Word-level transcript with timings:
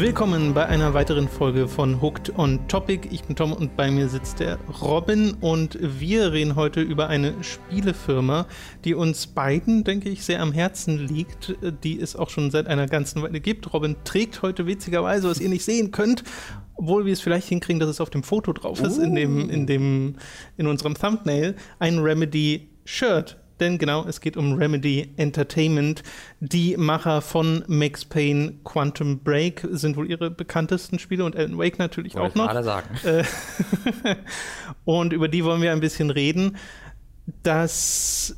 Willkommen 0.00 0.54
bei 0.54 0.64
einer 0.64 0.94
weiteren 0.94 1.28
Folge 1.28 1.68
von 1.68 2.00
Hooked 2.00 2.38
on 2.38 2.66
Topic. 2.68 3.06
Ich 3.12 3.24
bin 3.24 3.36
Tom 3.36 3.52
und 3.52 3.76
bei 3.76 3.90
mir 3.90 4.08
sitzt 4.08 4.40
der 4.40 4.56
Robin 4.80 5.34
und 5.42 5.76
wir 5.78 6.32
reden 6.32 6.56
heute 6.56 6.80
über 6.80 7.08
eine 7.08 7.34
Spielefirma, 7.44 8.46
die 8.86 8.94
uns 8.94 9.26
beiden, 9.26 9.84
denke 9.84 10.08
ich, 10.08 10.24
sehr 10.24 10.40
am 10.40 10.52
Herzen 10.52 11.06
liegt, 11.06 11.54
die 11.84 12.00
es 12.00 12.16
auch 12.16 12.30
schon 12.30 12.50
seit 12.50 12.66
einer 12.66 12.86
ganzen 12.86 13.20
Weile 13.20 13.40
gibt. 13.40 13.74
Robin 13.74 13.94
trägt 14.02 14.40
heute 14.40 14.66
witzigerweise, 14.66 15.28
was 15.28 15.38
ihr 15.38 15.50
nicht 15.50 15.66
sehen 15.66 15.90
könnt, 15.90 16.24
obwohl 16.76 17.04
wir 17.04 17.12
es 17.12 17.20
vielleicht 17.20 17.48
hinkriegen, 17.48 17.78
dass 17.78 17.90
es 17.90 18.00
auf 18.00 18.08
dem 18.08 18.22
Foto 18.22 18.54
drauf 18.54 18.80
ist, 18.80 18.96
in 18.96 19.14
dem, 19.14 19.50
in 19.50 19.66
dem, 19.66 20.16
in 20.56 20.66
unserem 20.66 20.94
Thumbnail, 20.94 21.56
ein 21.78 21.98
Remedy 21.98 22.70
Shirt 22.86 23.36
denn 23.60 23.78
genau, 23.78 24.04
es 24.06 24.20
geht 24.20 24.36
um 24.36 24.54
Remedy 24.54 25.12
Entertainment. 25.16 26.02
Die 26.40 26.76
Macher 26.76 27.20
von 27.20 27.64
Max 27.66 28.04
Payne 28.04 28.54
Quantum 28.64 29.20
Break 29.20 29.66
sind 29.70 29.96
wohl 29.96 30.10
ihre 30.10 30.30
bekanntesten 30.30 30.98
Spiele 30.98 31.24
und 31.24 31.36
Alan 31.36 31.58
Wake 31.58 31.78
natürlich 31.78 32.14
Wollte 32.14 32.32
auch 32.32 32.34
noch. 32.36 32.48
Alle 32.48 32.62
sagen. 32.62 32.88
Äh, 33.04 33.24
und 34.84 35.12
über 35.12 35.28
die 35.28 35.44
wollen 35.44 35.62
wir 35.62 35.72
ein 35.72 35.80
bisschen 35.80 36.10
reden. 36.10 36.56
Das 37.42 38.36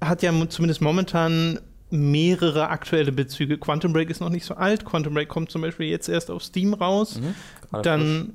hat 0.00 0.22
ja 0.22 0.32
zumindest 0.48 0.80
momentan 0.80 1.60
mehrere 1.90 2.68
aktuelle 2.68 3.12
Bezüge. 3.12 3.58
Quantum 3.58 3.92
Break 3.92 4.10
ist 4.10 4.20
noch 4.20 4.28
nicht 4.28 4.44
so 4.44 4.54
alt. 4.54 4.84
Quantum 4.84 5.14
Break 5.14 5.28
kommt 5.28 5.50
zum 5.50 5.62
Beispiel 5.62 5.88
jetzt 5.88 6.08
erst 6.08 6.30
auf 6.30 6.42
Steam 6.42 6.74
raus. 6.74 7.20
Mhm, 7.20 7.82
Dann 7.82 8.34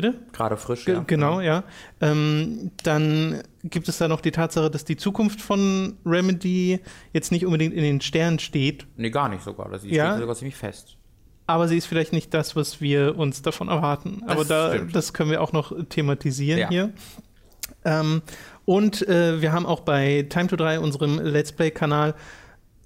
Bitte? 0.00 0.14
Gerade 0.32 0.56
frisch, 0.56 0.84
Ge 0.84 0.94
ja. 0.94 1.04
Genau, 1.04 1.40
ja. 1.40 1.64
Ähm, 2.00 2.70
dann 2.84 3.42
gibt 3.64 3.88
es 3.88 3.98
da 3.98 4.06
noch 4.06 4.20
die 4.20 4.30
Tatsache, 4.30 4.70
dass 4.70 4.84
die 4.84 4.96
Zukunft 4.96 5.40
von 5.40 5.96
Remedy 6.06 6.78
jetzt 7.12 7.32
nicht 7.32 7.44
unbedingt 7.44 7.74
in 7.74 7.82
den 7.82 8.00
Sternen 8.00 8.38
steht, 8.38 8.86
Nee, 8.96 9.10
gar 9.10 9.28
nicht 9.28 9.42
sogar. 9.42 9.68
Das 9.68 9.82
Ja. 9.84 10.10
steht 10.10 10.20
sogar 10.20 10.36
ziemlich 10.36 10.54
fest. 10.54 10.96
aber 11.48 11.66
sie 11.66 11.76
ist 11.78 11.86
vielleicht 11.86 12.12
nicht 12.12 12.32
das, 12.32 12.54
was 12.54 12.80
wir 12.80 13.18
uns 13.18 13.42
davon 13.42 13.66
erwarten. 13.68 14.22
Das 14.22 14.30
aber 14.30 14.44
da, 14.44 14.74
stimmt. 14.74 14.94
das 14.94 15.12
können 15.14 15.30
wir 15.32 15.42
auch 15.42 15.52
noch 15.52 15.72
thematisieren 15.88 16.60
Ja. 16.60 16.68
hier. 16.68 16.92
Ähm, 17.84 18.22
und 18.66 19.06
äh, 19.08 19.40
wir 19.42 19.50
haben 19.52 19.66
auch 19.66 19.80
bei 19.80 20.26
Time 20.28 20.46
to 20.46 20.54
3, 20.56 20.78
unserem 20.78 21.18
Let's 21.18 21.50
Play-Kanal, 21.52 22.14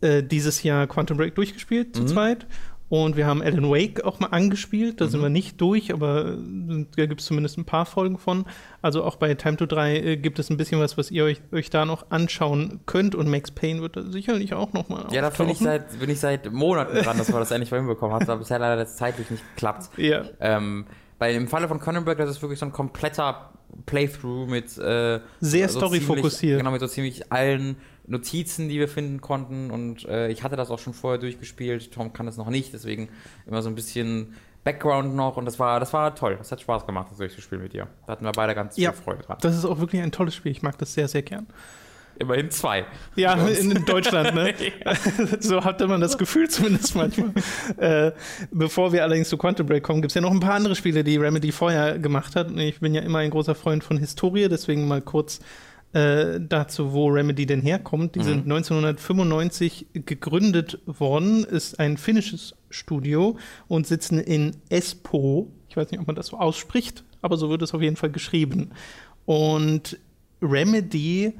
äh, 0.00 0.22
dieses 0.22 0.62
Jahr 0.62 0.86
Quantum 0.86 1.16
Break 1.18 1.34
durchgespielt, 1.34 1.94
zu 1.94 2.02
Mhm. 2.02 2.06
zweit. 2.08 2.46
Und 2.92 3.16
wir 3.16 3.24
haben 3.26 3.40
Alan 3.40 3.70
Wake 3.70 4.04
auch 4.04 4.20
mal 4.20 4.26
angespielt. 4.26 5.00
Da 5.00 5.06
sind 5.06 5.20
Mhm. 5.20 5.24
wir 5.24 5.30
nicht 5.30 5.58
durch, 5.62 5.94
aber 5.94 6.26
äh, 6.32 6.84
da 6.94 7.06
gibt 7.06 7.22
es 7.22 7.26
zumindest 7.26 7.56
ein 7.56 7.64
paar 7.64 7.86
Folgen 7.86 8.18
von. 8.18 8.44
Also 8.82 9.02
auch 9.02 9.16
bei 9.16 9.32
Time 9.32 9.56
to 9.56 9.64
3 9.64 9.96
äh, 9.96 10.16
gibt 10.18 10.38
es 10.38 10.50
ein 10.50 10.58
bisschen 10.58 10.78
was, 10.78 10.98
was 10.98 11.10
ihr 11.10 11.24
euch, 11.24 11.40
euch 11.52 11.70
da 11.70 11.86
noch 11.86 12.10
anschauen 12.10 12.80
könnt. 12.84 13.14
Und 13.14 13.30
Max 13.30 13.50
Payne 13.50 13.80
wird 13.80 13.96
da 13.96 14.02
sicherlich 14.02 14.52
auch 14.52 14.74
noch 14.74 14.90
mal 14.90 15.06
Ja, 15.10 15.22
da 15.22 15.30
bin 15.30 15.48
ich, 15.48 15.56
seit, 15.56 15.98
bin 16.00 16.10
ich 16.10 16.20
seit 16.20 16.52
Monaten 16.52 16.94
dran, 17.02 17.16
dass 17.16 17.32
wir 17.32 17.38
das 17.38 17.50
endlich 17.50 17.70
mal 17.70 17.78
hinbekommen 17.78 18.14
haben. 18.14 18.28
Aber 18.28 18.36
bisher 18.40 18.58
leider 18.58 18.76
das 18.76 18.94
zeitlich 18.98 19.30
nicht 19.30 19.42
geklappt. 19.54 19.88
Ja. 19.96 20.24
Ähm, 20.38 20.84
bei 21.18 21.32
im 21.34 21.48
Falle 21.48 21.68
von 21.68 21.80
Cronenberg, 21.80 22.18
das 22.18 22.28
ist 22.28 22.42
wirklich 22.42 22.58
so 22.58 22.66
ein 22.66 22.72
kompletter 22.72 23.52
Playthrough 23.86 24.46
mit 24.50 24.76
äh, 24.76 25.20
Sehr 25.40 25.70
so 25.70 25.78
storyfokussiert. 25.78 26.58
Genau, 26.58 26.72
mit 26.72 26.80
so 26.82 26.86
ziemlich 26.88 27.32
allen 27.32 27.76
Notizen, 28.06 28.68
die 28.68 28.78
wir 28.78 28.88
finden 28.88 29.20
konnten. 29.20 29.70
Und 29.70 30.04
äh, 30.06 30.28
ich 30.28 30.42
hatte 30.42 30.56
das 30.56 30.70
auch 30.70 30.78
schon 30.78 30.94
vorher 30.94 31.18
durchgespielt. 31.18 31.92
Tom 31.92 32.12
kann 32.12 32.26
das 32.26 32.36
noch 32.36 32.50
nicht, 32.50 32.72
deswegen 32.72 33.08
immer 33.46 33.62
so 33.62 33.68
ein 33.68 33.74
bisschen 33.74 34.34
Background 34.64 35.14
noch. 35.14 35.36
Und 35.36 35.44
das 35.44 35.58
war, 35.58 35.80
das 35.80 35.92
war 35.92 36.14
toll. 36.14 36.36
Das 36.38 36.52
hat 36.52 36.60
Spaß 36.60 36.86
gemacht, 36.86 37.08
das 37.10 37.18
durchzuspielen 37.18 37.62
mit 37.62 37.72
dir. 37.72 37.88
Da 38.06 38.12
hatten 38.12 38.24
wir 38.24 38.32
beide 38.32 38.54
ganz 38.54 38.76
Ja. 38.76 38.92
viel 38.92 39.02
Freude 39.02 39.22
dran. 39.22 39.38
Das 39.40 39.56
ist 39.56 39.64
auch 39.64 39.78
wirklich 39.78 40.02
ein 40.02 40.12
tolles 40.12 40.34
Spiel. 40.34 40.52
Ich 40.52 40.62
mag 40.62 40.78
das 40.78 40.94
sehr, 40.94 41.08
sehr 41.08 41.22
gern. 41.22 41.46
Immerhin 42.18 42.50
zwei. 42.50 42.84
Ja, 43.16 43.34
in, 43.34 43.84
Deutschland, 43.84 44.34
ne? 44.34 44.54
so 45.40 45.64
hatte 45.64 45.88
man 45.88 46.00
das 46.00 46.18
Gefühl 46.18 46.48
zumindest 46.48 46.94
manchmal. 46.94 47.32
äh, 47.78 48.12
bevor 48.50 48.92
wir 48.92 49.02
allerdings 49.02 49.28
zu 49.28 49.38
Quantum 49.38 49.66
Break 49.66 49.82
kommen, 49.82 50.02
gibt 50.02 50.10
es 50.12 50.14
ja 50.14 50.20
noch 50.20 50.30
ein 50.30 50.40
paar 50.40 50.54
andere 50.54 50.76
Spiele, 50.76 51.02
die 51.04 51.16
Remedy 51.16 51.52
vorher 51.52 51.98
gemacht 51.98 52.36
hat. 52.36 52.50
Ich 52.52 52.80
bin 52.80 52.94
ja 52.94 53.00
immer 53.00 53.20
ein 53.20 53.30
großer 53.30 53.54
Freund 53.54 53.82
von 53.82 53.96
Historie, 53.96 54.48
deswegen 54.48 54.86
mal 54.86 55.00
kurz 55.00 55.40
äh, 55.92 56.40
dazu, 56.40 56.92
wo 56.92 57.08
Remedy 57.08 57.44
denn 57.46 57.60
herkommt. 57.60 58.14
Die 58.14 58.20
Mhm. 58.20 58.24
sind 58.24 58.46
1995 58.46 59.86
gegründet 59.92 60.78
worden, 60.86 61.44
ist 61.44 61.78
ein 61.78 61.96
finnisches 61.96 62.54
Studio 62.70 63.36
und 63.68 63.86
sitzen 63.86 64.18
in 64.18 64.52
Espoo. 64.70 65.48
Ich 65.68 65.76
weiß 65.76 65.90
nicht, 65.90 66.00
ob 66.00 66.06
man 66.06 66.16
das 66.16 66.28
so 66.28 66.38
ausspricht, 66.38 67.04
aber 67.20 67.36
so 67.36 67.50
wird 67.50 67.62
es 67.62 67.74
auf 67.74 67.82
jeden 67.82 67.96
Fall 67.96 68.10
geschrieben. 68.10 68.70
Und 69.26 69.98
Remedy 70.40 71.34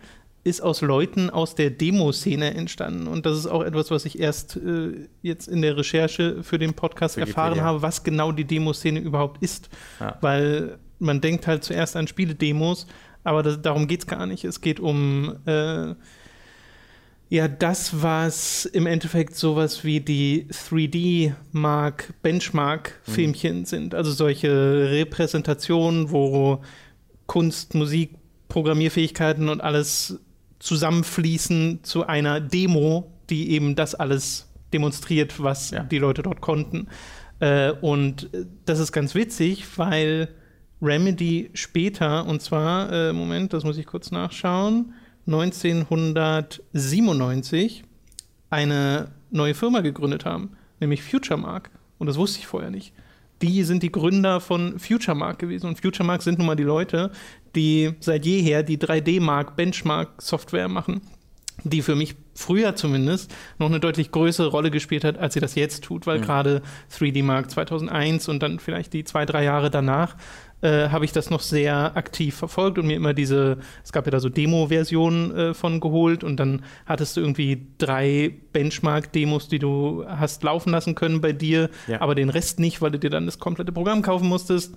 ist 0.45 0.61
aus 0.61 0.81
Leuten 0.81 1.31
aus 1.31 1.55
der 1.55 1.71
Demo-Szene 1.71 2.55
entstanden. 2.55 3.07
Und 3.07 3.27
das 3.27 3.39
ist 3.39 3.47
auch 3.47 3.63
etwas, 3.63 3.91
was 3.93 4.05
ich 4.05 4.19
erst 4.19 4.57
äh, 4.57 5.07
jetzt 5.23 5.47
in 5.47 5.63
der 5.63 5.77
Recherche 5.77 6.43
für 6.43 6.59
den 6.59 6.75
Podcast 6.75 7.17
Wikipedia. 7.17 7.43
erfahren 7.45 7.61
habe, 7.65 7.83
was 7.83 8.03
genau 8.03 8.33
die 8.33 8.45
Demo-Szene 8.45 8.99
überhaupt 9.01 9.41
ist. 9.43 9.69
Ja. 10.01 10.19
Weil 10.21 10.79
man 10.99 11.21
denkt 11.21 11.47
halt 11.47 11.63
zuerst 11.63 11.95
an 11.97 12.09
Spiele-Demos, 12.09 12.87
aber 13.25 13.43
das, 13.43 13.61
darum 13.63 13.87
geht 13.87 14.01
es 14.01 14.07
gar 14.07 14.27
nicht. 14.27 14.45
Es 14.45 14.61
geht 14.61 14.81
um 14.81 15.37
äh, 15.47 15.95
ja 17.29 17.49
das, 17.49 18.03
was 18.03 18.65
im 18.67 18.87
Endeffekt 18.87 19.35
sowas 19.37 19.85
wie 19.85 20.01
die 20.01 20.47
3D-Mark, 20.51 22.15
Benchmark-Filmchen 22.23 23.65
sind. 23.65 23.95
Also 23.95 24.11
solche 24.13 24.91
Repräsentationen, 24.91 26.11
wo 26.11 26.63
Kunst, 27.27 27.75
Musik, 27.75 28.11
Programmierfähigkeiten 28.49 29.49
und 29.49 29.63
alles 29.63 30.19
zusammenfließen 30.59 31.81
zu 31.83 32.07
einer 32.07 32.41
Demo, 32.41 33.11
die 33.31 33.51
eben 33.53 33.75
das 33.75 33.95
alles 33.95 34.49
demonstriert, 34.73 35.43
was 35.43 35.71
Ja. 35.71 35.85
die 35.85 35.99
Leute 35.99 36.23
dort 36.23 36.41
konnten. 36.41 36.89
Äh, 37.41 37.73
und 37.73 38.29
das 38.67 38.79
ist 38.79 38.93
ganz 38.93 39.15
witzig, 39.15 39.65
weil 39.77 40.29
Remedy 40.83 41.51
später, 41.55 42.27
und 42.27 42.43
zwar, 42.43 42.93
äh, 42.93 43.13
Moment, 43.13 43.53
das 43.53 43.65
muss 43.65 43.79
ich 43.79 43.87
kurz 43.87 44.11
nachschauen, 44.11 44.93
1997 45.27 47.85
eine 48.51 49.11
neue 49.31 49.55
Firma 49.55 49.81
gegründet 49.81 50.25
haben, 50.25 50.51
nämlich 50.81 51.03
FutureMark. 51.03 51.71
Und 51.99 52.07
das 52.09 52.17
wusste 52.17 52.41
ich 52.41 52.47
vorher 52.47 52.71
nicht. 52.71 52.93
Die 53.41 53.63
sind 53.65 53.83
die 53.83 53.93
Gründer 53.93 54.41
von 54.41 54.79
FutureMark 54.79 55.39
gewesen. 55.39 55.67
Und 55.67 55.81
FutureMark 55.81 56.23
sind 56.23 56.39
nun 56.39 56.47
mal 56.47 56.57
die 56.57 56.63
Leute, 56.65 57.11
die 57.55 57.93
seit 58.01 58.27
jeher 58.27 58.63
die 58.63 58.79
3D-Mark 58.79 59.57
Benchmark-Software 59.57 60.69
machen, 60.69 61.01
die 61.65 61.83
für 61.83 61.95
mich 61.95 62.15
früher 62.35 62.75
zumindest 62.77 63.33
noch 63.59 63.69
eine 63.69 63.81
deutlich 63.81 64.11
größere 64.11 64.49
Rolle 64.49 64.71
gespielt 64.71 65.05
hat, 65.05 65.19
als 65.19 65.35
sie 65.35 65.41
das 65.41 65.55
jetzt 65.55 65.85
tut, 65.85 66.07
weil 66.07 66.19
Mhm. 66.19 66.23
gerade 66.23 66.63
3D 66.91 67.23
Mark 67.23 67.51
2001 67.51 68.29
und 68.29 68.43
dann 68.43 68.59
vielleicht 68.59 68.93
die 68.93 69.05
zwei, 69.05 69.25
drei 69.27 69.45
Jahre 69.45 69.71
danach 69.71 70.17
äh, 70.63 70.89
habe 70.89 71.05
ich 71.05 71.13
das 71.13 71.29
noch 71.29 71.41
sehr 71.41 71.97
aktiv 71.97 72.35
verfolgt 72.35 72.79
und 72.79 72.87
mir 72.87 72.97
immer 72.97 73.13
diese, 73.15 73.59
es 73.85 73.93
gab 73.93 74.07
ja 74.07 74.11
da 74.11 74.21
so 74.21 74.29
Demo-Versionen 74.29 75.37
äh, 75.37 75.55
von 75.55 75.81
geholt 75.81 76.25
und 76.25 76.39
dann 76.39 76.63
hattest 76.87 77.17
du 77.17 77.21
irgendwie 77.21 77.67
drei 77.79 78.33
Benchmark-Demos, 78.53 79.49
die 79.49 79.59
du 79.59 80.05
hast 80.09 80.43
laufen 80.43 80.71
lassen 80.71 80.95
können 80.95 81.21
bei 81.21 81.33
dir, 81.33 81.69
Ja. 81.87 82.01
aber 82.01 82.15
den 82.15 82.31
Rest 82.31 82.61
nicht, 82.61 82.81
weil 82.81 82.91
du 82.93 82.99
dir 82.99 83.11
dann 83.11 83.27
das 83.27 83.39
komplette 83.39 83.73
Programm 83.73 84.03
kaufen 84.03 84.29
musstest. 84.29 84.75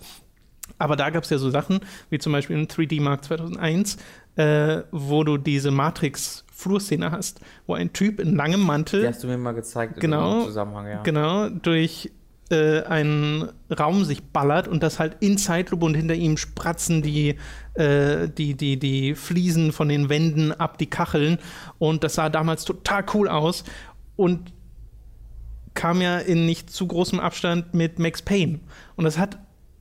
Aber 0.80 0.96
da 0.96 1.12
gab 1.12 1.24
es 1.24 1.30
ja 1.30 1.38
so 1.38 1.50
Sachen, 1.52 1.80
wie 2.10 2.18
zum 2.18 2.34
Beispiel 2.34 2.58
in 2.58 2.68
3D 2.68 3.00
Mark 3.00 3.24
2001, 3.24 3.98
äh, 4.36 4.82
wo 4.92 5.24
du 5.24 5.38
diese 5.38 5.70
Matrix-Flurszene 5.72 7.12
hast, 7.12 7.40
wo 7.68 7.76
ein 7.76 7.94
Typ 7.94 8.20
in 8.20 8.36
langem 8.36 8.62
Mantel 8.62 9.02
Die 9.02 9.08
hast 9.08 9.24
du 9.24 9.28
mir 9.28 9.38
mal 9.38 9.54
gezeigt 9.54 10.00
Genau. 10.00 10.40
im 10.40 10.46
Zusammenhang, 10.46 10.88
ja. 10.88 11.02
genau 11.04 11.50
durch 11.50 12.12
äh, 12.50 12.84
einen 12.84 13.50
Raum 13.78 14.04
sich 14.06 14.24
ballert 14.24 14.68
und 14.68 14.84
das 14.84 15.00
halt 15.00 15.18
in 15.20 15.38
Zeitlupe 15.38 15.86
und 15.86 15.96
hinter 15.96 16.16
ihm 16.16 16.38
spratzen 16.38 17.02
die, 17.02 17.36
äh, 17.74 18.30
die, 18.30 18.56
die, 18.56 18.78
die 18.78 19.16
Fliesen 19.16 19.72
von 19.72 19.90
den 19.90 20.10
Wänden 20.10 20.52
ab, 20.52 20.78
die 20.78 20.90
Kacheln. 20.90 21.40
Und 21.80 22.04
das 22.04 22.16
sah 22.16 22.30
damals 22.30 22.66
total 22.66 23.06
cool 23.14 23.28
aus. 23.28 23.64
Und 24.16 24.54
kam 25.74 26.02
ja 26.02 26.20
in 26.20 26.46
nicht 26.46 26.70
zu 26.70 26.88
großem 26.88 27.20
Abstand 27.20 27.74
mit 27.74 28.00
Max 28.00 28.22
Payne. 28.22 28.60
Und 28.96 29.04
das 29.04 29.18
hat, 29.18 29.38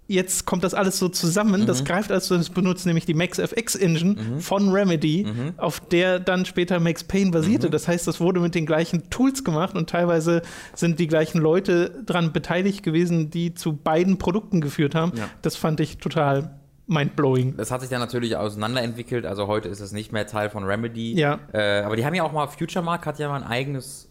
jetzt 0.06 0.46
kommt 0.46 0.64
das 0.64 0.74
alles 0.74 0.98
so 0.98 1.08
zusammen, 1.08 1.66
das 1.66 1.84
greift 1.84 2.12
also, 2.12 2.36
das 2.36 2.50
benutzt 2.50 2.86
nämlich 2.86 3.06
die 3.06 3.14
Max 3.14 3.38
FX 3.38 3.74
Engine 3.74 4.16
von 4.38 4.70
Remedy, 4.70 5.26
auf 5.56 5.80
der 5.80 6.20
dann 6.20 6.44
später 6.44 6.80
Max 6.80 7.04
Payne 7.04 7.30
basierte. 7.30 7.70
Das 7.70 7.88
heißt, 7.88 8.06
das 8.06 8.20
wurde 8.20 8.40
mit 8.40 8.54
den 8.54 8.66
gleichen 8.66 9.08
Tools 9.10 9.44
gemacht 9.44 9.74
und 9.74 9.88
teilweise 9.88 10.42
sind 10.74 10.98
die 10.98 11.06
gleichen 11.06 11.40
Leute 11.40 12.02
dran 12.04 12.32
beteiligt 12.32 12.82
gewesen, 12.82 13.30
die 13.30 13.54
zu 13.54 13.74
beiden 13.74 14.18
Produkten 14.18 14.60
geführt 14.60 14.94
haben. 14.94 15.12
Ja. 15.16 15.28
Das 15.42 15.56
fand 15.56 15.80
ich 15.80 15.98
total 15.98 16.58
mindblowing. 16.86 17.56
Das 17.56 17.70
hat 17.70 17.80
sich 17.80 17.90
dann 17.90 18.00
natürlich 18.00 18.36
auseinanderentwickelt. 18.36 19.26
Also 19.26 19.46
heute 19.46 19.68
ist 19.68 19.80
es 19.80 19.92
nicht 19.92 20.12
mehr 20.12 20.26
Teil 20.26 20.50
von 20.50 20.64
Remedy. 20.64 21.14
Ja. 21.14 21.38
Äh, 21.52 21.82
aber 21.82 21.96
die 21.96 22.04
haben 22.04 22.14
ja 22.14 22.24
auch 22.24 22.32
mal, 22.32 22.46
Future 22.46 22.84
Mark 22.84 23.06
hat 23.06 23.18
ja 23.18 23.28
mal 23.28 23.42
ein 23.42 23.48
eigenes 23.48 24.08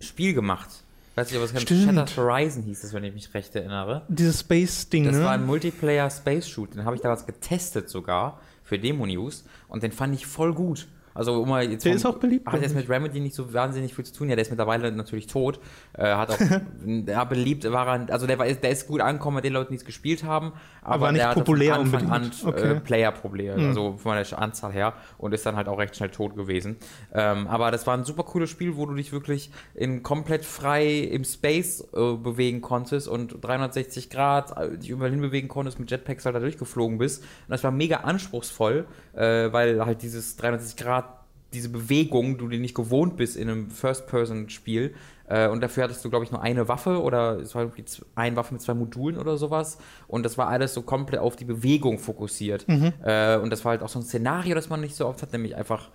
Spiel 0.00 0.32
gemacht. 0.32 0.84
Weiß 1.16 1.30
nicht, 1.30 1.38
ob 1.38 1.44
es 1.44 1.50
kennt. 1.52 1.62
Stimmt. 1.62 1.84
Shattered 1.84 2.16
Horizon 2.16 2.62
hieß 2.62 2.84
es, 2.84 2.92
wenn 2.92 3.04
ich 3.04 3.12
mich 3.14 3.32
recht 3.34 3.54
erinnere. 3.56 4.02
Dieses 4.08 4.40
Space-Ding, 4.40 5.04
Das 5.04 5.16
ne? 5.16 5.24
war 5.24 5.32
ein 5.32 5.44
Multiplayer 5.44 6.08
Space 6.10 6.48
Shoot. 6.48 6.74
Den 6.74 6.84
habe 6.84 6.96
ich 6.96 7.02
damals 7.02 7.26
getestet 7.26 7.88
sogar 7.90 8.40
für 8.62 8.78
Demo 8.78 9.06
News. 9.06 9.44
Und 9.68 9.82
den 9.82 9.92
fand 9.92 10.14
ich 10.14 10.26
voll 10.26 10.54
gut. 10.54 10.86
Also 11.12 11.42
um 11.42 11.48
mal 11.48 11.68
jetzt 11.68 11.84
Der 11.84 11.90
vom- 11.92 11.96
ist 11.96 12.06
auch 12.06 12.18
beliebt, 12.18 12.46
Hat 12.46 12.62
jetzt 12.62 12.74
mit 12.76 12.88
Remedy 12.88 13.18
nicht 13.18 13.34
so 13.34 13.52
wahnsinnig 13.52 13.92
viel 13.94 14.04
zu 14.06 14.12
tun. 14.14 14.28
Ja, 14.28 14.36
der 14.36 14.42
ist 14.42 14.50
mittlerweile 14.50 14.92
natürlich 14.92 15.26
tot. 15.26 15.58
Äh, 15.92 16.04
hat 16.14 16.30
auch 16.30 16.38
ja, 17.06 17.24
beliebt 17.24 17.70
war 17.70 17.88
er, 18.00 18.12
also 18.12 18.28
der, 18.28 18.38
war, 18.38 18.46
der 18.46 18.70
ist 18.70 18.86
gut 18.86 19.00
angekommen 19.00 19.34
mit 19.34 19.44
den 19.44 19.52
Leuten, 19.52 19.72
die 19.72 19.76
es 19.78 19.84
gespielt 19.84 20.22
haben, 20.22 20.52
aber, 20.90 21.06
war 21.06 21.12
nicht 21.12 21.30
populär 21.32 21.74
von 21.76 21.84
Anfang 21.84 22.10
an 22.10 22.22
unbedingt. 22.22 22.46
Okay. 22.46 22.72
Äh, 22.72 22.80
Player-Probleme, 22.80 23.68
also 23.68 23.96
von 23.96 24.16
der 24.16 24.38
Anzahl 24.38 24.72
her 24.72 24.94
und 25.18 25.32
ist 25.32 25.46
dann 25.46 25.56
halt 25.56 25.68
auch 25.68 25.78
recht 25.78 25.96
schnell 25.96 26.10
tot 26.10 26.36
gewesen. 26.36 26.76
Ähm, 27.12 27.46
aber 27.46 27.70
das 27.70 27.86
war 27.86 27.96
ein 27.96 28.04
super 28.04 28.24
cooles 28.24 28.50
Spiel, 28.50 28.76
wo 28.76 28.86
du 28.86 28.94
dich 28.94 29.12
wirklich 29.12 29.50
in 29.74 30.02
komplett 30.02 30.44
frei 30.44 30.98
im 30.98 31.24
Space 31.24 31.80
äh, 31.94 32.14
bewegen 32.14 32.60
konntest 32.60 33.08
und 33.08 33.42
360 33.42 34.10
Grad 34.10 34.56
äh, 34.56 34.76
dich 34.76 34.90
überall 34.90 35.10
hinbewegen 35.10 35.48
konntest, 35.48 35.78
mit 35.78 35.90
Jetpacks 35.90 36.24
halt 36.24 36.36
da 36.36 36.40
durchgeflogen 36.40 36.98
bist. 36.98 37.22
Und 37.22 37.50
das 37.50 37.64
war 37.64 37.70
mega 37.70 37.98
anspruchsvoll, 37.98 38.86
äh, 39.14 39.52
weil 39.52 39.84
halt 39.84 40.02
dieses 40.02 40.36
360 40.36 40.76
Grad 40.76 41.19
diese 41.52 41.68
Bewegung, 41.68 42.38
du 42.38 42.48
die 42.48 42.58
nicht 42.58 42.74
gewohnt 42.74 43.16
bist 43.16 43.36
in 43.36 43.48
einem 43.48 43.70
First-Person-Spiel. 43.70 44.94
Äh, 45.28 45.48
und 45.48 45.62
dafür 45.62 45.84
hattest 45.84 46.04
du, 46.04 46.10
glaube 46.10 46.24
ich, 46.24 46.30
nur 46.30 46.42
eine 46.42 46.68
Waffe 46.68 47.02
oder 47.02 47.38
es 47.38 47.54
war 47.54 47.62
irgendwie 47.62 47.84
eine 48.14 48.36
Waffe 48.36 48.54
mit 48.54 48.62
zwei 48.62 48.74
Modulen 48.74 49.18
oder 49.18 49.36
sowas. 49.36 49.78
Und 50.08 50.24
das 50.24 50.38
war 50.38 50.48
alles 50.48 50.74
so 50.74 50.82
komplett 50.82 51.20
auf 51.20 51.36
die 51.36 51.44
Bewegung 51.44 51.98
fokussiert. 51.98 52.66
Äh, 52.68 53.38
und 53.38 53.50
das 53.50 53.64
war 53.64 53.70
halt 53.70 53.82
auch 53.82 53.88
so 53.88 53.98
ein 53.98 54.02
Szenario, 54.02 54.54
das 54.54 54.68
man 54.68 54.80
nicht 54.80 54.94
so 54.94 55.06
oft 55.06 55.22
hat, 55.22 55.32
nämlich 55.32 55.56
einfach 55.56 55.90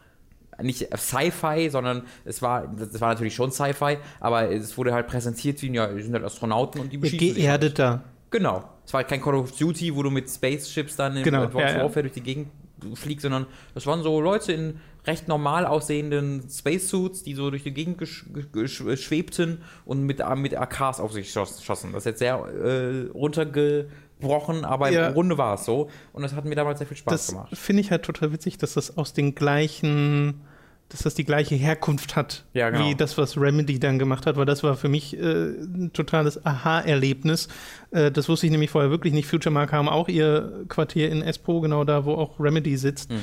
nicht 0.61 0.87
Sci-Fi, 0.95 1.69
sondern 1.69 2.03
es 2.23 2.41
war, 2.41 2.67
das 2.67 3.01
war 3.01 3.09
natürlich 3.09 3.35
schon 3.35 3.51
Sci-Fi, 3.51 3.97
aber 4.19 4.49
es 4.51 4.77
wurde 4.77 4.93
halt 4.93 5.07
präsentiert 5.07 5.61
wie, 5.61 5.73
ja, 5.73 5.93
wir 5.93 6.01
sind 6.01 6.13
halt 6.13 6.23
Astronauten 6.23 6.79
und 6.79 6.93
die 6.93 6.97
beschießen 6.97 7.35
sich 7.35 7.47
halt. 7.47 7.61
geerdeter. 7.61 8.03
Genau. 8.31 8.63
Es 8.85 8.93
war 8.93 8.99
halt 8.99 9.09
kein 9.09 9.21
Call 9.21 9.35
of 9.35 9.51
Duty, 9.57 9.95
wo 9.95 10.03
du 10.03 10.09
mit 10.09 10.29
Spaceships 10.29 10.95
dann 10.95 11.17
in 11.17 11.23
Genau, 11.23 11.43
Advanced 11.43 11.71
ja, 11.71 11.77
ja. 11.77 11.83
Warfare 11.83 12.03
durch 12.03 12.13
die 12.13 12.21
Gegend 12.21 12.47
fliegst, 12.93 13.23
sondern 13.23 13.47
das 13.73 13.85
waren 13.87 14.03
so 14.03 14.19
Leute 14.21 14.53
in 14.53 14.79
recht 15.07 15.27
normal 15.27 15.65
aussehenden 15.65 16.43
Spacesuits, 16.49 17.23
die 17.23 17.33
so 17.35 17.49
durch 17.49 17.63
die 17.63 17.73
Gegend 17.73 18.01
schwebten 18.05 19.61
und 19.85 20.03
mit, 20.03 20.21
mit 20.37 20.55
AKs 20.57 20.99
auf 20.99 21.11
sich 21.13 21.31
schoss 21.31 21.63
schossen. 21.63 21.91
Das 21.93 22.01
ist 22.01 22.05
jetzt 22.05 22.19
sehr 22.19 22.35
äh, 22.35 23.09
runtergebrochen, 23.13 24.65
aber 24.65 24.89
Ja. 24.91 25.07
im 25.07 25.13
Grunde 25.13 25.37
war 25.37 25.55
es 25.55 25.65
so. 25.65 25.89
Und 26.13 26.23
das 26.23 26.33
hat 26.33 26.45
mir 26.45 26.55
damals 26.55 26.79
sehr 26.79 26.87
viel 26.87 26.97
Spaß 26.97 27.11
Das 27.13 27.27
gemacht. 27.27 27.57
finde 27.57 27.81
ich 27.81 27.91
halt 27.91 28.03
total 28.03 28.31
witzig, 28.31 28.57
dass 28.57 28.73
das 28.73 28.97
aus 28.97 29.13
den 29.13 29.35
gleichen, 29.35 30.41
dass 30.89 31.01
das 31.01 31.15
die 31.15 31.25
gleiche 31.25 31.55
Herkunft 31.55 32.15
hat, 32.15 32.45
Ja, 32.53 32.69
genau. 32.69 32.85
wie 32.85 32.95
das, 32.95 33.17
was 33.17 33.37
Remedy 33.37 33.79
dann 33.79 33.99
gemacht 33.99 34.25
hat, 34.25 34.37
weil 34.37 34.45
das 34.45 34.63
war 34.63 34.75
für 34.75 34.89
mich 34.89 35.17
äh, 35.17 35.21
ein 35.21 35.91
totales 35.93 36.45
Aha-Erlebnis. 36.45 37.47
Äh, 37.91 38.11
das 38.11 38.29
wusste 38.29 38.45
ich 38.47 38.51
nämlich 38.51 38.69
vorher 38.69 38.89
wirklich 38.91 39.13
nicht. 39.13 39.27
Future 39.27 39.53
Mark 39.53 39.71
haben 39.71 39.89
auch 39.89 40.07
ihr 40.07 40.63
Quartier 40.67 41.11
in 41.11 41.21
Espoo, 41.21 41.59
genau 41.61 41.83
da, 41.83 42.05
wo 42.05 42.13
auch 42.13 42.39
Remedy 42.39 42.77
sitzt. 42.77 43.11
Hm. 43.11 43.19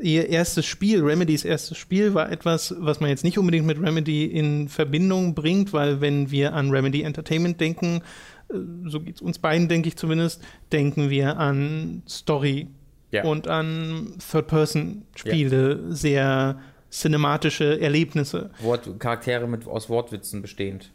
Ihr 0.00 0.28
erstes 0.28 0.64
Spiel, 0.66 1.02
Remedys 1.02 1.44
erstes 1.44 1.76
Spiel, 1.76 2.14
war 2.14 2.30
etwas, 2.30 2.74
was 2.78 3.00
man 3.00 3.10
jetzt 3.10 3.24
nicht 3.24 3.36
unbedingt 3.38 3.66
mit 3.66 3.80
Remedy 3.80 4.26
in 4.26 4.68
Verbindung 4.68 5.34
bringt, 5.34 5.72
weil 5.72 6.00
wenn 6.00 6.30
wir 6.30 6.52
an 6.54 6.70
Remedy 6.70 7.02
Entertainment 7.02 7.60
denken, 7.60 8.02
äh, 8.48 8.54
so 8.86 9.00
geht 9.00 9.16
es 9.16 9.20
uns 9.22 9.38
beiden, 9.38 9.68
denke 9.68 9.88
ich 9.88 9.96
zumindest, 9.96 10.42
denken 10.72 11.10
wir 11.10 11.38
an 11.38 12.02
Story 12.08 12.68
Ja. 13.10 13.24
und 13.24 13.48
an 13.48 14.14
Third-Person-Spiele, 14.30 15.92
sehr 15.94 16.58
cinematische 16.90 17.80
Erlebnisse. 17.80 18.50
Wort 18.60 18.88
Charaktere 18.98 19.46
mit, 19.46 19.66
aus 19.66 19.88
Wortwitzen 19.90 20.42
bestehend. 20.42 20.90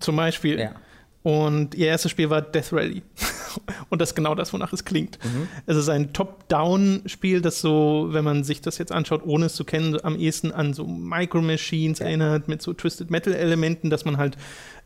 Zum 0.00 0.16
Beispiel. 0.16 0.58
Ja. 0.60 0.74
Und 1.24 1.74
ihr 1.74 1.86
erstes 1.86 2.10
Spiel 2.10 2.28
war 2.28 2.42
Death 2.42 2.70
Rally. 2.70 3.02
Und 3.88 4.02
das 4.02 4.10
ist 4.10 4.14
genau 4.14 4.34
das, 4.34 4.52
wonach 4.52 4.74
es 4.74 4.84
klingt. 4.84 5.18
Mhm. 5.24 5.48
Es 5.64 5.74
ist 5.78 5.88
ein 5.88 6.12
Top-Down-Spiel, 6.12 7.40
das 7.40 7.62
so, 7.62 8.08
wenn 8.10 8.24
man 8.24 8.44
sich 8.44 8.60
das 8.60 8.76
jetzt 8.76 8.92
anschaut, 8.92 9.22
ohne 9.24 9.46
es 9.46 9.54
zu 9.54 9.64
kennen, 9.64 9.96
am 10.04 10.18
ehesten 10.18 10.52
an 10.52 10.74
so 10.74 10.86
Micro 10.86 11.40
Machines 11.40 12.00
erinnert, 12.00 12.46
mit 12.48 12.60
so 12.60 12.74
Twisted 12.74 13.10
Metal-Elementen, 13.10 13.88
dass 13.88 14.04
man 14.04 14.18
halt 14.18 14.36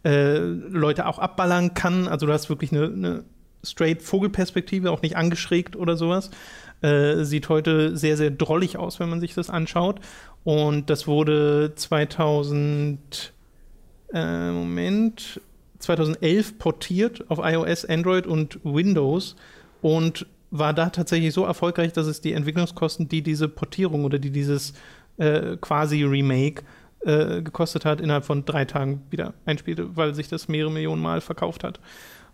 äh, 0.04 0.38
Leute 0.38 1.06
auch 1.06 1.18
abballern 1.18 1.74
kann. 1.74 2.06
Also 2.06 2.26
du 2.26 2.32
hast 2.32 2.48
wirklich 2.48 2.70
eine, 2.70 2.84
eine 2.84 3.24
straight 3.64 4.00
Vogelperspektive, 4.02 4.92
auch 4.92 5.02
nicht 5.02 5.16
angeschrägt 5.16 5.74
oder 5.74 5.96
sowas. 5.96 6.30
Äh, 6.82 7.24
sieht 7.24 7.48
heute 7.48 7.96
sehr, 7.96 8.16
sehr 8.16 8.30
drollig 8.30 8.76
aus, 8.76 9.00
wenn 9.00 9.10
man 9.10 9.18
sich 9.18 9.34
das 9.34 9.50
anschaut. 9.50 9.98
Und 10.44 10.88
das 10.88 11.08
wurde 11.08 11.72
2000, 11.74 13.32
äh, 14.12 14.52
Moment, 14.52 15.40
2011 15.78 16.58
portiert 16.58 17.30
auf 17.30 17.38
iOS, 17.42 17.84
Android 17.84 18.26
und 18.26 18.58
Windows 18.64 19.36
und 19.80 20.26
war 20.50 20.72
da 20.72 20.90
tatsächlich 20.90 21.34
so 21.34 21.44
erfolgreich, 21.44 21.92
dass 21.92 22.06
es 22.06 22.20
die 22.20 22.32
Entwicklungskosten, 22.32 23.08
die 23.08 23.22
diese 23.22 23.48
Portierung 23.48 24.04
oder 24.04 24.18
die 24.18 24.30
dieses 24.30 24.72
äh, 25.18 25.56
quasi 25.60 26.04
Remake 26.04 26.62
äh, 27.00 27.42
gekostet 27.42 27.84
hat, 27.84 28.00
innerhalb 28.00 28.24
von 28.24 28.44
drei 28.44 28.64
Tagen 28.64 29.02
wieder 29.10 29.34
einspielte, 29.44 29.96
weil 29.96 30.14
sich 30.14 30.28
das 30.28 30.48
mehrere 30.48 30.72
Millionen 30.72 31.02
Mal 31.02 31.20
verkauft 31.20 31.64
hat. 31.64 31.80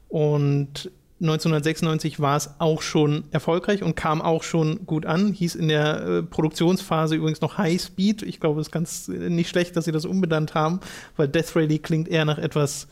Und 0.08 0.90
1996 1.20 2.20
war 2.20 2.36
es 2.36 2.50
auch 2.58 2.82
schon 2.82 3.24
erfolgreich 3.30 3.82
und 3.82 3.94
kam 3.96 4.20
auch 4.20 4.42
schon 4.42 4.84
gut 4.84 5.06
an. 5.06 5.32
Hieß 5.32 5.54
in 5.54 5.68
der 5.68 6.02
äh, 6.02 6.22
Produktionsphase 6.22 7.16
übrigens 7.16 7.40
noch 7.40 7.58
High 7.58 7.80
Speed. 7.80 8.22
Ich 8.22 8.40
glaube, 8.40 8.60
es 8.60 8.68
ist 8.68 8.72
ganz 8.72 9.08
äh, 9.08 9.30
nicht 9.30 9.48
schlecht, 9.48 9.76
dass 9.76 9.86
sie 9.86 9.92
das 9.92 10.04
umbenannt 10.04 10.54
haben, 10.54 10.80
weil 11.16 11.28
Death 11.28 11.56
Rally 11.56 11.78
klingt 11.78 12.08
eher 12.08 12.24
nach 12.24 12.38
etwas 12.38 12.88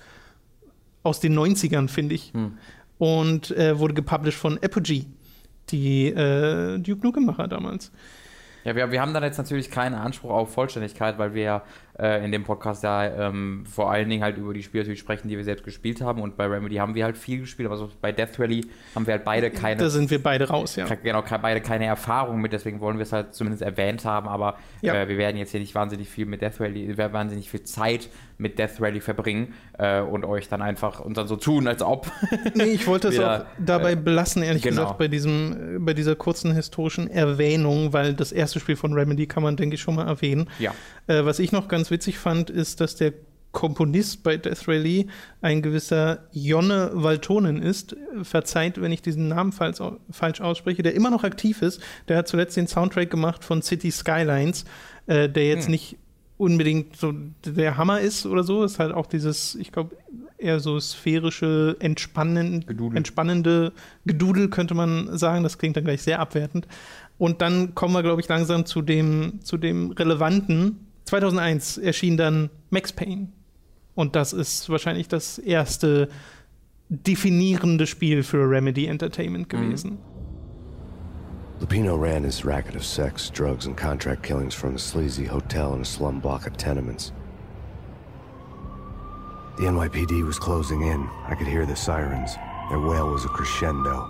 aus 1.03 1.21
den 1.21 1.39
90ern, 1.39 1.89
finde 1.89 2.15
ich. 2.15 2.33
Hm. 2.33 2.59
Und 2.99 3.51
äh, 3.53 3.79
wurde 3.79 3.95
gepublished 3.95 4.39
von 4.39 4.59
Apogee, 4.63 5.07
die 5.71 6.07
äh, 6.09 6.79
Duke 6.79 7.05
Nukem-Macher 7.05 7.49
damals. 7.49 7.91
Ja, 8.65 8.77
wir, 8.77 8.93
wir 8.93 9.01
haben 9.01 9.13
dann 9.13 9.25
jetzt 9.25 9.39
natürlich 9.39 9.71
keinen 9.71 9.95
Anspruch 9.95 10.31
auf 10.31 10.53
Vollständigkeit, 10.53 11.19
weil 11.19 11.35
wir 11.35 11.43
ja 11.43 11.63
äh, 11.99 12.25
in 12.25 12.33
dem 12.33 12.45
Podcast 12.45 12.83
ja 12.83 13.05
ähm, 13.29 13.65
vor 13.67 13.91
allen 13.91 14.09
Dingen 14.09 14.23
halt 14.23 14.39
über 14.39 14.55
die 14.55 14.63
Spiele 14.63 14.83
natürlich 14.85 15.01
sprechen, 15.01 15.29
die 15.29 15.37
wir 15.37 15.45
selbst 15.45 15.65
gespielt 15.65 16.01
haben. 16.01 16.23
Und 16.23 16.37
bei 16.37 16.47
Remedy 16.47 16.77
haben 16.77 16.95
wir 16.95 17.05
halt 17.05 17.19
viel 17.19 17.41
gespielt, 17.41 17.67
aber 17.67 17.77
so 17.77 17.91
bei 18.01 18.13
Death 18.13 18.39
Rally 18.39 18.65
haben 18.95 19.07
wir 19.07 19.15
halt 19.15 19.25
beide 19.25 19.51
keine, 19.51 19.81
Da 19.81 19.91
sind 19.91 20.11
wir 20.11 20.23
beide 20.23 20.49
raus, 20.49 20.77
ja. 20.77 20.87
genau, 21.03 21.23
beide 21.43 21.61
keine 21.61 21.87
Erfahrung 21.87 22.41
mit, 22.41 22.53
deswegen 22.53 22.81
wollen 22.81 22.99
wir 22.99 23.03
es 23.03 23.13
halt 23.13 23.35
zumindest 23.35 23.63
erwähnt 23.63 24.05
haben. 24.05 24.29
Aber 24.29 24.57
Ja. 24.81 24.95
äh, 24.95 25.09
wir 25.09 25.19
werden 25.19 25.37
jetzt 25.37 25.51
hier 25.51 25.61
nicht 25.61 25.75
wahnsinnig 25.75 26.09
viel 26.09 26.27
mit 26.27 26.41
Death 26.43 26.61
Rally, 26.61 26.89
wir 26.89 26.97
werden 26.97 27.13
wahnsinnig 27.13 27.51
viel 27.51 27.63
Zeit 27.63 28.09
mit 28.39 28.59
Death 28.59 28.81
Rally 28.81 29.01
verbringen 29.01 29.55
äh, 29.79 30.01
und 30.01 30.25
euch 30.25 30.49
dann 30.49 30.63
einfach 30.63 31.01
und 31.01 31.17
dann 31.17 31.29
so 31.29 31.37
tun, 31.37 31.69
als 31.69 31.83
ob. 31.83 32.11
Nee, 32.55 32.65
ich 32.65 32.87
wollte 32.87 33.09
es 33.09 33.19
auch 33.19 33.45
dabei 33.59 33.93
äh, 33.93 33.97
belassen, 33.97 34.43
ehrlich 34.43 34.63
genau. 34.63 34.83
gesagt, 34.83 34.99
bei, 34.99 35.09
diesem, 35.09 35.77
äh, 35.77 35.79
bei 35.79 35.95
dieser 35.95 36.17
kurzen 36.17 36.53
historischen 36.55 37.09
Erwähnung, 37.09 37.93
weil 37.93 38.15
das 38.15 38.33
erste 38.33 38.61
Spiel 38.61 38.77
von 38.77 38.93
Remedy 38.93 39.27
kann 39.27 39.43
man, 39.43 39.57
denke 39.57 39.77
ich, 39.77 39.81
schon 39.81 39.95
mal 39.95 40.07
erwähnen. 40.07 40.49
ja. 40.59 40.73
Äh, 41.09 41.25
was 41.25 41.41
ich 41.41 41.51
noch 41.51 41.67
ganz 41.67 41.82
witzig 41.91 42.19
fand, 42.19 42.51
ist, 42.51 42.81
dass 42.81 42.97
der 42.97 43.13
Komponist 43.53 44.23
bei 44.23 44.39
Death 44.39 44.67
Rally 44.67 45.09
ein 45.43 45.61
gewisser 45.61 46.21
Jonne 46.33 46.91
Valtonen 46.95 47.63
ist. 47.63 47.95
Verzeiht, 48.23 48.81
wenn 48.81 48.93
ich 48.93 49.03
diesen 49.03 49.29
Namen 49.29 49.53
falsch, 49.53 49.79
falsch 50.11 50.41
ausspreche, 50.41 50.83
der 50.83 50.95
immer 50.95 51.11
noch 51.11 51.23
aktiv 51.23 51.61
ist. 51.61 51.81
Der 52.09 52.17
hat 52.17 52.29
zuletzt 52.29 52.57
den 52.57 52.67
Soundtrack 52.67 53.11
gemacht 53.11 53.45
von 53.45 53.61
City 53.63 53.91
Skylines, 53.91 54.65
äh, 55.07 55.29
der 55.29 55.47
jetzt 55.49 55.67
Hm. 55.67 55.73
nicht 55.73 55.97
unbedingt 56.39 56.97
so 56.97 57.13
der 57.45 57.77
Hammer 57.77 58.01
ist 58.01 58.25
oder 58.27 58.43
so. 58.43 58.65
Ist 58.65 58.79
halt 58.79 58.93
auch 58.93 59.07
dieses, 59.07 59.55
ich 59.55 59.71
glaube, 59.71 59.97
eher 60.39 60.59
so 60.59 60.81
sphärische, 60.81 61.77
entspannend, 61.79 62.67
Gedudel. 62.67 62.97
entspannende 62.97 63.73
Gedudel, 64.07 64.49
könnte 64.49 64.75
man 64.75 65.17
sagen. 65.17 65.43
Das 65.43 65.59
klingt 65.59 65.77
dann 65.77 65.85
gleich 65.85 66.03
sehr 66.03 66.21
abwertend. 66.21 66.67
Und 67.19 67.43
dann 67.43 67.75
kommen 67.75 67.95
wir, 67.95 68.03
glaube 68.03 68.21
ich, 68.23 68.29
langsam 68.29 68.65
zu 68.67 68.83
dem, 68.83 69.41
zu 69.45 69.59
dem 69.59 69.91
Relevanten. 69.93 70.87
2001 71.13 71.77
erschien 71.77 72.17
dann 72.17 72.49
Max 72.71 72.91
Payne. 72.91 73.29
Und 73.95 74.17
das 74.17 74.33
ist 74.33 74.71
wahrscheinlich 74.71 75.09
das 75.09 75.37
erste 75.37 76.09
definierende 76.89 77.87
Spiel 77.87 78.23
für 78.23 78.49
Remedy 78.49 78.87
Entertainment 78.87 79.51
gewesen. 79.51 79.99
Lupino 81.61 81.97
ran 81.97 82.25
his 82.25 82.47
racket 82.47 82.75
of 82.77 82.85
sex, 82.85 83.31
drugs, 83.31 83.67
and 83.67 83.77
contract 83.77 84.23
killings 84.23 84.55
from 84.55 84.75
a 84.75 84.79
sleazy 84.79 85.27
hotel 85.27 85.75
in 85.75 85.83
a 85.83 85.85
slum 85.85 86.19
block 86.19 86.47
of 86.47 86.57
tenements. 86.57 87.13
The 89.59 89.65
NYPD 89.65 90.25
was 90.25 90.39
closing 90.39 90.81
in. 90.81 91.07
I 91.29 91.35
could 91.35 91.47
hear 91.47 91.67
the 91.67 91.77
sirens. 91.77 92.37
Their 92.71 92.81
wail 92.81 93.11
was 93.11 93.27
a 93.27 93.29
crescendo. 93.29 94.09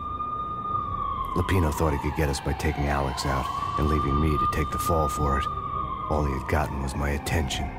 Lupino 1.35 1.73
thought 1.75 1.93
he 1.93 1.99
could 1.99 2.17
get 2.17 2.29
us 2.29 2.39
by 2.39 2.53
taking 2.53 2.87
Alex 2.87 3.27
out 3.27 3.47
and 3.81 3.89
leaving 3.89 4.21
me 4.21 4.31
to 4.31 4.47
take 4.55 4.71
the 4.71 4.79
fall 4.79 5.09
for 5.09 5.41
it. 5.41 5.62
All 6.13 6.27
he 6.27 6.35
had 6.35 6.47
gotten 6.49 6.83
was 6.83 6.95
my 6.95 7.15
attention. 7.15 7.71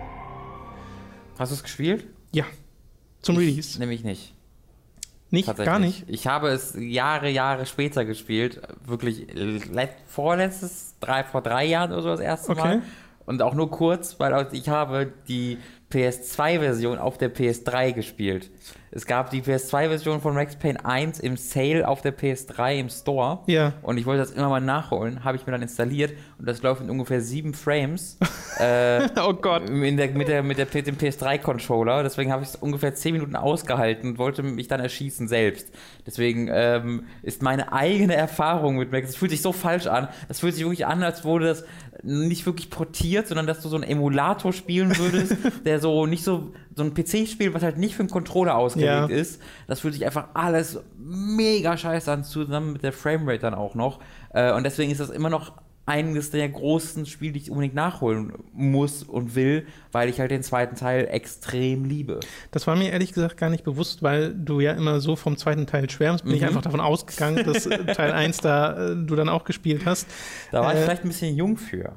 Hast 1.38 1.52
du 1.52 1.56
es 1.56 1.62
gespielt? 1.62 2.08
Ja. 2.32 2.46
Zum 3.22 3.38
Release. 3.38 3.78
Nämlich 3.78 4.04
nicht. 4.04 4.34
Nicht, 5.30 5.56
gar 5.58 5.78
nicht. 5.78 6.04
Ich 6.08 6.26
habe 6.26 6.50
es 6.50 6.74
Jahre, 6.76 7.30
Jahre 7.30 7.68
später 7.68 8.06
gespielt. 8.06 8.60
Wirklich 8.86 9.28
le- 9.34 9.90
vorletztes, 10.08 10.96
drei, 11.00 11.24
vor 11.24 11.42
drei 11.42 11.66
Jahren 11.66 11.92
oder 11.92 12.02
so 12.02 12.10
das 12.10 12.20
erste 12.22 12.52
Okay. 12.54 12.62
Mal. 12.62 12.82
Und 13.26 13.42
auch 13.44 13.54
nur 13.54 13.70
kurz, 13.70 14.20
weil 14.20 14.48
ich 14.52 14.68
habe 14.68 15.14
die 15.28 15.60
PS2-Version 15.92 16.98
auf 16.98 17.18
der 17.20 17.34
PS3 17.34 17.94
gespielt. 17.94 18.50
Es 18.96 19.08
gab 19.08 19.32
die 19.32 19.42
PS2-Version 19.42 20.22
von 20.22 20.36
Max 20.36 20.56
Payne 20.56 20.86
1 20.86 21.20
im 21.20 21.36
Sale 21.36 21.88
auf 21.88 22.02
der 22.02 22.16
PS3 22.16 22.80
im 22.80 22.90
Store. 22.90 23.40
Ja. 23.48 23.74
Und 23.82 23.98
ich 23.98 24.06
wollte 24.06 24.22
das 24.22 24.32
immer 24.32 24.50
mal 24.50 24.62
nachholen, 24.62 25.24
habe 25.24 25.36
ich 25.36 25.48
mir 25.48 25.52
dann 25.52 25.64
installiert 25.64 26.14
und 26.38 26.48
das 26.48 26.62
läuft 26.62 26.82
in 26.82 26.90
ungefähr 26.92 27.20
sieben 27.22 27.56
Frames. 27.56 28.20
äh, 28.60 29.10
Oh 29.20 29.34
Gott. 29.34 29.68
der, 29.68 29.76
mit, 29.76 30.00
der, 30.00 30.12
mit, 30.14 30.28
der, 30.28 30.44
mit 30.44 30.88
dem 30.88 30.98
PS3-Controller. 30.98 32.04
Deswegen 32.04 32.32
habe 32.32 32.44
ich 32.44 32.50
es 32.50 32.56
ungefähr 32.56 32.94
10 32.94 33.14
Minuten 33.14 33.36
ausgehalten 33.36 34.12
und 34.12 34.18
wollte 34.20 34.44
mich 34.44 34.68
dann 34.68 34.80
erschießen 34.80 35.28
selbst. 35.28 35.70
Deswegen 36.06 36.50
ähm, 36.52 37.06
ist 37.24 37.42
meine 37.42 37.74
eigene 37.74 38.16
Erfahrung 38.16 38.78
mit 38.78 38.92
Max, 38.92 39.10
es 39.10 39.16
fühlt 39.16 39.32
sich 39.32 39.42
so 39.42 39.54
falsch 39.54 39.88
an. 39.88 40.08
Das 40.28 40.40
fühlt 40.40 40.54
sich 40.54 40.64
wirklich 40.64 40.86
an, 40.86 41.02
als 41.02 41.24
wurde 41.24 41.48
das 41.48 41.66
nicht 42.04 42.46
wirklich 42.46 42.70
portiert, 42.70 43.28
sondern 43.28 43.48
dass 43.48 43.62
du 43.62 43.70
so 43.70 43.76
einen 43.76 43.86
Emulator 43.86 44.52
spielen 44.52 44.98
würdest, 44.98 45.38
der 45.66 45.80
so 45.80 46.06
nicht 46.06 46.24
so, 46.24 46.54
so 46.76 46.84
ein 46.84 46.94
PC-Spiel, 46.94 47.54
was 47.54 47.62
halt 47.64 47.78
nicht 47.78 47.96
für 47.96 48.02
einen 48.02 48.10
Controller 48.10 48.56
ausgelegt 48.58 48.88
Ja. 48.92 49.06
ist. 49.08 49.42
Das 49.68 49.82
fühlt 49.82 49.94
sich 49.94 50.06
einfach 50.06 50.28
alles 50.34 50.80
mega 50.98 51.78
scheiße 51.78 52.12
an, 52.12 52.24
zusammen 52.24 52.74
mit 52.74 52.84
der 52.84 52.94
Framerate 52.94 53.40
dann 53.40 53.54
auch 53.54 53.76
noch. 53.76 54.00
Äh, 54.34 54.54
und 54.54 54.64
deswegen 54.64 54.92
ist 54.92 55.00
das 55.00 55.10
immer 55.10 55.30
noch 55.30 55.54
eines 55.86 56.32
der 56.32 56.48
großen 56.48 57.06
Spiele, 57.06 57.34
die 57.34 57.40
ich 57.40 57.52
unbedingt 57.52 57.76
nachholen 57.76 58.32
muss 58.54 59.04
und 59.04 59.36
will, 59.36 59.68
weil 59.92 60.08
ich 60.08 60.20
halt 60.22 60.32
den 60.32 60.42
zweiten 60.42 60.78
Teil 60.78 61.10
extrem 61.12 61.84
liebe. 61.84 62.22
Das 62.52 62.68
war 62.68 62.78
mir 62.78 62.90
ehrlich 62.90 63.12
gesagt 63.12 63.36
gar 63.36 63.50
nicht 63.50 63.66
bewusst, 63.66 64.02
weil 64.02 64.34
du 64.34 64.62
ja 64.62 64.72
immer 64.72 65.02
so 65.02 65.18
vom 65.18 65.36
zweiten 65.36 65.68
Teil 65.68 65.90
schwärmst, 65.90 66.24
bin 66.24 66.36
ich 66.36 66.42
Mhm. 66.42 66.48
einfach 66.48 66.62
davon 66.62 66.80
ausgegangen, 66.80 67.44
dass 67.46 67.66
äh, 67.66 67.84
Teil 67.94 68.12
1 68.14 68.38
da 68.38 68.92
äh, 68.92 68.96
du 68.96 69.16
dann 69.18 69.28
auch 69.28 69.44
gespielt 69.44 69.82
hast. 69.86 70.08
Da 70.54 70.62
war 70.62 70.74
ich 70.74 70.80
Äh, 70.80 70.84
vielleicht 70.84 71.04
ein 71.04 71.10
bisschen 71.10 71.36
jung 71.36 71.58
für. 71.58 71.92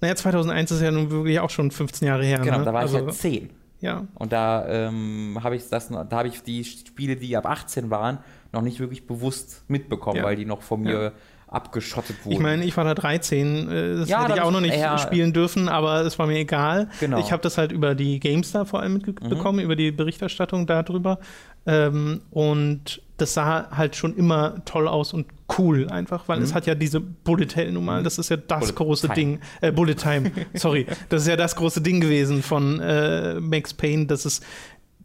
Naja, 0.00 0.14
2001 0.14 0.70
ist 0.70 0.80
ja 0.80 0.92
nun 0.92 1.10
wirklich 1.10 1.40
auch 1.40 1.50
schon 1.50 1.72
15 1.72 2.06
Jahre 2.06 2.24
her. 2.24 2.38
Genau, 2.38 2.58
ne? 2.60 2.64
da 2.64 2.72
war 2.72 2.84
ich 2.84 2.92
also, 2.94 3.06
ja 3.06 3.12
10. 3.12 3.50
ja. 3.82 4.06
Und 4.14 4.32
da 4.32 4.66
ähm, 4.68 5.38
habe 5.42 5.56
ich 5.56 5.68
das, 5.68 5.88
da 5.88 6.06
habe 6.10 6.28
ich 6.28 6.42
die 6.42 6.64
Spiele, 6.64 7.16
die 7.16 7.36
ab 7.36 7.44
18 7.46 7.90
waren, 7.90 8.18
noch 8.52 8.62
nicht 8.62 8.80
wirklich 8.80 9.06
bewusst 9.06 9.64
mitbekommen, 9.68 10.16
Ja. 10.18 10.22
weil 10.24 10.36
die 10.36 10.46
noch 10.46 10.62
von 10.62 10.80
mir 10.82 11.12
abgeschottet 11.48 12.24
wurden. 12.24 12.32
Ich 12.32 12.40
meine, 12.40 12.64
ich 12.64 12.74
war 12.78 12.84
da 12.84 12.94
13, 12.94 13.68
äh, 13.68 13.96
das 13.98 14.08
Ja, 14.08 14.22
hätte 14.24 14.34
ich 14.36 14.40
auch 14.40 14.50
noch 14.50 14.60
nicht 14.62 14.74
ja. 14.76 14.96
spielen 14.96 15.34
dürfen, 15.34 15.68
aber 15.68 16.00
es 16.00 16.18
war 16.18 16.26
mir 16.26 16.38
egal. 16.38 16.88
Genau. 17.00 17.18
Mhm. 17.18 17.22
Ich 17.24 17.30
habe 17.32 17.42
das 17.42 17.58
halt 17.58 17.72
über 17.72 17.94
die 17.94 18.18
GameStar 18.20 18.64
vor 18.64 18.80
allem 18.80 18.94
mitbekommen, 18.94 19.58
über 19.60 19.76
die 19.76 19.90
Berichterstattung 19.92 20.66
darüber. 20.66 21.18
Ähm, 21.66 22.22
und 22.30 23.02
das 23.22 23.34
sah 23.34 23.70
halt 23.70 23.96
schon 23.96 24.14
immer 24.16 24.62
toll 24.64 24.86
aus 24.88 25.12
und 25.14 25.26
cool 25.58 25.88
einfach, 25.88 26.28
weil 26.28 26.42
es 26.42 26.52
hat 26.54 26.66
ja 26.66 26.74
diese 26.74 27.00
Bullet 27.00 27.48
Hell 27.54 27.72
nun 27.72 27.84
mal, 27.84 28.02
das 28.02 28.18
ist 28.18 28.28
ja 28.28 28.36
das 28.36 28.58
Mhm. 28.60 28.60
Bullet 28.60 28.74
große 28.74 29.06
Time. 29.08 29.14
Ding, 29.14 29.40
äh, 29.60 29.72
Bullet 29.72 29.94
Time, 29.94 30.30
sorry, 30.54 30.86
das 31.08 31.22
ist 31.22 31.28
ja 31.28 31.36
das 31.36 31.56
große 31.56 31.80
Ding 31.80 32.00
gewesen 32.00 32.42
von 32.42 32.80
äh, 32.80 33.40
Max 33.40 33.72
Payne, 33.74 34.06
das 34.06 34.26
ist 34.26 34.44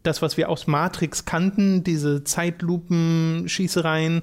das, 0.02 0.22
was 0.22 0.36
wir 0.36 0.48
aus 0.48 0.66
Matrix 0.66 1.24
kannten, 1.24 1.82
diese 1.84 2.22
Zeitlupen-Schießereien, 2.24 4.20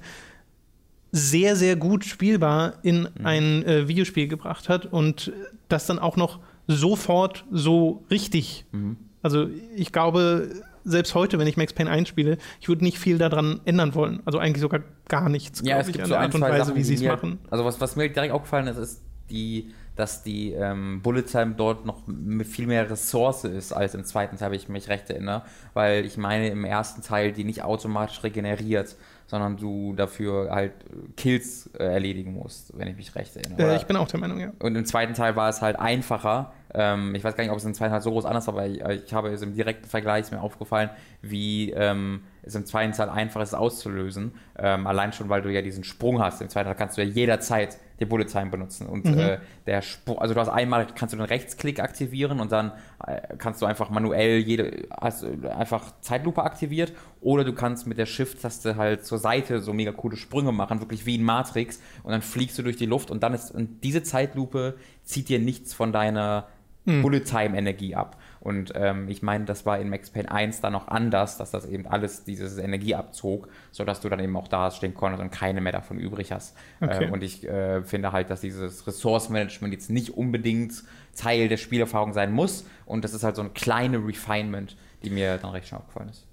sehr, 1.12 1.56
sehr 1.56 1.76
gut 1.76 2.04
spielbar 2.06 2.74
in 2.84 3.02
Mhm. 3.04 3.26
ein 3.26 3.64
äh, 3.66 3.88
Videospiel 3.88 4.28
gebracht 4.28 4.68
hat 4.68 4.86
und 4.86 5.32
das 5.70 5.86
dann 5.86 6.00
auch 6.00 6.18
noch 6.18 6.40
sofort 6.68 7.46
so 7.52 8.04
richtig. 8.12 8.66
Mhm. 8.72 8.98
Also 9.22 9.48
ich 9.76 9.92
glaube, 9.92 10.50
selbst 10.86 11.16
heute, 11.16 11.40
wenn 11.40 11.48
ich 11.48 11.58
Max 11.58 11.74
Payne 11.74 11.90
1 11.90 12.08
spiele, 12.08 12.38
ich 12.62 12.70
würde 12.70 12.84
nicht 12.84 13.00
viel 13.00 13.18
daran 13.18 13.60
ändern 13.66 13.94
wollen. 13.96 14.22
Also 14.26 14.40
eigentlich 14.40 14.62
sogar 14.62 14.82
gar 15.08 15.30
nichts, 15.30 15.62
Ja, 15.66 15.80
es 15.80 15.88
ich, 15.88 15.94
gibt 15.94 16.04
an 16.06 16.10
so 16.10 16.16
Art 16.16 16.34
und 16.34 16.42
Weise, 16.42 16.66
Sachen, 16.66 16.76
wie 16.76 16.84
sie 16.84 16.94
es 16.94 17.04
machen. 17.04 17.40
Also 17.50 17.66
was, 17.66 17.82
was 17.82 17.96
mir 17.96 18.08
direkt 18.10 18.34
aufgefallen 18.34 18.68
ist, 18.68 18.78
ist 18.78 19.02
die, 19.30 19.74
dass 19.96 20.24
die 20.24 20.52
ähm, 20.52 21.02
Bullet 21.02 21.24
Time 21.24 21.56
dort 21.58 21.86
noch 21.86 22.04
viel 22.44 22.68
mehr 22.68 22.90
Ressource 22.90 23.44
ist 23.46 23.74
als 23.74 23.96
im 23.96 24.06
zweiten 24.06 24.38
Teil, 24.38 24.52
wenn 24.52 24.60
ich 24.60 24.70
mich 24.70 24.88
recht 24.88 25.10
erinnere, 25.10 25.44
weil 25.74 26.06
ich 26.06 26.18
meine 26.18 26.50
im 26.50 26.64
ersten 26.64 27.02
Teil 27.02 27.32
die 27.32 27.44
nicht 27.44 27.64
automatisch 27.64 28.24
regeneriert, 28.24 28.96
sondern 29.28 29.58
du 29.58 29.94
dafür 29.94 30.50
halt 30.52 30.72
äh, 30.84 31.12
Kills 31.18 31.70
äh, 31.78 31.84
erledigen 31.84 32.34
musst, 32.34 32.78
wenn 32.78 32.88
ich 32.88 32.96
mich 32.96 33.16
recht 33.16 33.36
erinnere. 33.36 33.62
Äh, 33.62 33.66
Oder- 33.66 33.76
ich 33.76 33.86
bin 33.86 33.98
auch 33.98 34.08
der 34.08 34.20
Meinung, 34.20 34.40
ja. 34.40 34.52
und 34.60 34.76
im 34.76 34.86
zweiten 34.86 35.14
Teil 35.14 35.36
war 35.36 35.50
es 35.50 35.62
halt 35.62 35.80
einfacher. 35.80 36.54
Ähm, 36.74 37.16
ich 37.16 37.24
weiß 37.24 37.36
gar 37.36 37.44
nicht, 37.44 37.52
ob 37.52 37.58
es 37.58 37.66
im 37.66 37.74
zweiten 37.74 37.92
Teil 37.92 38.02
so 38.02 38.12
groß 38.12 38.26
anders 38.26 38.48
war, 38.48 38.56
aber 38.56 38.68
ich, 38.68 38.82
ich 39.06 39.14
habe 39.14 39.30
es 39.30 39.42
im 39.42 39.56
direkten 39.56 39.88
Vergleich 39.88 40.22
ist 40.22 40.32
mir 40.32 40.42
aufgefallen, 40.42 40.90
wie 41.30 41.72
ähm, 41.72 42.22
es 42.44 42.56
im 42.56 42.66
zweiten 42.66 42.94
Teil 42.94 43.10
einfach 43.10 43.42
ist 43.42 43.54
auszulösen. 43.54 44.34
Ähm, 44.58 44.86
allein 44.88 45.14
schon, 45.14 45.30
weil 45.30 45.42
du 45.42 45.52
ja 45.52 45.62
diesen 45.62 45.84
Sprung 45.84 46.22
hast. 46.22 46.42
Im 46.42 46.50
zweiten 46.50 46.68
Teil 46.68 46.76
kannst 46.76 46.98
du 46.98 47.04
ja 47.04 47.08
jederzeit 47.08 47.78
die 48.00 48.06
Bullet 48.06 48.26
Time 48.26 48.48
benutzen. 48.48 48.88
Und 48.88 49.06
äh, 49.06 49.40
der 49.66 49.82
Sprung, 49.82 50.20
also 50.20 50.34
du 50.34 50.40
hast 50.40 50.50
einmal, 50.50 50.86
kannst 50.94 51.14
du 51.14 51.18
den 51.18 51.26
Rechtsklick 51.26 51.80
aktivieren 51.80 52.40
und 52.40 52.52
dann 52.52 52.72
äh, 53.06 53.22
kannst 53.38 53.62
du 53.62 53.66
einfach 53.66 53.90
manuell 53.90 54.38
jede, 54.40 54.88
hast 55.00 55.24
du 55.24 55.50
einfach 55.50 56.00
Zeitlupe 56.02 56.44
aktiviert 56.44 56.94
oder 57.22 57.44
du 57.44 57.54
kannst 57.54 57.88
mit 57.88 57.98
der 57.98 58.06
Shift-Taste 58.06 58.76
halt 58.76 59.06
zur 59.06 59.18
Seite 59.18 59.62
so 59.62 59.74
mega 59.74 59.92
coole 59.92 60.18
Sprünge 60.18 60.52
machen, 60.52 60.82
wirklich 60.82 61.06
wie 61.06 61.16
in 61.16 61.24
Matrix 61.24 61.82
und 62.04 62.12
dann 62.12 62.22
fliegst 62.22 62.58
du 62.58 62.64
durch 62.64 62.78
die 62.78 62.86
Luft 62.86 63.12
und 63.12 63.24
dann 63.24 63.34
ist, 63.34 63.52
und 63.52 63.84
diese 63.84 64.04
Zeitlupe 64.04 64.76
zieht 65.04 65.30
dir 65.30 65.40
nichts 65.40 65.74
von 65.74 65.92
deiner 65.94 66.48
Bullet-Time-Energie 66.86 67.96
ab. 67.96 68.18
Und 68.46 68.74
ähm, 68.76 69.08
ich 69.10 69.24
meine, 69.24 69.46
das 69.46 69.66
war 69.66 69.80
in 69.80 69.90
Max 69.90 70.12
Payne 70.12 70.32
1 70.32 70.62
dann 70.62 70.74
noch 70.74 70.88
anders, 70.88 71.40
dass 71.40 71.50
das 71.50 71.66
eben 71.66 71.88
alles 71.88 72.26
dieses 72.26 72.60
Energie 72.60 72.94
abzog, 72.94 73.48
sodass 73.72 74.02
du 74.02 74.08
dann 74.08 74.20
eben 74.20 74.38
auch 74.38 74.48
da 74.48 74.70
stehen 74.70 74.94
konntest 74.94 75.24
und 75.24 75.32
keine 75.32 75.62
mehr 75.62 75.72
davon 75.72 75.98
übrig 75.98 76.32
hast. 76.32 76.56
Okay. 76.80 77.06
Äh, 77.06 77.10
und 77.10 77.24
ich 77.24 77.44
äh, 77.48 77.82
finde 77.82 78.12
halt, 78.12 78.30
dass 78.30 78.42
dieses 78.42 78.86
Ressource-Management 78.86 79.74
jetzt 79.74 79.90
nicht 79.90 80.12
unbedingt 80.16 80.84
Teil 81.16 81.48
der 81.48 81.58
Spielerfahrung 81.58 82.14
sein 82.14 82.32
muss. 82.32 82.68
Und 82.86 83.04
das 83.04 83.16
ist 83.16 83.24
halt 83.24 83.36
so 83.36 83.42
ein 83.42 83.56
kleine 83.56 83.98
Refinement, 83.98 84.78
die 85.04 85.10
mir 85.10 85.40
dann 85.40 85.50
recht 85.50 85.68
schnell 85.68 85.80
aufgefallen 85.80 86.10
ist. 86.10 86.25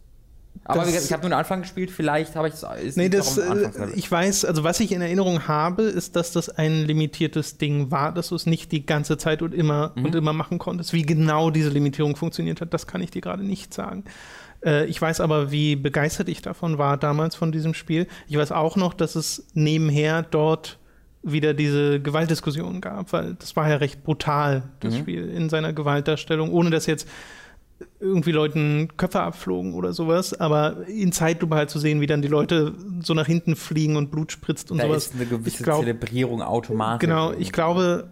Aber 0.65 0.85
gesagt, 0.85 1.05
ich 1.05 1.13
habe 1.13 1.23
nur 1.23 1.31
den 1.31 1.39
Anfang 1.39 1.63
gespielt, 1.63 1.91
vielleicht 1.91 2.37
habe 2.37 2.47
ich 2.49 2.55
es. 2.55 2.97
Nee, 2.97 3.09
das, 3.09 3.37
äh, 3.37 3.71
ich 3.95 4.11
weiß, 4.11 4.45
also 4.45 4.63
was 4.63 4.79
ich 4.81 4.93
in 4.93 5.01
Erinnerung 5.03 5.49
habe, 5.49 5.83
ist, 5.83 6.15
dass 6.15 6.31
das 6.33 6.49
ein 6.49 6.85
limitiertes 6.85 7.59
Ding 7.59 7.91
war, 7.91 8.13
dass 8.15 8.29
du 8.29 8.37
es 8.37 8.47
nicht 8.47 8.71
die 8.71 8.87
ganze 8.87 9.19
Zeit 9.19 9.43
und 9.43 9.55
immer 9.55 9.93
Mhm. 9.97 10.05
und 10.05 10.15
immer 10.15 10.33
machen 10.33 10.59
konntest. 10.59 10.93
Wie 10.93 11.03
genau 11.03 11.51
diese 11.51 11.71
Limitierung 11.71 12.15
funktioniert 12.15 12.61
hat, 12.61 12.73
das 12.73 12.87
kann 12.87 13.01
ich 13.03 13.11
dir 13.11 13.21
gerade 13.21 13.43
nicht 13.45 13.75
sagen. 13.75 14.05
Äh, 14.65 14.87
ich 14.87 15.03
weiß 15.03 15.21
aber, 15.21 15.51
wie 15.51 15.75
begeistert 15.75 16.29
ich 16.29 16.43
davon 16.43 16.79
war 16.79 16.97
damals 16.97 17.35
von 17.35 17.51
diesem 17.51 17.75
Spiel. 17.75 18.07
Ich 18.29 18.37
weiß 18.37 18.53
auch 18.53 18.77
noch, 18.77 18.95
dass 18.95 19.17
es 19.17 19.47
nebenher 19.55 20.23
dort 20.23 20.79
wieder 21.25 21.55
diese 21.55 22.01
Gewaltdiskussion 22.01 22.81
gab, 22.81 23.13
weil 23.13 23.35
das 23.35 23.55
war 23.57 23.69
ja 23.69 23.77
recht 23.77 24.03
brutal, 24.05 24.65
das 24.81 24.95
Mhm. 24.95 24.99
Spiel 24.99 25.29
in 25.29 25.49
seiner 25.51 25.73
Gewaltdarstellung, 25.73 26.53
ohne 26.53 26.71
dass 26.71 26.87
jetzt 26.87 27.09
irgendwie 28.01 28.33
Leuten 28.33 28.89
Köpfe 28.97 29.21
abflogen 29.21 29.75
oder 29.75 29.93
sowas, 29.93 30.39
aber 30.39 30.87
in 30.89 31.13
Zeitlupe 31.13 31.55
halt 31.55 31.71
zu 31.71 31.79
sehen, 31.79 32.01
wie 32.01 32.07
dann 32.07 32.23
die 32.23 32.29
Leute 32.29 32.75
so 33.03 33.15
nach 33.15 33.27
hinten 33.27 33.57
fliegen 33.57 33.97
und 33.97 34.11
Blut 34.11 34.33
spritzt 34.33 34.71
und 34.71 34.79
da 34.79 34.85
sowas. 34.87 35.07
ist 35.07 35.15
eine 35.15 35.27
gewisse 35.27 35.63
glaub, 35.63 35.81
Zelebrierung 35.81 36.43
automatisch. 36.43 37.01
genau, 37.07 37.33
ich 37.33 37.53
glaube, 37.53 38.11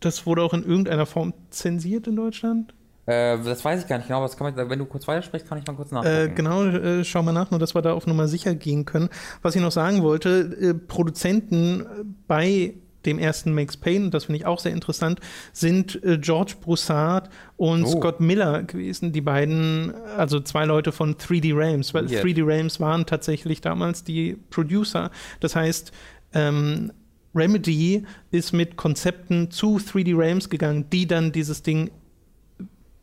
das 0.00 0.26
wurde 0.26 0.42
auch 0.42 0.54
in 0.54 0.64
irgendeiner 0.64 1.06
Form 1.06 1.34
zensiert 1.50 2.06
in 2.06 2.16
Deutschland. 2.16 2.74
Äh, 3.06 3.38
das 3.42 3.64
weiß 3.64 3.80
ich 3.82 3.86
gar 3.88 3.96
nicht 3.96 4.06
genau, 4.08 4.18
aber 4.18 4.28
das 4.28 4.36
kann 4.36 4.54
man, 4.54 4.70
wenn 4.70 4.78
du 4.78 4.84
kurz 4.84 5.08
weitersprichst, 5.08 5.48
kann 5.48 5.58
ich 5.58 5.66
mal 5.66 5.74
kurz 5.74 5.90
Äh, 5.90 5.94
nachgucken. 5.94 6.34
genau, 6.36 6.64
äh, 6.64 7.04
schau 7.04 7.22
mal 7.22 7.32
nach, 7.32 7.50
nur 7.50 7.58
dass 7.58 7.74
wir 7.74 7.82
da 7.82 7.92
auf 7.94 8.06
Nummer 8.06 8.28
sicher 8.28 8.54
gehen 8.54 8.84
können. 8.84 9.08
Was 9.42 9.56
ich 9.56 9.62
noch 9.62 9.72
sagen 9.72 10.02
wollte, 10.02 10.56
äh, 10.60 10.74
Produzenten 10.74 11.80
äh, 11.80 11.84
bei 12.28 12.74
dem 13.06 13.18
ersten 13.18 13.54
Max 13.54 13.76
Payne, 13.76 14.10
das 14.10 14.24
finde 14.24 14.38
ich 14.38 14.46
auch 14.46 14.58
sehr 14.58 14.72
interessant, 14.72 15.20
sind 15.52 16.02
äh, 16.04 16.18
George 16.18 16.54
Broussard 16.60 17.28
und 17.56 17.84
Oh. 17.84 17.98
Scott 17.98 18.20
Miller 18.20 18.62
gewesen, 18.62 19.12
die 19.12 19.20
beiden, 19.20 19.92
also 20.16 20.40
zwei 20.40 20.64
Leute 20.64 20.92
von 20.92 21.14
3D 21.16 21.56
Realms, 21.56 21.94
weil 21.94 22.10
Weird. 22.10 22.24
3D 22.24 22.46
Realms 22.46 22.80
waren 22.80 23.06
tatsächlich 23.06 23.60
damals 23.60 24.04
die 24.04 24.36
Producer. 24.50 25.10
Das 25.40 25.56
heißt, 25.56 25.92
ähm, 26.34 26.92
Remedy 27.34 28.04
ist 28.32 28.52
mit 28.52 28.76
Konzepten 28.76 29.50
zu 29.50 29.78
3D 29.78 30.16
Realms 30.18 30.50
gegangen, 30.50 30.86
die 30.90 31.06
dann 31.06 31.32
dieses 31.32 31.62
Ding 31.62 31.90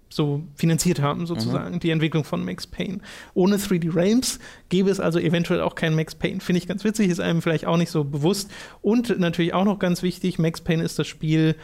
so 0.10 0.44
finanziert 0.56 1.02
haben, 1.02 1.26
sozusagen, 1.26 1.80
die 1.80 1.90
Entwicklung 1.90 2.24
von 2.24 2.44
Max 2.46 2.66
Payne. 2.66 3.00
Ohne 3.34 3.58
3D 3.58 3.94
Realms 3.96 4.40
gäbe 4.70 4.90
es 4.90 5.00
also 5.00 5.20
eventuell 5.20 5.62
auch 5.62 5.76
kein 5.76 5.96
Max 5.96 6.16
Payne. 6.16 6.40
Finde 6.40 6.60
ich 6.60 6.68
ganz 6.68 6.84
witzig, 6.84 7.10
ist 7.10 7.20
einem 7.20 7.42
vielleicht 7.42 7.66
auch 7.66 7.78
nicht 7.78 7.92
so 7.92 8.04
bewusst. 8.04 8.50
Und 8.82 9.20
natürlich 9.20 9.54
auch 9.54 9.66
noch 9.66 9.80
ganz 9.80 10.04
wichtig, 10.04 10.40
Max 10.40 10.62
Payne 10.62 10.84
ist 10.84 10.98
das 10.98 11.08
Spiel 11.08 11.56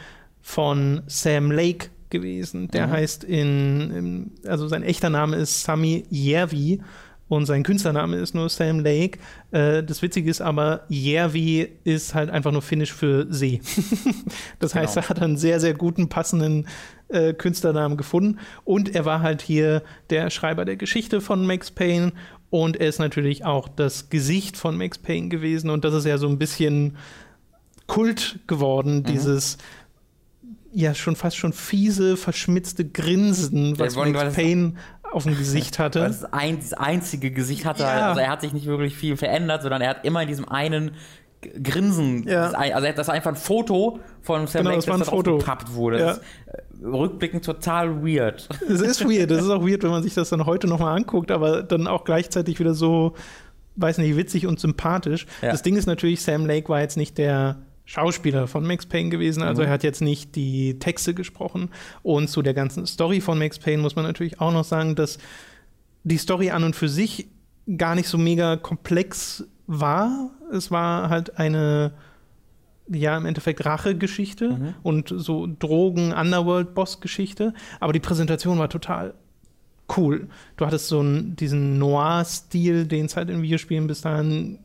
von 0.42 1.02
Sam 1.08 1.52
Lake 1.52 1.88
gewesen. 2.10 2.68
Der 2.70 2.88
Mhm. 2.88 2.92
heißt 2.92 3.24
in, 3.24 4.32
also 4.46 4.68
sein 4.68 4.84
echter 4.84 5.10
Name 5.10 5.38
ist 5.38 5.64
Sami 5.64 6.04
Järvi 6.10 6.82
und 7.30 7.46
sein 7.48 7.64
Künstlername 7.64 8.18
ist 8.18 8.36
nur 8.36 8.50
Sam 8.50 8.82
Lake. 8.82 9.18
Äh, 9.52 9.82
das 9.84 10.02
Witzige 10.04 10.30
ist 10.30 10.42
aber, 10.42 10.84
Järvi 10.90 11.70
ist 11.86 12.14
halt 12.14 12.30
einfach 12.30 12.52
nur 12.52 12.62
Finnisch 12.62 12.94
für 12.94 13.26
See. 13.34 13.62
das 14.60 14.76
heißt, 14.76 14.96
Genau. 14.96 15.06
er 15.06 15.10
hat 15.10 15.22
einen 15.22 15.38
sehr, 15.38 15.60
sehr 15.60 15.74
guten, 15.74 16.10
passenden 16.10 16.68
äh, 17.14 17.34
Künstlernamen 17.34 17.96
gefunden. 17.98 18.40
Und 18.66 18.94
er 18.96 19.06
war 19.06 19.22
halt 19.22 19.42
hier 19.42 19.84
der 20.10 20.30
Schreiber 20.30 20.66
der 20.66 20.76
Geschichte 20.76 21.22
von 21.22 21.46
Max 21.48 21.72
Payne. 21.72 22.12
Und 22.50 22.78
er 22.78 22.88
ist 22.88 23.00
natürlich 23.00 23.46
auch 23.46 23.68
das 23.68 24.10
Gesicht 24.10 24.58
von 24.58 24.78
Max 24.78 24.98
Payne 24.98 25.30
gewesen. 25.30 25.70
Und 25.70 25.86
das 25.86 25.94
ist 25.94 26.06
ja 26.06 26.18
so 26.18 26.28
ein 26.28 26.38
bisschen 26.38 26.98
Kult 27.88 28.40
geworden, 28.48 28.98
Mhm. 28.98 29.04
dieses 29.04 29.58
ja 30.76 30.96
schon 30.96 31.16
fast 31.16 31.38
schon 31.38 31.54
fiese, 31.54 32.18
verschmitzte 32.18 32.84
Grinsen, 32.86 33.78
was 33.78 33.96
Ja, 33.96 34.06
Max 34.06 34.20
das- 34.20 34.34
Payne 34.34 34.74
auf 35.12 35.24
dem 35.24 35.38
Gesicht 35.38 35.78
hatte. 35.80 36.04
Ein, 36.32 36.58
das 36.60 36.74
einzige 36.74 37.30
Gesicht 37.32 37.66
hatte. 37.66 37.84
Ja. 37.84 38.10
Also 38.10 38.22
er 38.22 38.30
hat 38.30 38.42
sich 38.42 38.54
nicht 38.54 38.66
wirklich 38.66 38.96
viel 38.96 39.16
verändert, 39.18 39.62
sondern 39.62 39.82
er 39.82 39.90
hat 39.90 40.06
immer 40.06 40.24
in 40.24 40.28
diesem 40.28 40.48
einen 40.50 40.92
Grinsen. 41.64 42.28
Ja. 42.28 42.52
Also 42.52 42.88
das 42.96 43.08
war 43.08 43.16
einfach 43.16 43.32
ein 43.32 43.36
Foto 43.36 44.00
von 44.22 44.48
Sam 44.48 44.64
Genau, 44.64 44.76
Lake, 44.76 44.86
das 44.86 45.00
das 45.00 45.08
draufgepappt 45.10 45.74
wurde. 45.74 46.00
Ja. 46.00 46.06
Das 46.06 46.18
ist 46.18 46.24
äh, 46.82 46.86
rückblickend 46.88 47.46
total 47.46 48.04
weird. 48.06 48.48
Es 48.68 48.82
ist 48.82 49.04
weird, 49.06 49.32
es 49.32 49.44
ist 49.44 49.50
auch 49.50 49.66
weird, 49.66 49.84
wenn 49.84 49.92
man 49.92 50.04
sich 50.04 50.14
das 50.14 50.30
dann 50.30 50.46
heute 50.46 50.68
nochmal 50.68 50.96
anguckt, 50.98 51.32
aber 51.32 51.64
dann 51.64 51.88
auch 51.88 52.04
gleichzeitig 52.04 52.60
wieder 52.60 52.74
so, 52.74 53.14
weiß 53.76 53.98
nicht, 54.00 54.16
witzig 54.18 54.48
und 54.48 54.60
sympathisch. 54.60 55.26
Ja. 55.42 55.52
Das 55.52 55.62
Ding 55.62 55.76
ist 55.76 55.86
natürlich, 55.86 56.22
Sam 56.22 56.46
Lake 56.46 56.70
war 56.70 56.82
jetzt 56.82 56.98
nicht 56.98 57.18
der 57.18 57.58
Schauspieler 57.86 58.48
von 58.48 58.66
Max 58.66 58.86
Payne 58.86 59.10
gewesen, 59.10 59.44
also 59.44 59.62
Mhm. 59.62 59.68
er 59.68 59.74
hat 59.74 59.84
jetzt 59.84 60.02
nicht 60.02 60.36
die 60.36 60.80
Texte 60.80 61.14
gesprochen. 61.14 61.70
Und 62.02 62.30
zu 62.30 62.42
der 62.42 62.54
ganzen 62.54 62.86
Story 62.86 63.20
von 63.20 63.38
Max 63.38 63.60
Payne 63.60 63.82
muss 63.82 63.96
man 63.96 64.06
natürlich 64.06 64.40
auch 64.40 64.54
noch 64.54 64.64
sagen, 64.64 64.96
dass 64.96 65.18
die 66.04 66.18
Story 66.18 66.50
an 66.52 66.64
und 66.64 66.76
für 66.76 66.88
sich 66.88 67.28
gar 67.78 67.96
nicht 67.96 68.08
so 68.08 68.18
mega 68.18 68.56
komplex 68.58 69.46
war. 69.68 70.32
Es 70.52 70.72
war 70.72 71.10
halt 71.10 71.38
eine, 71.38 71.94
ja, 72.90 73.18
im 73.18 73.26
Endeffekt 73.26 73.66
Rachegeschichte 73.66 74.50
Mhm. 74.50 74.74
und 74.84 75.14
so 75.16 75.48
Drogen-Underworld-Boss-Geschichte. 75.60 77.54
Aber 77.80 77.94
die 77.94 78.00
Präsentation 78.00 78.60
war 78.60 78.70
total 78.70 79.14
cool. 79.98 80.28
Du 80.58 80.66
hattest 80.66 80.88
so 80.88 81.00
einen, 81.00 81.36
diesen 81.36 81.78
Noir-Stil, 81.78 82.86
den 82.86 83.06
es 83.06 83.16
halt 83.16 83.30
in 83.30 83.42
Videospielen 83.42 83.88
bis 83.88 84.02
dahin 84.02 84.60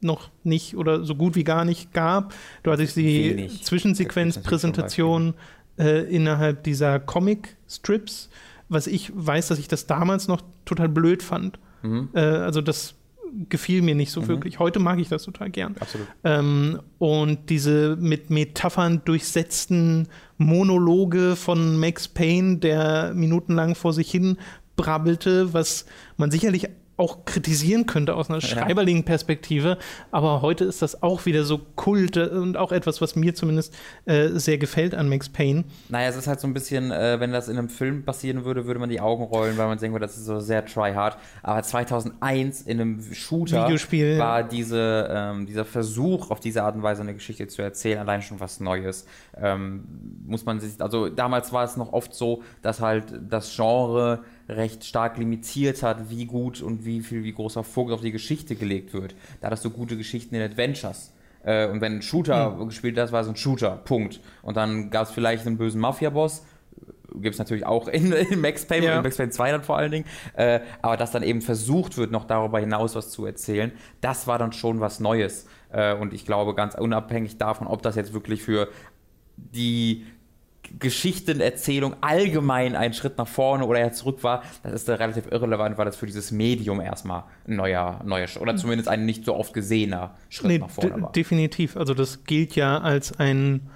noch 0.00 0.30
nicht 0.42 0.76
oder 0.76 1.04
so 1.04 1.14
gut 1.14 1.34
wie 1.34 1.44
gar 1.44 1.64
nicht 1.64 1.92
gab. 1.94 2.34
Du 2.62 2.70
hattest 2.70 2.96
die. 2.96 3.48
Zwischensequenz-Präsentation 3.62 5.34
äh, 5.78 6.04
innerhalb 6.14 6.62
dieser 6.64 7.00
Comic-Strips, 7.00 8.28
was 8.68 8.86
ich 8.86 9.12
weiß, 9.14 9.48
dass 9.48 9.58
ich 9.58 9.68
das 9.68 9.86
damals 9.86 10.28
noch 10.28 10.42
total 10.64 10.88
blöd 10.88 11.22
fand. 11.22 11.58
Mhm. 11.82 12.10
Äh, 12.14 12.20
also 12.20 12.60
das 12.60 12.94
gefiel 13.48 13.82
mir 13.82 13.94
nicht 13.94 14.10
so 14.10 14.26
wirklich. 14.28 14.58
Heute 14.58 14.78
mag 14.78 14.98
ich 14.98 15.08
das 15.08 15.24
total 15.24 15.50
gern. 15.50 15.76
Absolut. 15.78 16.06
Ähm, 16.24 16.80
und 16.98 17.50
diese 17.50 17.96
mit 17.96 18.30
Metaphern 18.30 19.02
durchsetzten 19.04 20.08
Monologe 20.38 21.36
von 21.36 21.78
Max 21.78 22.08
Payne, 22.08 22.58
der 22.58 23.12
minutenlang 23.14 23.74
vor 23.74 23.92
sich 23.92 24.10
hin 24.10 24.38
brabbelte, 24.76 25.52
was 25.52 25.86
man 26.16 26.30
sicherlich 26.30 26.68
auch 26.96 27.24
kritisieren 27.24 27.86
könnte 27.86 28.14
aus 28.14 28.30
einer 28.30 28.40
schreiberlichen 28.40 29.04
Perspektive, 29.04 29.78
aber 30.10 30.42
heute 30.42 30.64
ist 30.64 30.82
das 30.82 31.02
auch 31.02 31.26
wieder 31.26 31.44
so 31.44 31.58
Kult 31.58 32.16
äh, 32.16 32.26
und 32.26 32.56
auch 32.56 32.72
etwas, 32.72 33.00
was 33.00 33.16
mir 33.16 33.34
zumindest 33.34 33.74
äh, 34.04 34.28
sehr 34.28 34.58
gefällt 34.58 34.94
an 34.94 35.08
Max 35.08 35.28
Payne. 35.28 35.64
Naja, 35.88 36.08
es 36.08 36.16
ist 36.16 36.26
halt 36.26 36.40
so 36.40 36.46
ein 36.46 36.54
bisschen, 36.54 36.90
äh, 36.92 37.18
wenn 37.18 37.32
das 37.32 37.48
in 37.48 37.58
einem 37.58 37.68
Film 37.68 38.04
passieren 38.04 38.44
würde, 38.44 38.66
würde 38.66 38.78
man 38.80 38.88
die 38.88 39.00
Augen 39.00 39.24
rollen, 39.24 39.58
weil 39.58 39.66
man 39.66 39.78
denkt, 39.78 40.00
das 40.00 40.16
ist 40.16 40.26
so 40.26 40.40
sehr 40.40 40.64
tryhard. 40.64 41.16
Aber 41.42 41.62
2001 41.62 42.62
in 42.62 42.80
einem 42.80 43.02
Shooter 43.12 43.64
Videospiel. 43.64 44.18
war 44.18 44.42
diese, 44.44 45.08
ähm, 45.10 45.46
dieser 45.46 45.64
Versuch, 45.64 46.30
auf 46.30 46.40
diese 46.40 46.62
Art 46.62 46.76
und 46.76 46.82
Weise 46.82 47.02
eine 47.02 47.14
Geschichte 47.14 47.46
zu 47.48 47.62
erzählen, 47.62 47.98
allein 47.98 48.22
schon 48.22 48.40
was 48.40 48.60
Neues. 48.60 49.06
Ähm, 49.36 49.84
muss 50.26 50.44
man 50.44 50.60
sich, 50.60 50.80
also 50.80 51.08
damals 51.08 51.52
war 51.52 51.64
es 51.64 51.76
noch 51.76 51.92
oft 51.92 52.14
so, 52.14 52.42
dass 52.62 52.80
halt 52.80 53.04
das 53.28 53.54
Genre 53.54 54.24
recht 54.48 54.84
stark 54.84 55.16
limitiert 55.18 55.82
hat, 55.82 56.10
wie 56.10 56.26
gut 56.26 56.60
und 56.62 56.84
wie 56.84 57.00
viel, 57.00 57.24
wie 57.24 57.32
großer 57.32 57.64
Fokus 57.64 57.94
auf 57.94 58.00
die 58.00 58.12
Geschichte 58.12 58.56
gelegt 58.56 58.92
wird. 58.92 59.14
Da 59.40 59.46
hattest 59.46 59.64
du 59.64 59.70
gute 59.70 59.96
Geschichten 59.96 60.34
in 60.34 60.42
Adventures. 60.42 61.12
Äh, 61.44 61.68
und 61.68 61.80
wenn 61.80 61.96
ein 61.96 62.02
Shooter 62.02 62.58
Hm. 62.58 62.66
gespielt 62.68 62.98
hast, 62.98 63.12
war 63.12 63.22
es 63.22 63.28
ein 63.28 63.36
Shooter, 63.36 63.76
Punkt. 63.84 64.20
Und 64.42 64.56
dann 64.56 64.90
gab 64.90 65.06
es 65.06 65.12
vielleicht 65.12 65.46
einen 65.46 65.56
bösen 65.58 65.80
Mafia-Boss, 65.80 66.44
gibt 67.14 67.34
es 67.34 67.38
natürlich 67.38 67.64
auch 67.66 67.86
in, 67.88 68.12
in 68.30 68.40
Max 68.40 68.64
Payne, 68.66 68.86
Ja. 68.86 68.96
in 68.96 69.02
Max 69.02 69.16
Payne 69.16 69.30
2 69.30 69.50
dann 69.52 69.62
vor 69.62 69.76
allen 69.78 69.92
Dingen, 69.92 70.06
äh, 70.36 70.60
aber 70.82 70.96
dass 70.96 71.10
dann 71.12 71.22
eben 71.22 71.42
versucht 71.42 71.96
wird, 71.96 72.10
noch 72.10 72.24
darüber 72.24 72.58
hinaus 72.60 72.94
was 72.96 73.10
zu 73.10 73.24
erzählen, 73.26 73.72
das 74.00 74.26
war 74.26 74.38
dann 74.38 74.52
schon 74.52 74.80
was 74.80 75.00
Neues. 75.00 75.46
Äh, 75.70 75.94
und 75.94 76.12
ich 76.12 76.26
glaube, 76.26 76.54
ganz 76.54 76.74
unabhängig 76.74 77.38
davon, 77.38 77.66
ob 77.66 77.82
das 77.82 77.94
jetzt 77.96 78.12
wirklich 78.14 78.42
für 78.42 78.68
die 79.36 80.06
Geschichtenerzählung 80.78 81.96
allgemein 82.00 82.76
ein 82.76 82.92
Schritt 82.94 83.18
nach 83.18 83.28
vorne 83.28 83.66
oder 83.66 83.80
eher 83.80 83.92
zurück 83.92 84.22
war, 84.22 84.42
das 84.62 84.72
ist 84.72 84.88
da 84.88 84.94
relativ 84.94 85.26
irrelevant, 85.30 85.78
weil 85.78 85.84
das 85.86 85.96
für 85.96 86.06
dieses 86.06 86.30
Medium 86.30 86.80
erstmal 86.80 87.24
ein 87.46 87.56
neuer, 87.56 88.00
neuer 88.04 88.26
oder 88.40 88.56
zumindest 88.56 88.88
ein 88.88 89.04
nicht 89.04 89.24
so 89.24 89.34
oft 89.36 89.52
gesehener 89.54 90.14
Schritt 90.28 90.48
Nee, 90.48 90.58
nach 90.58 90.70
vorne 90.70 91.02
war. 91.02 91.12
definitiv. 91.12 91.76
Also 91.76 91.94
das 91.94 92.24
gilt 92.24 92.56
ja 92.56 92.78
als 92.78 93.18
ein 93.18 93.68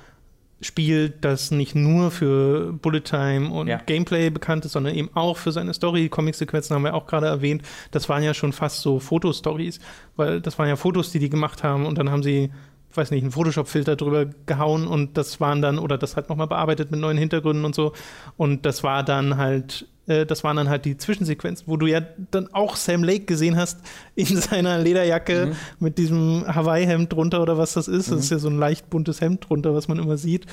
Spiel, 0.61 1.11
das 1.21 1.53
nicht 1.53 1.77
nur 1.77 2.11
für 2.11 2.73
Bullet 2.73 3.03
Time 3.03 3.51
und 3.51 3.69
Ja. 3.69 3.77
Gameplay 3.79 4.29
bekannt 4.29 4.65
ist, 4.65 4.73
sondern 4.73 4.93
eben 4.95 5.09
auch 5.15 5.37
für 5.37 5.53
seine 5.53 5.73
Story. 5.73 6.09
Comic-Sequenzen 6.09 6.75
haben 6.75 6.83
wir 6.83 6.95
auch 6.95 7.07
gerade 7.07 7.27
erwähnt. 7.29 7.63
Das 7.93 8.09
waren 8.09 8.25
ja 8.25 8.35
schon 8.35 8.53
fast 8.53 8.81
so 8.81 8.99
Fotostories, 8.99 9.79
weil 10.17 10.41
das 10.41 10.59
waren 10.59 10.69
ja 10.69 10.75
Fotos, 10.75 11.13
die 11.13 11.21
die 11.21 11.31
gemacht 11.31 11.63
haben 11.63 11.87
und 11.87 11.97
dann 11.97 12.11
haben 12.11 12.25
sie, 12.25 12.51
weiß 12.97 13.11
nicht, 13.11 13.23
einen 13.23 13.33
Photoshop-Filter 13.33 13.97
drüber 13.97 14.27
gehauen 14.47 14.87
und 14.87 15.17
das 15.17 15.41
waren 15.41 15.63
dann, 15.63 15.79
oder 15.79 15.99
das 15.99 16.17
halt 16.17 16.29
nochmal 16.29 16.47
bearbeitet 16.47 16.91
mit 16.91 17.01
neuen 17.01 17.19
Hintergründen 17.19 17.65
und 17.65 17.75
so. 17.75 17.93
Und 18.37 18.65
das 18.67 18.83
war 18.83 19.03
dann 19.03 19.37
halt, 19.37 19.87
äh, 20.07 20.25
das 20.27 20.43
waren 20.45 20.57
dann 20.57 20.69
halt 20.69 20.85
die 20.85 20.97
Zwischensequenzen, 20.97 21.67
wo 21.69 21.77
du 21.77 21.87
ja 21.87 22.01
dann 22.31 22.49
auch 22.53 22.77
Sam 22.77 23.05
Lake 23.05 23.27
gesehen 23.27 23.57
hast 23.57 23.81
in 24.15 24.27
seiner 24.27 24.79
Lederjacke 24.79 25.53
mit 25.79 25.99
diesem 25.99 26.45
Hawaii-Hemd 26.47 27.13
drunter 27.13 27.43
oder 27.43 27.59
was 27.59 27.75
das 27.75 27.89
ist. 27.89 28.11
Das 28.11 28.21
ist 28.21 28.31
ja 28.31 28.39
so 28.39 28.49
ein 28.49 28.59
leicht 28.59 28.91
buntes 28.91 29.21
Hemd 29.21 29.49
drunter, 29.49 29.75
was 29.75 29.89
man 29.89 29.99
immer 29.99 30.17
sieht. 30.17 30.47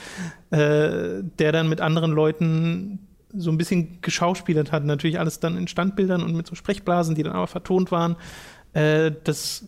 Äh, 0.52 1.24
der 1.40 1.52
dann 1.52 1.70
mit 1.70 1.82
anderen 1.82 2.12
Leuten 2.12 3.00
so 3.38 3.52
ein 3.52 3.58
bisschen 3.58 4.02
geschauspielert 4.02 4.72
hat. 4.72 4.86
Natürlich 4.86 5.20
alles 5.20 5.40
dann 5.40 5.58
in 5.58 5.68
Standbildern 5.68 6.24
und 6.24 6.36
mit 6.36 6.48
so 6.48 6.56
Sprechblasen, 6.56 7.16
die 7.16 7.24
dann 7.24 7.34
aber 7.34 7.48
vertont 7.48 7.92
waren. 7.92 8.16
Äh, 8.74 9.12
das 9.24 9.68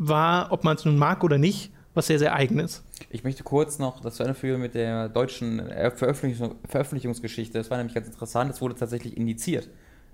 war, 0.00 0.50
ob 0.50 0.64
man 0.64 0.76
es 0.76 0.84
nun 0.84 0.96
mag 0.96 1.22
oder 1.22 1.38
nicht, 1.38 1.70
was 1.94 2.06
sehr, 2.06 2.18
sehr 2.18 2.34
eigenes. 2.34 2.82
Ich 3.10 3.22
möchte 3.22 3.42
kurz 3.42 3.78
noch 3.78 4.00
das 4.00 4.16
zu 4.16 4.22
Ende 4.22 4.34
führen 4.34 4.60
mit 4.60 4.74
der 4.74 5.08
deutschen 5.08 5.60
äh, 5.60 5.90
Veröffentlichung, 5.90 6.56
Veröffentlichungsgeschichte. 6.66 7.58
Das 7.58 7.70
war 7.70 7.76
nämlich 7.76 7.94
ganz 7.94 8.06
interessant. 8.06 8.50
Es 8.50 8.60
wurde 8.60 8.74
tatsächlich 8.74 9.16
indiziert. 9.16 9.68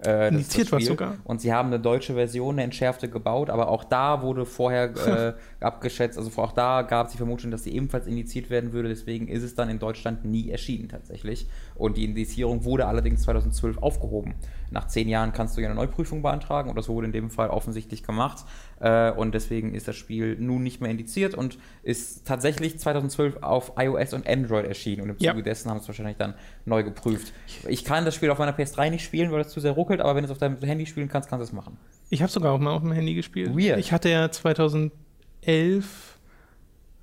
Äh, 0.04 0.28
Indiziert 0.28 0.68
Spiel. 0.68 0.82
sogar. 0.82 1.16
Und 1.24 1.40
sie 1.40 1.52
haben 1.54 1.68
eine 1.68 1.80
deutsche 1.80 2.14
Version, 2.14 2.56
eine 2.56 2.64
entschärfte 2.64 3.08
gebaut, 3.08 3.48
aber 3.48 3.68
auch 3.68 3.82
da 3.82 4.20
wurde 4.20 4.44
vorher 4.44 4.94
äh, 5.06 5.34
abgeschätzt, 5.64 6.18
also 6.18 6.30
auch 6.42 6.52
da 6.52 6.82
gab 6.82 7.06
es 7.06 7.12
die 7.12 7.18
Vermutung, 7.18 7.50
dass 7.50 7.64
sie 7.64 7.74
ebenfalls 7.74 8.06
indiziert 8.06 8.50
werden 8.50 8.72
würde. 8.72 8.90
Deswegen 8.90 9.26
ist 9.28 9.42
es 9.42 9.54
dann 9.54 9.70
in 9.70 9.78
Deutschland 9.78 10.24
nie 10.24 10.50
erschienen 10.50 10.90
tatsächlich. 10.90 11.46
Und 11.76 11.96
die 11.96 12.04
Indizierung 12.04 12.64
wurde 12.64 12.86
allerdings 12.86 13.22
2012 13.22 13.78
aufgehoben. 13.78 14.34
Nach 14.70 14.86
zehn 14.88 15.08
Jahren 15.08 15.32
kannst 15.32 15.56
du 15.56 15.60
ja 15.60 15.66
eine 15.68 15.74
Neuprüfung 15.76 16.22
beantragen 16.22 16.68
und 16.70 16.76
das 16.76 16.88
wurde 16.88 17.06
in 17.06 17.12
dem 17.12 17.30
Fall 17.30 17.48
offensichtlich 17.50 18.02
gemacht. 18.02 18.44
Äh, 18.80 19.10
und 19.12 19.34
deswegen 19.34 19.74
ist 19.74 19.88
das 19.88 19.96
Spiel 19.96 20.36
nun 20.38 20.62
nicht 20.62 20.80
mehr 20.80 20.90
indiziert 20.90 21.34
und 21.34 21.58
ist 21.82 22.26
tatsächlich 22.26 22.78
2012 22.78 23.42
auf 23.42 23.72
iOS 23.78 24.12
und 24.12 24.28
Android 24.28 24.66
erschienen. 24.66 25.02
Und 25.02 25.10
im 25.10 25.16
Ja. 25.18 25.32
Zuge 25.32 25.42
dessen 25.42 25.70
haben 25.70 25.78
sie 25.78 25.82
es 25.84 25.88
wahrscheinlich 25.88 26.16
dann 26.16 26.34
neu 26.64 26.82
geprüft. 26.82 27.32
Ich 27.68 27.84
kann 27.84 28.04
das 28.04 28.14
Spiel 28.14 28.30
auf 28.30 28.38
meiner 28.38 28.52
PS3 28.56 28.90
nicht 28.90 29.04
spielen, 29.04 29.30
weil 29.32 29.40
es 29.40 29.48
zu 29.48 29.60
sehr 29.60 29.72
ruckelt, 29.72 30.00
aber 30.00 30.14
wenn 30.14 30.22
du 30.22 30.26
es 30.26 30.32
auf 30.32 30.38
deinem 30.38 30.58
Handy 30.60 30.86
spielen 30.86 31.08
kannst, 31.08 31.28
kannst 31.28 31.40
du 31.42 31.44
es 31.44 31.52
machen. 31.52 31.78
Ich 32.10 32.22
habe 32.22 32.30
sogar 32.30 32.52
auch 32.52 32.58
mal 32.58 32.72
auf 32.72 32.82
dem 32.82 32.92
Handy 32.92 33.14
gespielt. 33.14 33.56
Weird. 33.56 33.78
Ich 33.78 33.92
hatte 33.92 34.08
ja 34.10 34.30
2011 34.30 36.18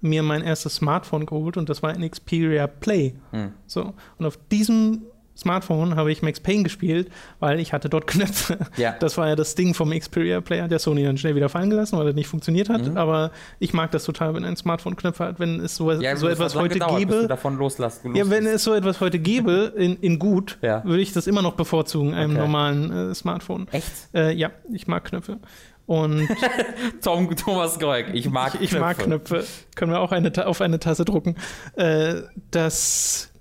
mir 0.02 0.21
mein 0.21 0.41
erstes 0.41 0.76
Smartphone 0.76 1.26
geholt 1.26 1.56
und 1.58 1.69
das 1.69 1.82
war 1.82 1.91
ein 1.91 2.10
Xperia 2.10 2.67
Play. 2.67 3.13
Hm. 3.32 3.54
So. 3.67 3.93
Und 4.17 4.26
auf 4.26 4.38
diesem 4.52 5.04
Smartphone 5.36 5.96
habe 5.96 6.12
ich 6.12 6.22
Max 6.22 6.39
Payne 6.39 6.63
gespielt, 6.63 7.10
weil 7.39 7.60
ich 7.60 7.74
hatte 7.74 7.89
dort 7.89 8.08
Knöpfe. 8.08 8.58
Ja. 8.78 8.96
Das 9.00 9.17
war 9.17 9.28
ja 9.28 9.36
das 9.36 9.56
Ding 9.56 9.74
vom 9.74 9.89
Xperia 9.91 10.41
Player, 10.41 10.67
der 10.67 10.80
Sony 10.80 11.04
dann 11.04 11.17
schnell 11.17 11.36
wieder 11.36 11.50
fallen 11.50 11.69
gelassen, 11.69 11.98
weil 11.98 12.08
er 12.08 12.13
nicht 12.13 12.28
funktioniert 12.28 12.69
hat. 12.69 12.86
Mhm. 12.88 12.98
Aber 12.98 13.32
ich 13.60 13.74
mag 13.74 13.91
das 13.91 14.04
total, 14.04 14.34
wenn 14.36 14.46
ein 14.46 14.56
Smartphone 14.56 14.96
Knöpfe 14.96 15.26
hat, 15.26 15.39
wenn 15.39 15.60
es 15.60 15.76
so, 15.76 15.91
Ja, 15.91 16.15
so 16.15 16.28
das 16.28 16.36
etwas 16.39 16.56
heute 16.56 16.76
gedauert, 16.76 17.00
gäbe. 17.00 17.28
davon 17.28 17.58
loslässt. 17.58 18.02
Ja, 18.13 18.30
wenn 18.30 18.46
es 18.46 18.63
so 18.63 18.74
etwas 18.74 19.02
heute 19.02 19.19
gäbe, 19.19 19.74
in, 19.76 19.98
in 19.98 20.19
gut, 20.19 20.58
Ja. 20.62 20.84
würde 20.86 21.02
ich 21.02 21.13
das 21.13 21.28
immer 21.28 21.41
noch 21.41 21.54
bevorzugen, 21.54 22.13
einem 22.13 22.32
Okay. 22.32 22.39
normalen 22.41 23.12
äh, 23.12 23.15
Smartphone. 23.15 23.67
Echt? 23.72 23.91
Äh, 24.13 24.34
ja, 24.34 24.52
ich 24.72 24.88
mag 24.88 25.04
Knöpfe. 25.06 25.39
Und 25.86 26.30
Tom, 27.04 27.36
Thomas 27.36 27.78
Goik, 27.80 28.08
ich 28.13 28.30
mag 28.30 28.56
ich, 28.56 28.72
ich 28.74 28.80
mag 28.80 28.98
Knöpfe. 29.00 29.43
Können 29.76 29.91
wir 29.91 30.00
auch 30.00 30.12
eine, 30.13 30.32
auf 30.48 30.62
eine 30.62 30.80
Tasse 30.80 31.04
drucken. 31.04 31.36
Äh, 31.76 32.22
das 32.52 33.33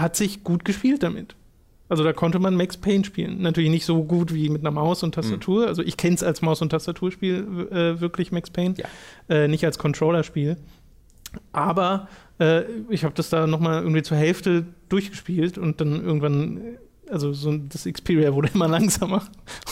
hat 0.00 0.16
sich 0.16 0.44
gut 0.44 0.64
gespielt 0.64 1.02
damit. 1.02 1.34
Also 1.88 2.04
da 2.04 2.12
konnte 2.12 2.38
man 2.38 2.54
Max 2.54 2.76
Payne 2.76 3.04
spielen. 3.04 3.40
Natürlich 3.40 3.70
nicht 3.70 3.86
so 3.86 4.04
gut 4.04 4.34
wie 4.34 4.50
mit 4.50 4.60
einer 4.60 4.70
Maus 4.70 5.02
und 5.02 5.14
Tastatur. 5.14 5.66
Also 5.66 5.82
ich 5.82 5.96
kenne 5.96 6.14
es 6.14 6.22
als 6.22 6.42
Maus- 6.42 6.60
und 6.60 6.68
Tastaturspiel 6.68 7.68
äh, 7.70 8.00
wirklich 8.00 8.30
Max 8.30 8.50
Payne. 8.50 8.74
Ja. 8.76 8.86
Äh, 9.34 9.48
nicht 9.48 9.64
als 9.64 9.78
Controller-Spiel. 9.78 10.58
Aber 11.52 12.08
äh, 12.38 12.64
ich 12.90 13.04
habe 13.04 13.14
das 13.14 13.30
da 13.30 13.46
nochmal 13.46 13.82
irgendwie 13.82 14.02
zur 14.02 14.18
Hälfte 14.18 14.66
durchgespielt 14.90 15.56
und 15.56 15.80
dann 15.80 16.04
irgendwann, 16.04 16.60
also 17.10 17.32
so 17.32 17.56
das 17.56 17.84
Xperia 17.84 18.34
wurde 18.34 18.50
immer 18.54 18.68
langsamer 18.68 19.22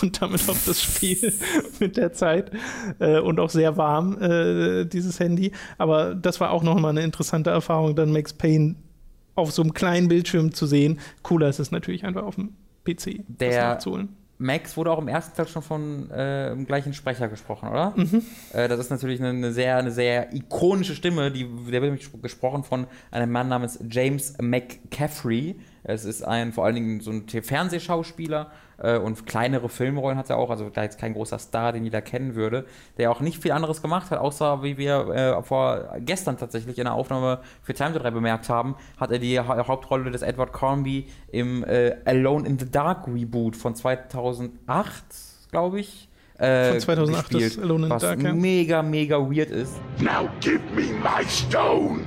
und 0.01 0.21
damit 0.21 0.49
auch 0.49 0.57
das 0.67 0.83
Spiel 0.83 1.35
mit 1.81 1.99
der 1.99 2.15
Zeit 2.15 2.51
äh, 2.99 3.21
und 3.21 3.41
auch 3.41 3.51
sehr 3.51 3.77
warm, 3.77 4.21
äh, 4.23 4.87
dieses 4.87 5.21
Handy. 5.21 5.53
Aber 5.77 6.15
das 6.15 6.41
war 6.41 6.51
auch 6.51 6.63
nochmal 6.63 6.93
eine 6.93 7.03
interessante 7.03 7.51
Erfahrung, 7.51 7.95
dann 7.95 8.11
Max 8.11 8.33
Payne 8.33 8.77
auf 9.37 9.53
so 9.53 9.63
einem 9.63 9.75
kleinen 9.75 10.09
Bildschirm 10.09 10.53
zu 10.53 10.67
sehen. 10.67 10.99
Cooler 11.23 11.49
ist 11.49 11.61
es 11.61 11.71
natürlich 11.71 12.05
einfach 12.05 12.25
auf 12.25 12.35
dem 12.35 12.55
PC 12.85 13.21
Der-. 13.29 13.79
Max 14.39 14.77
wurde 14.77 14.91
auch 14.91 14.99
im 14.99 15.09
ersten 15.09 15.35
Teil 15.35 15.49
schon 15.49 15.63
von 15.63 16.11
äh, 16.11 16.51
dem 16.51 16.67
gleichen 16.67 16.93
Sprecher 16.93 17.29
gesprochen, 17.29 17.69
oder? 17.69 17.95
Äh, 18.53 18.69
das 18.69 18.81
ist 18.81 18.91
natürlich 18.91 19.21
eine, 19.21 19.31
eine, 19.31 19.53
sehr, 19.53 19.77
eine 19.77 19.91
sehr 19.91 20.35
ikonische 20.35 20.95
Stimme, 20.95 21.31
die, 21.31 21.45
der 21.45 21.81
wird 21.81 21.85
nämlich 21.85 22.11
gesprochen 22.23 22.65
von 22.65 22.87
einem 23.11 23.33
Mann 23.33 23.49
namens 23.49 23.79
James 23.91 24.37
McCaffrey. 24.41 25.59
Es 25.85 26.05
ist 26.05 26.23
ein 26.23 26.53
vor 26.53 26.65
allen 26.65 26.75
Dingen 26.75 27.01
so 27.01 27.11
ein 27.11 27.27
Fernsehschauspieler 27.27 28.51
äh, 28.79 28.99
und 28.99 29.27
kleinere 29.27 29.69
Filmrollen 29.69 30.19
hat 30.19 30.31
er 30.31 30.37
auch, 30.37 30.51
also 30.51 30.69
da 30.71 30.83
jetzt 30.83 30.99
kein 30.99 31.15
großer 31.15 31.39
Star, 31.39 31.73
den 31.73 31.85
jeder 31.85 32.03
kennen 32.03 32.35
würde, 32.35 32.67
der 32.99 33.11
auch 33.11 33.21
nicht 33.21 33.43
viel 33.43 33.53
anderes 33.53 33.83
gemacht 33.83 34.11
hat, 34.11 34.19
außer 34.19 34.63
wie 34.63 34.79
wir 34.79 35.09
äh, 35.09 35.43
vor 35.43 35.97
gestern 35.99 36.37
tatsächlich 36.37 36.79
in 36.79 36.85
der 36.85 36.95
Aufnahme 36.95 37.41
für 37.63 37.75
Time 37.75 37.93
to 37.93 37.99
3 37.99 38.11
bemerkt 38.11 38.49
haben, 38.49 38.77
hat 38.99 39.11
er 39.11 39.19
die 39.19 39.39
ha 39.41 39.67
Hauptrolle 39.67 40.11
des 40.11 40.23
Edward 40.23 40.53
Cornby 40.53 41.07
im 41.33 41.65
äh, 41.65 41.97
Alone 42.05 42.47
in 42.47 42.59
the 42.59 42.71
Dark 42.71 43.07
Reboot 43.07 43.57
von 43.57 43.75
2008, 43.75 45.05
glaube 45.51 45.81
ich. 45.81 46.09
Äh, 46.39 46.73
Von 46.73 46.81
2008 46.81 47.17
das 47.17 47.41
gespielt, 47.41 47.65
Alone 47.65 47.85
in 47.85 47.89
the 47.89 47.95
was 47.95 48.03
Dark, 48.03 48.23
ja. 48.23 48.35
mega, 48.35 48.83
mega 48.83 49.19
weird 49.19 49.51
ist. 49.51 49.81
Now 50.01 50.29
give 50.41 50.61
me 50.75 50.93
my 51.03 51.25
stone! 51.27 52.07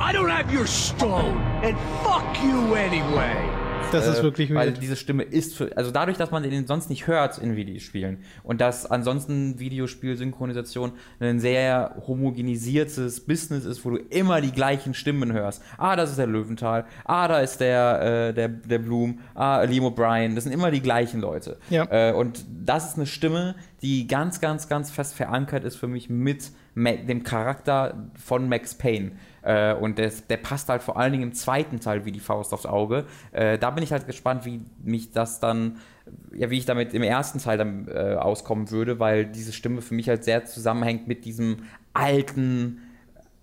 I 0.00 0.12
don't 0.12 0.30
have 0.30 0.52
your 0.52 0.66
stone, 0.66 1.40
and 1.62 1.76
fuck 2.02 2.24
you 2.42 2.74
anyway. 2.74 3.69
Das 3.92 4.06
ist 4.06 4.20
Äh, 4.20 4.22
wirklich 4.22 4.54
Weil 4.54 4.68
weird. 4.68 4.82
diese 4.82 4.94
Stimme 4.94 5.24
ist 5.24 5.56
für, 5.56 5.76
also 5.76 5.90
dadurch, 5.90 6.16
dass 6.16 6.30
man 6.30 6.44
den 6.44 6.66
sonst 6.68 6.90
nicht 6.90 7.08
hört 7.08 7.38
in 7.38 7.56
Videospielen 7.56 8.18
und 8.44 8.60
dass 8.60 8.86
ansonsten 8.88 9.58
Videospiel-Synchronisation 9.58 10.92
ein 11.18 11.40
sehr 11.40 11.96
homogenisiertes 12.06 13.20
Business 13.26 13.64
ist, 13.64 13.84
wo 13.84 13.90
du 13.90 13.96
immer 13.96 14.40
die 14.40 14.52
gleichen 14.52 14.94
Stimmen 14.94 15.32
hörst. 15.32 15.62
Ah, 15.76 15.96
das 15.96 16.10
ist 16.10 16.18
der 16.18 16.28
Löwenthal. 16.28 16.84
Ah, 17.04 17.26
da 17.26 17.40
ist 17.40 17.58
der, 17.60 18.28
äh, 18.28 18.34
der, 18.34 18.48
der 18.48 18.78
Bloom. 18.78 19.18
Ah, 19.34 19.62
Liam 19.64 19.84
O'Brien. 19.84 20.36
Das 20.36 20.44
sind 20.44 20.52
immer 20.52 20.70
die 20.70 20.82
gleichen 20.82 21.20
Leute. 21.20 21.58
Ja. 21.68 21.86
Äh, 21.90 22.12
und 22.12 22.44
das 22.64 22.90
ist 22.90 22.96
eine 22.96 23.06
Stimme, 23.06 23.56
die 23.82 24.06
ganz, 24.06 24.40
ganz, 24.40 24.68
ganz 24.68 24.90
fest 24.92 25.14
verankert 25.14 25.64
ist 25.64 25.76
für 25.76 25.88
mich 25.88 26.08
mit 26.08 26.50
Ma 26.74 26.92
dem 26.92 27.24
Charakter 27.24 28.08
von 28.14 28.48
Max 28.48 28.74
Payne. 28.74 29.12
Äh, 29.42 29.74
und 29.74 29.98
des, 29.98 30.26
der 30.26 30.36
passt 30.36 30.68
halt 30.68 30.82
vor 30.82 30.96
allen 30.98 31.12
Dingen 31.12 31.24
im 31.24 31.32
zweiten 31.32 31.80
Teil 31.80 32.04
wie 32.04 32.12
die 32.12 32.20
Faust 32.20 32.52
aufs 32.52 32.66
Auge. 32.66 33.04
Äh, 33.32 33.58
da 33.58 33.70
bin 33.70 33.82
ich 33.84 33.92
halt 33.92 34.06
gespannt, 34.06 34.44
wie 34.44 34.60
mich 34.82 35.12
das 35.12 35.40
dann, 35.40 35.78
ja, 36.34 36.50
wie 36.50 36.58
ich 36.58 36.66
damit 36.66 36.92
im 36.94 37.02
ersten 37.02 37.38
Teil 37.38 37.58
dann 37.58 37.88
äh, 37.88 38.16
auskommen 38.16 38.70
würde, 38.70 38.98
weil 38.98 39.26
diese 39.26 39.52
Stimme 39.52 39.80
für 39.82 39.94
mich 39.94 40.08
halt 40.08 40.24
sehr 40.24 40.44
zusammenhängt 40.44 41.08
mit 41.08 41.24
diesem 41.24 41.58
alten, 41.94 42.82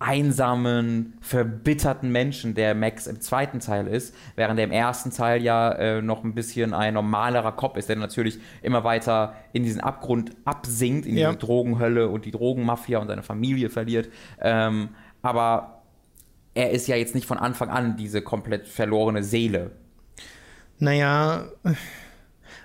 einsamen, 0.00 1.14
verbitterten 1.20 2.12
Menschen, 2.12 2.54
der 2.54 2.74
Max 2.76 3.08
im 3.08 3.20
zweiten 3.20 3.58
Teil 3.58 3.88
ist, 3.88 4.14
während 4.36 4.58
er 4.60 4.64
im 4.64 4.70
ersten 4.70 5.10
Teil 5.10 5.42
ja 5.42 5.72
äh, 5.72 6.02
noch 6.02 6.22
ein 6.22 6.34
bisschen 6.34 6.72
ein 6.72 6.94
normalerer 6.94 7.52
Cop 7.52 7.76
ist, 7.76 7.88
der 7.88 7.96
natürlich 7.96 8.38
immer 8.62 8.84
weiter 8.84 9.34
in 9.52 9.64
diesen 9.64 9.80
Abgrund 9.80 10.30
absinkt, 10.44 11.04
in 11.04 11.16
Ja. 11.16 11.28
diese 11.30 11.40
Drogenhölle 11.40 12.08
und 12.08 12.24
die 12.24 12.30
Drogenmafia 12.30 12.98
und 13.00 13.08
seine 13.08 13.24
Familie 13.24 13.70
verliert. 13.70 14.08
Ähm, 14.40 14.90
aber 15.20 15.77
er 16.58 16.70
ist 16.72 16.88
ja 16.88 16.96
jetzt 16.96 17.14
nicht 17.14 17.26
von 17.26 17.38
Anfang 17.38 17.70
an 17.70 17.96
diese 17.96 18.20
komplett 18.20 18.66
verlorene 18.66 19.22
Seele. 19.22 19.70
Naja, 20.80 21.44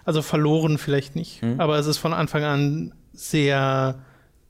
also 0.04 0.22
verloren 0.22 0.78
vielleicht 0.78 1.16
nicht, 1.16 1.42
Hm? 1.42 1.60
aber 1.60 1.78
es 1.78 1.86
ist 1.88 1.98
von 2.00 2.14
Anfang 2.14 2.44
an 2.44 2.94
sehr 3.14 4.00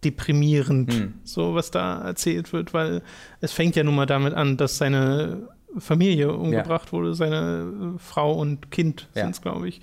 deprimierend, 0.03 0.93
Hm. 0.93 1.13
so 1.23 1.55
was 1.55 1.71
da 1.71 2.01
erzählt 2.05 2.53
wird, 2.53 2.73
weil 2.73 3.01
es 3.41 3.51
fängt 3.51 3.75
ja 3.75 3.83
nun 3.83 3.95
mal 3.95 4.05
damit 4.05 4.33
an, 4.33 4.57
dass 4.57 4.77
seine 4.77 5.47
Familie 5.77 6.31
umgebracht 6.33 6.91
wurde, 6.93 7.13
seine 7.13 7.95
Frau 7.97 8.33
und 8.33 8.69
Kind 8.71 9.07
Ja. 9.15 9.23
sind 9.23 9.31
es, 9.31 9.41
glaube 9.41 9.67
ich. 9.67 9.81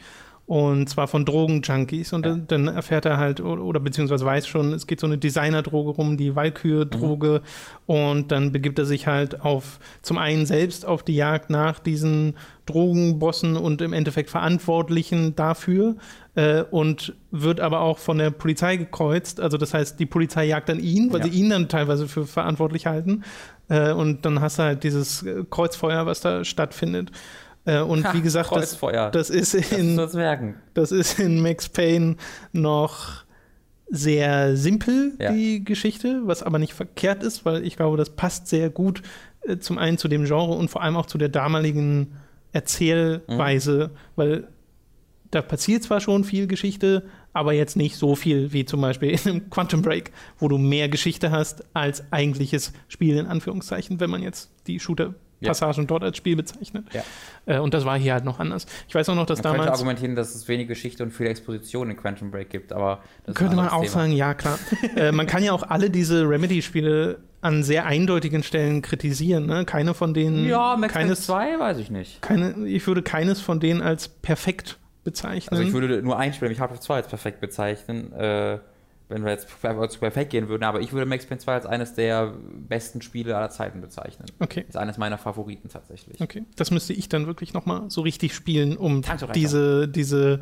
Und 0.50 0.88
zwar 0.88 1.06
von 1.06 1.24
Drogenjunkies. 1.24 2.12
Und 2.12 2.26
Ja. 2.26 2.32
dann, 2.32 2.46
dann 2.48 2.66
erfährt 2.74 3.04
er 3.04 3.18
halt, 3.18 3.40
oder, 3.40 3.62
oder 3.62 3.78
beziehungsweise 3.78 4.24
weiß 4.24 4.48
schon, 4.48 4.72
es 4.72 4.88
geht 4.88 4.98
so 4.98 5.06
eine 5.06 5.16
Designerdroge 5.16 5.90
rum, 5.90 6.16
die 6.16 6.34
Walküre-Droge. 6.34 7.42
Und 7.86 8.32
dann 8.32 8.50
begibt 8.50 8.80
er 8.80 8.84
sich 8.84 9.06
halt 9.06 9.42
auf, 9.42 9.78
zum 10.02 10.18
einen 10.18 10.46
selbst 10.46 10.84
auf 10.84 11.04
die 11.04 11.14
Jagd 11.14 11.50
nach 11.50 11.78
diesen 11.78 12.34
Drogenbossen 12.66 13.56
und 13.56 13.80
im 13.80 13.92
Endeffekt 13.92 14.28
Verantwortlichen 14.28 15.36
dafür. 15.36 15.94
Äh, 16.34 16.62
und 16.62 17.14
wird 17.30 17.60
aber 17.60 17.78
auch 17.82 17.98
von 17.98 18.18
der 18.18 18.30
Polizei 18.32 18.76
gekreuzt. 18.76 19.38
Also 19.40 19.56
das 19.56 19.72
heißt, 19.72 20.00
die 20.00 20.06
Polizei 20.06 20.46
jagt 20.46 20.68
dann 20.68 20.80
ihn, 20.80 21.12
weil 21.12 21.20
Ja. 21.20 21.26
sie 21.26 21.32
ihn 21.32 21.50
dann 21.50 21.68
teilweise 21.68 22.08
für 22.08 22.26
verantwortlich 22.26 22.86
halten. 22.86 23.22
Äh, 23.68 23.92
und 23.92 24.24
dann 24.26 24.40
hast 24.40 24.58
du 24.58 24.64
halt 24.64 24.82
dieses 24.82 25.22
äh, 25.22 25.44
Kreuzfeuer, 25.48 26.06
was 26.06 26.20
da 26.20 26.44
stattfindet. 26.44 27.12
Äh, 27.66 27.80
und 27.80 28.04
Ha, 28.04 28.14
wie 28.14 28.22
gesagt, 28.22 28.50
das, 28.54 28.78
das 29.12 29.30
ist 29.30 29.54
Das 29.54 29.72
in 29.72 29.96
merken. 30.14 30.54
das 30.74 30.92
ist 30.92 31.18
in 31.18 31.42
Max 31.42 31.68
Payne 31.68 32.16
noch 32.52 33.24
sehr 33.90 34.56
simpel, 34.56 35.12
Ja. 35.18 35.32
die 35.32 35.64
Geschichte, 35.64 36.22
was 36.24 36.42
aber 36.42 36.58
nicht 36.58 36.72
verkehrt 36.74 37.22
ist, 37.22 37.44
weil 37.44 37.66
ich 37.66 37.76
glaube, 37.76 37.96
das 37.96 38.10
passt 38.10 38.46
sehr 38.46 38.70
gut 38.70 39.02
äh, 39.42 39.58
zum 39.58 39.78
einen 39.78 39.98
zu 39.98 40.08
dem 40.08 40.24
Genre 40.24 40.52
und 40.54 40.70
vor 40.70 40.82
allem 40.82 40.96
auch 40.96 41.06
zu 41.06 41.18
der 41.18 41.28
damaligen 41.28 42.12
Erzählweise, 42.52 43.90
weil 44.16 44.48
da 45.30 45.42
passiert 45.42 45.82
zwar 45.82 46.00
schon 46.00 46.24
viel 46.24 46.46
Geschichte, 46.46 47.04
aber 47.32 47.52
jetzt 47.52 47.76
nicht 47.76 47.96
so 47.96 48.16
viel 48.16 48.52
wie 48.52 48.64
zum 48.64 48.80
Beispiel 48.80 49.10
in 49.10 49.18
einem 49.28 49.50
Quantum 49.50 49.82
Break, 49.82 50.10
wo 50.38 50.48
du 50.48 50.58
mehr 50.58 50.88
Geschichte 50.88 51.30
hast 51.30 51.64
als 51.74 52.02
eigentliches 52.12 52.72
Spiel 52.88 53.16
in 53.16 53.26
Anführungszeichen, 53.26 54.00
wenn 54.00 54.10
man 54.10 54.22
jetzt 54.22 54.50
die 54.66 54.80
Shooter-Passagen 55.40 55.86
dort 55.86 56.04
als 56.04 56.16
Spiel 56.16 56.36
bezeichnet. 56.36 56.86
Ja. 56.92 57.02
Äh, 57.46 57.58
und 57.58 57.74
das 57.74 57.84
war 57.84 57.98
hier 57.98 58.12
halt 58.12 58.24
noch 58.24 58.38
anders. 58.38 58.66
Ich 58.88 58.94
weiß 58.94 59.08
auch 59.08 59.14
noch, 59.14 59.26
dass 59.26 59.42
Man 59.42 59.52
könnte 59.52 59.58
damals. 59.66 59.80
argumentieren, 59.80 60.14
dass 60.14 60.34
es 60.34 60.48
wenig 60.48 60.68
Geschichte 60.68 61.02
und 61.02 61.10
viel 61.10 61.26
Exposition 61.26 61.90
in 61.90 61.96
Quantum 61.96 62.30
Break 62.30 62.50
gibt, 62.50 62.72
aber 62.72 63.00
das 63.24 63.34
ist 63.34 63.38
Könnte 63.38 63.56
man 63.56 63.68
auch 63.68 63.80
Thema. 63.80 63.92
sagen, 63.92 64.12
ja, 64.12 64.34
klar. 64.34 64.58
äh, 64.96 65.12
man 65.12 65.26
kann 65.26 65.42
ja 65.42 65.52
auch 65.52 65.62
alle 65.62 65.90
diese 65.90 66.28
Remedy-Spiele 66.28 67.18
an 67.40 67.62
sehr 67.62 67.86
eindeutigen 67.86 68.42
Stellen 68.42 68.82
kritisieren. 68.82 69.46
Ne? 69.46 69.64
Keine 69.64 69.94
von 69.94 70.12
denen. 70.12 70.46
Ja, 70.46 70.76
Max 70.76 70.92
keines, 70.92 71.26
2 71.26 71.58
weiß 71.58 71.78
ich 71.78 71.90
nicht. 71.90 72.20
keine, 72.20 72.66
ich 72.66 72.86
würde 72.86 73.02
keines 73.02 73.40
von 73.40 73.60
denen 73.60 73.80
als 73.80 74.08
perfekt 74.08 74.78
bezeichnen. 75.04 75.56
Also 75.56 75.62
ich 75.62 75.72
würde 75.72 76.02
nur 76.02 76.18
ein 76.18 76.34
Spiel, 76.34 76.48
nämlich 76.48 76.60
Half-Life 76.60 76.82
2 76.82 76.94
als 76.96 77.08
perfekt 77.08 77.40
bezeichnen, 77.40 78.12
äh, 78.12 78.58
wenn 79.10 79.24
wir 79.24 79.32
jetzt 79.32 79.48
zu 79.48 79.98
perfekt 79.98 80.30
gehen 80.30 80.48
würden, 80.48 80.64
aber 80.64 80.80
ich 80.80 80.92
würde 80.92 81.06
Max 81.06 81.26
Payne 81.26 81.40
2 81.40 81.52
als 81.52 81.66
eines 81.66 81.94
der 81.94 82.34
besten 82.68 83.02
Spiele 83.02 83.36
aller 83.36 83.50
Zeiten 83.50 83.80
bezeichnen. 83.80 84.26
okay. 84.38 84.64
Ist 84.68 84.76
eines 84.76 84.98
meiner 84.98 85.18
Favoriten 85.18 85.68
tatsächlich. 85.68 86.20
Okay, 86.20 86.44
das 86.56 86.70
müsste 86.70 86.92
ich 86.92 87.08
dann 87.08 87.26
wirklich 87.26 87.52
noch 87.52 87.66
mal 87.66 87.90
so 87.90 88.00
richtig 88.00 88.34
spielen, 88.34 88.76
um 88.76 89.02
diese, 89.34 89.88
diese 89.88 90.40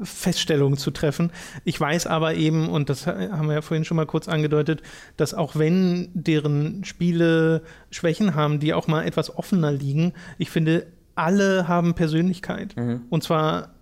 Feststellung 0.00 0.76
zu 0.76 0.90
treffen. 0.90 1.32
Ich 1.64 1.80
weiß 1.80 2.06
aber 2.06 2.34
eben, 2.34 2.68
und 2.68 2.88
das 2.88 3.06
haben 3.06 3.48
wir 3.48 3.54
ja 3.54 3.62
vorhin 3.62 3.84
schon 3.84 3.96
mal 3.96 4.06
kurz 4.06 4.28
angedeutet, 4.28 4.82
dass 5.16 5.34
auch 5.34 5.56
wenn 5.56 6.10
deren 6.14 6.84
Spiele 6.84 7.62
Schwächen 7.90 8.34
haben, 8.34 8.60
die 8.60 8.74
auch 8.74 8.86
mal 8.86 9.04
etwas 9.04 9.36
offener 9.36 9.72
liegen, 9.72 10.12
ich 10.38 10.50
finde, 10.50 10.86
alle 11.14 11.68
haben 11.68 11.94
Persönlichkeit. 11.94 12.76
Mhm. 12.76 13.02
Und 13.10 13.22
zwar 13.22 13.74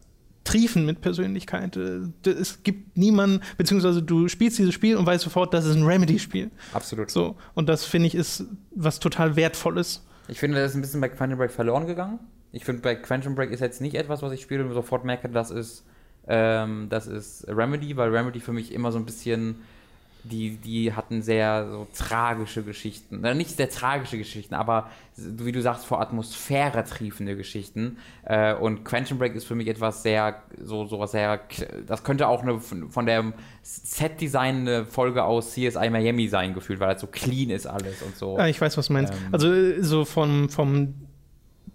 triefen 0.44 0.86
mit 0.86 1.00
Persönlichkeit. 1.00 1.76
Äh, 1.76 2.00
Es 2.24 2.62
gibt 2.62 2.96
niemanden, 2.96 3.40
beziehungsweise 3.56 4.02
du 4.02 4.28
spielst 4.28 4.58
dieses 4.58 4.74
Spiel 4.74 4.96
und 4.96 5.06
weißt 5.06 5.24
sofort, 5.24 5.52
das 5.54 5.66
ist 5.66 5.76
ein 5.76 5.84
Remedy-Spiel. 5.84 6.50
Absolut. 6.72 7.10
So, 7.10 7.36
und 7.54 7.68
das 7.68 7.84
finde 7.84 8.08
ich 8.08 8.14
ist 8.14 8.44
was 8.74 9.00
total 9.00 9.36
Wertvolles. 9.36 10.04
Ich 10.28 10.38
finde, 10.38 10.60
das 10.60 10.72
ist 10.72 10.76
ein 10.76 10.80
bisschen 10.82 11.00
bei 11.00 11.08
Quantum 11.08 11.38
Break 11.38 11.50
verloren 11.50 11.86
gegangen. 11.86 12.18
Ich 12.52 12.64
finde, 12.64 12.82
bei 12.82 12.94
Quantum 12.94 13.34
Break 13.34 13.50
ist 13.50 13.60
jetzt 13.60 13.80
nicht 13.80 13.94
etwas, 13.94 14.22
was 14.22 14.32
ich 14.32 14.42
spiele 14.42 14.64
und 14.64 14.72
sofort 14.72 15.04
merke, 15.04 15.28
das 15.28 15.50
ist, 15.50 15.84
ähm, 16.26 16.86
das 16.88 17.06
ist 17.06 17.46
Remedy, 17.48 17.96
weil 17.96 18.14
Remedy 18.14 18.40
für 18.40 18.52
mich 18.52 18.72
immer 18.72 18.92
so 18.92 18.98
ein 18.98 19.04
bisschen, 19.06 19.56
die, 20.24 20.56
die 20.56 20.92
hatten 20.92 21.22
sehr 21.22 21.68
so 21.70 21.86
tragische 21.96 22.62
Geschichten. 22.62 23.24
Äh, 23.24 23.34
nicht 23.34 23.56
sehr 23.56 23.70
tragische 23.70 24.18
Geschichten, 24.18 24.54
aber 24.54 24.90
wie 25.16 25.52
du 25.52 25.60
sagst, 25.60 25.86
vor 25.86 26.00
Atmosphäre 26.00 26.84
triefende 26.84 27.36
Geschichten. 27.36 27.98
Äh, 28.24 28.54
und 28.54 28.84
Quantum 28.84 29.18
Break 29.18 29.34
ist 29.34 29.44
für 29.44 29.54
mich 29.54 29.68
etwas 29.68 30.02
sehr, 30.02 30.42
so, 30.62 30.86
so 30.86 30.98
was 30.98 31.12
sehr, 31.12 31.40
das 31.86 32.04
könnte 32.04 32.28
auch 32.28 32.42
eine, 32.42 32.60
von 32.60 33.06
der 33.06 33.32
Set-Design 33.62 34.60
eine 34.60 34.84
Folge 34.84 35.24
aus 35.24 35.52
CSI 35.52 35.90
Miami 35.90 36.28
sein, 36.28 36.54
gefühlt, 36.54 36.80
weil 36.80 36.92
das 36.92 37.00
so 37.00 37.06
clean 37.06 37.50
ist 37.50 37.66
alles 37.66 38.02
und 38.02 38.16
so. 38.16 38.38
Ah, 38.38 38.48
ich 38.48 38.60
weiß, 38.60 38.76
was 38.76 38.88
du 38.88 38.92
meinst. 38.92 39.12
Ähm. 39.12 39.18
also 39.32 39.52
äh, 39.52 39.82
so 39.82 40.04
vom, 40.04 40.48
vom 40.48 40.94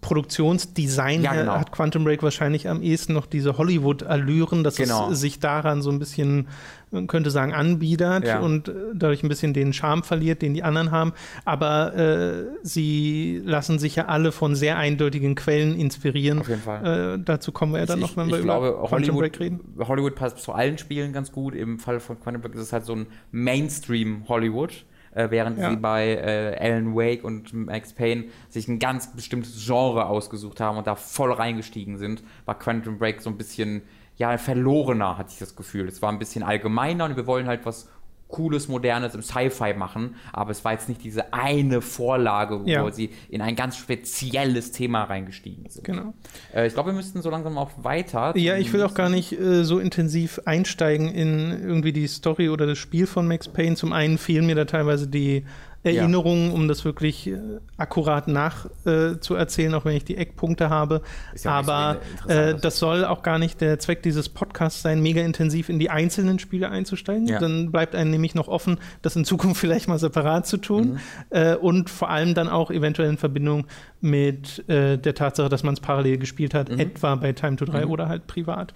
Produktionsdesign 0.05 1.23
Ja, 1.23 1.33
genau. 1.33 1.53
hat 1.53 1.71
Quantum 1.71 2.03
Break 2.03 2.21
wahrscheinlich 2.21 2.69
am 2.69 2.81
ehesten 2.83 3.13
noch 3.13 3.25
diese 3.25 3.57
Hollywood-Allüren, 3.57 4.63
dass 4.63 4.75
Genau. 4.75 5.09
es 5.09 5.19
sich 5.19 5.39
daran 5.39 5.81
so 5.81 5.89
ein 5.89 5.97
bisschen, 5.97 6.47
man 6.91 7.07
könnte 7.07 7.31
sagen, 7.31 7.53
anbiedert 7.53 8.25
Ja. 8.27 8.39
und 8.39 8.67
äh, 8.69 8.73
dadurch 8.93 9.23
ein 9.23 9.29
bisschen 9.29 9.53
den 9.53 9.73
Charme 9.73 10.03
verliert, 10.03 10.43
den 10.43 10.53
die 10.53 10.61
anderen 10.61 10.91
haben. 10.91 11.13
Aber 11.43 11.95
äh, 11.95 12.45
sie 12.61 13.41
lassen 13.43 13.79
sich 13.79 13.95
ja 13.95 14.05
alle 14.05 14.31
von 14.31 14.55
sehr 14.55 14.77
eindeutigen 14.77 15.33
Quellen 15.33 15.75
inspirieren. 15.77 16.39
Auf 16.41 16.49
jeden 16.49 16.61
Fall. 16.61 17.15
Äh, 17.15 17.19
dazu 17.25 17.51
kommen 17.51 17.73
wir 17.73 17.79
ja 17.79 17.85
dann 17.87 17.99
ich, 17.99 18.03
noch, 18.03 18.17
wenn 18.17 18.27
ich 18.29 18.35
wir 18.35 18.41
glaube, 18.43 18.67
über 18.69 18.87
Quantum 18.87 19.17
Break 19.17 19.39
Hollywood, 19.39 19.59
reden. 19.79 19.87
Hollywood 19.87 20.15
passt 20.15 20.37
zu 20.37 20.51
allen 20.53 20.77
Spielen 20.77 21.13
ganz 21.13 21.31
gut. 21.31 21.55
Im 21.55 21.79
Fall 21.79 21.99
von 21.99 22.19
Quantum 22.19 22.41
Break 22.43 22.53
ist 22.53 22.61
es 22.61 22.73
halt 22.73 22.85
so 22.85 22.93
ein 22.93 23.07
Mainstream-Hollywood. 23.31 24.85
Äh, 25.15 25.31
während 25.31 25.57
Ja. 25.57 25.71
sie 25.71 25.75
bei 25.77 26.09
äh, 26.09 26.55
Alan 26.59 26.95
Wake 26.95 27.23
und 27.23 27.51
Max 27.53 27.93
Payne 27.93 28.25
sich 28.49 28.67
ein 28.67 28.77
ganz 28.79 29.13
bestimmtes 29.15 29.65
Genre 29.65 30.05
ausgesucht 30.05 30.59
haben 30.61 30.77
und 30.77 30.85
da 30.85 30.95
voll 30.95 31.31
reingestiegen 31.31 31.97
sind, 31.97 32.23
war 32.45 32.59
Quantum 32.59 32.99
Break 32.99 33.21
so 33.21 33.29
ein 33.31 33.37
bisschen, 33.37 33.81
ja, 34.17 34.37
verlorener, 34.37 35.17
hatte 35.17 35.31
ich 35.33 35.39
das 35.39 35.55
Gefühl. 35.55 35.87
Es 35.87 36.01
war 36.01 36.11
ein 36.11 36.19
bisschen 36.19 36.43
allgemeiner 36.43 37.05
und 37.05 37.15
wir 37.17 37.25
wollen 37.27 37.47
halt 37.47 37.65
was 37.65 37.89
Cooles, 38.27 38.67
Modernes 38.67 39.13
im 39.13 39.21
Sci-Fi 39.21 39.73
machen, 39.75 40.15
aber 40.33 40.51
es 40.51 40.65
war 40.65 40.71
jetzt 40.73 40.89
nicht 40.89 41.03
diese 41.03 41.31
eine 41.33 41.81
Vorlage, 41.81 42.63
wo 42.63 42.67
Ja. 42.67 42.91
sie 42.91 43.11
in 43.29 43.41
ein 43.41 43.55
ganz 43.55 43.77
spezielles 43.77 44.71
Thema 44.71 45.03
reingestiegen 45.03 45.69
sind. 45.69 45.83
Genau. 45.83 46.13
Äh, 46.53 46.67
ich 46.67 46.73
glaube, 46.73 46.89
wir 46.89 46.95
müssten 46.95 47.21
so 47.21 47.29
langsam 47.29 47.57
auch 47.57 47.71
weiter. 47.77 48.35
Ja, 48.35 48.57
ich 48.57 48.73
will 48.73 48.81
auch 48.83 48.93
gar 48.95 49.09
nicht 49.09 49.31
äh, 49.39 49.63
so 49.63 49.79
intensiv 49.79 50.41
einsteigen 50.45 51.09
in 51.09 51.51
irgendwie 51.51 51.93
die 51.93 52.07
Story 52.07 52.49
oder 52.49 52.65
das 52.65 52.77
Spiel 52.77 53.05
von 53.07 53.27
Max 53.27 53.47
Payne. 53.47 53.75
Zum 53.75 53.93
einen 53.93 54.17
fehlen 54.17 54.45
mir 54.47 54.55
da 54.55 54.65
teilweise 54.65 55.07
die 55.07 55.45
Erinnerungen, 55.85 56.51
um 56.51 56.67
das 56.67 56.83
wirklich 56.83 57.27
äh, 57.27 57.37
akkurat 57.77 58.27
nachzuerzählen, 58.27 59.73
äh, 59.73 59.75
auch 59.75 59.85
wenn 59.85 59.95
ich 59.95 60.03
die 60.05 60.17
Eckpunkte 60.17 60.69
habe. 60.69 61.01
Ja 61.33 61.37
so 61.37 61.49
Aber 61.49 61.97
interessant, 62.11 62.57
äh, 62.57 62.59
das- 62.59 62.79
soll 62.79 63.05
auch 63.05 63.21
gar 63.23 63.39
nicht 63.39 63.61
der 63.61 63.79
Zweck 63.79 64.03
dieses 64.03 64.29
Podcasts 64.29 64.81
sein, 64.81 65.01
mega 65.01 65.21
intensiv 65.21 65.69
in 65.69 65.79
die 65.79 65.89
einzelnen 65.89 66.39
Spiele 66.39 66.69
einzusteigen. 66.69 67.27
Ja. 67.27 67.39
Dann 67.39 67.71
bleibt 67.71 67.95
einem 67.95 68.11
nämlich 68.11 68.35
noch 68.35 68.47
offen, 68.47 68.77
das 69.01 69.15
in 69.15 69.25
Zukunft 69.25 69.59
vielleicht 69.61 69.87
mal 69.87 69.99
separat 69.99 70.47
zu 70.47 70.57
tun. 70.57 70.93
Mhm. 70.93 70.99
Äh, 71.29 71.55
und 71.55 71.89
vor 71.89 72.09
allem 72.09 72.33
dann 72.33 72.49
auch 72.49 72.71
eventuell 72.71 73.09
in 73.09 73.17
Verbindung 73.17 73.65
mit 74.01 74.67
äh, 74.69 74.97
der 74.97 75.15
Tatsache, 75.15 75.49
dass 75.49 75.63
man 75.63 75.73
es 75.73 75.79
parallel 75.79 76.17
gespielt 76.17 76.53
hat, 76.53 76.69
Mhm. 76.69 76.79
etwa 76.79 77.15
bei 77.15 77.31
Time 77.33 77.55
to 77.55 77.65
3 77.65 77.85
oder 77.85 78.09
halt 78.09 78.27
privat. 78.27 78.73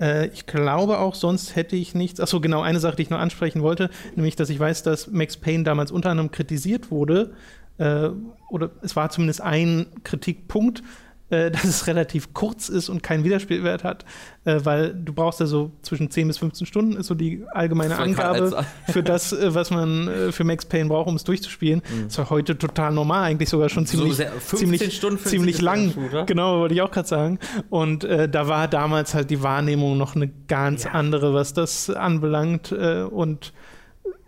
Äh, 0.00 0.28
ich 0.28 0.46
glaube 0.46 0.98
auch, 0.98 1.14
sonst 1.14 1.56
hätte 1.56 1.76
ich 1.76 1.94
nichts. 1.94 2.20
Achso, 2.20 2.40
genau, 2.40 2.62
eine 2.62 2.80
Sache, 2.80 2.96
die 2.96 3.02
ich 3.02 3.10
noch 3.10 3.18
ansprechen 3.18 3.62
wollte, 3.62 3.90
nämlich, 4.14 4.36
dass 4.36 4.50
ich 4.50 4.58
weiß, 4.58 4.82
dass 4.82 5.10
Max 5.10 5.36
Payne 5.36 5.64
damals 5.64 5.90
unter 5.90 6.10
anderem 6.10 6.30
kritisiert 6.30 6.90
wurde, 6.90 7.32
äh, 7.78 8.10
oder 8.50 8.70
es 8.82 8.96
war 8.96 9.10
zumindest 9.10 9.40
ein 9.40 9.86
Kritikpunkt, 10.04 10.82
äh, 11.34 11.50
dass 11.50 11.64
es 11.64 11.86
relativ 11.86 12.32
kurz 12.32 12.68
ist 12.68 12.88
und 12.88 13.02
keinen 13.02 13.24
Wiederspielwert 13.24 13.84
hat, 13.84 14.04
äh, 14.44 14.60
weil 14.64 14.94
du 14.94 15.12
brauchst 15.12 15.40
ja 15.40 15.46
so 15.46 15.72
zwischen 15.82 16.10
10 16.10 16.28
bis 16.28 16.38
15 16.38 16.66
Stunden, 16.66 16.96
ist 16.96 17.06
so 17.08 17.14
die 17.14 17.44
allgemeine 17.52 17.98
Angabe 17.98 18.64
für 18.88 19.02
das, 19.02 19.32
äh, 19.32 19.54
was 19.54 19.70
man 19.70 20.08
äh, 20.08 20.32
für 20.32 20.44
Max 20.44 20.64
Payne 20.64 20.88
braucht, 20.88 21.08
um 21.08 21.16
es 21.16 21.24
durchzuspielen. 21.24 21.82
Das 22.06 22.18
war 22.18 22.30
heute 22.30 22.56
total 22.56 22.92
normal, 22.92 23.24
eigentlich 23.24 23.48
sogar 23.48 23.68
schon 23.68 23.84
Mhm. 23.84 23.86
So 23.88 23.98
ziemlich, 23.98 24.16
sehr- 24.16 24.32
15 24.32 24.58
ziemlich, 24.58 25.00
ziemlich 25.24 25.60
lang. 25.60 25.92
Genau, 26.26 26.60
wollte 26.60 26.74
ich 26.74 26.82
auch 26.82 26.90
gerade 26.90 27.08
sagen. 27.08 27.38
Und 27.70 28.04
äh, 28.04 28.28
da 28.28 28.48
war 28.48 28.68
damals 28.68 29.14
halt 29.14 29.30
die 29.30 29.42
Wahrnehmung 29.42 29.98
noch 29.98 30.16
eine 30.16 30.30
ganz 30.48 30.86
andere, 30.86 31.34
was 31.34 31.52
das 31.52 31.90
anbelangt. 31.90 32.72
Und 32.72 33.52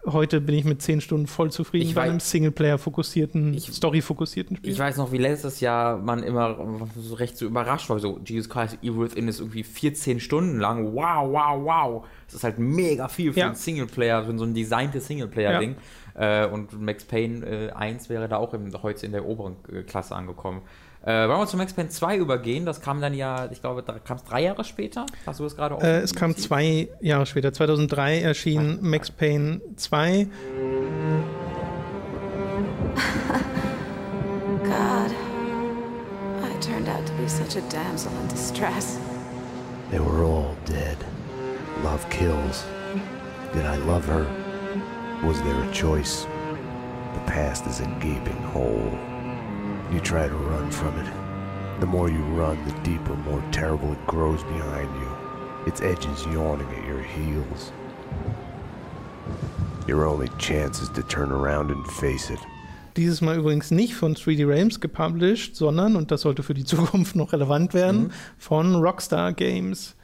heute 0.06 0.40
bin 0.40 0.54
ich 0.54 0.64
mit 0.64 0.80
10 0.82 1.00
Stunden 1.00 1.26
voll 1.26 1.50
zufrieden 1.50 1.88
Ich 1.88 1.94
bei 1.94 2.02
einem 2.02 2.20
Singleplayer-fokussierten, 2.20 3.58
Story-fokusierten 3.58 4.56
Spiel. 4.56 4.72
Ich 4.72 4.78
weiß 4.78 4.96
noch, 4.96 5.12
wie 5.12 5.18
letztes 5.18 5.60
Jahr 5.60 5.98
man 5.98 6.22
immer 6.22 6.56
so 6.96 7.14
recht 7.14 7.36
so 7.36 7.46
überrascht 7.46 7.88
war. 7.90 7.98
So, 7.98 8.20
Jesus 8.24 8.48
Christ, 8.48 8.78
Evil 8.82 9.00
Within 9.00 9.28
ist 9.28 9.40
irgendwie 9.40 9.62
14 9.62 10.20
Stunden 10.20 10.58
lang. 10.58 10.94
Wow, 10.94 11.32
wow, 11.32 11.64
wow. 11.64 12.04
Das 12.26 12.34
ist 12.36 12.44
halt 12.44 12.58
mega 12.58 13.08
viel 13.08 13.32
für 13.32 13.40
Ja. 13.40 13.46
einen 13.46 13.54
Singleplayer, 13.54 14.24
für 14.24 14.36
so 14.38 14.44
ein 14.44 14.54
designtes 14.54 15.06
Singleplayer-Ding. 15.06 15.76
Äh, 16.14 16.46
und 16.46 16.80
Max 16.80 17.04
Payne 17.04 17.44
äh, 17.46 17.70
1 17.72 18.08
wäre 18.08 18.28
da 18.28 18.38
auch 18.38 18.54
im, 18.54 18.72
heute 18.82 19.04
in 19.04 19.12
der 19.12 19.26
oberen 19.26 19.56
äh, 19.70 19.82
Klasse 19.82 20.14
angekommen. 20.16 20.62
Äh, 21.06 21.28
wollen 21.28 21.38
wir 21.38 21.46
zu 21.46 21.56
Max 21.56 21.72
Payne 21.72 21.88
2 21.88 22.16
übergehen? 22.16 22.66
Das 22.66 22.80
kam 22.80 23.00
dann 23.00 23.14
ja, 23.14 23.48
ich 23.52 23.60
glaube, 23.60 23.80
da 23.84 24.00
kam 24.00 24.16
es 24.16 24.24
drei 24.24 24.42
Jahre 24.42 24.64
später. 24.64 25.06
Hast 25.24 25.38
du 25.38 25.44
das 25.44 25.54
gerade 25.54 25.76
Äh, 25.76 26.00
es 26.00 26.12
kam 26.16 26.34
zwei 26.36 26.88
Jahre 27.00 27.26
später. 27.26 27.52
2003 27.52 28.22
erschien 28.22 28.78
Max 28.82 29.12
Payne 29.12 29.60
2. 29.76 30.26
God, 34.64 35.12
I 36.42 36.56
turned 36.60 36.88
out 36.88 37.06
to 37.06 37.12
be 37.14 37.28
such 37.28 37.54
a 37.56 37.60
damsel 37.70 38.10
in 38.22 38.28
distress. 38.28 38.98
They 39.92 40.00
were 40.00 40.24
all 40.24 40.56
dead. 40.64 40.96
Love 41.84 42.04
kills. 42.10 42.64
Did 43.52 43.64
I 43.64 43.76
love 43.86 44.04
her? 44.06 44.26
Was 45.22 45.40
there 45.42 45.62
a 45.62 45.72
choice? 45.72 46.26
The 47.14 47.20
past 47.30 47.64
is 47.66 47.80
a 47.80 47.86
gaping 48.00 48.42
hole. 48.52 48.90
You 49.92 50.00
try 50.00 50.28
to 50.28 50.34
run 50.34 50.70
from 50.70 50.98
it. 50.98 51.06
The 51.80 51.86
more 51.86 52.08
you 52.10 52.22
run, 52.36 52.56
the 52.66 52.72
deeper, 52.90 53.14
more 53.28 53.42
terrible 53.52 53.92
it 53.92 54.06
grows 54.06 54.42
behind 54.44 54.88
you. 55.00 55.08
Its 55.66 55.80
edges 55.80 56.24
yawning 56.32 56.66
at 56.76 56.86
your 56.88 57.02
heels. 57.02 57.72
Your 59.88 60.06
only 60.06 60.28
chance 60.38 60.80
is 60.82 60.90
to 60.92 61.02
turn 61.02 61.30
around 61.30 61.70
and 61.70 61.86
face 61.86 62.30
it. 62.30 62.38
Dieses 62.96 63.20
Mal 63.20 63.36
übrigens 63.36 63.70
nicht 63.70 63.94
von 63.94 64.14
3D 64.14 64.48
Realms 64.48 64.80
gepublished, 64.80 65.54
sondern, 65.54 65.96
und 65.96 66.10
das 66.10 66.22
sollte 66.22 66.42
für 66.42 66.54
die 66.54 66.64
Zukunft 66.64 67.14
noch 67.14 67.32
relevant 67.32 67.74
werden, 67.74 68.04
Mhm. 68.04 68.10
von 68.38 68.74
Rockstar 68.76 69.32
Games, 69.34 69.94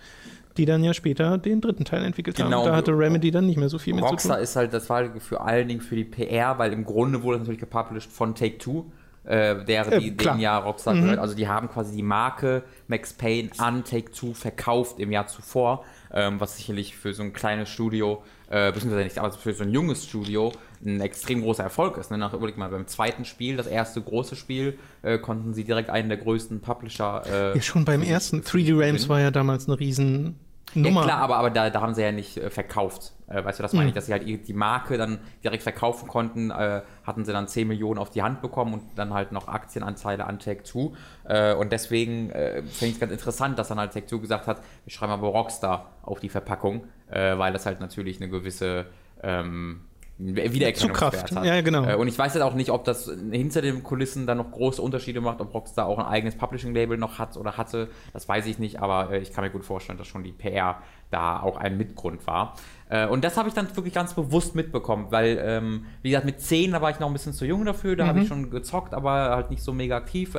die 0.59 0.67
dann 0.67 0.85
ja 0.85 0.93
später 0.93 1.39
den 1.39 1.61
dritten 1.63 1.85
Teil 1.87 2.05
entwickelt 2.05 2.37
Genau. 2.37 2.59
haben. 2.61 2.67
Da 2.67 2.77
hatte 2.77 2.93
Remedy 2.93 3.31
dann 3.31 3.47
nicht 3.47 3.57
mehr 3.59 3.71
so 3.71 3.79
viel 3.79 3.95
mit 3.95 4.05
Rockstar 4.05 4.33
zu 4.33 4.37
tun. 4.37 4.43
ist 4.45 4.57
halt, 4.57 4.73
das 4.75 4.91
war 4.91 5.05
für 5.21 5.41
allen 5.41 5.69
Dingen 5.69 5.81
für 5.81 5.97
die 5.97 6.05
PR, 6.05 6.59
weil 6.59 6.73
im 6.75 6.85
Grunde 6.85 7.23
wurde 7.23 7.37
es 7.37 7.41
natürlich 7.41 7.61
gepublished 7.61 8.13
von 8.13 8.35
Take 8.35 8.59
Two, 8.59 8.85
äh, 9.25 9.65
der 9.65 9.93
Äh, 9.93 10.01
die, 10.01 10.17
klar. 10.17 10.37
dem 10.37 10.41
Jahr 10.41 10.63
Rockstar 10.65 10.95
gehört. 10.95 11.19
Also 11.19 11.35
die 11.35 11.49
haben 11.49 11.69
quasi 11.69 11.95
die 11.95 12.03
Marke 12.03 12.63
Max 12.89 13.13
Payne 13.13 13.51
an 13.59 13.85
Take 13.85 14.13
Two 14.13 14.35
verkauft 14.35 14.99
im 14.99 15.13
Jahr 15.13 15.27
zuvor, 15.27 15.85
ähm, 16.13 16.41
was 16.41 16.57
sicherlich 16.57 16.97
für 16.97 17.15
so 17.15 17.23
ein 17.23 17.33
kleines 17.33 17.69
Studio, 17.69 18.23
äh, 18.51 18.73
beziehungsweise 18.73 19.05
nicht, 19.05 19.19
aber 19.19 19.33
für 19.33 19.53
so 19.55 19.63
ein 19.65 19.71
junges 19.71 20.05
Studio 20.05 20.53
ein 20.85 21.01
extrem 21.01 21.43
großer 21.43 21.63
Erfolg 21.63 21.97
ist. 21.99 22.11
Ne? 22.11 22.19
Nach, 22.19 22.35
überleg 22.35 22.57
mal, 22.57 22.69
beim 22.69 22.87
zweiten 22.89 23.25
Spiel, 23.25 23.57
das 23.57 23.69
erste 23.69 24.01
große 24.03 24.35
Spiel, 24.35 24.79
äh, 25.03 25.19
konnten 25.19 25.55
sie 25.55 25.65
direkt 25.65 25.91
einen 25.91 26.09
der 26.09 26.19
größten 26.19 26.61
Publisher 26.61 27.23
äh, 27.31 27.55
Ja, 27.57 27.63
schon 27.63 27.85
beim 27.85 28.03
ersten. 28.03 28.41
3D 28.41 28.77
Realms 28.77 29.09
war 29.09 29.21
ja 29.21 29.31
damals 29.31 29.69
eine 29.69 29.79
riesen 29.79 30.41
ja, 30.75 30.83
Nummer. 30.83 31.03
klar, 31.03 31.19
aber, 31.19 31.37
aber 31.37 31.51
da, 31.51 31.71
da 31.71 31.81
haben 31.81 31.95
sie 31.95 32.03
ja 32.03 32.13
nicht 32.13 32.37
äh, 32.39 32.51
verkauft. 32.51 33.13
Äh, 33.29 33.45
weißt 33.45 33.59
du, 33.59 33.63
das 33.63 33.73
meine 33.73 33.89
ich, 33.89 33.95
dass 33.95 34.07
sie 34.07 34.13
halt 34.13 34.27
die 34.27 34.39
die 34.39 34.53
Marke 34.53 34.97
dann 34.97 35.19
direkt 35.45 35.63
verkaufen 35.63 36.09
konnten. 36.09 36.51
Äh, 36.51 36.83
hatten 37.05 37.25
sie 37.25 37.33
dann 37.33 37.49
10 37.49 37.69
Millionen 37.69 37.99
auf 37.99 38.11
die 38.11 38.23
Hand 38.23 38.41
bekommen 38.41 38.75
und 38.75 38.83
dann 38.97 39.13
halt 39.13 39.33
noch 39.33 39.49
Aktienanteile 39.49 40.25
an 40.27 40.39
Take-Two. 40.39 40.95
Äh, 41.25 41.55
und 41.55 41.73
deswegen 41.73 42.31
äh, 42.31 42.63
finde 42.63 42.87
ich 42.87 42.93
es 42.93 43.01
ganz 43.01 43.13
interessant, 43.13 43.59
dass 43.59 43.69
dann 43.69 43.79
halt 43.79 43.93
Take-Two 43.93 44.21
gesagt 44.21 44.47
hat, 44.47 44.63
wir 44.85 44.93
schreiben 44.93 45.13
aber 45.13 45.29
Rockstar 45.29 45.93
auf 46.03 46.21
die 46.21 46.29
Verpackung, 46.29 46.85
äh, 47.11 47.37
weil 47.37 47.53
das 47.53 47.67
halt 47.67 47.81
natürlich 47.81 48.21
eine 48.21 48.31
gewisse 48.31 48.87
ähm, 49.23 49.83
Wiedererkennungswert 50.25 51.33
hat. 51.33 51.45
Ja, 51.45 51.61
genau. 51.61 51.85
Äh, 51.85 51.97
und 51.97 52.09
ich 52.09 52.19
weiß 52.19 52.35
jetzt 52.35 52.43
auch 52.43 52.55
nicht, 52.55 52.71
ob 52.71 52.85
das 52.85 53.11
hinter 53.31 53.63
den 53.63 53.83
Kulissen 53.83 54.27
dann 54.27 54.39
noch 54.39 54.51
große 54.51 54.81
Unterschiede 54.81 55.21
macht, 55.21 55.41
ob 55.41 55.53
Rockstar 55.53 55.87
auch 55.87 55.99
ein 55.99 56.07
eigenes 56.07 56.37
Publishing-Label 56.37 56.97
noch 56.97 57.19
hat 57.19 57.37
oder 57.37 57.57
hatte. 57.57 57.89
Das 58.13 58.29
weiß 58.29 58.47
ich 58.47 58.59
nicht, 58.59 58.81
aber 58.81 59.13
äh, 59.13 59.19
ich 59.19 59.33
kann 59.33 59.45
mir 59.45 59.51
gut 59.51 59.65
vorstellen, 59.65 59.99
dass 59.99 60.07
schon 60.07 60.23
die 60.23 60.33
PR 60.33 60.79
da 61.11 61.41
auch 61.41 61.57
ein 61.57 61.77
Mitgrund 61.77 62.27
war. 62.27 62.55
Äh, 62.89 63.07
und 63.07 63.25
das 63.25 63.37
habe 63.37 63.49
ich 63.49 63.55
dann 63.55 63.75
wirklich 63.77 63.95
ganz 63.95 64.15
bewusst 64.15 64.55
mitbekommen, 64.55 65.07
weil, 65.11 65.39
ähm, 65.43 65.87
wie 66.03 66.11
gesagt, 66.11 66.27
mit 66.27 66.41
10, 66.41 66.73
da 66.73 66.81
war 66.81 66.91
ich 66.91 67.01
noch 67.01 67.09
ein 67.09 67.13
bisschen 67.13 67.33
zu 67.33 67.45
jung 67.45 67.65
dafür, 67.65 67.97
da 67.97 68.07
habe 68.07 68.21
ich 68.21 68.29
schon 68.29 68.51
gezockt, 68.51 68.95
aber 68.95 69.31
halt 69.31 69.51
nicht 69.51 69.63
so 69.63 69.73
mega 69.73 69.97
aktiv. 69.97 70.37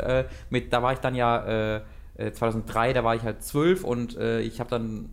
Mit, 0.49 0.71
da 0.73 0.81
war 0.81 0.93
ich 0.93 0.99
dann 0.99 1.15
ja. 1.15 1.75
Äh, 1.75 1.81
äh, 2.15 2.31
2003, 2.31 2.93
da 2.93 3.03
war 3.03 3.15
ich 3.15 3.23
halt 3.23 3.43
12 3.43 3.83
und 3.83 4.17
äh, 4.17 4.41
ich 4.41 4.59
habe 4.59 4.69
dann 4.69 5.09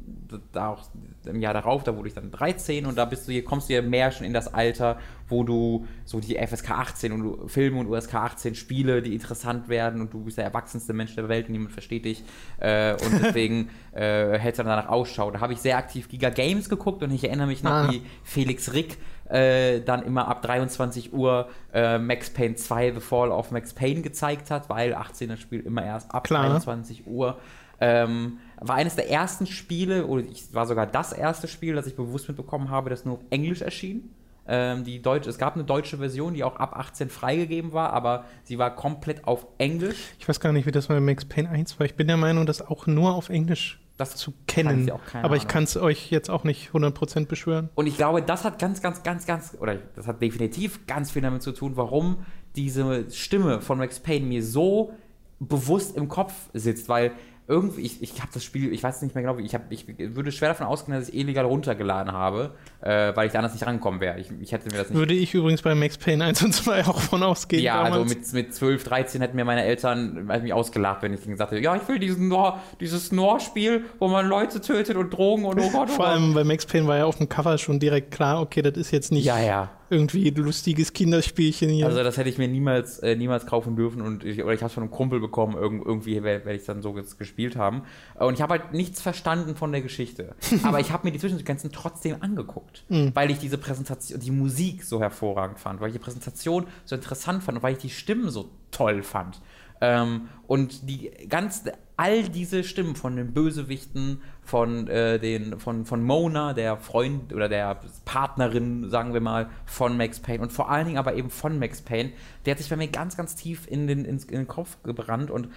da 0.52 0.68
auch 0.68 0.82
im 1.26 1.40
Jahr 1.40 1.54
darauf, 1.54 1.84
da 1.84 1.96
wurde 1.96 2.08
ich 2.08 2.14
dann 2.14 2.30
13 2.30 2.86
und 2.86 2.96
da 2.96 3.04
bist 3.04 3.28
du 3.28 3.32
hier, 3.32 3.44
kommst 3.44 3.68
du 3.68 3.74
ja 3.74 3.82
mehr 3.82 4.10
schon 4.10 4.26
in 4.26 4.32
das 4.32 4.52
Alter, 4.52 4.98
wo 5.28 5.44
du 5.44 5.86
so 6.04 6.20
die 6.20 6.36
FSK 6.36 6.70
18 6.70 7.12
und 7.12 7.50
Filme 7.50 7.78
und 7.78 7.86
USK 7.88 8.14
18 8.14 8.54
Spiele, 8.54 9.02
die 9.02 9.14
interessant 9.14 9.68
werden 9.68 10.00
und 10.00 10.12
du 10.12 10.24
bist 10.24 10.38
der 10.38 10.44
erwachsenste 10.44 10.92
Mensch 10.92 11.14
der 11.14 11.28
Welt 11.28 11.46
und 11.46 11.52
niemand 11.52 11.72
versteht 11.72 12.04
dich 12.04 12.24
äh, 12.58 12.92
und 12.92 13.22
deswegen 13.22 13.68
äh, 13.92 14.38
hältst 14.38 14.58
du 14.58 14.64
dann 14.64 14.76
danach 14.76 14.88
Ausschau. 14.88 15.30
Da 15.30 15.40
habe 15.40 15.52
ich 15.52 15.60
sehr 15.60 15.76
aktiv 15.76 16.08
Giga 16.08 16.30
Games 16.30 16.68
geguckt 16.68 17.02
und 17.02 17.10
ich 17.12 17.24
erinnere 17.24 17.46
mich 17.46 17.62
noch, 17.62 17.70
Ah. 17.70 17.90
wie 17.90 18.02
Felix 18.24 18.72
Rick 18.72 18.96
äh, 19.28 19.80
dann 19.82 20.02
immer 20.02 20.26
ab 20.26 20.42
23 20.42 21.12
Uhr 21.12 21.48
äh, 21.72 21.98
Max 21.98 22.30
Payne 22.30 22.56
2 22.56 22.94
The 22.94 23.00
Fall 23.00 23.30
of 23.30 23.52
Max 23.52 23.72
Payne 23.72 24.00
gezeigt 24.02 24.50
hat, 24.50 24.68
weil 24.68 24.94
18er 24.94 25.36
Spiel 25.36 25.60
immer 25.60 25.84
erst 25.84 26.12
ab 26.12 26.24
Klar. 26.24 26.48
23 26.48 27.06
Uhr. 27.06 27.38
Ähm, 27.82 28.38
war 28.60 28.76
eines 28.76 28.94
der 28.94 29.10
ersten 29.10 29.46
Spiele, 29.46 30.06
oder 30.06 30.22
ich 30.22 30.52
war 30.52 30.66
sogar 30.66 30.86
das 30.86 31.12
erste 31.12 31.48
Spiel, 31.48 31.74
das 31.74 31.86
ich 31.86 31.96
bewusst 31.96 32.28
mitbekommen 32.28 32.70
habe, 32.70 32.90
das 32.90 33.04
nur 33.04 33.14
auf 33.14 33.24
Englisch 33.30 33.62
erschien. 33.62 34.10
Ähm, 34.46 34.84
die 34.84 35.00
deutsche, 35.00 35.30
es 35.30 35.38
gab 35.38 35.54
eine 35.54 35.64
deutsche 35.64 35.98
Version, 35.98 36.34
die 36.34 36.44
auch 36.44 36.56
ab 36.56 36.76
18 36.76 37.08
freigegeben 37.08 37.72
war, 37.72 37.92
aber 37.92 38.24
sie 38.42 38.58
war 38.58 38.74
komplett 38.74 39.24
auf 39.24 39.46
Englisch. 39.58 39.96
Ich 40.18 40.28
weiß 40.28 40.40
gar 40.40 40.52
nicht, 40.52 40.66
wie 40.66 40.72
das 40.72 40.88
bei 40.88 41.00
Max 41.00 41.24
Payne 41.24 41.48
1 41.48 41.78
war. 41.78 41.86
Ich 41.86 41.94
bin 41.94 42.06
der 42.06 42.16
Meinung, 42.16 42.46
das 42.46 42.60
auch 42.60 42.86
nur 42.86 43.14
auf 43.14 43.28
Englisch 43.28 43.80
Das 43.96 44.16
zu 44.16 44.32
kennen. 44.46 44.88
ich 44.88 45.14
Aber 45.14 45.36
ich 45.36 45.46
kann 45.46 45.64
es 45.64 45.76
euch 45.76 46.10
jetzt 46.10 46.30
auch 46.30 46.44
nicht 46.44 46.70
100% 46.70 47.26
beschwören. 47.26 47.70
Und 47.74 47.86
ich 47.86 47.96
glaube, 47.96 48.22
das 48.22 48.44
hat 48.44 48.58
ganz, 48.58 48.82
ganz, 48.82 49.02
ganz, 49.02 49.26
ganz, 49.26 49.56
oder 49.60 49.76
das 49.94 50.06
hat 50.06 50.20
definitiv 50.20 50.86
ganz 50.86 51.10
viel 51.12 51.22
damit 51.22 51.42
zu 51.42 51.52
tun, 51.52 51.76
warum 51.76 52.24
diese 52.56 53.10
Stimme 53.10 53.60
von 53.60 53.78
Max 53.78 54.00
Payne 54.00 54.26
mir 54.26 54.42
so 54.42 54.92
bewusst 55.38 55.96
im 55.96 56.08
Kopf 56.08 56.34
sitzt, 56.52 56.88
weil 56.88 57.12
irgendwie, 57.50 57.80
ich, 57.80 58.00
ich 58.00 58.20
habe 58.20 58.30
das 58.32 58.44
Spiel, 58.44 58.72
ich 58.72 58.80
weiß 58.80 59.02
nicht 59.02 59.14
mehr 59.14 59.22
genau, 59.22 59.36
wie, 59.36 59.42
ich, 59.42 59.56
hab, 59.56 59.70
ich 59.72 59.84
würde 59.88 60.30
schwer 60.30 60.50
davon 60.50 60.68
ausgehen, 60.68 60.96
dass 60.96 61.08
ich 61.08 61.14
es 61.14 61.20
illegal 61.20 61.44
runtergeladen 61.44 62.12
habe, 62.12 62.54
äh, 62.80 63.14
weil 63.16 63.26
ich 63.26 63.32
da 63.32 63.40
anders 63.40 63.54
nicht 63.54 63.66
rangekommen 63.66 64.00
wäre. 64.00 64.20
Ich, 64.20 64.28
ich 64.40 64.52
hätte 64.52 64.70
mir 64.70 64.78
das 64.78 64.88
nicht. 64.88 64.96
Würde 64.96 65.14
ich 65.14 65.34
übrigens 65.34 65.60
bei 65.60 65.74
Max 65.74 65.98
Payne 65.98 66.24
1 66.24 66.44
und 66.44 66.52
2 66.52 66.86
auch 66.86 67.00
von 67.00 67.24
ausgehen. 67.24 67.62
Ja, 67.62 67.82
also 67.82 68.04
damals. 68.04 68.32
mit, 68.32 68.46
mit 68.46 68.54
12, 68.54 68.84
13 68.84 69.20
hätten 69.20 69.34
mir 69.34 69.44
meine 69.44 69.64
Eltern 69.64 70.26
mich 70.26 70.52
ausgelacht, 70.52 71.02
wenn 71.02 71.12
ich 71.12 71.22
ihnen 71.22 71.32
gesagt 71.32 71.50
hätte, 71.50 71.60
ja, 71.60 71.74
ich 71.74 71.86
will 71.88 71.98
diesen 71.98 72.28
Nor, 72.28 72.60
dieses 72.78 73.10
Nor-Spiel, 73.10 73.84
wo 73.98 74.06
man 74.06 74.28
Leute 74.28 74.60
tötet 74.60 74.96
und 74.96 75.10
Drogen 75.10 75.44
und 75.44 75.58
oh 75.58 75.70
Gott, 75.70 75.88
oh 75.90 75.96
Vor 75.96 76.06
allem 76.06 76.34
bei 76.34 76.44
Max 76.44 76.66
Payne 76.66 76.86
war 76.86 76.98
ja 76.98 77.04
auf 77.04 77.18
dem 77.18 77.28
Cover 77.28 77.58
schon 77.58 77.80
direkt 77.80 78.12
klar, 78.12 78.40
okay, 78.40 78.62
das 78.62 78.76
ist 78.76 78.92
jetzt 78.92 79.10
nicht 79.10 79.24
Ja, 79.24 79.40
ja. 79.40 79.70
Irgendwie 79.90 80.28
ein 80.28 80.34
lustiges 80.36 80.92
Kinderspielchen 80.92 81.68
hier. 81.68 81.86
Also 81.86 82.02
das 82.02 82.16
hätte 82.16 82.28
ich 82.28 82.38
mir 82.38 82.48
niemals, 82.48 82.98
äh, 83.00 83.16
niemals 83.16 83.46
kaufen 83.46 83.76
dürfen 83.76 84.02
und 84.02 84.24
ich, 84.24 84.42
oder 84.42 84.52
ich 84.52 84.60
habe 84.60 84.68
es 84.68 84.74
von 84.74 84.84
einem 84.84 84.92
Kumpel 84.92 85.20
bekommen, 85.20 85.56
irgend, 85.56 85.84
irgendwie 85.84 86.22
werde 86.22 86.44
werd 86.44 86.56
ich 86.56 86.64
dann 86.64 86.82
so 86.82 86.92
gespielt 86.92 87.56
haben. 87.56 87.82
Und 88.14 88.34
ich 88.34 88.42
habe 88.42 88.54
halt 88.54 88.72
nichts 88.72 89.00
verstanden 89.00 89.56
von 89.56 89.72
der 89.72 89.82
Geschichte. 89.82 90.34
Aber 90.62 90.80
ich 90.80 90.92
habe 90.92 91.06
mir 91.06 91.12
die 91.12 91.18
Zwischensequenzen 91.18 91.72
trotzdem 91.72 92.16
angeguckt, 92.20 92.84
weil 92.88 93.30
ich 93.30 93.38
diese 93.38 93.58
Präsentation, 93.58 94.20
die 94.20 94.30
Musik 94.30 94.84
so 94.84 95.00
hervorragend 95.00 95.58
fand, 95.58 95.80
weil 95.80 95.88
ich 95.88 95.94
die 95.94 95.98
Präsentation 95.98 96.66
so 96.84 96.94
interessant 96.94 97.42
fand 97.42 97.58
und 97.58 97.62
weil 97.62 97.72
ich 97.72 97.80
die 97.80 97.90
Stimmen 97.90 98.30
so 98.30 98.50
toll 98.70 99.02
fand. 99.02 99.40
Ähm, 99.80 100.28
und 100.46 100.88
die 100.88 101.10
ganz, 101.28 101.64
all 102.00 102.22
diese 102.30 102.64
Stimmen 102.64 102.96
von 102.96 103.16
den 103.16 103.34
Bösewichten, 103.34 104.22
von 104.42 104.88
äh, 104.88 105.18
den, 105.18 105.60
von, 105.60 105.84
von 105.84 106.02
Mona, 106.02 106.54
der 106.54 106.78
Freund 106.78 107.34
oder 107.34 107.46
der 107.46 107.78
Partnerin, 108.06 108.88
sagen 108.88 109.12
wir 109.12 109.20
mal, 109.20 109.50
von 109.66 109.98
Max 109.98 110.18
Payne 110.18 110.42
und 110.42 110.50
vor 110.50 110.70
allen 110.70 110.86
Dingen 110.86 110.96
aber 110.96 111.14
eben 111.14 111.28
von 111.28 111.58
Max 111.58 111.82
Payne, 111.82 112.12
der 112.46 112.52
hat 112.52 112.58
sich 112.58 112.70
bei 112.70 112.76
mir 112.76 112.88
ganz, 112.88 113.18
ganz 113.18 113.36
tief 113.36 113.66
in 113.66 113.86
den, 113.86 114.06
ins, 114.06 114.24
in 114.24 114.38
den 114.38 114.48
Kopf 114.48 114.78
gebrannt 114.82 115.30
und 115.30 115.48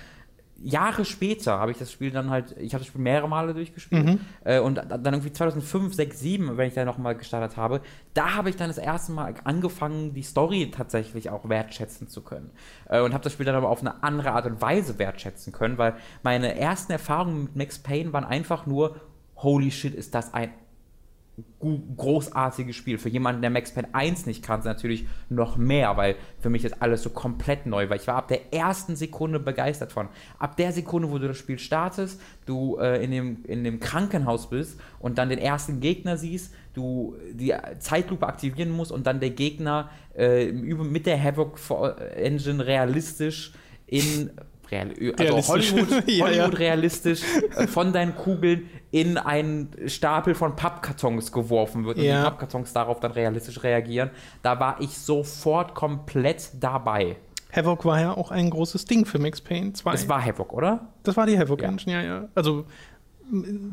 Jahre 0.63 1.03
später 1.03 1.59
habe 1.59 1.71
ich 1.71 1.77
das 1.77 1.91
Spiel 1.91 2.11
dann 2.11 2.29
halt, 2.29 2.55
ich 2.57 2.73
habe 2.73 2.81
das 2.81 2.87
Spiel 2.87 3.01
mehrere 3.01 3.27
Male 3.27 3.53
durchgespielt 3.53 4.19
äh, 4.45 4.59
und 4.59 4.75
dann 4.75 5.05
irgendwie 5.05 5.33
2005, 5.33 5.93
6, 5.93 6.19
7, 6.19 6.57
wenn 6.57 6.67
ich 6.67 6.73
da 6.73 6.85
nochmal 6.85 7.15
gestartet 7.15 7.57
habe, 7.57 7.81
da 8.13 8.35
habe 8.35 8.49
ich 8.49 8.55
dann 8.55 8.69
das 8.69 8.77
erste 8.77 9.11
Mal 9.11 9.33
angefangen, 9.43 10.13
die 10.13 10.23
Story 10.23 10.71
tatsächlich 10.71 11.29
auch 11.29 11.49
wertschätzen 11.49 12.07
zu 12.07 12.21
können 12.21 12.51
äh, 12.87 13.01
und 13.01 13.13
habe 13.13 13.23
das 13.23 13.33
Spiel 13.33 13.45
dann 13.45 13.55
aber 13.55 13.69
auf 13.69 13.81
eine 13.81 14.03
andere 14.03 14.31
Art 14.31 14.45
und 14.45 14.61
Weise 14.61 14.97
wertschätzen 14.99 15.51
können, 15.51 15.77
weil 15.77 15.95
meine 16.23 16.57
ersten 16.57 16.93
Erfahrungen 16.93 17.43
mit 17.43 17.55
Max 17.55 17.79
Payne 17.79 18.13
waren 18.13 18.25
einfach 18.25 18.65
nur, 18.65 18.95
holy 19.35 19.69
shit, 19.69 19.93
ist 19.93 20.15
das 20.15 20.33
ein 20.33 20.49
großartiges 21.97 22.75
Spiel. 22.75 22.97
Für 22.97 23.09
jemanden, 23.09 23.41
der 23.41 23.49
Max 23.49 23.71
Payne 23.71 23.87
1 23.93 24.25
nicht 24.25 24.43
kannte, 24.43 24.67
natürlich 24.67 25.07
noch 25.29 25.57
mehr, 25.57 25.97
weil 25.97 26.15
für 26.39 26.49
mich 26.49 26.63
ist 26.63 26.81
alles 26.81 27.01
so 27.01 27.09
komplett 27.09 27.65
neu, 27.65 27.89
weil 27.89 27.97
ich 27.97 28.07
war 28.07 28.15
ab 28.15 28.27
der 28.27 28.53
ersten 28.53 28.95
Sekunde 28.95 29.39
begeistert 29.39 29.91
von. 29.91 30.09
Ab 30.37 30.57
der 30.57 30.71
Sekunde, 30.71 31.09
wo 31.09 31.17
du 31.17 31.27
das 31.27 31.37
Spiel 31.37 31.57
startest, 31.57 32.21
du 32.45 32.77
äh, 32.77 33.03
in, 33.03 33.11
dem, 33.11 33.45
in 33.45 33.63
dem 33.63 33.79
Krankenhaus 33.79 34.49
bist 34.49 34.79
und 34.99 35.17
dann 35.17 35.29
den 35.29 35.39
ersten 35.39 35.79
Gegner 35.79 36.17
siehst, 36.17 36.53
du 36.73 37.15
die 37.31 37.53
Zeitlupe 37.79 38.27
aktivieren 38.27 38.69
musst 38.69 38.91
und 38.91 39.07
dann 39.07 39.19
der 39.19 39.31
Gegner 39.31 39.89
äh, 40.15 40.51
mit 40.51 41.05
der 41.05 41.21
Havoc 41.21 41.59
Engine 42.15 42.65
realistisch 42.65 43.53
in 43.87 44.31
real, 44.73 44.89
also 45.17 45.23
Realistisch. 45.23 45.71
Hollywood, 45.73 46.03
Ja. 46.09 46.25
Hollywood 46.25 46.59
realistisch 46.59 47.21
äh, 47.55 47.67
von 47.67 47.93
deinen 47.93 48.15
Kugeln 48.15 48.69
in 48.91 49.17
einen 49.17 49.69
Stapel 49.87 50.35
von 50.35 50.55
Pappkartons 50.55 51.31
geworfen 51.31 51.85
wird 51.85 51.97
und 51.97 52.03
Ja. 52.03 52.17
die 52.19 52.23
Pappkartons 52.25 52.73
darauf 52.73 52.99
dann 52.99 53.11
realistisch 53.11 53.63
reagieren. 53.63 54.11
Da 54.41 54.59
war 54.59 54.79
ich 54.81 54.97
sofort 54.97 55.73
komplett 55.75 56.51
dabei. 56.59 57.15
Havoc 57.55 57.85
war 57.85 58.01
ja 58.01 58.17
auch 58.17 58.31
ein 58.31 58.49
großes 58.49 58.85
Ding 58.85 59.05
für 59.05 59.19
Max 59.19 59.39
Payne 59.39 59.73
2. 59.73 59.93
Es 59.93 60.09
war 60.09 60.23
Havoc, 60.25 60.53
oder? 60.53 60.87
Das 61.03 61.15
war 61.17 61.25
die 61.27 61.37
Havoc 61.37 61.61
Ja. 61.61 61.67
Engine, 61.69 61.93
ja, 61.93 62.01
ja. 62.01 62.27
Also 62.33 62.65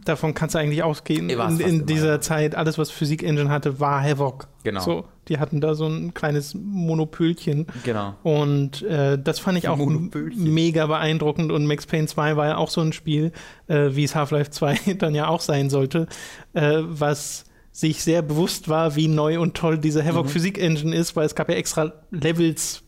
davon 0.05 0.35
kannst 0.35 0.55
du 0.55 0.59
eigentlich 0.59 0.83
ausgehen. 0.83 1.37
War's 1.37 1.55
In, 1.55 1.61
in 1.61 1.75
immer, 1.77 1.87
dieser 1.87 2.13
ja. 2.13 2.21
Zeit, 2.21 2.55
alles, 2.55 2.79
was 2.79 2.91
Physik 2.91 3.23
Engine 3.23 3.51
hatte, 3.51 3.81
war 3.81 4.03
Havoc. 4.03 4.49
Genau. 4.65 4.81
So, 4.81 5.05
die 5.29 5.39
hatten 5.39 5.61
da 5.61 5.75
so 5.75 5.87
ein 5.87 6.15
kleines 6.15 6.55
Monopölchen. 6.55 7.67
Genau. 7.85 8.15
Und 8.23 8.83
äh, 8.83 9.19
das 9.19 9.39
fand 9.39 9.59
ich 9.59 9.69
auch 9.69 9.79
mega 9.79 10.87
beeindruckend. 10.87 11.53
Und 11.53 11.67
Max 11.67 11.87
Payne 11.87 12.07
2 12.07 12.37
war 12.37 12.47
ja 12.47 12.57
auch 12.57 12.71
so 12.71 12.81
ein 12.81 12.93
Spiel, 12.93 13.33
äh, 13.69 13.91
wie 13.93 14.05
es 14.05 14.15
Half-Life 14.15 14.51
2 14.51 14.95
dann 14.99 15.15
ja 15.15 15.29
auch 15.29 15.41
sein 15.41 15.71
sollte, 15.71 16.07
äh, 16.55 16.79
was 16.83 17.45
sich 17.73 18.03
sehr 18.03 18.23
bewusst 18.23 18.69
war, 18.69 18.97
wie 18.97 19.09
neu 19.09 19.41
und 19.41 19.55
toll 19.57 19.79
diese 19.79 20.03
Mhm. 20.03 20.09
Havoc 20.09 20.29
Physik 20.29 20.59
Engine 20.59 20.95
ist, 20.95 21.17
weil 21.17 21.27
es 21.27 21.35
gab 21.35 21.49
ja 21.49 21.55
extra 21.55 21.93
Levels, 22.11 22.83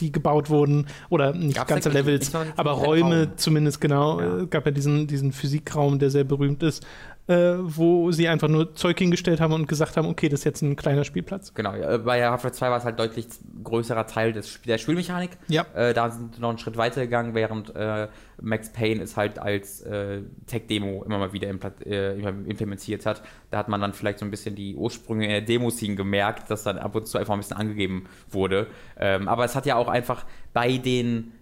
die 0.00 0.12
gebaut 0.12 0.50
wurden, 0.50 0.86
oder 1.08 1.32
nicht 1.32 1.56
Gab's 1.56 1.68
ganze 1.68 1.88
Levels, 1.90 2.32
aber 2.56 2.72
Räume 2.72 3.36
zumindest 3.36 3.80
genau. 3.80 4.20
Ja. 4.20 4.38
Äh, 4.40 4.46
gab 4.46 4.66
ja 4.66 4.72
diesen, 4.72 5.06
diesen 5.06 5.32
Physikraum, 5.32 5.98
der 5.98 6.10
sehr 6.10 6.24
berühmt 6.24 6.62
ist, 6.62 6.84
äh, 7.26 7.54
wo 7.58 8.12
sie 8.12 8.28
einfach 8.28 8.48
nur 8.48 8.74
Zeug 8.74 8.98
hingestellt 8.98 9.40
haben 9.40 9.54
und 9.54 9.66
gesagt 9.66 9.96
haben, 9.96 10.06
okay, 10.08 10.28
das 10.28 10.40
ist 10.40 10.44
jetzt 10.44 10.62
ein 10.62 10.76
kleiner 10.76 11.04
Spielplatz. 11.04 11.54
Genau, 11.54 11.72
bei 11.98 12.22
Half-Life 12.22 12.56
2 12.56 12.70
war 12.70 12.78
es 12.78 12.84
halt 12.84 12.98
deutlich 12.98 13.26
größerer 13.62 14.06
Teil 14.06 14.32
des, 14.32 14.60
der 14.62 14.76
Spielmechanik. 14.76 15.30
Ja. 15.48 15.64
Äh, 15.74 15.94
da 15.94 16.10
sind 16.10 16.36
wir 16.36 16.40
noch 16.40 16.50
einen 16.50 16.58
Schritt 16.58 16.76
weiter 16.76 17.00
gegangen, 17.00 17.34
während 17.34 17.74
äh, 17.74 18.08
Max 18.42 18.72
Payne 18.72 19.02
es 19.02 19.16
halt 19.16 19.38
als 19.38 19.80
äh, 19.82 20.20
Tech-Demo 20.46 21.02
immer 21.04 21.18
mal 21.18 21.32
wieder 21.32 21.48
äh, 21.86 22.18
implementiert 22.18 23.06
hat. 23.06 23.22
Da 23.50 23.58
hat 23.58 23.68
man 23.68 23.80
dann 23.80 23.94
vielleicht 23.94 24.18
so 24.18 24.26
ein 24.26 24.30
bisschen 24.30 24.54
die 24.54 24.76
Ursprünge 24.76 25.24
in 25.24 25.30
der 25.30 25.40
Demo-Scene 25.40 25.94
gemerkt, 25.94 26.50
dass 26.50 26.64
dann 26.64 26.78
ab 26.78 26.94
und 26.94 27.06
zu 27.06 27.16
einfach 27.16 27.32
ein 27.32 27.40
bisschen 27.40 27.56
angegeben 27.56 28.06
wurde. 28.30 28.66
Ähm, 28.98 29.28
aber 29.28 29.44
es 29.44 29.54
hat 29.56 29.64
ja 29.64 29.76
auch 29.76 29.88
einfach 29.88 30.26
bei 30.52 30.76
den 30.76 31.32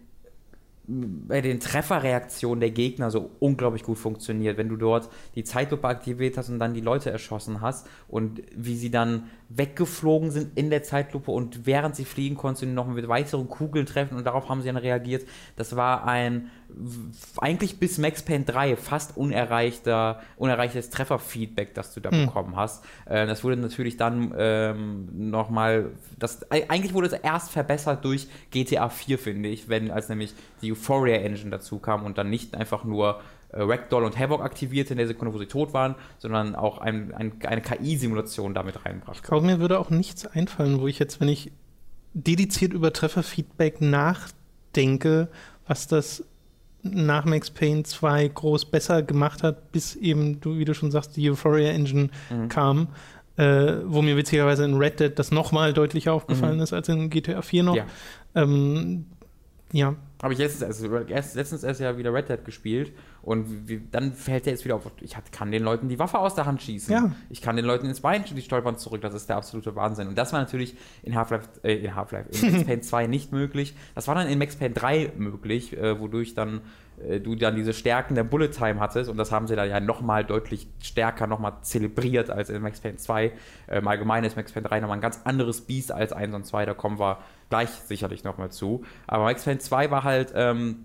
bei 0.87 1.41
den 1.41 1.61
Trefferreaktionen 1.61 2.61
der 2.61 2.71
Gegner 2.71 3.11
so 3.11 3.31
unglaublich 3.39 3.85
gut 3.85 3.99
funktioniert. 3.99 4.57
Wenn 4.57 4.69
du 4.69 4.77
dort 4.77 5.09
die 5.35 5.45
Zeitlupe 5.45 5.87
aktiviert 5.87 6.37
hast 6.37 6.49
und 6.49 6.59
dann 6.59 6.75
die 6.75 6.81
Leute 6.81 7.11
erschossen 7.11 7.61
hast 7.61 7.87
und 8.09 8.43
wie 8.55 8.77
sie 8.77 8.91
dann 8.91 9.31
weggeflogen 9.57 10.31
sind 10.31 10.57
in 10.57 10.71
der 10.71 10.83
Zeitlupe 10.83 11.31
und 11.31 11.67
während 11.67 11.97
sie 11.97 12.05
fliegen, 12.05 12.37
konntest 12.37 12.63
du 12.63 12.67
noch 12.67 12.87
mit 12.87 13.09
weiteren 13.09 13.49
Kugeln 13.49 13.87
treffen 13.87 14.17
und 14.17 14.25
darauf 14.25 14.49
haben 14.49 14.61
sie 14.63 14.67
dann 14.67 14.77
reagiert. 14.77 15.27
Das 15.57 15.77
war 15.77 16.07
ein 16.07 16.51
eigentlich 17.39 17.79
bis 17.79 17.99
Max 17.99 18.23
Payne 18.23 18.45
3 18.45 18.77
fast 18.77 19.17
unerreichter, 19.17 20.23
unerreichtes 20.37 20.91
Trefferfeedback, 20.91 21.75
das 21.75 21.93
du 21.93 22.01
da 22.01 22.11
bekommen 22.11 22.57
hast. 22.57 22.85
Äh, 23.07 23.27
das 23.27 23.45
wurde 23.45 23.57
natürlich 23.57 23.97
dann 23.97 24.33
ähm, 24.37 25.31
nochmal, 25.31 25.91
das, 26.19 26.51
eigentlich 26.51 26.95
wurde 26.95 27.09
es 27.09 27.13
erst 27.13 27.51
verbessert 27.51 28.05
durch 28.05 28.29
GTA 28.51 28.89
4, 28.89 29.19
finde 29.19 29.49
ich, 29.49 29.69
wenn 29.69 29.91
als 29.91 30.09
nämlich 30.09 30.35
die 30.63 30.73
Euphoria 30.73 31.17
Engine 31.17 31.51
dazu 31.51 31.79
kam 31.79 32.05
und 32.05 32.19
dann 32.19 32.31
nicht 32.31 32.55
einfach 32.55 32.85
nur 32.85 33.21
Ragdoll 33.53 34.05
und 34.05 34.19
Havoc 34.19 34.43
aktivierte 34.43 34.95
in 34.95 34.99
der 34.99 35.07
Sekunde, 35.07 35.35
wo 35.35 35.39
sie 35.39 35.47
tot 35.47 35.73
waren, 35.75 35.95
sondern 36.19 36.55
auch 36.55 36.79
ein, 36.79 37.13
ein, 37.13 37.33
eine 37.45 37.61
KI-Simulation 37.61 38.55
damit 38.55 38.85
reinbrachte. 38.85 39.21
Ich 39.23 39.29
glaube, 39.29 39.47
mir 39.47 39.61
würde 39.61 39.79
auch 39.79 39.91
nichts 39.91 40.27
einfallen, 40.27 40.81
wo 40.81 40.87
ich 40.87 40.99
jetzt, 40.99 41.21
wenn 41.21 41.29
ich 41.29 41.53
dediziert 42.15 42.73
über 42.73 42.93
Trefferfeedback 42.93 43.81
nachdenke, 43.81 45.29
was 45.67 45.87
das 45.87 46.25
nach 46.83 47.25
Max 47.25 47.51
Payne 47.51 47.85
2 47.85 48.29
groß 48.29 48.67
besser 48.67 49.03
gemacht 49.03 49.43
hat, 49.43 49.71
bis 49.71 49.95
eben, 49.95 50.41
du, 50.41 50.59
wie 50.59 50.65
du 50.65 50.75
schon 50.75 50.91
sagst, 50.91 51.17
die 51.17 51.31
Euphoria 51.31 51.71
Engine 51.71 52.11
kam, 52.49 52.89
äh, 53.37 53.77
wo 53.85 54.03
mir 54.03 54.17
witzigerweise 54.17 54.65
in 54.65 54.75
Red 54.75 55.01
Dead 55.01 55.19
das 55.19 55.31
nochmal 55.31 55.73
deutlicher 55.73 56.13
aufgefallen 56.13 56.59
ist 56.61 56.73
als 56.73 56.89
in 56.89 57.09
GTA 57.09 57.43
4 57.43 57.63
noch. 57.63 57.77
Ja. 57.77 57.87
Ähm, 58.35 59.07
ja, 59.73 59.95
Habe 60.23 60.35
ich 60.35 60.39
letztens 60.39 60.81
erst, 60.81 61.11
erst, 61.11 61.35
letztens 61.35 61.65
erst 61.65 61.81
ja 61.81 61.97
wieder 61.97 62.13
Red 62.13 62.29
Dead 62.29 62.45
gespielt 62.45 62.93
und 63.23 63.69
wie, 63.69 63.81
dann 63.91 64.13
fällt 64.13 64.45
der 64.45 64.53
jetzt 64.53 64.65
wieder 64.65 64.77
auf, 64.77 64.91
ich 65.01 65.17
kann 65.33 65.51
den 65.51 65.63
Leuten 65.63 65.89
die 65.89 65.99
Waffe 65.99 66.19
aus 66.19 66.35
der 66.35 66.45
Hand 66.45 66.61
schießen. 66.63 66.93
Ja. 66.93 67.11
Ich 67.31 67.41
kann 67.41 67.57
den 67.57 67.65
Leuten 67.65 67.87
ins 67.87 68.01
Bein 68.01 68.25
die 68.25 68.43
stolpern 68.43 68.77
zurück, 68.77 69.01
das 69.01 69.15
ist 69.15 69.29
der 69.29 69.37
absolute 69.37 69.75
Wahnsinn. 69.75 70.09
Und 70.09 70.19
das 70.19 70.33
war 70.33 70.41
natürlich 70.41 70.77
in 71.03 71.17
Half-Life, 71.17 71.49
äh, 71.63 71.77
in 71.77 71.95
Half-Life, 71.95 72.29
in 72.31 72.53
Max 72.53 72.65
Payne 72.65 72.83
2 72.83 73.07
nicht 73.07 73.33
möglich. 73.33 73.75
Das 73.95 74.07
war 74.07 74.15
dann 74.15 74.29
in 74.29 74.39
Max 74.39 74.57
Payne 74.57 74.75
3 74.75 75.13
möglich, 75.17 75.77
äh, 75.77 75.99
wodurch 75.99 76.35
dann 76.35 76.61
du 77.21 77.35
dann 77.35 77.57
diese 77.57 77.73
Stärken 77.73 78.15
der 78.15 78.25
Bullet 78.25 78.49
Time 78.49 78.81
hattest 78.81 79.11
und 79.11 79.17
das 79.17 79.33
haben 79.33 79.47
sie 79.47 79.57
dann 79.57 79.69
ja 79.69 79.81
nochmal 79.81 80.25
deutlich 80.25 80.69
stärker 80.81 81.27
nochmal 81.27 81.55
zelebriert 81.63 82.31
als 82.31 82.51
in 82.51 82.63
Max 82.63 82.81
Payne 82.81 82.97
2. 82.97 83.33
Ähm, 83.69 83.89
allgemein 83.89 84.25
ist 84.25 84.37
Max 84.37 84.53
Payne 84.53 84.69
3 84.69 84.81
nochmal 84.81 84.99
ein 84.99 85.03
ganz 85.03 85.21
anderes 85.25 85.63
Biest 85.63 85.93
als 85.93 86.13
1 86.13 86.35
und 86.35 86.45
2, 86.47 86.67
da 86.67 86.75
kommen 86.75 86.99
wir 86.99 87.19
gleich 87.51 87.71
sicherlich 87.71 88.25
nochmal 88.25 88.51
zu. 88.51 88.85
Aber 89.07 89.25
Max 89.25 89.45
Payne 89.45 89.59
2 89.59 89.91
war 89.91 90.05
halt 90.05 90.33
ähm, 90.35 90.85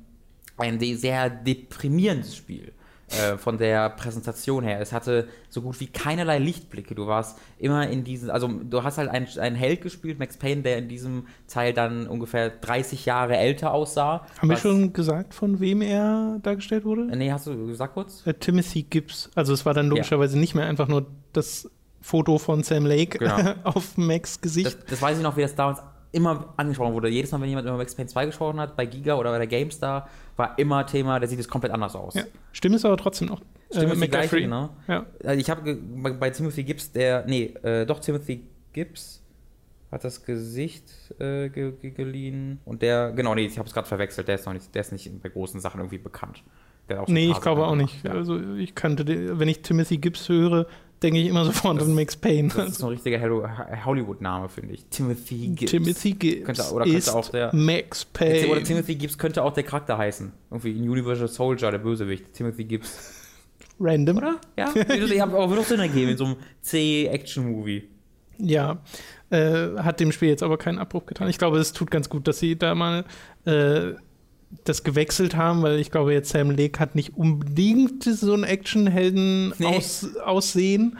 ein 0.57 0.80
sehr 0.80 1.30
deprimierendes 1.30 2.36
Spiel. 2.36 2.74
Äh, 3.10 3.38
von 3.38 3.58
der 3.58 3.89
Präsentation 3.91 4.66
her. 4.66 4.82
Es 4.82 4.91
hatte 4.91 5.30
so 5.47 5.62
gut 5.62 5.80
wie 5.80 5.88
keinerlei 5.88 6.39
Lichtblicke. 6.39 6.93
Du 6.93 7.08
warst 7.08 7.38
immer 7.58 7.88
in 7.88 8.03
diesen, 8.03 8.30
also 8.30 8.49
du 8.49 8.84
hast 8.84 8.97
halt 8.97 9.10
einen, 9.10 9.28
einen 9.39 9.55
Held 9.55 9.82
gespielt, 9.82 10.20
Max 10.20 10.36
Payne, 10.36 10.62
der 10.62 10.78
in 10.78 10.89
diesem 10.89 11.28
Teil 11.47 11.72
dann 11.72 12.05
ungefähr 12.08 12.49
30 12.49 13.05
Jahre 13.05 13.38
älter 13.38 13.72
aussah. 13.74 14.28
haben 14.39 14.49
wir 14.49 14.58
schon 14.58 14.91
gesagt, 14.91 15.34
von 15.34 15.62
wem 15.62 15.82
er 15.82 16.39
dargestellt 16.43 16.84
wurde? 16.84 17.03
Nee, 17.16 17.32
hast 17.32 17.47
du 17.47 17.68
gesagt 17.68 17.93
kurz? 17.93 18.28
Äh, 18.28 18.34
Timothy 18.34 18.84
Gibbs. 18.84 19.30
Also 19.36 19.53
es 19.53 19.66
war 19.66 19.74
dann 19.74 19.88
logischerweise 19.88 20.38
nicht 20.38 20.53
mehr 20.53 20.66
einfach 20.66 20.89
nur 20.89 21.05
das 21.32 21.72
Foto 22.01 22.38
von 22.39 22.64
Sam 22.64 22.86
Lake 22.86 23.20
Genau. 23.20 23.53
auf 23.64 23.95
Max 23.97 24.41
Gesicht. 24.41 24.68
Das, 24.68 24.86
das 24.86 25.01
weiß 25.01 25.18
ich 25.18 25.24
noch, 25.24 25.38
wie 25.38 25.43
das 25.43 25.55
damals 25.55 25.80
immer 26.12 26.53
angesprochen 26.58 26.93
wurde. 26.93 27.10
Jedes 27.10 27.32
Mal, 27.32 27.41
wenn 27.41 27.49
jemand 27.49 27.68
über 27.68 27.78
Max 27.78 27.95
Payne 27.95 28.08
2 28.08 28.28
gesprochen 28.28 28.60
hat, 28.60 28.76
bei 28.76 28.86
Giga 28.86 29.16
oder 29.16 29.32
bei 29.32 29.38
der 29.39 29.47
GameStar, 29.47 30.10
war 30.36 30.58
immer 30.58 30.86
Thema, 30.86 31.20
der 31.20 31.28
sieht 31.28 31.39
jetzt 31.39 31.49
komplett 31.49 31.74
anders 31.74 31.95
aus. 31.95 32.16
Ja. 32.16 32.24
Stimme 32.51 32.76
ist 32.76 32.86
aber 32.86 32.97
trotzdem 32.97 33.28
noch. 33.28 33.41
Stimme 33.72 33.93
ist 33.93 34.01
die 34.01 34.08
gleiche, 34.08 34.47
ne? 34.47 34.70
Ja. 34.88 35.05
Also 35.24 35.39
ich 35.39 35.49
habe 35.49 35.76
bei, 35.76 36.30
Timothy 36.30 36.64
Gibbs, 36.64 36.91
der, 36.91 37.26
nee, 37.28 37.53
äh, 37.64 37.86
doch 37.86 37.99
Timothy 37.99 38.43
Gibbs 38.74 39.22
hat 39.91 40.03
das 40.03 40.24
Gesicht 40.26 40.91
äh, 41.20 41.49
ge 41.49 41.72
ge 41.72 41.91
geliehen 41.91 42.60
und 42.66 42.82
der, 42.82 43.12
genau, 43.12 43.36
nee, 43.36 43.45
ich 43.45 43.58
habe 43.58 43.68
es 43.68 43.74
gerade 43.74 43.88
verwechselt, 43.88 44.28
der 44.28 44.36
ist 44.36 44.45
noch 44.45 44.53
nicht, 44.53 44.74
der 44.76 44.82
ist 44.82 44.91
nicht 44.91 45.22
bei 45.22 45.30
großen 45.30 45.60
Sachen 45.60 45.80
irgendwie 45.80 45.97
bekannt. 45.97 46.43
Der 46.89 47.03
Nee, 47.08 47.32
ich 47.32 47.41
glaube 47.41 47.66
auch 47.66 47.76
nicht. 47.76 48.03
Ja. 48.03 48.12
Also 48.12 48.55
ich 48.55 48.76
kannte, 48.76 49.03
den, 49.03 49.39
wenn 49.39 49.47
ich 49.47 49.62
Timothy 49.62 49.97
Gibbs 49.97 50.30
höre, 50.30 50.68
denke 51.04 51.20
ich 51.20 51.28
immer 51.28 51.45
sofort 51.45 51.82
an 51.82 51.93
Max 51.93 52.16
Payne. 52.16 52.50
Das 52.56 52.70
ist 52.70 52.84
ein 52.84 52.89
richtiger 52.89 53.20
Hollywood-Name, 53.86 54.50
finde 54.50 54.74
ich. 54.74 54.86
Timothy 54.86 55.48
Gibbs. 55.50 55.72
Timothy 55.72 56.12
Gibbs 56.14 56.45
Könnte- 56.45 56.72
oder 56.74 56.84
könnte 56.86 56.98
ist 56.98 57.10
auch 57.10 57.30
der- 57.30 57.56
Max 57.56 58.06
Payne. 58.06 58.48
Oder 58.48 58.64
Timothy 58.64 58.95
Gibbs 58.95 59.18
könnte 59.18 59.43
auch 59.43 59.54
der 59.54 59.64
Charakter 59.64 59.98
heißen. 59.98 60.32
Irgendwie 60.52 60.72
ein 60.72 60.89
Universal 60.89 61.28
Soldier, 61.28 61.72
der 61.72 61.78
Bösewicht. 61.80 62.34
Timothy 62.34 62.64
Gibbs. 62.66 63.14
Random. 63.80 64.18
Oder? 64.18 64.41
Ja, 64.58 64.74
ich 64.76 65.22
habe 65.22 65.38
auch 65.38 65.50
wirklich 65.50 65.68
Sinn 65.68 65.80
ergeben 65.80 66.10
in 66.12 66.18
so 66.18 66.26
einem 66.26 66.36
C-Action-Movie. 66.62 67.89
Ja, 68.39 68.82
äh, 69.30 69.70
hat 69.78 70.00
dem 70.00 70.12
Spiel 70.12 70.30
jetzt 70.30 70.43
aber 70.43 70.58
keinen 70.58 70.80
Abbruch 70.80 71.06
getan. 71.06 71.28
Ich 71.28 71.38
glaube, 71.38 71.58
es 71.60 71.74
tut 71.74 71.91
ganz 71.91 72.08
gut, 72.10 72.28
dass 72.28 72.39
sie 72.39 72.58
da 72.58 72.76
mal 72.76 73.04
äh, 73.45 73.93
das 74.64 74.84
gewechselt 74.84 75.36
haben, 75.36 75.62
weil 75.62 75.78
ich 75.80 75.91
glaube, 75.91 76.14
jetzt 76.14 76.30
Sam 76.30 76.52
Lake 76.52 76.80
hat 76.80 76.95
nicht 76.95 77.16
unbedingt 77.18 78.04
so 78.04 78.34
ein 78.34 78.41
Nee. 78.41 78.48
Action-Helden-Aussehen. 78.48 80.98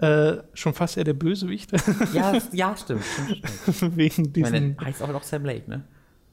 Äh, 0.00 0.36
schon 0.54 0.74
fast 0.74 0.96
eher 0.96 1.02
der 1.04 1.14
Bösewicht, 1.14 1.70
Ja, 2.14 2.38
ja 2.52 2.76
stimmt. 2.76 3.02
stimmt, 3.04 3.42
stimmt. 3.74 3.96
wegen 3.96 4.24
Ich 4.26 4.32
diesen. 4.32 4.52
meine, 4.52 4.76
heißt 4.84 5.02
auch 5.02 5.08
noch 5.08 5.24
Sam 5.24 5.44
Lake, 5.44 5.68
ne? 5.68 5.82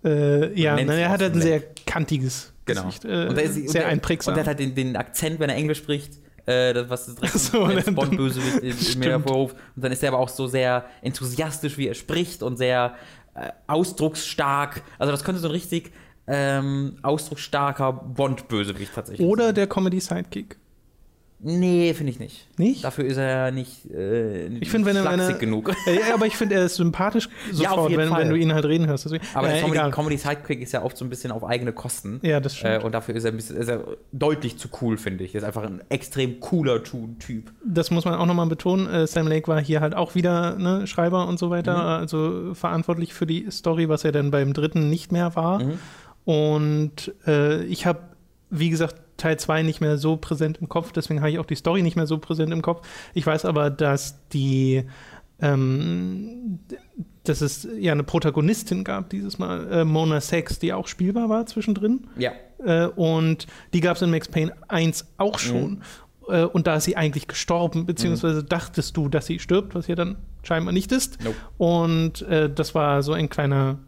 Äh, 0.04 0.54
ja, 0.60 0.78
sich 0.78 0.88
er 0.88 1.10
hat 1.10 1.22
halt 1.22 1.34
ein 1.34 1.42
Sam 1.42 1.42
sehr 1.42 1.62
kantiges 1.88 2.54
Genau. 2.66 2.84
Gesicht. 2.84 3.06
Äh, 3.06 3.26
und 3.28 3.36
der 3.36 3.44
ist, 3.44 3.56
sehr 3.56 3.64
und 3.66 3.74
der, 3.74 3.88
einprägsam. 3.88 4.34
Und 4.34 4.38
der 4.38 4.44
hat 4.44 4.48
halt 4.50 4.60
den, 4.60 4.76
den 4.76 4.96
Akzent, 4.96 5.40
wenn 5.40 5.50
er 5.50 5.56
Englisch 5.56 5.80
spricht, 5.80 6.14
äh, 6.46 6.74
das, 6.74 6.90
was 6.90 7.16
das 7.16 7.16
direkt 7.52 7.86
So, 7.86 7.92
Bond-Bösewicht 7.94 8.84
Stimmt. 8.84 9.06
hervorruft. 9.06 9.56
Und 9.76 9.84
dann 9.84 9.92
ist 9.92 10.04
er 10.04 10.10
aber 10.10 10.20
auch 10.20 10.30
so 10.30 10.46
sehr 10.46 10.86
enthusiastisch, 11.02 11.76
wie 11.80 11.88
er 11.88 11.96
spricht 11.96 12.44
und 12.44 12.58
sehr 12.58 12.94
äh, 13.34 13.50
ausdrucksstark. 13.66 14.84
Also 15.00 15.12
das 15.12 15.24
könnte 15.24 15.42
so 15.42 15.48
ein 15.48 15.52
richtig 15.52 15.92
ähm, 16.28 16.98
ausdrucksstarker 17.02 17.94
Bond-Bösewicht 17.94 18.94
tatsächlich 18.94 19.26
Oder 19.28 19.54
der 19.54 19.68
Comedy-Sidekick. 19.68 20.58
Nee, 21.48 21.94
finde 21.94 22.12
ich 22.12 22.18
nicht. 22.20 22.48
Nicht? 22.58 22.84
Dafür 22.84 23.06
ist 23.06 23.18
er 23.18 23.52
nicht 23.52 23.92
äh, 23.94 24.48
Ich 24.48 24.72
finde, 24.72 24.88
wenn 24.88 24.96
er, 24.96 25.04
wenn 25.06 25.20
er 25.20 25.34
genug. 25.34 25.70
Äh, 25.86 25.96
ja, 26.10 26.14
aber 26.16 26.26
ich 26.26 26.36
finde, 26.38 26.56
er 26.56 26.66
ist 26.66 26.76
sympathisch 26.76 27.30
Ja, 27.52 27.70
sofort, 27.72 27.92
jeden 27.92 28.10
wenn, 28.10 28.18
wenn 28.18 28.30
du 28.30 28.36
ihn 28.36 28.54
halt 28.54 28.66
reden 28.66 28.88
hörst. 28.88 29.06
Deswegen, 29.06 29.24
Aber 29.34 29.50
ja, 29.50 29.56
der 29.56 29.64
Comedy. 29.64 29.92
Comedy 29.92 30.18
Sidekick 30.18 30.62
ist 30.62 30.72
ja 30.72 30.82
oft 30.82 30.98
so 30.98 31.06
ein 31.06 31.10
bisschen 31.10 31.32
auf 31.32 31.44
eigene 31.44 31.74
Kosten. 31.74 32.20
Ja, 32.24 32.40
das 32.40 32.56
stimmt. 32.56 32.82
Äh, 32.82 32.86
und 32.86 32.94
dafür 32.94 33.16
ist 33.16 33.26
er, 33.26 33.32
ein 33.32 33.36
bisschen, 33.36 33.58
ist 33.58 33.68
er 33.68 33.84
deutlich 34.14 34.58
zu 34.58 34.70
cool, 34.82 34.98
finde 34.98 35.26
ich. 35.26 35.36
Er 35.36 35.40
ist 35.42 35.44
einfach 35.46 35.64
ein 35.64 35.82
extrem 35.90 36.40
cooler 36.40 36.82
Typ. 36.84 37.52
das 37.64 37.92
muss 37.92 38.06
man 38.06 38.16
auch 38.16 38.26
nochmal 38.26 38.48
betonen. 38.48 38.88
Äh, 38.88 39.06
Sam 39.06 39.28
Lake 39.28 39.48
war 39.48 39.62
hier 39.62 39.82
halt 39.82 39.94
auch 39.94 40.16
wieder 40.16 40.58
ne, 40.58 40.88
Schreiber 40.88 41.28
und 41.28 41.38
so 41.38 41.50
weiter, 41.50 41.74
Mhm. 41.76 41.80
also 42.02 42.54
verantwortlich 42.56 43.14
für 43.14 43.28
die 43.28 43.52
Story, 43.52 43.88
was 43.90 44.04
er 44.06 44.14
dann 44.14 44.32
beim 44.32 44.54
dritten 44.54 44.90
nicht 44.90 45.12
mehr 45.12 45.36
war. 45.36 45.62
Mhm. 45.62 45.80
Und 46.26 47.14
äh, 47.26 47.64
ich 47.64 47.86
habe, 47.86 48.00
wie 48.50 48.70
gesagt, 48.70 48.96
Teil 49.18 49.40
2 49.40 49.64
nicht 49.64 49.80
mehr 49.80 49.98
so 49.98 50.18
präsent 50.18 50.58
im 50.60 50.68
Kopf, 50.68 50.92
deswegen 50.92 51.22
habe 51.22 51.30
ich 51.30 51.40
auch 51.40 51.46
die 51.46 51.56
Story 51.56 51.82
nicht 51.82 51.96
mehr 51.96 52.08
so 52.08 52.18
präsent 52.18 52.52
im 52.52 52.62
Kopf. 52.62 52.86
Ich 53.14 53.26
weiß 53.26 53.46
aber, 53.46 53.70
dass 53.70 54.28
die 54.30 54.84
ähm, 55.42 56.60
dass 57.24 57.42
es 57.42 57.68
ja 57.78 57.92
eine 57.92 58.04
Protagonistin 58.04 58.84
gab 58.84 59.10
dieses 59.10 59.38
Mal, 59.38 59.72
äh, 59.72 59.86
Mona 59.86 60.22
Sex, 60.22 60.60
die 60.60 60.74
auch 60.74 60.88
spielbar 60.88 61.30
war 61.30 61.46
zwischendrin. 61.46 62.08
Ja. 62.18 62.32
Äh, 62.64 62.88
und 62.88 63.48
die 63.74 63.82
gab 63.82 63.96
es 63.96 64.02
in 64.02 64.12
Max 64.12 64.28
Payne 64.28 64.54
1 64.68 65.06
auch 65.18 65.40
schon. 65.40 65.82
Äh, 66.28 66.44
und 66.44 66.68
da 66.68 66.76
ist 66.76 66.86
sie 66.86 66.96
eigentlich 66.96 67.28
gestorben, 67.28 67.86
beziehungsweise 67.86 68.44
dachtest 68.44 68.96
du, 68.96 69.10
dass 69.10 69.26
sie 69.26 69.40
stirbt, 69.40 69.76
was 69.76 69.88
ja 69.88 69.96
dann 69.96 70.18
scheinbar 70.44 70.74
nicht 70.74 70.92
ist. 70.92 71.24
Nope. 71.24 71.36
Und 71.58 72.22
äh, 72.24 72.50
das 72.50 72.76
war 72.76 73.04
so 73.04 73.14
ein 73.14 73.30
kleiner 73.30 73.80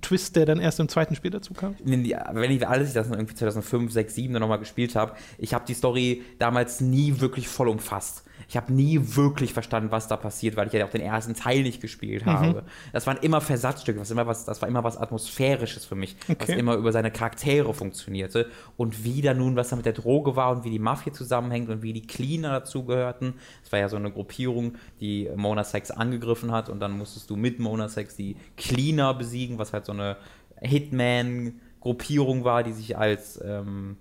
Twist, 0.00 0.36
der 0.36 0.46
dann 0.46 0.60
erst 0.60 0.80
im 0.80 0.88
zweiten 0.88 1.14
Spiel 1.14 1.30
dazu 1.30 1.54
kam. 1.54 1.74
Wenn, 1.82 2.04
ich 2.04 2.66
alles, 2.66 2.88
ich 2.88 2.94
das 2.94 3.08
irgendwie 3.08 3.34
2005, 3.34 3.92
6, 3.92 4.14
7 4.14 4.32
dann 4.32 4.40
nochmal 4.40 4.58
gespielt 4.58 4.94
habe, 4.94 5.14
ich 5.38 5.54
habe 5.54 5.64
die 5.66 5.74
Story 5.74 6.22
damals 6.38 6.80
nie 6.80 7.20
wirklich 7.20 7.48
voll 7.48 7.68
umfasst. 7.68 8.24
Ich 8.50 8.56
habe 8.56 8.72
nie 8.72 8.98
wirklich 9.14 9.52
verstanden, 9.52 9.92
was 9.92 10.08
da 10.08 10.16
passiert, 10.16 10.56
weil 10.56 10.66
ich 10.66 10.72
ja 10.72 10.84
auch 10.84 10.90
den 10.90 11.00
ersten 11.02 11.34
Teil 11.34 11.62
nicht 11.62 11.80
gespielt 11.80 12.26
Mhm. 12.26 12.30
habe. 12.30 12.62
Das 12.92 13.06
waren 13.06 13.16
immer 13.18 13.40
Versatzstücke, 13.40 14.00
was 14.00 14.10
immer 14.10 14.26
was, 14.26 14.44
das 14.44 14.60
war 14.60 14.68
immer 14.68 14.82
was 14.82 14.96
Atmosphärisches 14.96 15.84
für 15.84 15.94
mich, 15.94 16.16
was 16.26 16.48
Okay. 16.48 16.58
immer 16.58 16.74
über 16.74 16.90
seine 16.90 17.12
Charaktere 17.12 17.72
funktionierte. 17.72 18.50
Und 18.76 19.04
wie 19.04 19.22
da 19.22 19.34
nun, 19.34 19.54
was 19.54 19.68
da 19.68 19.76
mit 19.76 19.86
der 19.86 19.92
Droge 19.92 20.34
war 20.34 20.50
und 20.50 20.64
wie 20.64 20.70
die 20.70 20.80
Mafia 20.80 21.12
zusammenhängt 21.12 21.68
und 21.70 21.82
wie 21.82 21.92
die 21.92 22.02
Cleaner 22.08 22.50
dazugehörten. 22.58 23.34
Das 23.62 23.70
war 23.70 23.78
ja 23.78 23.88
so 23.88 23.94
eine 23.94 24.10
Gruppierung, 24.10 24.74
die 24.98 25.30
Mona 25.36 25.62
Sex 25.62 25.92
angegriffen 25.92 26.50
hat 26.50 26.68
und 26.68 26.80
dann 26.80 26.90
musstest 26.98 27.30
du 27.30 27.36
mit 27.36 27.60
Mona 27.60 27.88
Sex 27.88 28.16
die 28.16 28.34
Cleaner 28.56 29.14
besiegen, 29.14 29.58
was 29.58 29.72
halt 29.72 29.86
so 29.86 29.92
eine 29.92 30.16
Hitman-Gruppierung 30.60 32.44
war, 32.44 32.62
die 32.62 32.72
sich 32.72 32.96
als 32.98 33.40
ähm, 33.44 33.96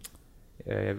äh, 0.65 0.95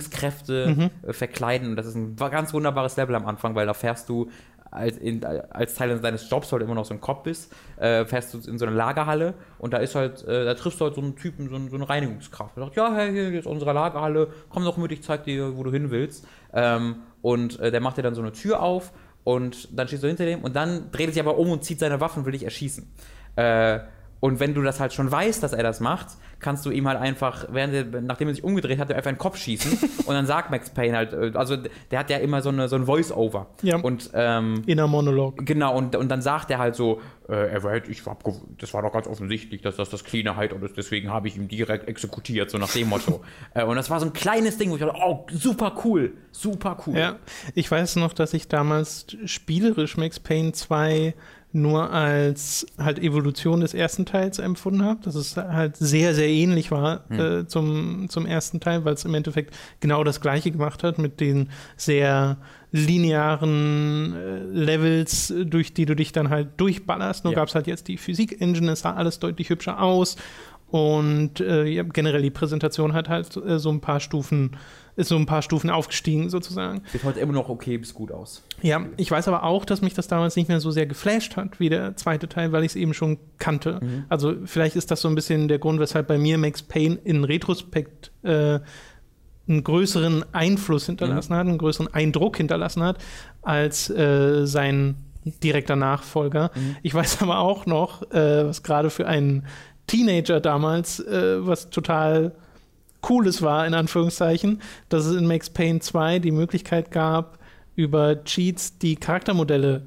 Reinigungskräfte 0.00 0.90
äh, 1.06 1.12
verkleiden. 1.12 1.70
Und 1.70 1.76
das 1.76 1.86
ist 1.86 1.94
ein 1.96 2.16
ganz 2.16 2.52
wunderbares 2.52 2.96
Level 2.96 3.14
am 3.14 3.26
Anfang, 3.26 3.54
weil 3.54 3.66
da 3.66 3.74
fährst 3.74 4.08
du 4.08 4.30
als, 4.70 4.98
in, 4.98 5.24
als 5.24 5.74
Teil 5.74 5.98
deines 6.00 6.28
Jobs, 6.28 6.52
weil 6.52 6.58
du 6.58 6.64
immer 6.66 6.74
noch 6.74 6.84
so 6.84 6.92
ein 6.92 7.00
Cop 7.00 7.22
bist, 7.24 7.52
äh, 7.78 8.04
fährst 8.04 8.34
du 8.34 8.38
in 8.50 8.58
so 8.58 8.66
eine 8.66 8.74
Lagerhalle 8.74 9.34
und 9.58 9.72
da 9.72 9.78
ist 9.78 9.94
halt, 9.94 10.22
äh, 10.24 10.44
da 10.44 10.54
triffst 10.54 10.80
du 10.80 10.84
halt 10.86 10.96
so 10.96 11.00
einen 11.00 11.16
Typen, 11.16 11.48
so, 11.48 11.54
einen- 11.54 11.70
so 11.70 11.76
eine 11.76 11.88
Reinigungskraft. 11.88 12.56
Der 12.56 12.64
sagt, 12.64 12.76
ja, 12.76 12.92
hey, 12.94 13.12
hier 13.12 13.38
ist 13.38 13.46
unsere 13.46 13.72
Lagerhalle, 13.72 14.28
komm 14.50 14.64
doch 14.64 14.76
mit, 14.76 14.92
ich 14.92 15.02
zeig 15.02 15.24
dir, 15.24 15.56
wo 15.56 15.62
du 15.62 15.70
hin 15.70 15.90
willst. 15.90 16.26
Ähm, 16.52 16.96
und 17.22 17.58
äh, 17.60 17.70
der 17.70 17.80
macht 17.80 17.96
dir 17.96 18.02
dann 18.02 18.14
so 18.14 18.20
eine 18.22 18.32
Tür 18.32 18.60
auf 18.60 18.92
und 19.24 19.68
dann 19.78 19.86
stehst 19.88 20.02
du 20.02 20.08
hinter 20.08 20.26
dem 20.26 20.42
und 20.42 20.54
dann 20.56 20.90
dreht 20.90 21.06
er 21.08 21.12
sich 21.12 21.22
aber 21.22 21.38
um 21.38 21.50
und 21.50 21.64
zieht 21.64 21.78
seine 21.78 22.00
Waffen 22.00 22.20
und 22.20 22.26
will 22.26 22.32
dich 22.32 22.44
erschießen. 22.44 22.90
Äh, 23.36 23.78
und 24.20 24.40
wenn 24.40 24.54
du 24.54 24.62
das 24.62 24.80
halt 24.80 24.92
schon 24.92 25.10
weißt, 25.10 25.42
dass 25.42 25.52
er 25.52 25.62
das 25.62 25.80
macht, 25.80 26.08
kannst 26.38 26.64
du 26.66 26.70
ihm 26.70 26.86
halt 26.88 26.98
einfach, 26.98 27.46
während 27.50 27.74
er, 27.74 28.00
nachdem 28.02 28.28
er 28.28 28.34
sich 28.34 28.44
umgedreht 28.44 28.78
hat, 28.78 28.90
einfach 28.92 29.10
in 29.10 29.16
den 29.16 29.20
Kopf 29.20 29.36
schießen. 29.38 29.78
und 30.06 30.14
dann 30.14 30.26
sagt 30.26 30.50
Max 30.50 30.70
Payne 30.70 30.96
halt, 30.96 31.12
äh, 31.12 31.32
also 31.34 31.56
der 31.90 31.98
hat 31.98 32.10
ja 32.10 32.18
immer 32.18 32.42
so, 32.42 32.48
eine, 32.50 32.68
so 32.68 32.76
ein 32.76 32.86
Voice-Over. 32.86 33.46
Ja. 33.62 33.76
Und 33.76 34.10
ähm, 34.14 34.62
Inner 34.66 34.86
Monolog. 34.86 35.44
Genau, 35.46 35.76
und, 35.76 35.96
und 35.96 36.08
dann 36.08 36.22
sagt 36.22 36.50
er 36.50 36.58
halt 36.58 36.74
so, 36.74 37.00
äh, 37.28 37.34
er 37.52 37.62
war, 37.62 37.70
halt- 37.72 37.88
ich 37.88 38.04
hab, 38.06 38.22
gew- 38.26 38.40
das 38.58 38.72
war 38.74 38.82
doch 38.82 38.92
ganz 38.92 39.06
offensichtlich, 39.06 39.62
dass 39.62 39.76
das 39.76 39.90
das 39.90 40.04
Cleaner 40.04 40.36
halt 40.36 40.52
und 40.52 40.62
das, 40.62 40.72
deswegen 40.74 41.10
habe 41.10 41.28
ich 41.28 41.36
ihn 41.36 41.48
direkt 41.48 41.88
exekutiert, 41.88 42.50
so 42.50 42.58
nach 42.58 42.70
dem 42.72 42.88
Motto. 42.88 43.22
äh, 43.54 43.64
und 43.64 43.76
das 43.76 43.88
war 43.90 44.00
so 44.00 44.06
ein 44.06 44.12
kleines 44.12 44.58
Ding, 44.58 44.70
wo 44.70 44.76
ich 44.76 44.80
dachte, 44.82 44.98
oh, 45.02 45.26
super 45.32 45.74
cool, 45.84 46.12
super 46.32 46.76
cool. 46.86 46.96
Ja, 46.96 47.16
ich 47.54 47.70
weiß 47.70 47.96
noch, 47.96 48.12
dass 48.12 48.34
ich 48.34 48.48
damals 48.48 49.06
spielerisch 49.24 49.96
Max 49.96 50.20
Payne 50.20 50.52
2 50.52 51.14
nur 51.56 51.90
als 51.90 52.66
halt 52.78 52.98
Evolution 52.98 53.60
des 53.60 53.74
ersten 53.74 54.06
Teils 54.06 54.38
empfunden 54.38 54.84
habe, 54.84 55.00
dass 55.02 55.14
es 55.14 55.36
halt 55.36 55.76
sehr, 55.76 56.14
sehr 56.14 56.28
ähnlich 56.28 56.70
war 56.70 57.10
äh, 57.10 57.46
zum, 57.46 58.08
zum 58.08 58.26
ersten 58.26 58.60
Teil, 58.60 58.84
weil 58.84 58.94
es 58.94 59.04
im 59.04 59.14
Endeffekt 59.14 59.54
genau 59.80 60.04
das 60.04 60.20
gleiche 60.20 60.50
gemacht 60.50 60.84
hat 60.84 60.98
mit 60.98 61.20
den 61.20 61.48
sehr 61.76 62.36
linearen 62.72 64.14
äh, 64.14 64.38
Levels, 64.52 65.32
durch 65.44 65.74
die 65.74 65.86
du 65.86 65.96
dich 65.96 66.12
dann 66.12 66.30
halt 66.30 66.48
durchballerst. 66.58 67.24
Nur 67.24 67.32
Ja. 67.32 67.40
gab 67.40 67.48
es 67.48 67.54
halt 67.54 67.66
jetzt 67.66 67.88
die 67.88 67.96
Physik-Engine, 67.96 68.72
es 68.72 68.80
sah 68.80 68.94
alles 68.94 69.18
deutlich 69.18 69.50
hübscher 69.50 69.80
aus 69.80 70.16
und 70.68 71.40
äh, 71.40 71.82
generell 71.84 72.22
die 72.22 72.30
Präsentation 72.30 72.92
hat 72.92 73.08
halt 73.08 73.36
äh, 73.36 73.58
so 73.58 73.70
ein 73.70 73.80
paar 73.80 74.00
Stufen, 74.00 74.56
ist 74.96 75.08
so 75.08 75.16
ein 75.16 75.26
paar 75.26 75.42
Stufen 75.42 75.70
aufgestiegen 75.70 76.30
sozusagen. 76.30 76.82
Sieht 76.90 77.04
heute 77.04 77.20
immer 77.20 77.32
noch 77.32 77.48
okay 77.48 77.78
bis 77.78 77.94
gut 77.94 78.10
aus. 78.10 78.42
Ja, 78.62 78.84
ich 78.96 79.10
weiß 79.10 79.28
aber 79.28 79.44
auch, 79.44 79.64
dass 79.64 79.82
mich 79.82 79.94
das 79.94 80.08
damals 80.08 80.36
nicht 80.36 80.48
mehr 80.48 80.60
so 80.60 80.70
sehr 80.70 80.86
geflasht 80.86 81.36
hat 81.36 81.60
wie 81.60 81.68
der 81.68 81.96
zweite 81.96 82.28
Teil, 82.28 82.52
weil 82.52 82.64
ich 82.64 82.72
es 82.72 82.76
eben 82.76 82.94
schon 82.94 83.18
kannte. 83.38 83.80
Also 84.08 84.34
vielleicht 84.46 84.74
ist 84.74 84.90
das 84.90 85.02
so 85.02 85.08
ein 85.08 85.14
bisschen 85.14 85.48
der 85.48 85.58
Grund, 85.58 85.80
weshalb 85.80 86.08
bei 86.08 86.18
mir 86.18 86.38
Max 86.38 86.62
Payne 86.62 86.98
in 87.04 87.24
Retrospekt 87.24 88.10
äh, 88.22 88.60
einen 89.48 89.62
größeren 89.62 90.24
Einfluss 90.32 90.86
hinterlassen 90.86 91.34
hat, 91.34 91.46
einen 91.46 91.58
größeren 91.58 91.92
Eindruck 91.92 92.38
hinterlassen 92.38 92.82
hat, 92.82 92.98
als 93.42 93.90
äh, 93.90 94.46
sein 94.46 94.96
direkter 95.42 95.76
Nachfolger. 95.76 96.50
Ich 96.82 96.94
weiß 96.94 97.22
aber 97.22 97.38
auch 97.38 97.66
noch, 97.66 98.10
äh, 98.10 98.46
was 98.46 98.62
gerade 98.62 98.90
für 98.90 99.06
einen 99.06 99.46
Teenager 99.86 100.40
damals, 100.40 101.00
äh, 101.00 101.46
was 101.46 101.70
total 101.70 102.34
Cooles 103.00 103.42
war, 103.42 103.66
in 103.66 103.74
Anführungszeichen, 103.74 104.60
dass 104.88 105.06
es 105.06 105.16
in 105.16 105.26
Max 105.26 105.50
Payne 105.50 105.80
2 105.80 106.18
die 106.18 106.32
Möglichkeit 106.32 106.90
gab, 106.90 107.38
über 107.76 108.24
Cheats 108.24 108.78
die 108.78 108.96
Charaktermodelle 108.96 109.82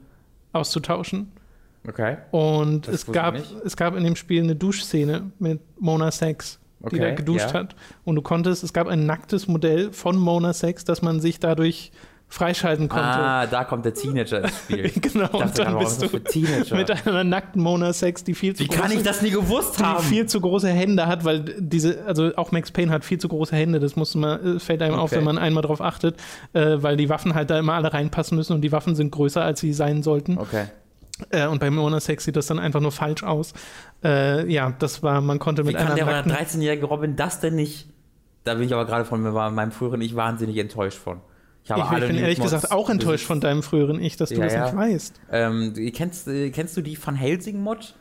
auszutauschen. 0.54 1.32
Okay. 1.88 2.18
Und 2.32 2.88
Das 2.88 2.96
es 2.96 3.06
gab, 3.12 3.36
es 3.66 3.76
gab 3.76 3.96
in 3.96 4.04
dem 4.04 4.16
Spiel 4.16 4.44
eine 4.44 4.56
Duschszene 4.56 5.32
mit 5.40 5.60
Mona 5.80 6.12
Sex, 6.12 6.60
die 6.80 6.86
Okay, 6.86 7.00
da 7.00 7.12
geduscht 7.12 7.50
ja. 7.50 7.54
hat. 7.54 7.76
Und 8.06 8.16
du 8.16 8.22
konntest, 8.22 8.64
es 8.64 8.74
gab 8.74 8.88
ein 8.88 9.06
nacktes 9.06 9.48
Modell 9.48 9.92
von 9.92 10.18
Mona 10.18 10.54
Sex, 10.54 10.84
das 10.86 11.02
man 11.02 11.20
sich 11.20 11.40
dadurch 11.40 11.92
freischalten 12.32 12.88
konnte. 12.90 13.06
Ah, 13.06 13.48
da 13.48 13.64
kommt 13.64 13.86
der 13.86 13.96
Teenager 13.96 14.44
ins 14.44 14.56
Spiel. 14.56 14.90
genau, 15.02 15.28
dachte 15.28 15.44
und 15.44 15.58
dann 15.58 15.80
bist 15.80 16.02
du 16.02 16.76
mit 16.76 17.08
einer 17.08 17.24
nackten 17.24 17.62
Mona 17.62 17.92
Sex, 17.92 18.24
die 18.24 18.36
viel 18.36 18.56
zu 18.56 18.64
Wie 18.64 18.68
kann 18.68 18.92
ich 18.92 19.02
das 19.02 19.24
nie 19.24 19.32
gewusst 19.32 19.80
die 19.80 19.84
haben? 19.84 20.04
viel 20.04 20.28
zu 20.28 20.40
große 20.40 20.70
Hände 20.70 21.08
hat, 21.08 21.26
weil 21.26 21.40
diese, 21.58 22.06
also 22.06 22.36
auch 22.36 22.52
Max 22.52 22.72
Payne 22.72 22.92
hat 22.92 23.04
viel 23.04 23.18
zu 23.18 23.28
große 23.28 23.56
Hände, 23.56 23.80
das 23.80 23.96
muss 23.96 24.14
man, 24.14 24.58
äh, 24.58 24.60
fällt 24.60 24.82
einem 24.84 24.96
auf, 24.96 25.10
Okay. 25.10 25.18
wenn 25.18 25.24
man 25.26 25.38
einmal 25.40 25.64
drauf 25.64 25.82
achtet, 25.82 26.18
äh, 26.54 26.78
weil 26.78 26.98
die 26.98 27.10
Waffen 27.10 27.34
halt 27.34 27.50
da 27.50 27.58
immer 27.58 27.74
alle 27.74 27.92
reinpassen 27.92 28.38
müssen 28.38 28.54
und 28.54 28.62
die 28.62 28.72
Waffen 28.72 28.96
sind 28.96 29.12
größer, 29.12 29.42
als 29.42 29.60
sie 29.60 29.74
sein 29.74 30.04
sollten. 30.04 30.38
Okay. 30.38 30.66
Äh, 31.32 31.48
und 31.48 31.60
bei 31.60 31.72
Mona 31.72 32.00
Sex 32.00 32.26
sieht 32.26 32.36
das 32.36 32.46
dann 32.46 32.60
einfach 32.60 32.80
nur 32.80 32.92
falsch 32.92 33.24
aus. 33.24 33.54
Äh, 34.04 34.50
ja, 34.52 34.72
das 34.78 35.02
war, 35.02 35.20
man 35.22 35.40
konnte 35.40 35.64
Wie 35.64 35.68
mit 35.68 35.78
kann 35.78 35.88
einer 35.88 35.96
der 35.96 36.06
nackten 36.06 36.32
13-jährige 36.32 36.86
Robin 36.86 37.16
das 37.16 37.40
denn 37.40 37.56
nicht? 37.56 37.88
Da 38.44 38.54
bin 38.54 38.64
ich 38.64 38.74
aber 38.74 38.86
gerade 38.86 39.04
von 39.04 39.22
meinem 39.22 39.72
früheren 39.72 40.00
Ich 40.02 40.16
wahnsinnig 40.16 40.58
enttäuscht 40.58 40.98
von. 41.00 41.22
Ich, 41.78 41.84
ich, 41.84 41.98
ich 42.00 42.08
bin 42.08 42.16
ehrlich 42.18 42.38
Mods 42.40 42.52
gesagt 42.52 42.72
auch 42.72 42.90
enttäuscht 42.90 43.26
von 43.26 43.40
deinem 43.42 43.64
früheren 43.64 44.02
Ich, 44.02 44.18
dass 44.18 44.30
du 44.30 44.36
Ja, 44.36 44.44
das 44.46 44.54
ja. 44.54 44.66
nicht 44.66 44.76
weißt. 44.76 45.22
Ähm, 45.32 45.74
kennst, 45.94 46.28
äh, 46.28 46.50
kennst 46.50 46.76
du 46.78 46.82
die 46.82 46.98
Van 47.04 47.16
Helsing-Mod? 47.16 47.96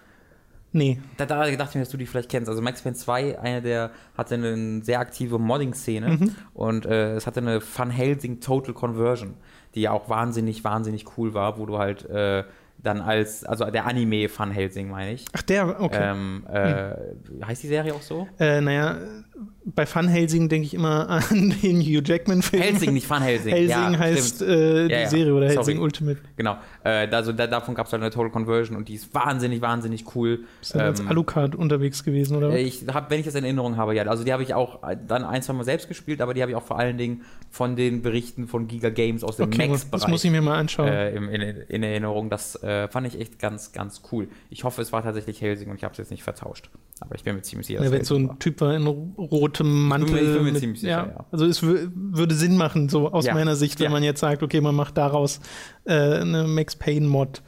Nee. 0.73 1.01
Da, 1.17 1.25
da 1.25 1.45
dachte 1.51 1.71
ich 1.71 1.75
mir, 1.77 1.81
dass 1.83 1.89
du 1.91 1.97
die 1.97 2.05
vielleicht 2.07 2.29
kennst. 2.29 2.49
Also 2.49 2.61
Max 2.61 2.83
Payne 2.83 2.95
2, 2.95 3.39
einer 3.41 3.61
der 3.63 3.91
hatte 4.17 4.35
eine 4.35 4.83
sehr 4.85 5.01
aktive 5.01 5.39
Modding-Szene 5.39 6.09
Mhm. 6.09 6.35
und 6.55 6.85
äh, 6.87 7.15
es 7.15 7.27
hatte 7.27 7.41
eine 7.41 7.61
Van 7.63 7.91
Helsing 7.91 8.41
Total 8.41 8.75
Conversion, 8.75 9.35
die 9.75 9.81
ja 9.83 9.93
auch 9.93 10.09
wahnsinnig, 10.11 10.65
wahnsinnig 10.65 11.07
cool 11.17 11.33
war, 11.33 11.59
wo 11.59 11.65
du 11.65 11.79
halt 11.79 12.05
äh, 12.11 12.45
dann 12.81 13.01
als, 13.01 13.45
also 13.45 13.65
der 13.65 13.87
Anime 13.87 14.29
Van 14.37 14.51
Helsing 14.53 14.89
meine 14.91 15.13
ich. 15.15 15.25
Ach, 15.33 15.43
der, 15.43 15.81
okay. 15.81 15.99
Ähm, 16.01 16.47
äh, 16.49 17.45
Heißt 17.47 17.63
die 17.63 17.69
Serie 17.69 17.95
auch 17.95 18.03
so? 18.03 18.29
Äh, 18.39 18.61
naja, 18.61 18.99
bei 19.65 19.87
Van 19.93 20.09
Helsing 20.09 20.49
denke 20.49 20.67
ich 20.67 20.75
immer 20.75 21.09
an 21.31 21.55
den 21.63 21.81
Hugh 21.81 22.03
Jackman-Film. 22.05 22.63
Helsing, 22.63 22.93
nicht 22.95 23.09
Van 23.09 23.23
Helsing. 23.23 23.53
Helsing 23.53 23.69
ja, 23.93 23.99
heißt 23.99 24.43
äh, 24.43 24.89
die 24.89 24.93
Ja, 24.95 25.01
ja. 25.01 25.09
Serie 25.09 25.33
oder 25.35 25.47
Sorry. 25.49 25.57
Helsing 25.57 25.79
Ultimate. 25.81 26.19
Genau. 26.37 26.57
Äh, 26.85 27.07
also 27.11 27.33
da, 27.33 27.47
davon 27.47 27.75
gab 27.75 27.87
es 27.87 27.93
halt 27.93 28.03
eine 28.03 28.11
Total 28.11 28.31
Conversion 28.31 28.77
und 28.77 28.89
die 28.89 28.95
ist 28.95 29.15
wahnsinnig, 29.15 29.61
wahnsinnig 29.61 30.05
cool. 30.15 30.41
Bist 30.61 30.75
du 30.75 30.81
als 30.81 31.01
Ähm, 31.01 31.09
Alucard 31.09 31.55
unterwegs 31.55 32.03
gewesen, 32.03 32.37
oder? 32.37 32.57
Ich 32.59 32.85
habe, 32.93 33.11
wenn 33.11 33.21
ich 33.21 33.27
das 33.27 33.35
in 33.35 33.45
Erinnerung 33.45 33.77
habe, 33.77 33.95
ja. 33.95 34.05
Also 34.05 34.25
die 34.25 34.33
habe 34.33 34.43
ich 34.43 34.55
auch 34.55 34.81
dann 35.07 35.25
ein, 35.25 35.43
zwei 35.43 35.53
Mal 35.53 35.65
selbst 35.65 35.89
gespielt, 35.89 36.21
aber 36.21 36.35
die 36.35 36.41
habe 36.43 36.51
ich 36.51 36.57
auch 36.57 36.63
vor 36.65 36.79
allen 36.79 36.97
Dingen 36.99 37.23
von 37.51 37.77
den 37.77 38.03
Berichten 38.03 38.49
von 38.49 38.69
Giga 38.69 38.89
Games 38.91 39.23
aus 39.23 39.37
dem 39.37 39.47
okay, 39.47 39.59
das 39.69 39.69
Max-Bereich 39.69 40.09
muss 40.09 40.25
ich 40.25 40.31
mir 40.31 40.43
mal 40.43 40.59
anschauen. 40.59 40.89
äh, 40.89 41.11
im- 41.15 41.29
in, 41.29 41.41
in 41.43 41.83
Erinnerung. 41.83 42.31
Das 42.31 42.63
äh, 42.63 42.89
fand 42.89 43.07
ich 43.07 43.21
echt 43.21 43.39
ganz, 43.39 43.73
ganz 43.73 44.03
cool. 44.13 44.29
Ich 44.51 44.65
hoffe, 44.65 44.83
es 44.83 44.93
war 44.93 45.03
tatsächlich 45.03 45.41
Helsing 45.41 45.71
und 45.71 45.77
ich 45.77 45.85
habe 45.85 45.93
es 45.93 45.99
jetzt 45.99 46.11
nicht 46.11 46.23
vertauscht. 46.23 46.69
Aber 47.01 47.15
ich 47.15 47.23
bin 47.23 47.37
mir 47.37 47.43
ziemlich 47.43 47.67
sicher. 47.69 47.83
Ja, 47.85 47.91
wenn 47.93 48.05
so 48.05 48.17
ein 48.17 48.39
Typ 48.39 48.61
war 48.61 48.75
in 48.75 48.87
rotem 48.87 49.87
Mantel. 49.89 50.17
ich 50.19 50.25
bin 50.35 50.45
mir 50.45 50.53
mit- 50.53 50.59
ziemlich 50.61 50.81
sicher, 50.81 51.07
ja. 51.17 51.25
Also 51.31 51.47
es 51.47 51.63
wür- 51.63 51.91
würde 51.95 52.35
Sinn 52.35 52.57
machen, 52.57 52.89
so 52.89 53.11
aus 53.13 53.27
Ja. 53.27 53.35
meiner 53.35 53.55
Sicht, 53.57 53.79
wenn 53.79 53.85
Ja. 53.85 53.91
man 53.91 54.03
jetzt 54.03 54.21
sagt, 54.21 54.43
okay, 54.43 54.61
man 54.61 54.75
macht 54.75 54.97
daraus 54.99 55.41
äh, 55.85 55.93
eine 56.21 56.45
Max 56.49 56.75
Payne-Mod. 56.77 57.43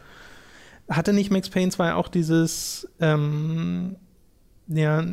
Hatte 0.88 1.12
nicht 1.12 1.30
Max 1.30 1.48
Payne 1.50 1.70
2 1.70 1.94
auch 1.94 2.08
dieses, 2.08 2.88
ähm, 3.00 3.96
ja, 4.68 5.04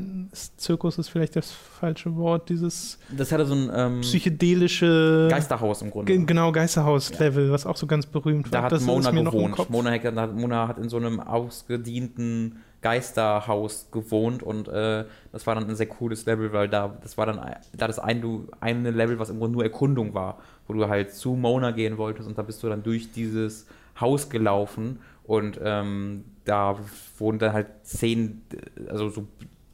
Zirkus 0.58 0.98
ist 1.00 1.10
vielleicht 1.10 1.36
das 1.36 1.52
falsche 1.52 2.16
Wort, 2.16 2.50
dieses 2.50 3.00
war. 3.10 3.18
Das 3.18 3.32
hatte 3.32 3.46
so 3.48 3.56
ein 3.56 3.72
ähm, 3.74 4.02
psychedelische 4.02 5.28
Geisterhaus 5.32 5.82
im 5.82 5.90
Grunde. 5.90 6.14
Ge- 6.16 6.26
Genau, 6.26 6.52
Geisterhaus-Level, 6.52 7.52
was 7.52 7.66
auch 7.66 7.76
so 7.76 7.88
ganz 7.88 8.06
berühmt 8.06 8.48
Da 8.54 8.60
war. 8.60 8.64
hat 8.66 8.72
Das 8.72 8.84
Mona 8.84 9.10
gewohnt. 9.10 9.70
Mona 9.72 9.90
Mona 10.36 10.68
hat 10.68 10.78
in 10.78 10.90
so 10.90 10.98
einem 10.98 11.20
ausgedienten 11.20 12.58
Geisterhaus 12.88 13.90
gewohnt 13.92 14.42
und 14.42 14.70
äh, 14.70 15.04
das 15.34 15.46
war 15.46 15.56
dann 15.56 15.68
ein 15.70 15.76
sehr 15.76 15.88
cooles 15.88 16.26
Level, 16.26 16.54
weil 16.54 16.70
da 16.70 16.98
das 17.02 17.18
war 17.18 17.26
dann 17.26 17.38
da 17.76 17.86
das 17.86 18.00
ein, 18.00 18.22
du, 18.22 18.48
eine 18.62 18.92
Level, 18.92 19.20
was 19.20 19.30
im 19.30 19.40
Grunde 19.40 19.56
nur 19.56 19.64
Erkundung 19.66 20.14
war, 20.14 20.38
wo 20.68 20.74
du 20.74 20.88
halt 20.88 21.14
zu 21.14 21.32
Mona 21.32 21.72
gehen 21.72 21.98
wolltest 21.98 22.30
und 22.30 22.38
da 22.38 22.44
bist 22.44 22.64
du 22.64 22.70
dann 22.70 22.84
durch 22.84 23.12
dieses 23.12 23.68
Haus 24.00 24.30
gelaufen 24.30 25.00
und 25.26 25.60
ähm, 25.62 26.24
da 26.46 26.78
wurden 27.18 27.40
dann 27.40 27.52
halt 27.52 27.68
Szenen, 27.84 28.44
also 28.88 29.10
so 29.10 29.28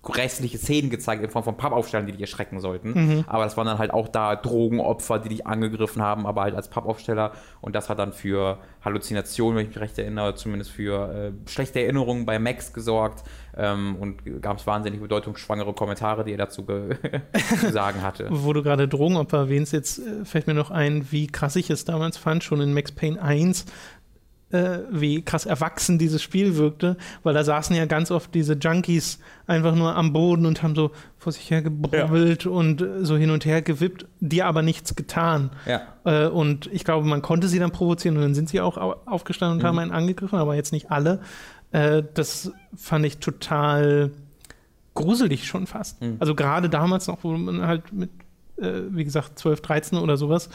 grässliche 0.04 0.58
Szenen 0.58 0.89
gezeigt 0.89 1.24
in 1.24 1.30
Form 1.30 1.45
von 1.45 1.56
Pappaufstellern, 1.56 2.06
die 2.06 2.12
dich 2.12 2.22
erschrecken 2.22 2.60
sollten. 2.60 2.91
Mhm. 2.91 3.24
Aber 3.26 3.45
das 3.45 3.56
waren 3.56 3.66
dann 3.66 3.78
halt 3.78 3.91
auch 3.91 4.10
da 4.10 4.36
Drogenopfer, 4.36 5.18
die 5.18 5.30
dich 5.30 5.47
angegriffen 5.47 6.01
haben, 6.01 6.28
aber 6.28 6.41
halt 6.41 6.56
als 6.56 6.68
Pappaufsteller. 6.68 7.32
Und 7.62 7.74
das 7.74 7.89
hat 7.89 7.99
dann 7.99 8.12
für 8.12 8.58
Halluzinationen, 8.84 9.58
wenn 9.58 9.64
ich 9.64 9.70
mich 9.70 9.80
recht 9.80 9.97
erinnere, 9.97 10.36
zumindest 10.36 10.72
für 10.72 11.32
äh, 11.32 11.49
schlechte 11.49 11.82
Erinnerungen 11.82 12.26
bei 12.26 12.38
Max 12.38 12.74
gesorgt. 12.74 13.24
Ähm, 13.56 13.95
und 13.97 14.41
gab 14.41 14.58
es 14.58 14.68
wahnsinnig 14.68 14.99
bedeutungsschwangere 14.99 15.74
Kommentare, 15.74 16.26
die 16.26 16.32
er 16.32 16.38
dazu 16.38 16.64
zu 17.60 17.72
sagen 17.72 18.01
hatte. 18.01 18.28
Wo 18.32 18.51
du 18.51 18.62
gerade 18.62 18.88
Drogenopfer 18.88 19.38
erwähnst, 19.38 19.72
jetzt 19.72 19.99
äh, 19.99 20.26
fällt 20.26 20.47
mir 20.47 20.54
noch 20.56 20.72
ein, 20.72 21.12
wie 21.12 21.28
krass 21.28 21.56
ich 21.56 21.70
es 21.70 21.86
damals 21.86 22.18
fand, 22.18 22.43
schon 22.43 22.60
in 22.60 22.74
Max 22.74 22.91
Payne 22.91 23.22
1, 23.22 23.66
äh, 24.54 24.80
wie 24.91 25.24
krass 25.24 25.45
erwachsen 25.45 25.97
dieses 25.97 26.22
Spiel 26.22 26.56
wirkte, 26.56 26.95
weil 27.24 27.34
da 27.34 27.43
saßen 27.43 27.76
ja 27.76 27.86
ganz 27.86 28.12
oft 28.12 28.34
diese 28.36 28.54
Junkies 28.54 29.20
einfach 29.47 29.76
nur 29.76 29.95
am 29.95 30.14
Boden 30.14 30.45
und 30.45 30.62
haben 30.62 30.76
so 30.76 30.91
vor 31.18 31.34
sich 31.34 31.49
her 31.49 31.64
gebrubbelt 31.64 32.45
und 32.45 32.82
äh, 32.82 33.04
so 33.04 33.18
hin 33.18 33.32
und 33.32 33.45
her 33.45 33.62
gewippt, 33.62 34.06
die 34.20 34.43
aber 34.43 34.62
nichts 34.62 34.95
getan. 34.95 35.49
Ja. 35.66 35.82
Äh, 36.06 36.28
und 36.28 36.68
ich 36.72 36.84
glaube, 36.84 37.08
man 37.08 37.22
konnte 37.22 37.47
sie 37.47 37.60
dann 37.60 37.72
provozieren 37.72 38.16
und 38.16 38.22
dann 38.22 38.36
sind 38.36 38.47
sie 38.47 38.62
auch 38.62 38.78
au 38.78 38.95
aufgestanden 39.06 39.60
und 39.60 39.66
haben 39.66 39.80
einen 39.80 39.91
angegriffen, 39.91 40.38
aber 40.38 40.56
jetzt 40.56 40.72
nicht 40.72 40.91
alle. 40.91 41.20
Äh, 41.72 42.04
das 42.14 42.51
fand 42.76 43.06
ich 43.06 43.18
total 43.18 44.12
gruselig 44.93 45.47
schon 45.47 45.66
fast. 45.66 45.99
Also 46.20 46.36
gerade 46.36 46.70
damals 46.70 47.08
noch, 47.08 47.24
wo 47.24 47.32
man 47.32 47.66
halt 47.66 47.91
mit, 47.91 48.12
äh, 48.58 48.82
wie 48.89 49.04
gesagt, 49.04 49.39
12, 49.39 49.62
13 49.62 49.97
oder 49.97 50.16
sowas, 50.18 50.49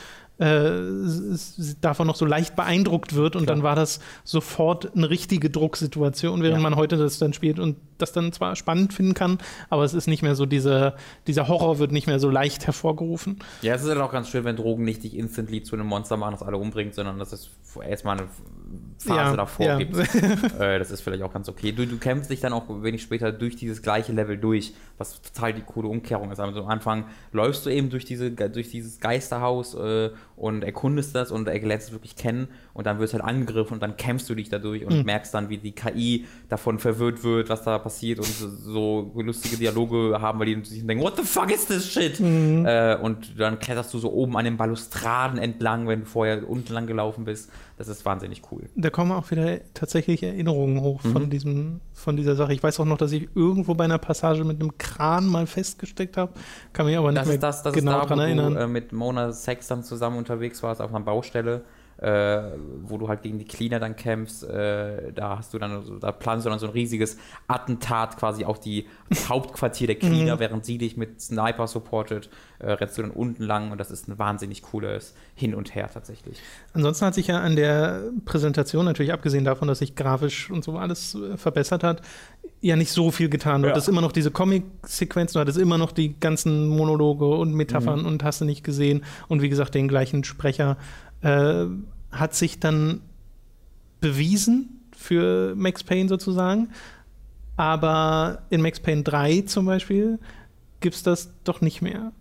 davon 1.80 2.06
noch 2.06 2.16
so 2.16 2.24
leicht 2.24 2.54
beeindruckt 2.56 3.14
wird 3.14 3.34
und 3.36 3.44
Klar. 3.44 3.56
dann 3.56 3.62
war 3.64 3.74
das 3.76 4.00
sofort 4.24 4.94
eine 4.94 5.10
richtige 5.10 5.50
Drucksituation, 5.50 6.42
während 6.42 6.58
Ja. 6.58 6.62
man 6.62 6.76
heute 6.76 6.96
das 6.96 7.18
dann 7.18 7.32
spielt 7.32 7.58
und 7.58 7.76
das 7.98 8.12
dann 8.12 8.32
zwar 8.32 8.56
spannend 8.56 8.92
finden 8.92 9.14
kann, 9.14 9.38
aber 9.70 9.84
es 9.84 9.94
ist 9.94 10.06
nicht 10.06 10.22
mehr 10.22 10.34
so, 10.34 10.46
dieser, 10.46 10.96
dieser 11.26 11.48
Horror 11.48 11.78
wird 11.78 11.92
nicht 11.92 12.06
mehr 12.06 12.20
so 12.20 12.30
leicht 12.30 12.66
hervorgerufen. 12.66 13.38
Ja, 13.62 13.74
es 13.74 13.82
ist 13.82 13.88
halt 13.88 14.00
auch 14.00 14.12
ganz 14.12 14.28
schön, 14.28 14.44
wenn 14.44 14.56
Drogen 14.56 14.84
nicht 14.84 15.02
dich 15.04 15.16
instantly 15.16 15.62
zu 15.62 15.76
einem 15.76 15.86
Monster 15.86 16.16
machen, 16.16 16.32
das 16.32 16.42
alle 16.42 16.56
umbringt, 16.56 16.94
sondern 16.94 17.18
dass 17.18 17.32
es 17.32 17.50
erstmal 17.82 18.18
eine 18.18 18.28
Phase 18.98 19.14
Ja, 19.14 19.36
davor 19.36 19.66
ja. 19.66 19.78
gibt. 19.78 19.96
äh, 20.60 20.78
das 20.78 20.90
ist 20.90 21.00
vielleicht 21.02 21.22
auch 21.22 21.32
ganz 21.32 21.48
okay. 21.48 21.72
Du, 21.72 21.86
du 21.86 21.98
kämpfst 21.98 22.30
dich 22.30 22.40
dann 22.40 22.52
auch 22.52 22.64
wenig 22.82 23.02
später 23.02 23.30
durch 23.32 23.56
dieses 23.56 23.82
gleiche 23.82 24.12
Level 24.12 24.36
durch, 24.36 24.74
was 24.96 25.22
total 25.22 25.54
die 25.54 25.62
coole 25.62 25.88
Umkehrung 25.88 26.32
ist. 26.32 26.40
Also 26.40 26.60
am 26.60 26.68
Anfang 26.68 27.04
läufst 27.32 27.64
du 27.64 27.70
eben 27.70 27.90
durch, 27.90 28.04
diese, 28.04 28.30
durch 28.30 28.70
dieses 28.70 28.98
Geisterhaus 29.00 29.74
äh, 29.74 30.10
und 30.36 30.64
erkundest 30.64 31.14
das 31.14 31.30
und 31.30 31.46
lernst 31.46 31.88
es 31.88 31.92
wirklich 31.92 32.16
kennen 32.16 32.48
und 32.74 32.86
dann 32.86 32.98
wirst 32.98 33.14
halt 33.14 33.24
angegriffen 33.24 33.74
und 33.74 33.82
dann 33.82 33.96
kämpfst 33.96 34.28
du 34.28 34.34
dich 34.34 34.48
dadurch 34.48 34.84
und 34.84 35.04
merkst 35.04 35.32
dann, 35.32 35.48
wie 35.48 35.58
die 35.58 35.72
KI 35.72 36.26
davon 36.48 36.78
verwirrt 36.78 37.22
wird, 37.22 37.48
was 37.48 37.62
da 37.62 37.78
passiert 37.78 37.87
und 38.18 38.26
so, 38.26 39.10
lustige 39.16 39.56
Dialoge 39.56 40.18
haben, 40.20 40.38
weil 40.38 40.46
die 40.54 40.64
sich 40.64 40.86
denken, 40.86 41.02
what 41.02 41.16
the 41.16 41.22
fuck 41.22 41.50
is 41.52 41.66
this 41.66 41.90
shit? 41.90 42.20
Mhm. 42.20 42.64
Äh, 42.66 42.96
und 42.96 43.38
dann 43.38 43.58
kletterst 43.58 43.92
du 43.94 43.98
so 43.98 44.12
oben 44.12 44.36
an 44.36 44.44
den 44.44 44.56
Balustraden 44.56 45.38
entlang, 45.38 45.88
wenn 45.88 46.00
du 46.00 46.06
vorher 46.06 46.48
unten 46.48 46.72
lang 46.72 46.86
gelaufen 46.86 47.24
bist. 47.24 47.50
Das 47.76 47.88
ist 47.88 48.04
wahnsinnig 48.04 48.42
cool. 48.50 48.62
Da 48.74 48.90
kommen 48.90 49.12
auch 49.12 49.30
wieder 49.30 49.58
tatsächlich 49.74 50.22
Erinnerungen 50.22 50.80
hoch 50.80 51.02
Mhm. 51.04 51.12
von, 51.12 51.30
diesem, 51.30 51.80
von 51.94 52.16
dieser 52.16 52.34
Sache. 52.34 52.52
Ich 52.52 52.62
weiß 52.62 52.80
auch 52.80 52.84
noch, 52.84 52.98
dass 52.98 53.12
ich 53.12 53.28
irgendwo 53.34 53.74
bei 53.74 53.84
einer 53.84 53.98
Passage 53.98 54.42
mit 54.44 54.60
einem 54.60 54.76
Kran 54.78 55.26
mal 55.26 55.46
festgesteckt 55.46 56.16
habe. 56.16 56.32
Kann 56.72 56.86
mich 56.86 56.96
aber 56.96 57.10
nicht 57.12 57.20
Das 57.20 57.26
mehr 57.26 57.34
ist 57.36 57.42
das, 57.42 57.62
das 57.62 57.72
genau 57.72 57.92
ist 57.92 58.02
da, 58.02 58.06
dran 58.06 58.18
wo 58.18 58.22
erinnern. 58.22 58.54
du 58.54 58.60
äh, 58.60 58.66
mit 58.66 58.92
Mona 58.92 59.32
Sex 59.32 59.68
dann 59.68 59.82
zusammen 59.84 60.18
unterwegs 60.18 60.62
warst 60.62 60.80
auf 60.80 60.90
einer 60.94 61.04
Baustelle, 61.04 61.62
äh, 61.98 62.42
wo 62.84 62.96
du 62.96 63.08
halt 63.08 63.22
gegen 63.22 63.38
die 63.38 63.44
Cleaner 63.44 63.80
dann 63.80 63.96
kämpfst. 63.96 64.44
Äh, 64.44 65.12
da 65.12 65.38
hast 65.38 65.52
du 65.52 65.58
dann, 65.58 65.82
so- 65.84 65.98
da 65.98 66.12
planst 66.12 66.46
du 66.46 66.50
dann 66.50 66.58
so 66.58 66.66
ein 66.66 66.72
riesiges 66.72 67.16
Attentat 67.48 68.16
quasi 68.16 68.44
auf 68.44 68.60
die 68.60 68.86
das 69.08 69.28
Hauptquartier 69.28 69.86
der 69.88 69.96
Cleaner, 69.96 70.36
Mhm. 70.36 70.40
während 70.40 70.64
sie 70.64 70.78
dich 70.78 70.96
mit 70.96 71.20
Sniper 71.20 71.66
supportet, 71.66 72.30
äh, 72.60 72.70
rennst 72.72 72.98
du 72.98 73.02
dann 73.02 73.10
unten 73.10 73.42
lang 73.42 73.72
und 73.72 73.78
das 73.78 73.90
ist 73.90 74.08
ein 74.08 74.18
wahnsinnig 74.18 74.62
cooles 74.62 75.14
Hin 75.34 75.54
und 75.54 75.74
Her 75.74 75.88
tatsächlich. 75.92 76.38
Ansonsten 76.72 77.06
hat 77.06 77.14
sich 77.14 77.26
ja 77.28 77.40
an 77.40 77.56
der 77.56 78.02
Präsentation, 78.24 78.84
natürlich 78.84 79.12
abgesehen 79.12 79.44
davon, 79.44 79.66
dass 79.68 79.80
sich 79.80 79.94
grafisch 79.96 80.50
und 80.50 80.62
so 80.64 80.76
alles 80.78 81.14
äh, 81.16 81.36
verbessert 81.36 81.82
hat, 81.84 82.02
ja 82.60 82.74
nicht 82.76 82.90
so 82.90 83.10
viel 83.10 83.28
getan. 83.28 83.62
Du 83.62 83.68
Ja. 83.68 83.72
hattest 83.72 83.88
immer 83.88 84.00
noch 84.00 84.10
diese 84.12 84.30
Comic-Sequenzen, 84.30 85.34
du 85.34 85.40
hattest 85.40 85.58
immer 85.58 85.78
noch 85.78 85.92
die 85.92 86.18
ganzen 86.18 86.66
Monologe 86.68 87.26
und 87.28 87.54
Metaphern 87.54 88.00
Mhm. 88.00 88.06
und 88.06 88.24
hast 88.24 88.40
du 88.40 88.44
nicht 88.44 88.64
gesehen. 88.64 89.04
Und 89.28 89.42
wie 89.42 89.48
gesagt, 89.48 89.74
den 89.74 89.86
gleichen 89.88 90.24
Sprecher 90.24 90.76
äh, 91.22 91.66
hat 92.10 92.34
sich 92.34 92.60
dann 92.60 93.00
bewiesen 94.00 94.80
für 94.96 95.54
Max 95.56 95.84
Payne 95.84 96.08
sozusagen. 96.08 96.70
Aber 97.56 98.42
in 98.50 98.62
Max 98.62 98.80
Payne 98.80 99.02
3 99.02 99.42
zum 99.42 99.66
Beispiel 99.66 100.18
gibt 100.80 100.94
es 100.94 101.02
das 101.02 101.30
doch 101.44 101.60
nicht 101.60 101.82
mehr. 101.82 102.12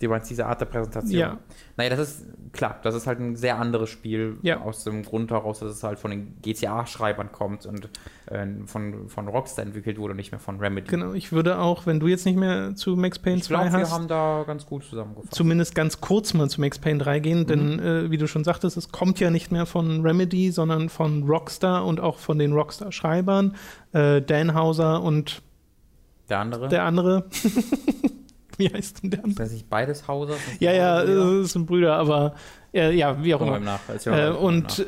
Du 0.00 0.08
meinst 0.08 0.30
diese 0.30 0.46
Art 0.46 0.60
der 0.60 0.66
Präsentation? 0.66 1.18
Ja. 1.18 1.38
Naja, 1.76 1.90
das 1.90 1.98
ist 2.10 2.26
klar, 2.52 2.78
das 2.84 2.94
ist 2.94 3.06
halt 3.08 3.18
ein 3.18 3.34
sehr 3.34 3.58
anderes 3.58 3.90
Spiel 3.90 4.36
Ja. 4.42 4.60
aus 4.60 4.84
dem 4.84 5.02
Grund 5.02 5.30
heraus, 5.32 5.58
dass 5.58 5.70
es 5.72 5.82
halt 5.82 5.98
von 5.98 6.12
den 6.12 6.36
GTA-Schreibern 6.40 7.32
kommt 7.32 7.66
und 7.66 7.88
äh, 8.26 8.46
von, 8.66 9.08
von 9.08 9.26
Rockstar 9.28 9.64
entwickelt 9.66 9.98
wurde 9.98 10.12
und 10.12 10.16
nicht 10.18 10.30
mehr 10.30 10.38
von 10.38 10.60
Remedy. 10.60 10.86
Genau, 10.88 11.12
ich 11.14 11.32
würde 11.32 11.58
auch, 11.58 11.84
wenn 11.86 11.98
du 11.98 12.06
jetzt 12.06 12.26
nicht 12.26 12.38
mehr 12.38 12.74
zu 12.76 12.94
Max 12.96 13.18
Payne 13.18 13.38
Ich 13.38 13.44
2 13.44 13.54
glaube, 13.54 13.72
wir 13.72 13.80
hast, 13.80 13.92
haben 13.92 14.06
da 14.08 14.44
ganz 14.46 14.64
gut 14.66 14.84
zusammengefasst. 14.84 15.34
zumindest 15.34 15.74
ganz 15.74 16.00
kurz 16.00 16.32
mal 16.32 16.48
zu 16.48 16.60
Max 16.60 16.78
Payne 16.78 17.02
3 17.02 17.18
gehen, 17.18 17.46
denn 17.46 17.80
äh, 17.80 18.10
wie 18.10 18.18
du 18.18 18.28
schon 18.28 18.44
sagtest, 18.44 18.76
es 18.76 18.92
kommt 18.92 19.18
ja 19.18 19.30
nicht 19.30 19.50
mehr 19.50 19.66
von 19.66 20.00
Remedy, 20.02 20.52
sondern 20.52 20.88
von 20.90 21.24
Rockstar 21.24 21.84
und 21.84 21.98
auch 22.00 22.18
von 22.18 22.38
den 22.38 22.52
Rockstar-Schreibern, 22.52 23.56
äh, 23.92 24.22
Dan 24.22 24.54
Hauser 24.54 25.02
und 25.02 25.42
der 26.28 26.38
andere? 26.38 26.68
der 26.68 26.82
andere. 26.84 27.24
wie 28.68 28.68
heißt 28.68 29.02
denn 29.02 29.10
der 29.10 29.24
andere? 29.24 29.44
Weiß 29.44 29.52
ich, 29.52 29.66
beides 29.66 30.06
Hauser? 30.08 30.34
Ja, 30.60 30.72
ja, 30.72 31.02
es 31.02 31.52
sind 31.52 31.66
Brüder, 31.66 31.94
aber 31.96 32.34
äh, 32.74 32.94
ja, 32.94 33.22
wie 33.22 33.34
auch 33.34 33.40
immer. 33.40 33.60
nach. 33.60 33.80
Äh, 34.06 34.30
und 34.30 34.80
äh, 34.80 34.84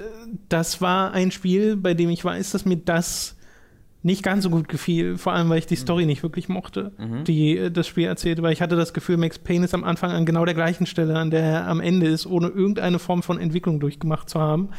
das 0.49 0.81
war 0.81 1.13
ein 1.13 1.31
Spiel, 1.31 1.77
bei 1.77 1.95
dem 1.95 2.11
ich 2.11 2.25
weiß, 2.25 2.51
dass 2.51 2.65
mir 2.65 2.77
das 2.77 3.37
nicht 4.03 4.23
ganz 4.23 4.45
so 4.45 4.51
gut 4.51 4.69
gefiel, 4.69 5.19
vor 5.19 5.35
allem 5.35 5.51
weil 5.51 5.59
ich 5.59 5.67
die 5.67 5.77
Story 5.77 6.07
nicht 6.07 6.23
wirklich 6.23 6.49
mochte, 6.49 6.93
die 7.27 7.57
äh, 7.57 7.71
das 7.71 7.87
Spiel 7.87 8.07
erzählte, 8.07 8.43
weil 8.43 8.53
ich 8.53 8.63
hatte 8.63 8.77
das 8.77 8.95
Gefühl, 8.95 9.19
Max 9.19 9.39
Payne 9.39 9.65
ist 9.65 9.75
am 9.75 9.85
Anfang 9.85 10.11
an 10.11 10.25
genau 10.25 10.45
der 10.45 10.55
gleichen 10.55 10.87
Stelle, 10.87 11.17
an 11.19 11.31
der 11.31 11.43
er 11.43 11.69
am 11.69 11.81
Ende 11.81 12.09
ist, 12.09 12.27
ohne 12.27 12.49
irgendeine 12.49 12.99
Form 12.99 13.23
von 13.23 13.39
Entwicklung 13.39 13.79
durchgemacht 13.79 14.29
zu 14.29 14.41
haben. 14.41 14.71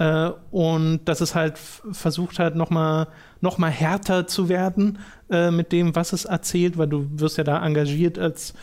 Äh, 0.00 0.30
und 0.50 1.00
dass 1.04 1.20
es 1.20 1.34
halt 1.34 1.58
versucht 1.58 2.38
hat, 2.38 2.56
nochmal 2.56 3.08
noch 3.42 3.58
mal 3.58 3.70
härter 3.70 4.26
zu 4.26 4.48
werden 4.48 4.98
äh, 5.30 5.50
mit 5.50 5.72
dem, 5.72 5.94
was 5.94 6.14
es 6.14 6.24
erzählt, 6.24 6.78
weil 6.78 6.86
du 6.86 7.06
wirst 7.20 7.36
ja 7.36 7.44
da 7.44 7.62
engagiert 7.62 8.18
als 8.18 8.54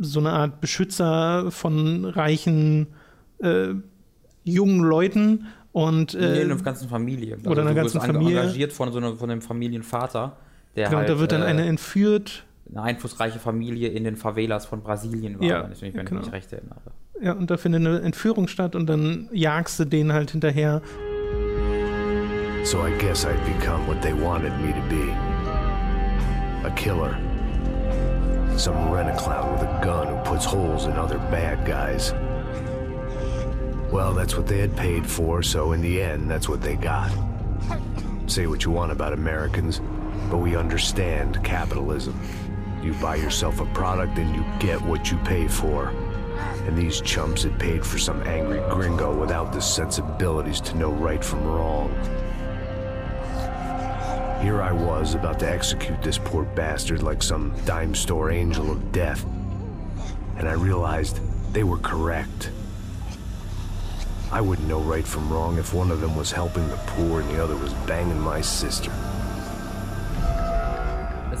so 0.00 0.18
eine 0.18 0.30
Art 0.30 0.62
Beschützer 0.62 1.50
von 1.50 2.06
reichen 2.06 2.86
äh, 3.42 3.74
jungen 4.44 4.80
Leuten 4.80 5.46
und 5.72 6.14
Nee, 6.14 6.24
äh, 6.24 6.42
in 6.42 6.48
der 6.48 6.56
ganzen 6.56 6.88
Familie. 6.88 7.34
Also 7.34 7.50
oder 7.50 7.60
einer 7.60 7.74
ganzen 7.74 8.00
Familie. 8.00 8.40
engagiert 8.40 8.72
von 8.72 8.90
so 8.92 8.98
einem, 8.98 9.18
von 9.18 9.30
einem 9.30 9.42
Familienvater, 9.42 10.38
der 10.74 10.86
genau, 10.86 11.00
halt, 11.00 11.08
da 11.10 11.18
wird 11.18 11.32
dann 11.32 11.42
äh, 11.42 11.46
eine 11.46 11.66
entführt. 11.66 12.46
Eine 12.70 12.82
einflussreiche 12.82 13.38
Familie 13.38 13.88
in 13.88 14.04
den 14.04 14.16
Favelas 14.16 14.66
von 14.66 14.82
Brasilien 14.82 15.38
war, 15.40 15.46
Ja, 15.46 15.64
wenn 15.64 15.72
ich 15.72 15.82
mich 15.82 15.94
wenn 15.94 16.02
ich 16.02 16.08
genau. 16.08 16.22
mich 16.22 16.32
recht 16.32 16.52
erinnere. 16.52 16.80
Ja, 17.20 17.32
und 17.32 17.50
da 17.50 17.56
findet 17.56 17.80
eine 17.86 18.00
Entführung 18.00 18.48
statt 18.48 18.74
und 18.74 18.86
dann 18.86 19.28
jagst 19.32 19.78
du 19.78 19.84
den 19.84 20.12
halt 20.12 20.30
hinterher. 20.32 20.82
So 22.64 22.78
I 22.86 22.92
guess 22.98 23.24
I'd 23.26 23.44
become 23.58 23.86
what 23.86 24.00
they 24.02 24.12
wanted 24.12 24.52
me 24.60 24.72
to 24.72 24.82
be. 24.88 25.12
A 26.66 26.70
killer. 26.76 27.16
Some 28.56 28.90
rent-a-clown 28.92 29.52
with 29.54 29.62
a 29.62 29.80
gun 29.84 30.06
who 30.08 30.22
puts 30.24 30.44
holes 30.44 30.86
in 30.86 30.92
other 30.92 31.18
bad 31.30 31.64
guys. 31.66 32.14
Well, 33.90 34.14
that's 34.14 34.36
what 34.36 34.46
they 34.46 34.60
had 34.60 34.74
paid 34.76 35.04
for, 35.06 35.42
so 35.42 35.72
in 35.72 35.82
the 35.82 36.00
end, 36.00 36.30
that's 36.30 36.48
what 36.48 36.60
they 36.62 36.76
got. 36.76 37.10
Say 38.26 38.46
what 38.46 38.64
you 38.64 38.70
want 38.70 38.92
about 38.92 39.12
Americans, 39.12 39.80
but 40.30 40.38
we 40.38 40.56
understand 40.56 41.42
capitalism. 41.44 42.14
You 42.82 42.92
buy 42.94 43.14
yourself 43.14 43.60
a 43.60 43.66
product 43.66 44.18
and 44.18 44.34
you 44.34 44.44
get 44.58 44.82
what 44.82 45.10
you 45.10 45.16
pay 45.18 45.46
for. 45.46 45.88
And 46.66 46.76
these 46.76 47.00
chumps 47.00 47.44
had 47.44 47.58
paid 47.58 47.86
for 47.86 47.96
some 47.96 48.20
angry 48.22 48.60
gringo 48.70 49.16
without 49.16 49.52
the 49.52 49.60
sensibilities 49.60 50.60
to 50.62 50.76
know 50.76 50.90
right 50.90 51.22
from 51.24 51.44
wrong. 51.44 51.90
Here 54.42 54.60
I 54.60 54.72
was 54.72 55.14
about 55.14 55.38
to 55.40 55.48
execute 55.48 56.02
this 56.02 56.18
poor 56.18 56.42
bastard 56.42 57.04
like 57.04 57.22
some 57.22 57.54
dime 57.64 57.94
store 57.94 58.32
angel 58.32 58.72
of 58.72 58.90
death. 58.90 59.24
And 60.36 60.48
I 60.48 60.54
realized 60.54 61.20
they 61.52 61.62
were 61.62 61.78
correct. 61.78 62.50
I 64.32 64.40
wouldn't 64.40 64.66
know 64.66 64.80
right 64.80 65.06
from 65.06 65.32
wrong 65.32 65.58
if 65.58 65.72
one 65.72 65.92
of 65.92 66.00
them 66.00 66.16
was 66.16 66.32
helping 66.32 66.66
the 66.68 66.80
poor 66.86 67.20
and 67.20 67.30
the 67.30 67.44
other 67.44 67.54
was 67.54 67.72
banging 67.86 68.18
my 68.18 68.40
sister. 68.40 68.90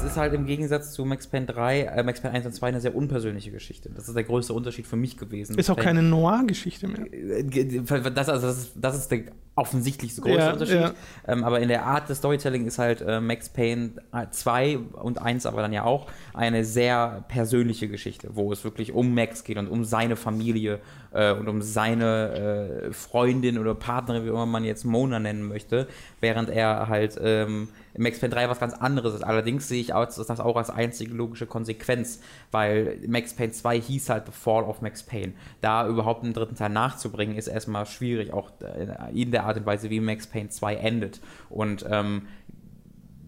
Es 0.04 0.10
ist 0.12 0.16
halt 0.16 0.34
im 0.34 0.46
Gegensatz 0.46 0.92
zu 0.92 1.04
Max 1.04 1.26
Payne 1.28 1.46
3, 1.46 1.80
äh, 1.82 2.02
Max 2.02 2.20
Payne 2.20 2.34
1 2.34 2.46
und 2.46 2.52
2 2.52 2.66
eine 2.68 2.80
sehr 2.80 2.94
unpersönliche 2.94 3.50
Geschichte. 3.52 3.88
Das 3.94 4.08
ist 4.08 4.14
der 4.16 4.24
größte 4.24 4.52
Unterschied 4.52 4.86
für 4.86 4.96
mich 4.96 5.16
gewesen. 5.16 5.56
Ist 5.56 5.70
auch 5.70 5.76
Max 5.76 5.84
keine 5.86 6.02
Noir-Geschichte 6.02 6.88
mehr. 6.88 7.04
Payne- 7.06 8.10
Das, 8.10 8.28
also 8.28 8.46
das, 8.48 8.58
ist, 8.58 8.72
das 8.76 8.96
ist 8.96 9.08
der 9.12 9.20
offensichtlichste 9.54 10.22
größte 10.22 10.38
Ja, 10.40 10.52
Unterschied. 10.52 10.80
ja. 10.80 10.92
Ähm, 11.28 11.44
aber 11.44 11.60
in 11.60 11.68
der 11.68 11.84
Art 11.84 12.08
des 12.08 12.18
Storytelling 12.18 12.66
ist 12.66 12.78
halt 12.78 13.00
äh, 13.02 13.20
Max 13.20 13.48
Payne 13.50 13.90
2 14.30 14.78
und 14.78 15.20
1 15.20 15.46
aber 15.46 15.62
dann 15.62 15.72
ja 15.72 15.84
auch 15.84 16.06
eine 16.34 16.64
sehr 16.64 17.24
persönliche 17.28 17.88
Geschichte, 17.88 18.30
wo 18.32 18.50
es 18.52 18.64
wirklich 18.64 18.92
um 18.92 19.14
Max 19.14 19.44
geht 19.44 19.58
und 19.58 19.68
um 19.68 19.84
seine 19.84 20.16
Familie 20.16 20.80
äh, 21.12 21.32
und 21.32 21.48
um 21.48 21.62
seine 21.62 22.88
äh, 22.88 22.92
Freundin 22.92 23.58
oder 23.58 23.74
Partnerin, 23.74 24.24
wie 24.24 24.28
immer 24.28 24.46
man 24.46 24.64
jetzt 24.64 24.84
Mona 24.84 25.18
nennen 25.18 25.46
möchte, 25.46 25.86
während 26.20 26.48
er 26.48 26.88
halt 26.88 27.18
ähm, 27.22 27.68
in 27.94 28.02
Max 28.02 28.20
Payne 28.20 28.34
3 28.34 28.48
was 28.48 28.60
ganz 28.60 28.74
anderes 28.74 29.14
ist. 29.14 29.22
Allerdings 29.22 29.68
sehe 29.68 29.80
ich 29.80 29.92
auch, 29.92 30.04
das 30.04 30.40
auch 30.40 30.56
als 30.56 30.70
einzige 30.70 31.14
logische 31.14 31.46
Konsequenz, 31.46 32.20
weil 32.50 32.98
Max 33.06 33.34
Payne 33.34 33.52
2 33.52 33.80
hieß 33.80 34.10
halt 34.10 34.26
The 34.26 34.32
Fall 34.32 34.64
of 34.64 34.80
Max 34.80 35.02
Payne. 35.02 35.34
Da 35.60 35.86
überhaupt 35.86 36.24
einen 36.24 36.32
dritten 36.32 36.54
Teil 36.54 36.70
nachzubringen, 36.70 37.36
ist 37.36 37.48
erstmal 37.48 37.86
schwierig, 37.86 38.32
auch 38.32 38.50
äh, 38.60 39.12
in 39.12 39.30
der 39.30 39.44
Art 39.44 39.56
und 39.56 39.66
Weise, 39.66 39.90
wie 39.90 40.00
Max 40.00 40.26
Payne 40.26 40.48
2 40.48 40.76
endet. 40.76 41.20
Und 41.50 41.84
ähm, 41.88 42.22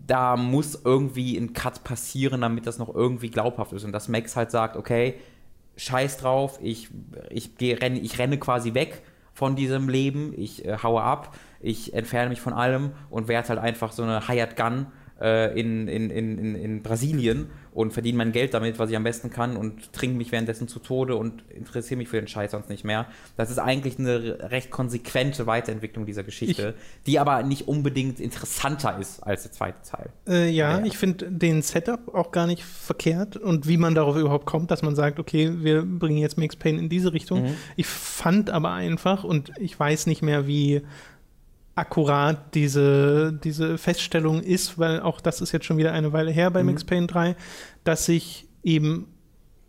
da 0.06 0.36
muss 0.36 0.80
irgendwie 0.84 1.36
ein 1.36 1.52
Cut 1.52 1.84
passieren, 1.84 2.42
damit 2.42 2.66
das 2.66 2.78
noch 2.78 2.94
irgendwie 2.94 3.30
glaubhaft 3.30 3.72
ist. 3.72 3.84
Und 3.84 3.92
dass 3.92 4.08
Max 4.08 4.36
halt 4.36 4.50
sagt, 4.50 4.76
okay, 4.76 5.14
scheiß 5.76 6.18
drauf, 6.18 6.58
ich, 6.62 6.88
ich, 7.30 7.56
geh, 7.56 7.74
renne, 7.74 7.98
ich 7.98 8.18
renne 8.18 8.38
quasi 8.38 8.74
weg 8.74 9.02
von 9.32 9.56
diesem 9.56 9.88
Leben, 9.88 10.32
ich 10.36 10.64
äh, 10.64 10.78
haue 10.82 11.02
ab, 11.02 11.34
ich 11.60 11.94
entferne 11.94 12.28
mich 12.28 12.40
von 12.40 12.52
allem 12.52 12.92
und 13.10 13.28
werde 13.28 13.48
halt 13.48 13.58
einfach 13.58 13.92
so 13.92 14.02
eine 14.02 14.28
Hired 14.28 14.56
Gun 14.56 14.86
äh, 15.20 15.58
in, 15.58 15.88
in, 15.88 16.10
in, 16.10 16.54
in, 16.54 16.82
Brasilien 16.82 17.46
und 17.72 17.92
verdiene 17.92 18.18
mein 18.18 18.32
Geld 18.32 18.54
damit, 18.54 18.78
was 18.78 18.90
ich 18.90 18.96
am 18.96 19.04
besten 19.04 19.30
kann 19.30 19.56
und 19.56 19.92
trinke 19.92 20.16
mich 20.16 20.32
währenddessen 20.32 20.68
zu 20.68 20.78
Tode 20.78 21.16
und 21.16 21.44
interessiere 21.50 21.98
mich 21.98 22.08
für 22.08 22.16
den 22.16 22.28
Scheiß 22.28 22.52
sonst 22.52 22.68
nicht 22.68 22.84
mehr. 22.84 23.06
Das 23.36 23.50
ist 23.50 23.58
eigentlich 23.58 23.98
eine 23.98 24.50
recht 24.50 24.70
konsequente 24.70 25.46
Weiterentwicklung 25.46 26.06
dieser 26.06 26.24
Geschichte, 26.24 26.74
die 27.06 27.18
aber 27.18 27.42
nicht 27.42 27.68
unbedingt 27.68 28.20
interessanter 28.20 28.98
ist 29.00 29.20
als 29.20 29.42
der 29.44 29.52
zweite 29.52 29.88
Teil. 29.88 30.10
Äh, 30.28 30.50
ja, 30.50 30.78
Ja. 30.78 30.84
ich 30.84 30.98
finde 30.98 31.30
den 31.30 31.62
Setup 31.62 32.14
auch 32.14 32.30
gar 32.32 32.46
nicht 32.46 32.62
verkehrt 32.62 33.36
und 33.36 33.68
wie 33.68 33.76
man 33.76 33.94
darauf 33.94 34.16
überhaupt 34.16 34.46
kommt, 34.46 34.70
dass 34.70 34.82
man 34.82 34.94
sagt, 34.94 35.18
okay, 35.18 35.52
wir 35.58 35.82
bringen 35.82 36.18
jetzt 36.18 36.38
Max 36.38 36.56
Payne 36.56 36.78
in 36.78 36.88
diese 36.88 37.12
Richtung. 37.12 37.54
Ich 37.76 37.86
fand 37.86 38.50
aber 38.50 38.72
einfach, 38.72 39.24
und 39.24 39.52
ich 39.58 39.78
weiß 39.78 40.06
nicht 40.06 40.22
mehr, 40.22 40.46
wie 40.46 40.82
akkurat 41.74 42.54
diese, 42.54 43.32
diese 43.32 43.78
Feststellung 43.78 44.42
ist, 44.42 44.78
weil 44.78 45.00
auch 45.00 45.20
das 45.20 45.40
ist 45.40 45.52
jetzt 45.52 45.66
schon 45.66 45.76
wieder 45.76 45.92
eine 45.92 46.12
Weile 46.12 46.30
her 46.30 46.50
bei 46.50 46.62
Max 46.62 46.84
Payne 46.84 47.06
3, 47.06 47.36
dass 47.82 48.06
sich 48.06 48.46
eben 48.62 49.08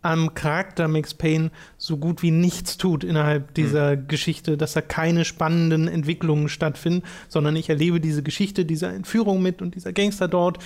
am 0.02 0.34
Charakter 0.34 0.86
Max 0.86 1.14
Payne 1.14 1.50
so 1.78 1.96
gut 1.96 2.22
wie 2.22 2.30
nichts 2.30 2.76
tut 2.76 3.02
innerhalb 3.02 3.54
dieser 3.54 3.96
Geschichte, 3.96 4.56
dass 4.56 4.74
da 4.74 4.80
keine 4.80 5.24
spannenden 5.24 5.88
Entwicklungen 5.88 6.48
stattfinden, 6.48 7.02
sondern 7.28 7.56
ich 7.56 7.68
erlebe 7.68 8.00
diese 8.00 8.22
Geschichte 8.22 8.64
dieser 8.64 8.92
Entführung 8.92 9.42
mit 9.42 9.62
und 9.62 9.74
dieser 9.74 9.92
Gangster 9.92 10.28
dort 10.28 10.58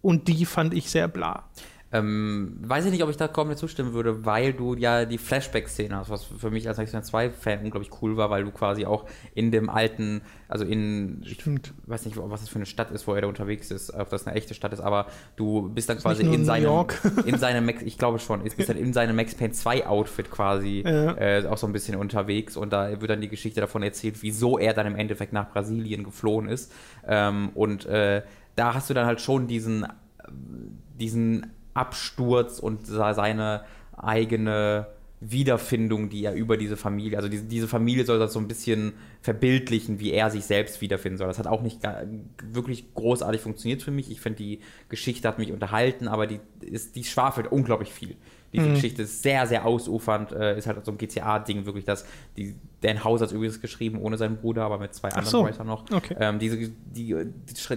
und 0.00 0.28
die 0.28 0.44
fand 0.44 0.74
ich 0.74 0.90
sehr 0.90 1.08
bla. 1.08 1.48
Ähm, 1.94 2.56
weiß 2.60 2.86
ich 2.86 2.90
nicht, 2.90 3.04
ob 3.04 3.10
ich 3.10 3.16
da 3.16 3.28
komplett 3.28 3.58
zustimmen 3.58 3.92
würde, 3.92 4.24
weil 4.26 4.52
du 4.52 4.74
ja 4.74 5.04
die 5.04 5.16
Flashback-Szene 5.16 5.96
hast, 5.96 6.10
was 6.10 6.24
für 6.24 6.50
mich 6.50 6.66
als 6.66 6.78
Max 6.78 6.90
Payne 6.90 7.04
2-Fan 7.30 7.60
unglaublich 7.64 7.92
cool 8.02 8.16
war, 8.16 8.30
weil 8.30 8.42
du 8.42 8.50
quasi 8.50 8.84
auch 8.84 9.04
in 9.34 9.52
dem 9.52 9.70
alten, 9.70 10.22
also 10.48 10.64
in, 10.64 11.22
ich 11.22 11.34
Stimmt. 11.34 11.72
weiß 11.86 12.06
nicht, 12.06 12.16
was 12.16 12.40
das 12.40 12.48
für 12.48 12.56
eine 12.56 12.66
Stadt 12.66 12.90
ist, 12.90 13.06
wo 13.06 13.14
er 13.14 13.20
da 13.20 13.28
unterwegs 13.28 13.70
ist, 13.70 13.94
ob 13.94 14.10
das 14.10 14.26
eine 14.26 14.34
echte 14.34 14.54
Stadt 14.54 14.72
ist, 14.72 14.80
aber 14.80 15.06
du 15.36 15.68
bist 15.68 15.88
dann 15.88 15.96
nicht 15.98 16.02
quasi 16.04 16.24
in 16.24 16.44
seinem, 16.44 16.86
in 17.26 17.38
seinem 17.38 17.64
Max, 17.64 17.82
ich 17.82 17.96
glaube 17.96 18.18
schon, 18.18 18.42
bist 18.42 18.68
dann 18.68 18.76
in 18.76 18.92
seinem 18.92 19.14
Max 19.14 19.36
Payne 19.36 19.54
2-Outfit 19.54 20.30
quasi 20.32 20.82
Ja. 20.84 21.16
äh, 21.16 21.46
auch 21.46 21.58
so 21.58 21.68
ein 21.68 21.72
bisschen 21.72 21.94
unterwegs 21.96 22.56
und 22.56 22.72
da 22.72 23.00
wird 23.00 23.08
dann 23.10 23.20
die 23.20 23.28
Geschichte 23.28 23.60
davon 23.60 23.84
erzählt, 23.84 24.16
wieso 24.22 24.58
er 24.58 24.74
dann 24.74 24.88
im 24.88 24.96
Endeffekt 24.96 25.32
nach 25.32 25.48
Brasilien 25.52 26.02
geflohen 26.02 26.48
ist 26.48 26.72
ähm, 27.06 27.50
und 27.54 27.86
äh, 27.86 28.22
da 28.56 28.74
hast 28.74 28.90
du 28.90 28.94
dann 28.94 29.06
halt 29.06 29.20
schon 29.20 29.46
diesen 29.46 29.86
diesen 30.98 31.46
Absturz 31.74 32.58
und 32.58 32.86
seine 32.86 33.64
eigene 33.96 34.86
Wiederfindung, 35.20 36.10
die 36.10 36.24
er 36.24 36.34
über 36.34 36.56
diese 36.56 36.76
Familie, 36.76 37.16
also 37.16 37.28
diese, 37.28 37.44
diese 37.44 37.68
Familie 37.68 38.04
soll 38.04 38.18
das 38.18 38.32
so 38.32 38.38
ein 38.38 38.48
bisschen 38.48 38.92
verbildlichen, 39.22 39.98
wie 39.98 40.12
er 40.12 40.30
sich 40.30 40.44
selbst 40.44 40.80
wiederfinden 40.80 41.18
soll. 41.18 41.28
Das 41.28 41.38
hat 41.38 41.46
auch 41.46 41.62
nicht 41.62 41.80
wirklich 42.52 42.92
großartig 42.94 43.40
funktioniert 43.40 43.82
für 43.82 43.90
mich. 43.90 44.10
Ich 44.10 44.20
finde, 44.20 44.38
die 44.38 44.60
Geschichte 44.88 45.26
hat 45.26 45.38
mich 45.38 45.50
unterhalten, 45.50 46.08
aber 46.08 46.26
die, 46.26 46.40
ist, 46.60 46.96
die 46.96 47.04
schwafelt 47.04 47.50
unglaublich 47.50 47.90
viel. 47.90 48.16
Diese 48.52 48.68
Geschichte 48.70 49.02
ist 49.02 49.22
sehr, 49.22 49.48
sehr 49.48 49.66
ausufernd, 49.66 50.30
äh, 50.30 50.56
ist 50.56 50.68
halt 50.68 50.84
so 50.84 50.92
ein 50.92 50.98
GTA-Ding 50.98 51.66
wirklich, 51.66 51.84
dass 51.84 52.06
die, 52.36 52.54
Dan 52.84 53.02
Hauser 53.02 53.22
hat 53.22 53.30
es 53.30 53.34
übrigens 53.34 53.60
geschrieben, 53.62 53.98
ohne 53.98 54.18
seinen 54.18 54.36
Bruder, 54.36 54.62
aber 54.62 54.78
mit 54.78 54.94
zwei 54.94 55.08
anderen 55.08 55.30
so. 55.30 55.44
Writern 55.44 55.66
noch. 55.66 55.90
Okay. 55.90 56.14
Ähm, 56.20 56.38
diese, 56.38 56.58
die, 56.58 56.68
die, 56.68 57.16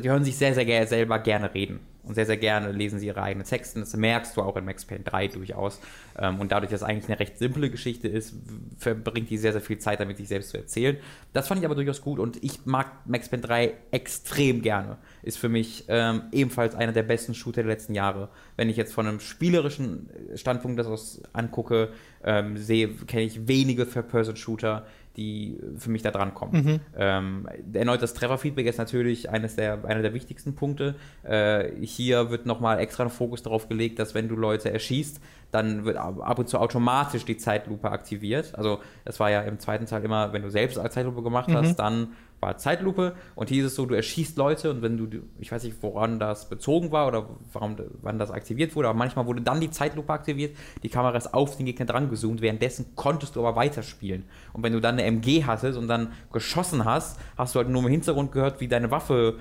die 0.02 0.10
hören 0.10 0.26
sich 0.26 0.36
sehr, 0.36 0.54
sehr 0.54 0.66
gerne 0.66 0.86
selber 0.86 1.20
gerne 1.20 1.54
reden. 1.54 1.80
Und 2.08 2.16
sehr, 2.16 2.26
sehr 2.26 2.38
gerne 2.38 2.72
lesen 2.72 3.00
sie 3.00 3.08
ihre 3.08 3.22
eigenen 3.22 3.46
Texte. 3.46 3.82
Das 3.82 3.96
merkst 3.96 4.38
du 4.38 4.42
auch 4.42 4.56
in 4.56 4.64
Max 4.64 4.86
Payne 4.86 5.04
3 5.04 5.28
durchaus. 5.28 5.82
Ähm, 6.18 6.40
und 6.40 6.54
dadurch, 6.54 6.72
dass 6.72 6.82
es 6.82 6.88
eigentlich 6.88 7.10
eine 7.10 7.20
recht 7.20 7.38
simple 7.38 7.70
Geschichte 7.70 8.08
ist, 8.08 8.34
verbringt 8.78 9.30
die 9.30 9.38
sehr, 9.38 9.52
sehr 9.52 9.60
viel 9.60 9.78
Zeit 9.78 10.00
damit, 10.00 10.16
sich 10.16 10.30
selbst 10.30 10.52
zu 10.52 10.58
erzählen. 10.58 10.96
Das 11.34 11.50
fand 11.50 11.60
ich 11.60 11.66
aber 11.66 11.76
durchaus 11.76 12.02
gut 12.02 12.20
und 12.20 12.42
ich 12.42 12.66
mag 12.66 13.06
Max 13.06 13.28
Payne 13.28 13.44
3 13.44 13.74
extrem 13.92 14.62
gerne. 14.62 14.98
Ist 15.22 15.38
für 15.38 15.50
mich 15.50 15.84
ähm, 15.90 16.24
ebenfalls 16.32 16.76
einer 16.76 16.94
der 16.94 17.04
besten 17.04 17.34
Shooter 17.34 17.64
der 17.64 17.72
letzten 17.72 17.94
Jahre. 17.94 18.30
Wenn 18.56 18.70
ich 18.70 18.78
jetzt 18.78 18.94
von 18.94 19.06
einem 19.06 19.20
spielerischen 19.20 20.10
Standpunkt 20.36 20.80
das 20.80 20.88
aus 20.88 21.22
angucke, 21.34 21.90
ähm, 22.28 22.58
sehe, 22.58 22.90
kenne 22.90 23.24
ich 23.24 23.48
wenige 23.48 23.90
Third-Person-Shooter, 23.90 24.86
die 25.16 25.58
für 25.78 25.90
mich 25.90 26.04
da 26.04 26.12
dran 26.12 26.34
kommen. 26.36 26.64
Mhm. 26.64 26.80
Ähm, 26.96 27.50
erneut 27.74 28.04
das 28.04 28.14
Trefferfeedback 28.14 28.68
ist 28.68 28.78
natürlich 28.78 29.32
eines 29.32 29.56
der, 29.56 29.84
einer 29.86 30.04
der 30.04 30.14
wichtigsten 30.14 30.54
Punkte. 30.54 30.94
Äh, 31.24 31.72
hier 31.82 32.30
wird 32.30 32.46
nochmal 32.46 32.80
extra 32.80 33.04
ein 33.04 33.10
Fokus 33.10 33.42
darauf 33.42 33.68
gelegt, 33.68 33.98
dass 33.98 34.14
wenn 34.14 34.28
du 34.28 34.36
Leute 34.36 34.72
erschießt, 34.72 35.20
dann 35.50 35.86
wird 35.86 35.98
ab 35.98 36.38
und 36.38 36.50
zu 36.50 36.60
automatisch 36.60 37.26
die 37.26 37.38
Zeitlupe 37.38 37.90
aktiviert. 37.90 38.54
Also 38.54 38.80
das 39.06 39.20
war 39.20 39.32
ja 39.32 39.42
im 39.42 39.58
zweiten 39.60 39.86
Teil 39.88 40.04
immer, 40.04 40.34
wenn 40.34 40.44
du 40.44 40.52
selbst 40.52 40.78
eine 40.78 40.90
Zeitlupe 40.92 41.24
gemacht 41.24 41.50
hast, 41.52 41.70
Mhm. 41.72 41.76
dann 41.78 42.08
war 42.40 42.58
Zeitlupe 42.58 43.16
und 43.36 43.50
hier 43.50 43.66
ist 43.66 43.72
es 43.72 43.76
so, 43.76 43.86
du 43.86 43.96
erschießt 43.96 44.38
Leute 44.38 44.70
und 44.70 44.82
wenn 44.82 44.98
du, 44.98 45.08
ich 45.40 45.52
weiß 45.52 45.64
nicht, 45.64 45.78
woran 45.82 46.20
das 46.20 46.50
bezogen 46.50 46.92
war 46.92 47.08
oder 47.08 47.28
warum, 47.52 47.76
wann 48.02 48.20
das 48.20 48.32
aktiviert 48.32 48.76
wurde, 48.76 48.90
aber 48.90 48.98
manchmal 48.98 49.26
wurde 49.26 49.42
dann 49.42 49.60
die 49.60 49.72
Zeitlupe 49.72 50.14
aktiviert, 50.14 50.56
die 50.84 50.90
Kamera 50.90 51.18
ist 51.18 51.34
auf 51.34 51.58
den 51.58 51.66
Gegner 51.66 51.86
dran 51.86 52.10
gezoomt, 52.10 52.42
währenddessen 52.42 52.96
konntest 52.96 53.36
du 53.36 53.46
aber 53.46 53.56
weiterspielen. 53.56 54.26
Und 54.54 54.64
wenn 54.64 54.74
du 54.74 54.80
dann 54.80 54.96
eine 54.96 55.04
MG 55.04 55.46
hattest 55.46 55.78
und 55.78 55.88
dann 55.88 56.12
geschossen 56.32 56.86
hast, 56.86 57.20
hast 57.38 57.56
du 57.56 57.60
halt 57.60 57.70
nur 57.70 57.84
im 57.84 57.90
Hintergrund 57.90 58.32
gehört, 58.32 58.60
wie 58.60 58.68
deine 58.68 58.92
Waffe 58.92 59.40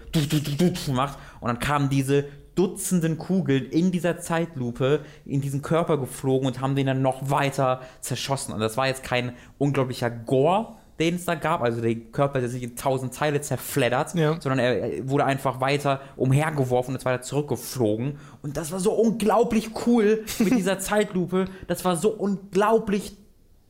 macht 0.92 1.18
und 1.40 1.48
dann 1.48 1.58
kamen 1.58 1.90
diese 1.90 2.24
Dutzenden 2.56 3.18
Kugeln 3.18 3.66
in 3.66 3.92
dieser 3.92 4.18
Zeitlupe 4.18 5.00
in 5.26 5.42
diesen 5.42 5.60
Körper 5.60 5.98
geflogen 5.98 6.46
und 6.46 6.62
haben 6.62 6.74
den 6.74 6.86
dann 6.86 7.02
noch 7.02 7.28
weiter 7.30 7.82
zerschossen. 8.00 8.54
Und 8.54 8.60
das 8.60 8.78
war 8.78 8.86
jetzt 8.86 9.04
kein 9.04 9.34
unglaublicher 9.58 10.08
Gore, 10.08 10.78
den 10.98 11.16
es 11.16 11.24
da 11.26 11.34
gab, 11.34 11.62
also 11.62 11.80
der 11.80 11.94
Körper, 11.94 12.40
der 12.40 12.48
sich 12.48 12.62
in 12.62 12.74
tausend 12.76 13.14
Teile 13.14 13.40
zerfleddert, 13.40 14.14
Ja. 14.14 14.40
sondern 14.40 14.58
er 14.60 14.76
er 14.96 15.08
wurde 15.08 15.24
einfach 15.24 15.60
weiter 15.60 16.00
umhergeworfen 16.16 16.94
und 16.94 16.98
ist 16.98 17.04
weiter 17.04 17.22
zurückgeflogen. 17.22 18.18
Und 18.42 18.56
das 18.56 18.72
war 18.72 18.80
so 18.80 18.92
unglaublich 18.92 19.70
cool 19.86 20.24
mit 20.38 20.52
dieser 20.56 20.78
Zeitlupe. 20.78 21.46
Das 21.66 21.84
war 21.84 21.96
so 21.96 22.10
unglaublich 22.10 23.16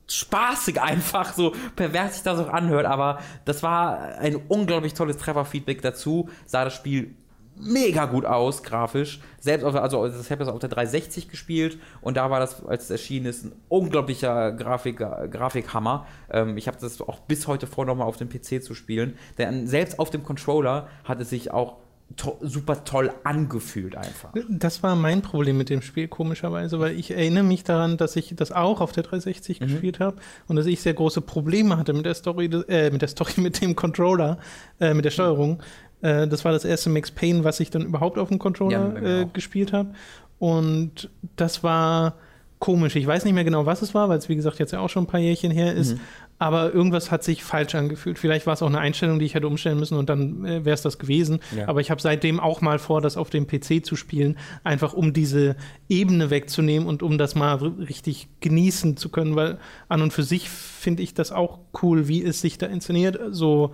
spaßig 0.09 0.81
einfach, 0.81 1.33
so 1.33 1.53
pervers 1.75 2.15
sich 2.15 2.23
das 2.23 2.39
auch 2.39 2.49
anhört, 2.49 2.87
aber 2.87 3.19
das 3.45 3.65
war 3.65 3.99
ein 4.19 4.37
unglaublich 4.49 4.95
tolles 4.95 5.17
Trefferfeedback 5.17 5.83
dazu, 5.83 6.29
sah 6.47 6.65
das 6.65 6.75
Spiel 6.75 7.15
mega 7.59 8.07
gut 8.07 8.25
aus, 8.25 8.63
grafisch. 8.63 9.21
Selbst 9.41 9.65
auf, 9.65 9.75
also 9.75 10.07
ich 10.07 10.31
habe 10.31 10.45
das 10.45 10.49
auf 10.53 10.59
der 10.59 10.69
360 10.69 11.29
gespielt 11.29 11.79
und 12.01 12.17
da 12.17 12.31
war 12.31 12.41
das, 12.41 12.65
als 12.67 12.85
es 12.85 12.91
erschienen 12.91 13.27
ist, 13.27 13.45
ein 13.45 13.53
unglaublicher 13.69 14.53
Grafik, 14.53 14.99
Grafikhammer. 14.99 16.07
Ähm, 16.31 16.57
ich 16.57 16.69
habe 16.69 16.77
das 16.81 17.01
auch 17.01 17.21
bis 17.21 17.47
heute 17.47 17.67
vor, 17.67 17.85
nochmal 17.87 18.07
auf 18.07 18.17
dem 18.17 18.29
PC 18.29 18.63
zu 18.63 18.75
spielen. 18.75 19.17
Denn 19.39 19.67
selbst 19.67 19.99
auf 19.99 20.11
dem 20.11 20.23
Controller 20.23 20.89
hat 21.05 21.21
es 21.21 21.31
sich 21.31 21.51
auch 21.51 21.77
to 22.15 22.39
super 22.41 22.85
toll 22.85 23.11
angefühlt 23.25 23.97
einfach. 23.97 24.33
Das 24.49 24.85
war 24.85 24.95
mein 24.95 25.23
Problem 25.23 25.59
mit 25.59 25.69
dem 25.71 25.83
Spiel, 25.83 26.07
komischerweise, 26.07 26.79
weil 26.79 26.97
ich 26.97 27.11
erinnere 27.11 27.43
mich 27.43 27.65
daran, 27.65 27.97
dass 27.97 28.15
ich 28.15 28.33
das 28.37 28.53
auch 28.53 28.81
auf 28.81 28.93
der 28.93 29.03
360 29.03 29.59
Mhm. 29.61 29.65
gespielt 29.67 29.99
habe 29.99 30.19
und 30.47 30.55
dass 30.55 30.67
ich 30.67 30.81
sehr 30.81 30.95
große 30.95 31.21
Probleme 31.21 31.77
hatte 31.77 31.93
mit 31.95 32.07
der 32.07 32.15
Story, 32.15 32.47
äh, 32.69 32.91
mit 32.91 33.03
der 33.03 33.09
Story, 33.09 33.33
mit 33.41 33.61
dem 33.61 33.75
Controller, 33.75 34.39
äh, 34.79 34.95
mit 34.95 35.05
der 35.05 35.11
Steuerung. 35.11 35.61
Äh, 36.07 36.29
das 36.29 36.45
war 36.45 36.53
das 36.53 36.65
erste 36.65 36.91
Max 36.91 37.11
Payne, 37.11 37.45
was 37.45 37.61
ich 37.61 37.71
dann 37.71 37.83
überhaupt 37.83 38.19
auf 38.19 38.29
dem 38.29 38.35
Ja, 38.37 38.43
Controller 38.43 38.89
mir 38.89 39.03
äh, 39.03 39.25
auch. 39.25 39.33
gespielt 39.33 39.73
habe. 39.73 39.91
Und 40.39 41.11
das 41.37 41.63
war 41.63 42.15
komisch. 42.59 42.97
Ich 42.97 43.07
weiß 43.07 43.25
nicht 43.25 43.35
mehr 43.35 43.45
genau, 43.45 43.67
was 43.67 43.83
es 43.83 43.95
war, 43.95 44.09
weil 44.09 44.19
es, 44.19 44.29
wie 44.29 44.37
gesagt, 44.37 44.59
jetzt 44.59 44.73
ja 44.73 44.81
auch 44.81 44.89
schon 44.89 45.05
ein 45.05 45.09
paar 45.09 45.21
Jährchen 45.21 45.51
her 45.51 45.75
ist. 45.75 45.95
Mhm. 45.95 46.01
Aber 46.39 46.73
irgendwas 46.73 47.11
hat 47.11 47.25
sich 47.25 47.43
falsch 47.43 47.75
angefühlt. 47.75 48.19
Vielleicht 48.19 48.47
war 48.47 48.53
es 48.53 48.63
auch 48.63 48.67
eine 48.67 48.79
Einstellung, 48.79 49.19
die 49.19 49.25
ich 49.25 49.35
hätte 49.35 49.47
umstellen 49.47 49.79
müssen 49.79 49.97
und 49.97 50.11
dann 50.11 50.45
äh, 50.45 50.65
wäre 50.67 50.75
es 50.75 50.83
das 50.83 50.99
gewesen. 50.99 51.41
Ja. 51.57 51.67
Aber 51.67 51.81
ich 51.81 51.91
habe 51.91 52.01
seitdem 52.01 52.41
auch 52.41 52.61
mal 52.61 52.79
vor, 52.79 53.01
das 53.01 53.17
auf 53.17 53.31
dem 53.31 53.47
PC 53.47 53.85
zu 53.85 53.97
spielen, 53.97 54.37
einfach 54.63 54.93
um 54.93 55.15
diese 55.15 55.57
Ebene 55.89 56.29
wegzunehmen 56.29 56.87
und 56.87 57.03
um 57.03 57.17
das 57.17 57.35
mal 57.35 57.55
richtig 57.57 58.29
genießen 58.41 58.99
zu 58.99 59.09
können, 59.09 59.35
weil 59.35 59.59
an 59.89 60.03
und 60.03 60.13
für 60.13 60.23
sich 60.23 60.51
finde 60.51 61.03
ich 61.03 61.15
das 61.15 61.33
auch 61.33 61.59
cool, 61.83 62.07
wie 62.07 62.23
es 62.23 62.43
sich 62.43 62.59
da 62.59 62.67
inszeniert. 62.67 63.19
So 63.31 63.73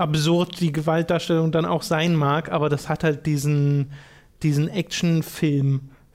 absurd 0.00 0.60
die 0.60 0.72
Gewaltdarstellung 0.72 1.52
dann 1.52 1.66
auch 1.66 1.82
sein 1.82 2.14
mag, 2.14 2.50
aber 2.50 2.68
das 2.68 2.88
hat 2.88 3.04
halt 3.04 3.26
diesen, 3.26 3.92
diesen 4.42 4.68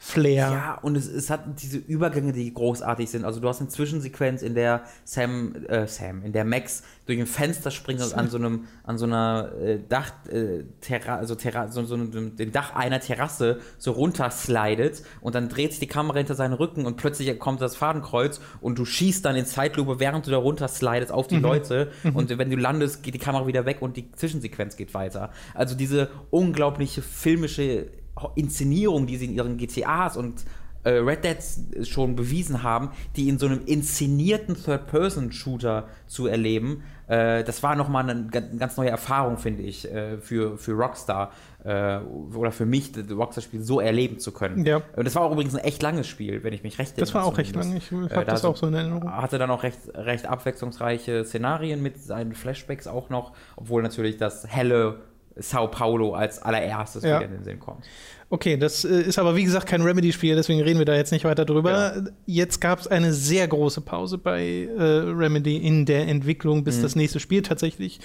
Actionfilm-Flair. 0.06 0.36
Ja, 0.36 0.80
und 0.82 0.96
es, 0.96 1.08
es 1.08 1.30
hat 1.30 1.62
diese 1.62 1.78
Übergänge, 1.78 2.32
die 2.34 2.54
großartig 2.54 3.10
sind. 3.10 3.26
Also 3.26 3.40
du 3.40 3.48
hast 3.48 3.60
eine 3.60 3.70
Zwischensequenz, 3.70 4.42
in 4.42 4.56
der 4.56 4.84
Sam, 5.04 5.56
äh, 5.68 5.88
Sam, 5.88 6.24
in 6.24 6.32
der 6.32 6.46
Max 6.46 6.84
durch 7.06 7.20
ein 7.20 7.28
Fenster 7.28 7.72
springt 7.72 8.02
und 8.02 8.14
an 8.14 8.30
so 8.30 8.38
einem, 8.38 8.66
an 8.84 8.98
so 8.98 9.06
einer 9.06 9.52
äh, 9.62 9.80
Dach, 9.88 10.12
äh, 10.30 10.64
Terra, 10.82 11.16
also 11.18 11.36
Terra, 11.36 11.68
so, 11.70 11.84
so 11.86 11.96
einem, 11.96 12.36
den 12.36 12.52
Dach 12.52 12.76
einer 12.76 13.00
Terrasse 13.00 13.60
so 13.78 13.92
runterslidet 13.92 15.04
und 15.22 15.36
dann 15.36 15.50
dreht 15.50 15.72
sich 15.72 15.80
die 15.80 15.88
Kamera 15.88 16.18
hinter 16.18 16.36
seinen 16.36 16.54
Rücken 16.54 16.86
und 16.86 16.98
plötzlich 16.98 17.38
kommt 17.40 17.62
das 17.62 17.76
Fadenkreuz 17.76 18.42
und 18.62 18.80
du 18.80 18.86
schießt 18.86 19.24
dann 19.24 19.36
in 19.36 19.46
Zeitlupe, 19.46 20.00
während 20.00 20.26
du 20.26 20.32
da 20.32 20.38
runterslidest 20.38 21.12
auf 21.12 21.28
die 21.28 21.38
Leute 21.38 21.92
und 22.14 22.36
wenn 22.38 22.50
du 22.50 22.56
landest, 22.56 23.04
geht 23.04 23.14
die 23.14 23.20
Kamera 23.20 23.46
wieder 23.48 23.66
weg 23.66 23.78
und 23.82 23.98
die 23.98 24.12
Zwischensequenz 24.12 24.76
geht 24.76 24.94
weiter. 24.94 25.32
Also 25.54 25.76
diese 25.76 26.10
unglaubliche 26.32 27.02
filmische 27.02 27.88
Inszenierung, 28.36 29.08
die 29.08 29.18
sie 29.18 29.26
in 29.26 29.34
ihren 29.34 29.58
GTAs 29.58 30.18
und 30.18 30.44
äh, 30.84 30.90
Red 31.00 31.24
Dead 31.24 31.88
schon 31.88 32.16
bewiesen 32.16 32.62
haben, 32.62 32.92
die 33.16 33.28
in 33.28 33.40
so 33.40 33.48
einem 33.48 33.62
inszenierten 33.66 34.56
Third-Person-Shooter 34.56 35.88
zu 36.08 36.28
erleben, 36.28 36.84
äh, 37.08 37.44
das 37.44 37.64
war 37.64 37.76
nochmal 37.76 38.08
eine 38.10 38.28
ga- 38.28 38.40
ganz 38.58 38.78
neue 38.78 38.90
Erfahrung, 38.90 39.38
finde 39.38 39.64
ich, 39.64 39.92
äh, 39.92 40.18
für, 40.20 40.58
für 40.58 40.74
Rockstar 40.74 41.32
äh, 41.64 41.98
oder 41.98 42.52
für 42.52 42.66
mich, 42.66 42.92
das 42.92 43.10
Rockstar-Spiel 43.10 43.62
so 43.62 43.80
erleben 43.80 44.20
zu 44.20 44.32
können. 44.32 44.66
Ja. 44.66 44.82
Und 44.96 45.06
das 45.06 45.16
war 45.16 45.24
auch 45.24 45.32
übrigens 45.32 45.56
ein 45.56 45.64
echt 45.64 45.82
langes 45.82 46.08
Spiel, 46.08 46.44
wenn 46.44 46.54
ich 46.54 46.64
mich 46.64 46.78
recht 46.80 47.00
Das 47.02 47.14
war 47.14 47.22
erinnere 47.22 47.34
auch 47.34 47.38
recht 47.40 47.56
lang. 47.56 47.76
Ich 47.76 47.92
Äh, 47.92 47.96
habe 47.96 48.08
da 48.10 48.24
das 48.24 48.42
so- 48.42 48.50
auch 48.50 48.56
so 48.58 48.68
in 48.68 48.74
Erinnerung. 48.76 49.12
hatte 49.12 49.38
dann 49.38 49.50
auch 49.50 49.64
recht, 49.64 49.80
recht 49.96 50.26
abwechslungsreiche 50.28 51.26
Szenarien 51.26 51.82
mit 51.82 52.02
seinen 52.02 52.34
Flashbacks 52.34 52.88
auch 52.88 53.10
noch, 53.10 53.34
obwohl 53.56 53.82
natürlich 53.84 54.18
das 54.18 54.48
helle 54.48 55.00
Sao 55.36 55.68
Paulo 55.68 56.14
als 56.14 56.40
allererstes 56.42 57.04
Ja. 57.04 57.18
wieder 57.20 57.26
in 57.26 57.32
den 57.38 57.44
Sinn 57.44 57.60
kommt. 57.60 57.84
Okay, 58.30 58.58
das 58.58 58.84
äh, 58.86 59.02
ist 59.02 59.20
aber 59.20 59.36
wie 59.36 59.44
gesagt 59.44 59.68
kein 59.68 59.82
Remedy-Spiel, 59.82 60.36
deswegen 60.36 60.62
reden 60.62 60.80
wir 60.80 60.86
da 60.86 60.96
jetzt 60.96 61.12
nicht 61.12 61.26
weiter 61.26 61.46
drüber. 61.46 62.04
Jetzt 62.26 62.60
gab 62.60 62.80
es 62.80 62.88
eine 62.88 63.14
sehr 63.14 63.48
große 63.48 63.82
Pause 63.82 64.18
bei 64.18 64.68
äh, 64.78 64.82
Remedy 64.82 65.58
in 65.58 65.86
der 65.86 66.08
Entwicklung, 66.08 66.64
bis 66.64 66.82
das 66.82 66.96
nächste 66.96 67.20
Spiel 67.20 67.44
tatsächlich 67.44 68.00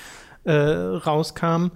äh, 0.45 0.53
rauskam. 0.53 1.71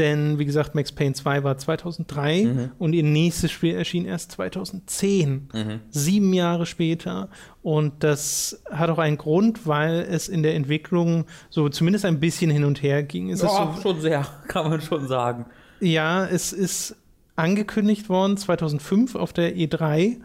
Denn, 0.00 0.38
wie 0.38 0.46
gesagt, 0.46 0.74
Max 0.74 0.90
Payne 0.92 1.12
2 1.14 1.44
war 1.44 1.56
2003 1.58 2.70
und 2.78 2.94
ihr 2.94 3.02
nächstes 3.02 3.50
Spiel 3.52 3.74
erschien 3.74 4.06
erst 4.06 4.32
2010. 4.32 5.50
Sieben 5.90 6.32
Jahre 6.32 6.64
später. 6.66 7.28
Und 7.62 8.02
das 8.02 8.62
hat 8.70 8.88
auch 8.90 8.98
einen 8.98 9.18
Grund, 9.18 9.66
weil 9.66 10.06
es 10.10 10.28
in 10.28 10.42
der 10.42 10.54
Entwicklung 10.56 11.26
so 11.50 11.68
zumindest 11.68 12.04
ein 12.06 12.18
bisschen 12.18 12.50
hin 12.50 12.64
und 12.64 12.82
her 12.82 13.02
ging. 13.02 13.30
Es 13.30 13.40
ist 13.40 13.44
Ja, 13.52 13.74
so, 13.76 13.82
schon 13.82 14.00
sehr, 14.00 14.26
kann 14.48 14.70
man 14.70 14.80
schon 14.80 15.06
sagen. 15.06 15.44
ja, 15.80 16.24
es 16.26 16.52
ist 16.52 16.96
angekündigt 17.36 18.08
worden 18.08 18.36
2005 18.36 19.14
auf 19.14 19.32
der 19.32 19.54
E3 19.56 20.16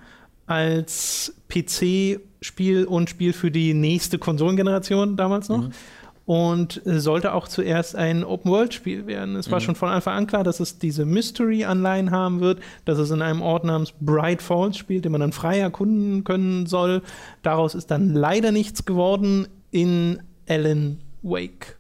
als 0.48 1.34
PC-Spiel 1.50 2.86
und 2.86 3.10
Spiel 3.10 3.34
für 3.34 3.52
die 3.52 3.74
nächste 3.74 4.18
Konsolengeneration 4.20 5.16
damals 5.18 5.50
noch. 5.50 5.70
Und 6.26 6.86
äh, 6.88 7.00
sollte 7.00 7.34
auch 7.34 7.48
zuerst 7.48 7.96
ein 7.96 8.24
Open-World-Spiel 8.24 9.06
werden. 9.06 9.36
Es 9.36 9.52
war 9.52 9.60
schon 9.60 9.76
von 9.76 9.90
Anfang 9.90 10.16
an 10.18 10.28
klar, 10.28 10.44
dass 10.44 10.60
es 10.60 10.80
diese 10.80 11.06
Mystery-Anleihen 11.06 12.10
haben 12.10 12.40
wird, 12.40 12.62
dass 12.86 12.98
es 12.98 13.12
in 13.12 13.22
einem 13.22 13.44
Ort 13.44 13.64
namens 13.64 13.94
Bright 14.02 14.42
Falls 14.42 14.76
spielt, 14.76 15.06
den 15.06 15.12
man 15.12 15.22
dann 15.22 15.34
frei 15.34 15.60
erkunden 15.60 16.24
können 16.24 16.66
soll. 16.66 17.04
Daraus 17.44 17.76
ist 17.76 17.92
dann 17.92 18.16
leider 18.16 18.52
nichts 18.52 18.86
geworden 18.86 19.48
in 19.70 20.20
Alan 20.50 21.00
Wake. 21.22 21.78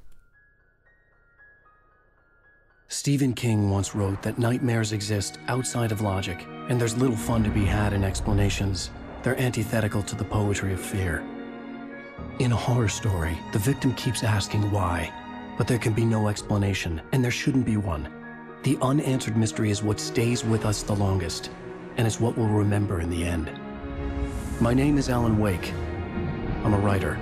Stephen 2.87 3.33
King 3.33 3.71
once 3.71 3.95
wrote 3.95 4.21
that 4.21 4.37
nightmares 4.37 4.91
exist 4.91 5.39
outside 5.47 5.91
of 5.91 6.01
logic, 6.01 6.45
and 6.69 6.79
there's 6.79 6.95
little 6.95 7.17
fun 7.17 7.43
to 7.43 7.49
be 7.49 7.65
had 7.65 7.93
in 7.93 8.03
explanations. 8.03 8.91
They're 9.23 9.39
antithetical 9.39 10.03
to 10.03 10.15
the 10.15 10.23
poetry 10.23 10.71
of 10.71 10.79
fear. 10.79 11.23
In 12.37 12.51
a 12.51 12.55
horror 12.55 12.89
story, 12.89 13.37
the 13.53 13.59
victim 13.59 13.93
keeps 13.93 14.21
asking 14.21 14.69
why, 14.69 15.09
but 15.57 15.67
there 15.67 15.77
can 15.77 15.93
be 15.93 16.03
no 16.03 16.27
explanation, 16.27 17.01
and 17.13 17.23
there 17.23 17.31
shouldn't 17.31 17.65
be 17.65 17.77
one. 17.77 18.09
The 18.63 18.77
unanswered 18.81 19.37
mystery 19.37 19.71
is 19.71 19.81
what 19.81 20.01
stays 20.01 20.43
with 20.43 20.65
us 20.65 20.83
the 20.83 20.95
longest, 20.95 21.49
and 21.95 22.05
it's 22.05 22.19
what 22.19 22.37
we'll 22.37 22.47
remember 22.47 22.99
in 22.99 23.09
the 23.09 23.23
end. 23.23 23.49
My 24.59 24.73
name 24.73 24.97
is 24.97 25.09
Alan 25.09 25.39
Wake. 25.39 25.71
I'm 26.65 26.73
a 26.73 26.77
writer. 26.79 27.17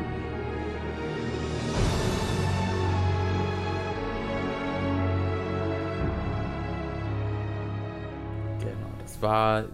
war 9.24 9.70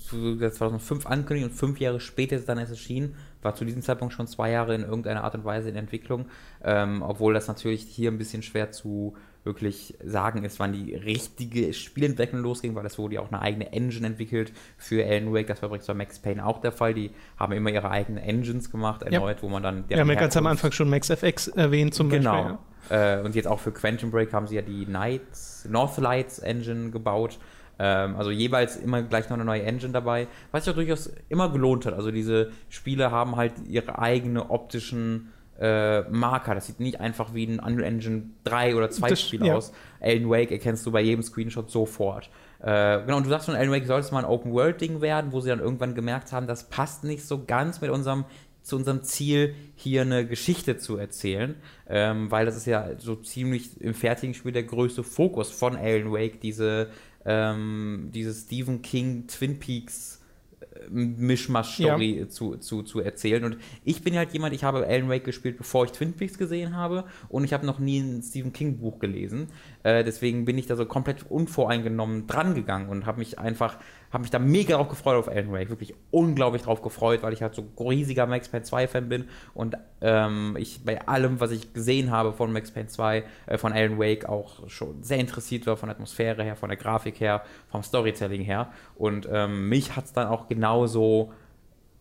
so 0.00 0.16
2005 0.16 1.06
angekündigt 1.06 1.50
und 1.50 1.54
fünf 1.54 1.78
Jahre 1.78 2.00
später 2.00 2.36
ist 2.36 2.42
es 2.42 2.46
dann 2.46 2.58
erst 2.58 2.72
erschienen. 2.72 3.14
War 3.44 3.54
zu 3.54 3.64
diesem 3.64 3.82
Zeitpunkt 3.82 4.14
schon 4.14 4.26
zwei 4.26 4.50
Jahre 4.50 4.74
in 4.74 4.82
irgendeiner 4.82 5.22
Art 5.24 5.34
und 5.34 5.44
Weise 5.44 5.68
in 5.68 5.76
Entwicklung. 5.76 6.26
Ähm, 6.64 7.02
obwohl 7.02 7.34
das 7.34 7.46
natürlich 7.46 7.82
hier 7.82 8.10
ein 8.10 8.18
bisschen 8.18 8.42
schwer 8.42 8.70
zu 8.72 9.14
wirklich 9.44 9.94
sagen 10.02 10.42
ist, 10.42 10.58
wann 10.58 10.72
die 10.72 10.94
richtige 10.94 11.74
Spielentwicklung 11.74 12.40
losging, 12.40 12.74
weil 12.74 12.82
das 12.82 12.98
wurde 12.98 13.16
ja 13.16 13.20
auch 13.20 13.30
eine 13.30 13.42
eigene 13.42 13.72
Engine 13.74 14.06
entwickelt 14.06 14.52
für 14.78 15.04
Alan 15.04 15.34
Wake. 15.34 15.46
Das 15.48 15.60
war 15.60 15.68
übrigens 15.68 15.86
bei 15.86 15.92
Max 15.94 16.18
Payne 16.18 16.44
auch 16.44 16.62
der 16.62 16.72
Fall. 16.72 16.94
Die 16.94 17.10
haben 17.36 17.52
immer 17.52 17.70
ihre 17.70 17.90
eigenen 17.90 18.22
Engines 18.24 18.70
gemacht, 18.70 19.02
erneut, 19.02 19.42
wo 19.42 19.48
man 19.50 19.62
dann. 19.62 19.84
Wir 19.88 20.00
haben 20.00 20.08
ja 20.08 20.14
ganz 20.14 20.36
am 20.38 20.46
Anfang 20.46 20.72
schon 20.72 20.88
Max 20.88 21.10
FX 21.10 21.48
erwähnt 21.48 21.92
zum 21.94 22.08
Genau. 22.08 22.32
Beispiel. 22.42 22.58
Äh, 22.90 23.20
und 23.22 23.34
jetzt 23.34 23.46
auch 23.46 23.60
für 23.60 23.72
Quantum 23.72 24.10
Break 24.10 24.32
haben 24.32 24.46
sie 24.46 24.56
ja 24.56 24.62
die 24.62 24.86
Nights, 24.86 25.66
Northlights 25.70 26.38
Engine 26.38 26.90
gebaut. 26.90 27.38
Ähm, 27.78 28.16
also 28.16 28.30
jeweils 28.30 28.76
immer 28.76 29.02
gleich 29.02 29.28
noch 29.28 29.36
eine 29.36 29.44
neue 29.44 29.62
Engine 29.62 29.92
dabei, 29.92 30.26
was 30.52 30.64
sich 30.64 30.72
auch 30.72 30.76
durchaus 30.76 31.10
immer 31.28 31.50
gelohnt 31.50 31.86
hat. 31.86 31.94
Also 31.94 32.10
diese 32.10 32.50
Spiele 32.68 33.10
haben 33.10 33.36
halt 33.36 33.52
ihre 33.68 33.98
eigene 33.98 34.50
optischen 34.50 35.32
äh, 35.60 36.02
Marker. 36.10 36.54
Das 36.54 36.66
sieht 36.66 36.80
nicht 36.80 37.00
einfach 37.00 37.34
wie 37.34 37.46
ein 37.46 37.60
Unreal 37.60 37.84
Engine 37.84 38.30
3 38.44 38.74
oder 38.76 38.90
2 38.90 39.08
Das- 39.10 39.20
Spiel 39.22 39.44
ja. 39.46 39.54
aus. 39.54 39.72
Alan 40.00 40.28
Wake 40.28 40.50
erkennst 40.50 40.84
du 40.86 40.90
bei 40.92 41.00
jedem 41.00 41.22
Screenshot 41.22 41.70
sofort. 41.70 42.28
Äh, 42.60 43.02
genau, 43.02 43.18
und 43.18 43.24
du 43.26 43.30
sagst 43.30 43.46
schon, 43.46 43.54
Alan 43.54 43.70
Wake 43.70 43.86
soll 43.86 44.00
es 44.00 44.10
mal 44.10 44.20
ein 44.20 44.24
Open-World-Ding 44.24 45.00
werden, 45.00 45.32
wo 45.32 45.40
sie 45.40 45.50
dann 45.50 45.60
irgendwann 45.60 45.94
gemerkt 45.94 46.32
haben, 46.32 46.46
das 46.46 46.68
passt 46.70 47.04
nicht 47.04 47.24
so 47.24 47.44
ganz 47.44 47.80
mit 47.80 47.90
unserem 47.90 48.24
zu 48.62 48.76
unserem 48.76 49.02
Ziel, 49.02 49.54
hier 49.76 50.00
eine 50.00 50.26
Geschichte 50.26 50.78
zu 50.78 50.96
erzählen, 50.96 51.54
ähm, 51.86 52.30
weil 52.30 52.46
das 52.46 52.56
ist 52.56 52.64
ja 52.64 52.92
so 52.96 53.14
ziemlich 53.14 53.78
im 53.78 53.92
fertigen 53.92 54.32
Spiel 54.32 54.52
der 54.52 54.62
größte 54.62 55.02
Fokus 55.04 55.50
von 55.50 55.76
Alan 55.76 56.10
Wake, 56.10 56.40
diese, 56.40 56.88
ähm, 57.24 58.10
diese 58.14 58.34
Stephen 58.34 58.82
King 58.82 59.26
Twin 59.26 59.58
Peaks 59.58 60.20
äh, 60.60 60.88
Mischmasch-Story 60.90 62.26
zu, 62.28 62.56
zu, 62.56 62.82
zu 62.82 63.00
erzählen. 63.00 63.44
Und 63.44 63.58
ich 63.84 64.02
bin 64.02 64.16
halt 64.16 64.32
jemand, 64.32 64.54
ich 64.54 64.64
habe 64.64 64.86
Alan 64.86 65.08
Wake 65.08 65.24
gespielt, 65.24 65.56
bevor 65.56 65.84
ich 65.84 65.92
Twin 65.92 66.12
Peaks 66.12 66.38
gesehen 66.38 66.76
habe 66.76 67.04
und 67.28 67.44
ich 67.44 67.52
habe 67.52 67.66
noch 67.66 67.78
nie 67.78 68.00
ein 68.00 68.22
Stephen 68.22 68.52
King-Buch 68.52 68.98
gelesen. 68.98 69.48
Äh, 69.82 70.04
deswegen 70.04 70.44
bin 70.44 70.58
ich 70.58 70.66
da 70.66 70.76
so 70.76 70.86
komplett 70.86 71.30
unvoreingenommen 71.30 72.26
dran 72.26 72.54
gegangen 72.54 72.88
und 72.88 73.06
habe 73.06 73.18
mich 73.18 73.38
einfach, 73.38 73.78
habe 74.14 74.22
mich 74.22 74.30
da 74.30 74.38
mega 74.38 74.76
drauf 74.76 74.88
gefreut 74.88 75.16
auf 75.16 75.28
Alan 75.28 75.50
Wake. 75.52 75.70
Wirklich 75.70 75.92
unglaublich 76.12 76.62
drauf 76.62 76.82
gefreut, 76.82 77.22
weil 77.22 77.32
ich 77.32 77.42
halt 77.42 77.54
so 77.54 77.66
riesiger 77.78 78.26
Max 78.26 78.48
Payne 78.48 78.64
2-Fan 78.64 79.08
bin 79.08 79.24
und 79.54 79.76
ähm, 80.00 80.56
ich 80.58 80.84
bei 80.84 81.06
allem, 81.06 81.40
was 81.40 81.50
ich 81.50 81.74
gesehen 81.74 82.12
habe 82.12 82.32
von 82.32 82.52
Max 82.52 82.70
Payne 82.70 82.86
2, 82.86 83.24
äh, 83.46 83.58
von 83.58 83.72
Alan 83.72 83.98
Wake 83.98 84.26
auch 84.28 84.68
schon 84.70 85.02
sehr 85.02 85.18
interessiert 85.18 85.66
war, 85.66 85.76
von 85.76 85.88
der 85.88 85.96
Atmosphäre 85.96 86.44
her, 86.44 86.54
von 86.54 86.68
der 86.68 86.78
Grafik 86.78 87.18
her, 87.18 87.42
vom 87.68 87.82
Storytelling 87.82 88.42
her. 88.42 88.70
Und 88.94 89.28
ähm, 89.30 89.68
mich 89.68 89.96
hat 89.96 90.04
es 90.04 90.12
dann 90.12 90.28
auch 90.28 90.48
genauso 90.48 91.32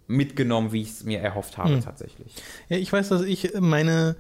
mitgenommen, 0.06 0.72
wie 0.72 0.82
ich 0.82 0.90
es 0.90 1.04
mir 1.04 1.20
erhofft 1.20 1.58
habe, 1.58 1.80
tatsächlich. 1.80 2.36
Ja, 2.70 2.78
ich 2.78 2.94
weiß, 2.94 3.10
dass 3.10 3.24
ich 3.24 3.54
meine 3.60 4.16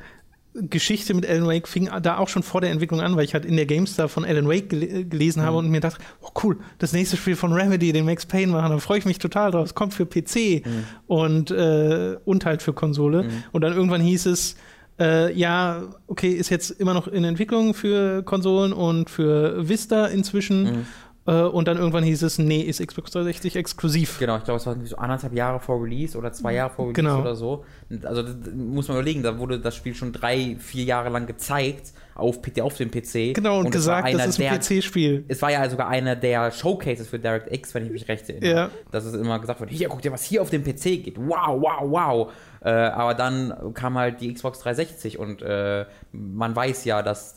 Geschichte 0.55 1.13
mit 1.13 1.27
Alan 1.27 1.47
Wake 1.47 1.67
fing 1.67 1.89
da 2.01 2.17
auch 2.17 2.27
schon 2.27 2.43
vor 2.43 2.61
der 2.61 2.69
Entwicklung 2.69 3.01
an, 3.01 3.15
weil 3.15 3.25
ich 3.25 3.33
halt 3.33 3.45
in 3.45 3.55
der 3.55 3.65
GameStar 3.65 4.07
von 4.07 4.23
Alan 4.23 4.47
Wake 4.47 4.69
gel 4.69 5.05
gelesen 5.05 5.41
habe 5.41 5.57
und 5.57 5.69
mir 5.69 5.79
dachte, 5.81 5.99
oh 6.21 6.29
cool, 6.43 6.57
das 6.77 6.93
nächste 6.93 7.17
Spiel 7.17 7.35
von 7.35 7.53
Remedy, 7.53 7.91
den 7.91 8.05
Max 8.05 8.25
Payne 8.25 8.51
machen, 8.51 8.71
da 8.71 8.77
freue 8.77 8.99
ich 8.99 9.05
mich 9.05 9.17
total 9.17 9.51
drauf. 9.51 9.65
Es 9.65 9.73
kommt 9.75 9.93
für 9.93 10.05
PC 10.05 10.63
und, 11.07 11.49
äh, 11.51 12.17
und 12.25 12.45
halt 12.45 12.61
für 12.61 12.73
Konsole. 12.73 13.21
Und 13.51 13.61
dann 13.61 13.73
irgendwann 13.73 14.01
hieß 14.01 14.27
es, 14.27 14.55
äh, 14.99 15.33
ja, 15.33 15.83
okay, 16.07 16.29
ist 16.29 16.49
jetzt 16.49 16.69
immer 16.69 16.93
noch 16.93 17.07
in 17.07 17.23
Entwicklung 17.23 17.73
für 17.73 18.21
Konsolen 18.23 18.73
und 18.73 19.09
für 19.09 19.67
Vista 19.67 20.05
inzwischen. 20.05 20.85
Äh, 21.25 21.43
und 21.43 21.67
dann 21.67 21.77
irgendwann 21.77 22.03
hieß 22.03 22.21
es, 22.23 22.37
nee, 22.37 22.61
ist 22.61 22.85
Xbox 22.85 23.11
360 23.11 23.55
exklusiv. 23.55 24.19
Genau, 24.19 24.37
ich 24.37 24.43
glaube, 24.43 24.57
es 24.57 24.65
war 24.65 24.75
so 24.83 24.97
anderthalb 24.97 25.33
Jahre 25.33 25.59
vor 25.59 25.81
Release 25.81 26.17
oder 26.17 26.33
zwei 26.33 26.53
Jahre 26.55 26.69
vor 26.73 26.85
Release 26.85 27.01
Genau. 27.01 27.21
oder 27.21 27.35
so. 27.35 27.63
Und 27.89 28.05
Also 28.05 28.23
muss 28.53 28.87
man 28.87 28.97
überlegen, 28.97 29.23
da 29.23 29.37
wurde 29.37 29.59
das 29.59 29.75
Spiel 29.75 29.95
schon 29.95 30.11
drei, 30.11 30.57
vier 30.59 30.83
Jahre 30.83 31.09
lang 31.09 31.25
gezeigt 31.25 31.93
auf, 32.15 32.41
PC 32.41 32.61
auf 32.61 32.75
dem 32.75 32.91
PC. 32.91 33.33
Genau, 33.33 33.57
und, 33.57 33.65
war 33.65 33.71
gesagt, 33.71 34.13
das 34.13 34.27
ist 34.27 34.41
ein 34.41 34.59
PC-Spiel. 34.59 35.25
Es 35.27 35.41
war 35.41 35.51
ja 35.51 35.67
sogar 35.69 35.87
einer 35.87 36.15
der 36.15 36.51
Showcases 36.51 37.07
für 37.07 37.19
DirectX, 37.19 37.73
wenn 37.73 37.85
ich 37.85 37.91
mich 37.91 38.07
recht 38.07 38.29
erinnere. 38.29 38.51
Ja. 38.51 38.69
Dass 38.91 39.05
es 39.05 39.13
immer 39.13 39.39
gesagt 39.39 39.59
wird, 39.61 39.71
hier, 39.71 39.87
guck 39.89 40.01
dir, 40.01 40.11
was 40.11 40.23
hier 40.23 40.41
auf 40.41 40.49
dem 40.49 40.63
PC 40.63 41.03
geht. 41.03 41.17
Wow, 41.17 41.61
wow, 41.61 41.81
wow. 41.83 42.31
Äh, 42.63 42.69
aber 42.69 43.13
dann 43.13 43.73
kam 43.73 43.97
halt 43.97 44.21
die 44.21 44.33
Xbox 44.33 44.59
360 44.59 45.19
und 45.19 45.41
äh, 45.41 45.85
man 46.13 46.55
weiß 46.55 46.85
ja, 46.85 47.01
dass 47.01 47.35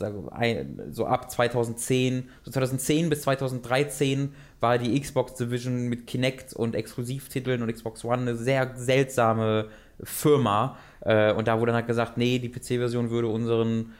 so 0.91 1.07
ab 1.07 1.31
2010, 1.31 2.29
so 2.45 2.53
2010 2.53 3.11
bis 3.11 3.23
2013 3.23 4.33
war 4.61 4.79
die 4.79 4.99
Xbox 5.01 5.35
Division 5.35 5.89
mit 5.89 6.07
Kinect 6.07 6.53
und 6.53 6.77
Exklusivtiteln 6.77 7.63
und 7.63 7.73
Xbox 7.73 8.05
One 8.05 8.23
eine 8.23 8.37
sehr 8.37 8.71
seltsame 8.77 9.69
Firma. 10.01 10.77
Äh, 11.01 11.33
und 11.33 11.49
da 11.49 11.59
wurde 11.59 11.71
dann 11.71 11.77
halt 11.77 11.89
gesagt, 11.89 12.17
nee, 12.17 12.39
die 12.39 12.49
PC-Version 12.49 13.11
würde 13.11 13.27
unseren 13.29 13.93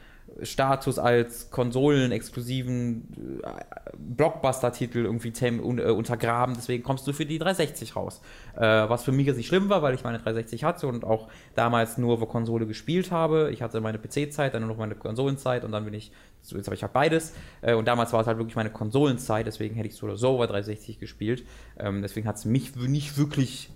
Status 0.43 0.99
als 0.99 1.49
konsolenexklusiven 1.49 3.41
äh, 3.43 3.49
Blockbuster-Titel 3.97 4.99
irgendwie 4.99 5.33
äh, 5.41 5.89
untergraben, 5.89 6.55
deswegen 6.55 6.83
kommst 6.83 7.07
du 7.07 7.13
für 7.13 7.25
die 7.25 7.39
360 7.39 7.95
raus. 7.95 8.21
Äh, 8.55 8.61
was 8.61 9.03
für 9.03 9.11
mich 9.11 9.27
jetzt 9.27 9.37
nicht 9.37 9.47
schlimm 9.47 9.69
war, 9.69 9.81
weil 9.81 9.95
ich 9.95 10.03
meine 10.03 10.17
360 10.17 10.63
hatte 10.63 10.87
und 10.87 11.03
auch 11.03 11.27
damals 11.55 11.97
nur 11.97 12.21
auf 12.21 12.29
Konsole 12.29 12.67
gespielt 12.67 13.11
habe. 13.11 13.49
Ich 13.51 13.61
hatte 13.61 13.81
meine 13.81 13.97
PC-Zeit, 13.97 14.53
dann 14.53 14.61
nur 14.61 14.71
noch 14.71 14.77
meine 14.77 14.95
Konsolenzeit 14.95 15.63
und 15.63 15.71
dann 15.71 15.85
bin 15.85 15.93
ich, 15.93 16.11
jetzt 16.51 16.67
habe 16.67 16.75
ich 16.75 16.81
halt 16.81 16.93
beides. 16.93 17.33
Äh, 17.61 17.73
und 17.73 17.87
damals 17.87 18.13
war 18.13 18.21
es 18.21 18.27
halt 18.27 18.37
wirklich 18.37 18.55
meine 18.55 18.71
Konsolenzeit, 18.71 19.47
deswegen 19.47 19.75
hätte 19.75 19.87
ich 19.87 19.95
so 19.95 20.05
oder 20.05 20.17
so 20.17 20.37
bei 20.37 20.47
360 20.47 20.99
gespielt. 20.99 21.45
Ähm, 21.79 22.01
deswegen 22.01 22.27
hat 22.27 22.37
es 22.37 22.45
mich 22.45 22.75
nicht 22.75 23.17
wirklich, 23.17 23.69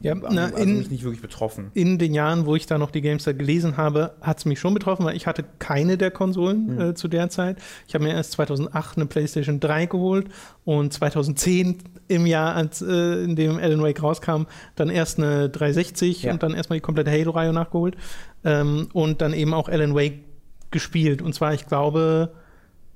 Ja, 0.00 0.14
na, 0.16 0.46
also 0.46 0.56
in, 0.56 0.78
mich 0.78 0.90
nicht 0.90 1.04
wirklich 1.04 1.22
betroffen. 1.22 1.70
in 1.74 1.98
den 1.98 2.12
Jahren, 2.14 2.46
wo 2.46 2.56
ich 2.56 2.66
da 2.66 2.78
noch 2.78 2.90
die 2.90 3.00
GameStar 3.00 3.34
gelesen 3.34 3.76
habe, 3.76 4.14
hat 4.20 4.38
es 4.38 4.44
mich 4.44 4.58
schon 4.58 4.74
betroffen, 4.74 5.04
weil 5.04 5.14
ich 5.16 5.26
hatte 5.28 5.44
keine 5.60 5.96
der 5.96 6.10
Konsolen 6.10 6.80
äh, 6.80 6.94
zu 6.94 7.06
der 7.06 7.28
Zeit. 7.30 7.58
Ich 7.86 7.94
habe 7.94 8.04
mir 8.04 8.12
erst 8.12 8.32
2008 8.32 8.96
eine 8.96 9.06
PlayStation 9.06 9.60
3 9.60 9.86
geholt 9.86 10.26
und 10.64 10.92
2010 10.92 11.78
im 12.08 12.26
Jahr, 12.26 12.54
als, 12.56 12.82
äh, 12.82 13.22
in 13.24 13.36
dem 13.36 13.58
Alan 13.58 13.82
Wake 13.82 14.02
rauskam, 14.02 14.42
dann 14.74 14.90
erst 14.90 15.18
eine 15.18 15.48
360 15.48 16.24
Ja. 16.24 16.32
und 16.32 16.42
dann 16.42 16.54
erstmal 16.54 16.78
die 16.78 16.82
komplette 16.82 17.10
Halo-Reihe 17.12 17.52
nachgeholt 17.52 17.96
ähm, 18.44 18.88
und 18.92 19.20
dann 19.22 19.32
eben 19.32 19.54
auch 19.54 19.68
Alan 19.68 19.94
Wake 19.94 20.20
gespielt. 20.72 21.22
Und 21.22 21.34
zwar, 21.34 21.54
ich 21.54 21.66
glaube, 21.66 22.32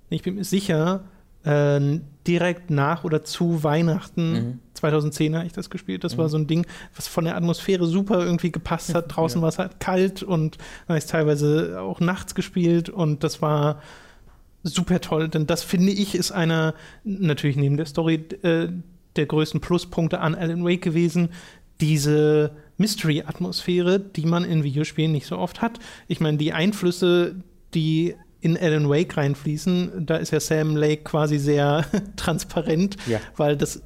ich 0.09 0.23
bin 0.23 0.35
mir 0.35 0.45
sicher, 0.45 1.05
äh, 1.47 2.01
direkt 2.27 2.71
nach 2.71 3.05
oder 3.05 3.25
zu 3.25 3.63
Weihnachten 3.63 4.61
2010 4.75 5.37
habe 5.37 5.47
ich 5.47 5.53
das 5.53 5.71
gespielt. 5.71 6.05
Das 6.05 6.19
war 6.19 6.29
so 6.29 6.37
ein 6.37 6.47
Ding, 6.47 6.67
was 6.95 7.09
von 7.09 7.25
der 7.25 7.37
Atmosphäre 7.37 7.87
super 7.87 8.25
irgendwie 8.25 8.53
gepasst 8.53 8.95
hat. 8.95 9.05
Draußen 9.17 9.41
war 9.41 9.49
es 9.49 9.59
halt 9.59 9.81
kalt 9.81 10.23
und 10.23 10.57
dann 10.57 10.95
habe 10.95 10.99
ich 10.99 11.07
teilweise 11.07 11.81
auch 11.81 12.01
nachts 12.01 12.35
gespielt 12.35 12.89
und 12.91 13.25
das 13.25 13.43
war 13.43 13.81
super 14.63 15.01
toll, 15.01 15.29
denn 15.29 15.47
das 15.47 15.63
finde 15.63 15.93
ich 15.93 16.15
ist 16.15 16.33
einer, 16.33 16.75
natürlich 17.05 17.57
neben 17.57 17.77
der 17.77 17.87
Story, 17.87 18.25
äh, 18.43 18.69
der 19.15 19.27
größten 19.27 19.61
Pluspunkte 19.61 20.21
an 20.21 20.35
Alan 20.35 20.65
Wake 20.65 20.83
gewesen, 20.83 21.31
diese 21.81 22.51
Mystery-Atmosphäre, 22.79 24.01
die 24.01 24.27
man 24.27 24.45
in 24.45 24.65
Videospielen 24.65 25.13
nicht 25.13 25.27
so 25.27 25.39
oft 25.39 25.63
hat. 25.63 25.79
Ich 26.09 26.21
meine, 26.21 26.37
die 26.37 26.53
Einflüsse, 26.53 27.37
die 27.75 28.17
in 28.41 28.57
Alan 28.59 28.89
Wake 28.89 29.17
reinfließen, 29.17 30.07
da 30.07 30.17
ist 30.17 30.31
ja 30.31 30.41
Sam 30.41 30.77
Lake 30.77 31.03
quasi 31.05 31.39
sehr 31.39 31.85
transparent, 32.17 32.97
Ja. 33.07 33.21
weil 33.37 33.57
das 33.57 33.83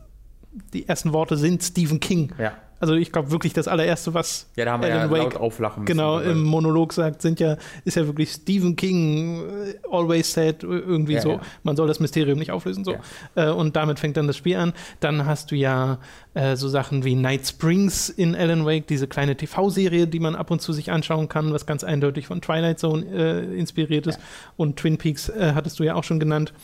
die 0.72 0.88
ersten 0.88 1.12
Worte 1.12 1.36
sind 1.36 1.62
Stephen 1.62 2.01
King. 2.01 2.32
Ja. 2.38 2.53
Also 2.81 2.95
ich 2.95 3.12
glaube 3.12 3.31
wirklich, 3.31 3.53
das 3.53 3.68
allererste, 3.68 4.14
was 4.14 4.49
Ja, 4.57 4.64
da 4.64 4.72
haben 4.72 4.83
wir 4.83 4.93
Alan 4.93 5.11
ja 5.12 5.24
Wake 5.24 5.37
auflachen 5.37 5.83
müssen. 5.83 5.87
genau 5.93 6.18
im 6.18 6.43
Monolog 6.43 6.93
sagt, 6.95 7.20
sind 7.22 7.39
ja, 7.39 7.59
ist 7.85 7.97
ja 7.97 8.07
wirklich 8.07 8.31
Stephen 8.31 8.74
King 8.74 9.43
äh, 9.43 9.74
always 9.91 10.33
said, 10.33 10.64
äh, 10.64 10.66
irgendwie 10.66 11.12
Ja, 11.12 11.20
so, 11.20 11.31
ja. 11.33 11.41
man 11.62 11.76
soll 11.76 11.87
das 11.89 12.01
Mysterium 12.01 12.39
nicht 12.39 12.51
auflösen, 12.51 12.83
so. 12.85 12.93
Ja. 13.37 13.51
Äh, 13.51 13.53
und 13.53 13.76
damit 13.76 13.99
fängt 13.99 14.16
dann 14.16 14.26
das 14.26 14.37
Spiel 14.39 14.57
an. 14.57 14.72
Dann 15.01 15.26
hast 15.26 15.51
du 15.51 15.57
ja 15.57 15.99
äh, 16.33 16.57
so 16.57 16.68
Sachen 16.68 17.05
wie 17.05 17.14
Night 17.14 17.47
Springs 17.47 18.09
in 18.09 18.35
Alan 18.35 18.64
Wake, 18.64 18.87
diese 18.87 19.07
kleine 19.07 19.37
TV-Serie, 19.37 20.07
die 20.07 20.18
man 20.20 20.35
ab 20.35 20.51
und 20.51 20.62
zu 20.62 20.72
sich 20.72 20.91
anschauen 20.91 21.28
kann, 21.28 21.53
was 21.53 21.66
ganz 21.66 21.85
eindeutig 21.85 22.26
von 22.26 22.41
Twilight 22.41 22.78
Zone 22.78 23.05
äh, 23.12 23.59
inspiriert 23.59 24.07
ist. 24.07 24.18
Und 24.57 24.78
Twin 24.78 24.97
Peaks 24.97 25.28
äh, 25.28 25.53
hattest 25.55 25.78
du 25.78 25.85
ja 25.85 25.97
auch 25.97 26.05
schon 26.05 26.18
genannt. 26.18 26.55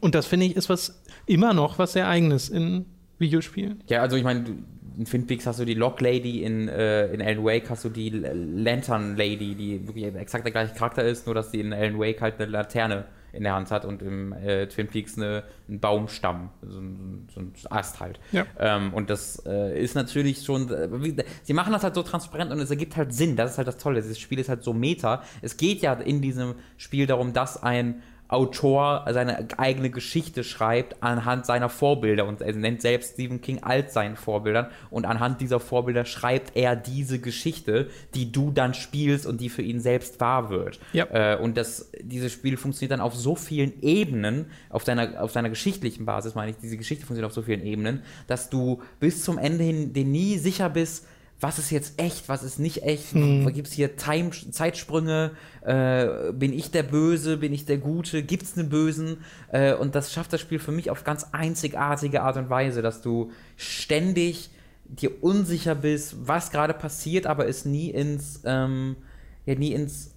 Und 0.00 0.14
das 0.16 0.26
finde 0.26 0.46
ich 0.46 0.56
ist 0.56 0.68
was 0.68 1.00
immer 1.26 1.54
noch 1.54 1.78
was 1.78 1.92
sehr 1.92 2.08
eigenes 2.08 2.48
in 2.48 2.84
Videospielen. 3.18 3.82
Ja, 3.88 4.02
also 4.02 4.16
ich 4.16 4.24
meine, 4.24 4.40
du- 4.42 4.52
in 4.96 5.04
Twin 5.04 5.26
Peaks 5.26 5.46
hast 5.46 5.60
du 5.60 5.64
die 5.64 5.74
Lock 5.74 6.00
Lady, 6.00 6.42
in, 6.42 6.68
äh, 6.68 7.06
in 7.08 7.20
Alan 7.20 7.44
Wake 7.44 7.68
hast 7.68 7.84
du 7.84 7.88
die 7.88 8.08
Lantern 8.10 9.16
Lady, 9.16 9.54
die 9.54 9.86
wirklich 9.86 10.04
exakt 10.14 10.44
der 10.44 10.52
gleiche 10.52 10.74
Charakter 10.74 11.04
ist, 11.04 11.26
nur 11.26 11.34
dass 11.34 11.50
die 11.50 11.60
in 11.60 11.72
Alan 11.72 11.98
Wake 11.98 12.20
halt 12.20 12.40
eine 12.40 12.50
Laterne 12.50 13.04
in 13.32 13.42
der 13.42 13.54
Hand 13.54 13.70
hat 13.70 13.84
und 13.84 14.02
im 14.02 14.32
äh, 14.32 14.66
Twin 14.66 14.88
Peaks 14.88 15.16
eine, 15.16 15.44
einen 15.68 15.78
Baumstamm, 15.78 16.50
so 16.62 16.80
ein, 16.80 17.28
so 17.32 17.40
ein 17.40 17.52
Ast 17.68 18.00
halt. 18.00 18.18
Ja. 18.32 18.46
Ähm, 18.58 18.94
und 18.94 19.10
das 19.10 19.42
äh, 19.46 19.78
ist 19.78 19.94
natürlich 19.94 20.42
schon, 20.42 20.72
äh, 20.72 20.88
wie, 21.02 21.16
sie 21.42 21.52
machen 21.52 21.72
das 21.72 21.82
halt 21.82 21.94
so 21.94 22.02
transparent 22.02 22.50
und 22.50 22.60
es 22.60 22.70
ergibt 22.70 22.96
halt 22.96 23.12
Sinn, 23.12 23.36
das 23.36 23.52
ist 23.52 23.58
halt 23.58 23.68
das 23.68 23.76
Tolle, 23.76 24.00
dieses 24.00 24.18
Spiel 24.18 24.38
ist 24.38 24.48
halt 24.48 24.62
so 24.62 24.72
meta. 24.72 25.22
Es 25.42 25.58
geht 25.58 25.82
ja 25.82 25.92
in 25.92 26.22
diesem 26.22 26.54
Spiel 26.78 27.06
darum, 27.06 27.34
dass 27.34 27.62
ein 27.62 28.02
Autor 28.28 29.04
seine 29.10 29.46
eigene 29.56 29.90
Geschichte 29.90 30.42
schreibt 30.42 31.02
anhand 31.02 31.46
seiner 31.46 31.68
Vorbilder 31.68 32.26
und 32.26 32.40
er 32.40 32.52
nennt 32.54 32.82
selbst 32.82 33.14
Stephen 33.14 33.40
King 33.40 33.62
als 33.62 33.94
seinen 33.94 34.16
Vorbildern 34.16 34.68
und 34.90 35.06
anhand 35.06 35.40
dieser 35.40 35.60
Vorbilder 35.60 36.04
schreibt 36.04 36.56
er 36.56 36.74
diese 36.74 37.20
Geschichte, 37.20 37.88
die 38.14 38.32
du 38.32 38.50
dann 38.50 38.74
spielst 38.74 39.26
und 39.26 39.40
die 39.40 39.48
für 39.48 39.62
ihn 39.62 39.80
selbst 39.80 40.20
wahr 40.20 40.50
wird. 40.50 40.80
Ja. 40.92 41.06
Äh, 41.12 41.36
und 41.36 41.56
das, 41.56 41.90
dieses 42.00 42.32
Spiel 42.32 42.56
funktioniert 42.56 42.92
dann 42.92 43.00
auf 43.00 43.14
so 43.14 43.36
vielen 43.36 43.80
Ebenen, 43.82 44.46
auf 44.70 44.84
seiner, 44.84 45.22
auf 45.22 45.30
seiner 45.30 45.50
geschichtlichen 45.50 46.04
Basis 46.04 46.34
meine 46.34 46.50
ich, 46.50 46.56
diese 46.56 46.76
Geschichte 46.76 47.06
funktioniert 47.06 47.30
auf 47.30 47.34
so 47.34 47.42
vielen 47.42 47.64
Ebenen, 47.64 48.02
dass 48.26 48.50
du 48.50 48.82
bis 48.98 49.22
zum 49.22 49.38
Ende 49.38 49.62
hin 49.62 49.92
dir 49.92 50.04
nie 50.04 50.38
sicher 50.38 50.68
bist, 50.68 51.06
was 51.40 51.58
ist 51.58 51.70
jetzt 51.70 52.00
echt, 52.00 52.28
was 52.28 52.42
ist 52.42 52.58
nicht 52.58 52.82
echt, 52.82 53.12
Hm. 53.12 53.52
gibt 53.52 53.68
es 53.68 53.74
hier 53.74 53.96
Time, 53.96 54.30
Zeitsprünge, 54.30 55.32
äh, 55.62 56.32
bin 56.32 56.52
ich 56.52 56.70
der 56.70 56.82
Böse, 56.82 57.36
bin 57.36 57.52
ich 57.52 57.66
der 57.66 57.78
Gute, 57.78 58.22
gibt 58.22 58.44
es 58.44 58.56
einen 58.56 58.68
Bösen? 58.70 59.18
Äh, 59.52 59.74
und 59.74 59.94
das 59.94 60.12
schafft 60.12 60.32
das 60.32 60.40
Spiel 60.40 60.58
für 60.58 60.72
mich 60.72 60.90
auf 60.90 61.04
ganz 61.04 61.26
einzigartige 61.32 62.22
Art 62.22 62.36
und 62.38 62.48
Weise, 62.48 62.80
dass 62.80 63.02
du 63.02 63.30
ständig 63.56 64.50
dir 64.84 65.22
unsicher 65.22 65.74
bist, 65.74 66.16
was 66.26 66.50
gerade 66.50 66.72
passiert, 66.72 67.26
aber 67.26 67.48
es 67.48 67.64
nie 67.64 67.90
ins, 67.90 68.40
ähm, 68.44 68.96
ja, 69.44 69.54
nie 69.56 69.72
ins 69.72 70.12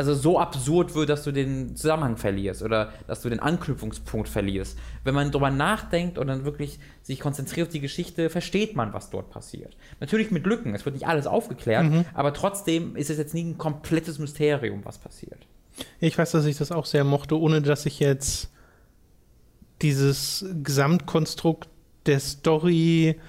also 0.00 0.14
so 0.14 0.38
absurd 0.38 0.94
wird, 0.94 1.10
dass 1.10 1.24
du 1.24 1.32
den 1.32 1.76
Zusammenhang 1.76 2.16
verlierst 2.16 2.62
oder 2.62 2.92
dass 3.06 3.20
du 3.20 3.28
den 3.28 3.40
Anknüpfungspunkt 3.40 4.28
verlierst. 4.28 4.78
Wenn 5.04 5.14
man 5.14 5.30
drüber 5.30 5.50
nachdenkt 5.50 6.16
und 6.16 6.26
dann 6.26 6.44
wirklich 6.44 6.78
sich 7.02 7.20
konzentriert 7.20 7.68
auf 7.68 7.72
die 7.72 7.80
Geschichte, 7.80 8.30
versteht 8.30 8.74
man, 8.74 8.92
was 8.94 9.10
dort 9.10 9.30
passiert. 9.30 9.76
Natürlich 10.00 10.30
mit 10.30 10.46
Lücken, 10.46 10.74
es 10.74 10.84
wird 10.84 10.94
nicht 10.94 11.06
alles 11.06 11.26
aufgeklärt, 11.26 12.06
aber 12.14 12.32
trotzdem 12.32 12.96
ist 12.96 13.10
es 13.10 13.18
jetzt 13.18 13.34
nie 13.34 13.44
ein 13.44 13.58
komplettes 13.58 14.18
Mysterium, 14.18 14.80
was 14.84 14.98
passiert. 14.98 15.46
Ich 16.00 16.16
weiß, 16.16 16.30
dass 16.32 16.46
ich 16.46 16.56
das 16.56 16.72
auch 16.72 16.86
sehr 16.86 17.04
mochte, 17.04 17.38
ohne 17.38 17.60
dass 17.60 17.84
ich 17.86 18.00
jetzt 18.00 18.50
dieses 19.82 20.46
Gesamtkonstrukt 20.62 21.68
der 22.06 22.20
Story 22.20 23.20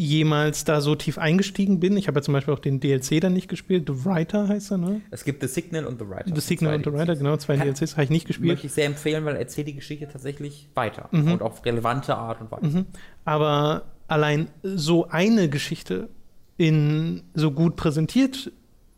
jemals 0.00 0.62
da 0.62 0.80
so 0.80 0.94
tief 0.94 1.18
eingestiegen 1.18 1.80
bin. 1.80 1.96
Ich 1.96 2.06
habe 2.06 2.18
ja 2.18 2.22
zum 2.22 2.32
Beispiel 2.32 2.54
auch 2.54 2.60
den 2.60 2.78
DLC 2.78 3.20
dann 3.20 3.32
nicht 3.32 3.48
gespielt. 3.48 3.88
The 3.88 4.04
Writer 4.04 4.46
heißt 4.46 4.70
er, 4.70 4.78
ne? 4.78 5.00
Es 5.10 5.24
gibt 5.24 5.42
The 5.42 5.48
Signal 5.48 5.86
und 5.86 5.98
The 5.98 6.08
Writer. 6.08 6.32
The 6.32 6.40
Signal 6.40 6.76
und 6.76 6.84
The 6.84 6.92
Writer, 6.92 7.16
genau, 7.16 7.36
zwei 7.36 7.56
Kann- 7.56 7.66
DLCs 7.66 7.94
habe 7.94 8.04
ich 8.04 8.10
nicht 8.10 8.26
gespielt. 8.28 8.52
Möchte 8.52 8.66
ich 8.68 8.72
sehr 8.72 8.86
empfehlen, 8.86 9.24
weil 9.24 9.34
er 9.34 9.40
erzählt 9.40 9.66
die 9.66 9.74
Geschichte 9.74 10.06
tatsächlich 10.06 10.68
weiter 10.74 11.08
Mhm. 11.10 11.32
und 11.32 11.42
auf 11.42 11.64
relevante 11.64 12.14
Art 12.16 12.40
und 12.40 12.52
Weise. 12.52 12.86
Aber 13.24 13.86
allein 14.06 14.48
so 14.62 15.08
eine 15.08 15.48
Geschichte 15.48 16.08
in 16.56 17.22
so 17.34 17.50
gut 17.50 17.74
präsentiert 17.74 18.52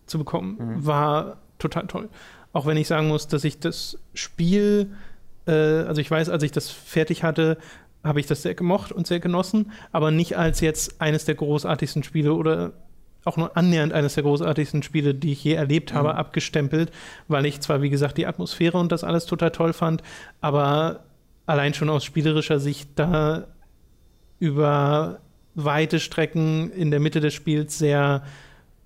zu 0.04 0.18
bekommen, 0.18 0.58
war 0.84 1.38
total 1.58 1.86
toll. 1.86 2.10
Auch 2.52 2.66
wenn 2.66 2.76
ich 2.76 2.88
sagen 2.88 3.08
muss, 3.08 3.26
dass 3.26 3.44
ich 3.44 3.58
das 3.58 3.98
Spiel, 4.12 4.90
äh, 5.46 5.52
also 5.52 6.00
ich 6.02 6.10
weiß, 6.10 6.28
als 6.28 6.42
ich 6.42 6.52
das 6.52 6.68
fertig 6.68 7.22
hatte, 7.22 7.56
habe 8.02 8.20
ich 8.20 8.26
das 8.26 8.42
sehr 8.42 8.54
gemocht 8.54 8.92
und 8.92 9.06
sehr 9.06 9.20
genossen, 9.20 9.72
aber 9.92 10.10
nicht 10.10 10.36
als 10.36 10.60
jetzt 10.60 11.00
eines 11.00 11.24
der 11.24 11.34
großartigsten 11.34 12.02
Spiele 12.02 12.34
oder 12.34 12.72
auch 13.24 13.36
nur 13.36 13.56
annähernd 13.56 13.92
eines 13.92 14.14
der 14.14 14.22
großartigsten 14.22 14.82
Spiele, 14.82 15.14
die 15.14 15.32
ich 15.32 15.44
je 15.44 15.52
erlebt 15.52 15.92
habe, 15.92 16.14
abgestempelt, 16.14 16.90
weil 17.28 17.44
ich 17.44 17.60
zwar, 17.60 17.82
wie 17.82 17.90
gesagt, 17.90 18.16
die 18.16 18.26
Atmosphäre 18.26 18.78
und 18.78 18.92
das 18.92 19.04
alles 19.04 19.26
total 19.26 19.50
toll 19.50 19.72
fand, 19.74 20.02
aber 20.40 21.04
allein 21.46 21.74
schon 21.74 21.90
aus 21.90 22.04
spielerischer 22.04 22.58
Sicht 22.58 22.90
da 22.96 23.48
über 24.38 25.20
weite 25.54 26.00
Strecken 26.00 26.70
in 26.70 26.90
der 26.90 27.00
Mitte 27.00 27.20
des 27.20 27.34
Spiels 27.34 27.78
sehr 27.78 28.22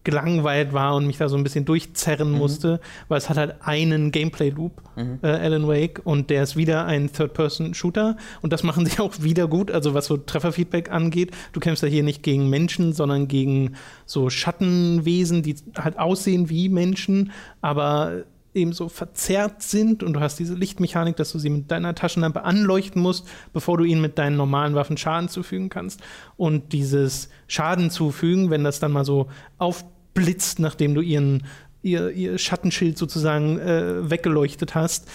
gelangweilt 0.05 0.72
war 0.72 0.94
und 0.94 1.07
mich 1.07 1.16
da 1.16 1.28
so 1.28 1.36
ein 1.36 1.42
bisschen 1.42 1.64
durchzerren 1.64 2.30
musste, 2.30 2.80
weil 3.09 3.18
es 3.18 3.28
hat 3.28 3.38
halt 3.38 3.57
einen 3.61 4.12
Gameplay-Loop, 4.12 4.82
äh, 5.22 5.26
Alan 5.26 5.66
Wake, 5.66 6.00
und 6.05 6.30
der 6.30 6.42
ist 6.42 6.57
wieder 6.57 6.84
ein 6.86 7.11
Third-Person-Shooter 7.11 8.16
und 8.42 8.52
das 8.52 8.62
machen 8.62 8.86
sie 8.86 9.00
auch 9.00 9.14
wieder 9.20 9.48
gut, 9.48 9.70
also 9.70 9.94
was 9.94 10.07
so 10.07 10.16
Trefferfeedback 10.16 10.90
angeht. 10.90 11.32
Du 11.52 11.61
kämpfst 11.61 11.82
ja 11.82 11.88
hier 11.88 12.02
nicht 12.02 12.22
gegen 12.22 12.50
Menschen, 12.50 12.92
sondern 12.92 13.26
gegen 13.28 13.72
so 14.07 14.30
Schattenwesen, 14.30 15.42
die 15.42 15.57
halt 15.76 15.98
aussehen 15.98 16.50
wie 16.50 16.68
Menschen, 16.68 17.32
aber 17.62 18.24
eben 18.55 18.72
so 18.72 18.88
verzerrt 18.88 19.62
sind 19.62 20.02
und 20.02 20.14
du 20.14 20.20
hast 20.20 20.38
diese 20.38 20.55
Lichtmechanik, 20.55 21.16
dass 21.16 21.32
du 21.32 21.38
sie 21.38 21.50
mit 21.50 21.70
deiner 21.70 21.94
Taschenlampe 21.94 22.44
anleuchten 22.44 23.02
musst, 23.02 23.26
bevor 23.52 23.78
du 23.78 23.84
ihnen 23.84 24.00
mit 24.00 24.18
deinen 24.18 24.36
normalen 24.36 24.74
Waffen 24.74 24.96
Schaden 24.96 25.28
zufügen 25.28 25.68
kannst. 25.68 26.00
Und 26.36 26.72
dieses 26.72 27.28
Schaden 27.48 27.90
zufügen, 27.90 28.50
wenn 28.50 28.64
das 28.64 28.80
dann 28.80 28.92
mal 28.92 29.05
so 29.05 29.28
aufblitzt, 30.14 30.58
nachdem 30.58 30.94
du 30.94 31.00
ihren 31.00 31.44
ihr, 31.82 32.10
ihr 32.10 32.38
Schattenschild 32.38 32.96
sozusagen 32.96 33.58
äh, 33.58 34.10
weggeleuchtet 34.10 34.74
hast, 34.74 35.08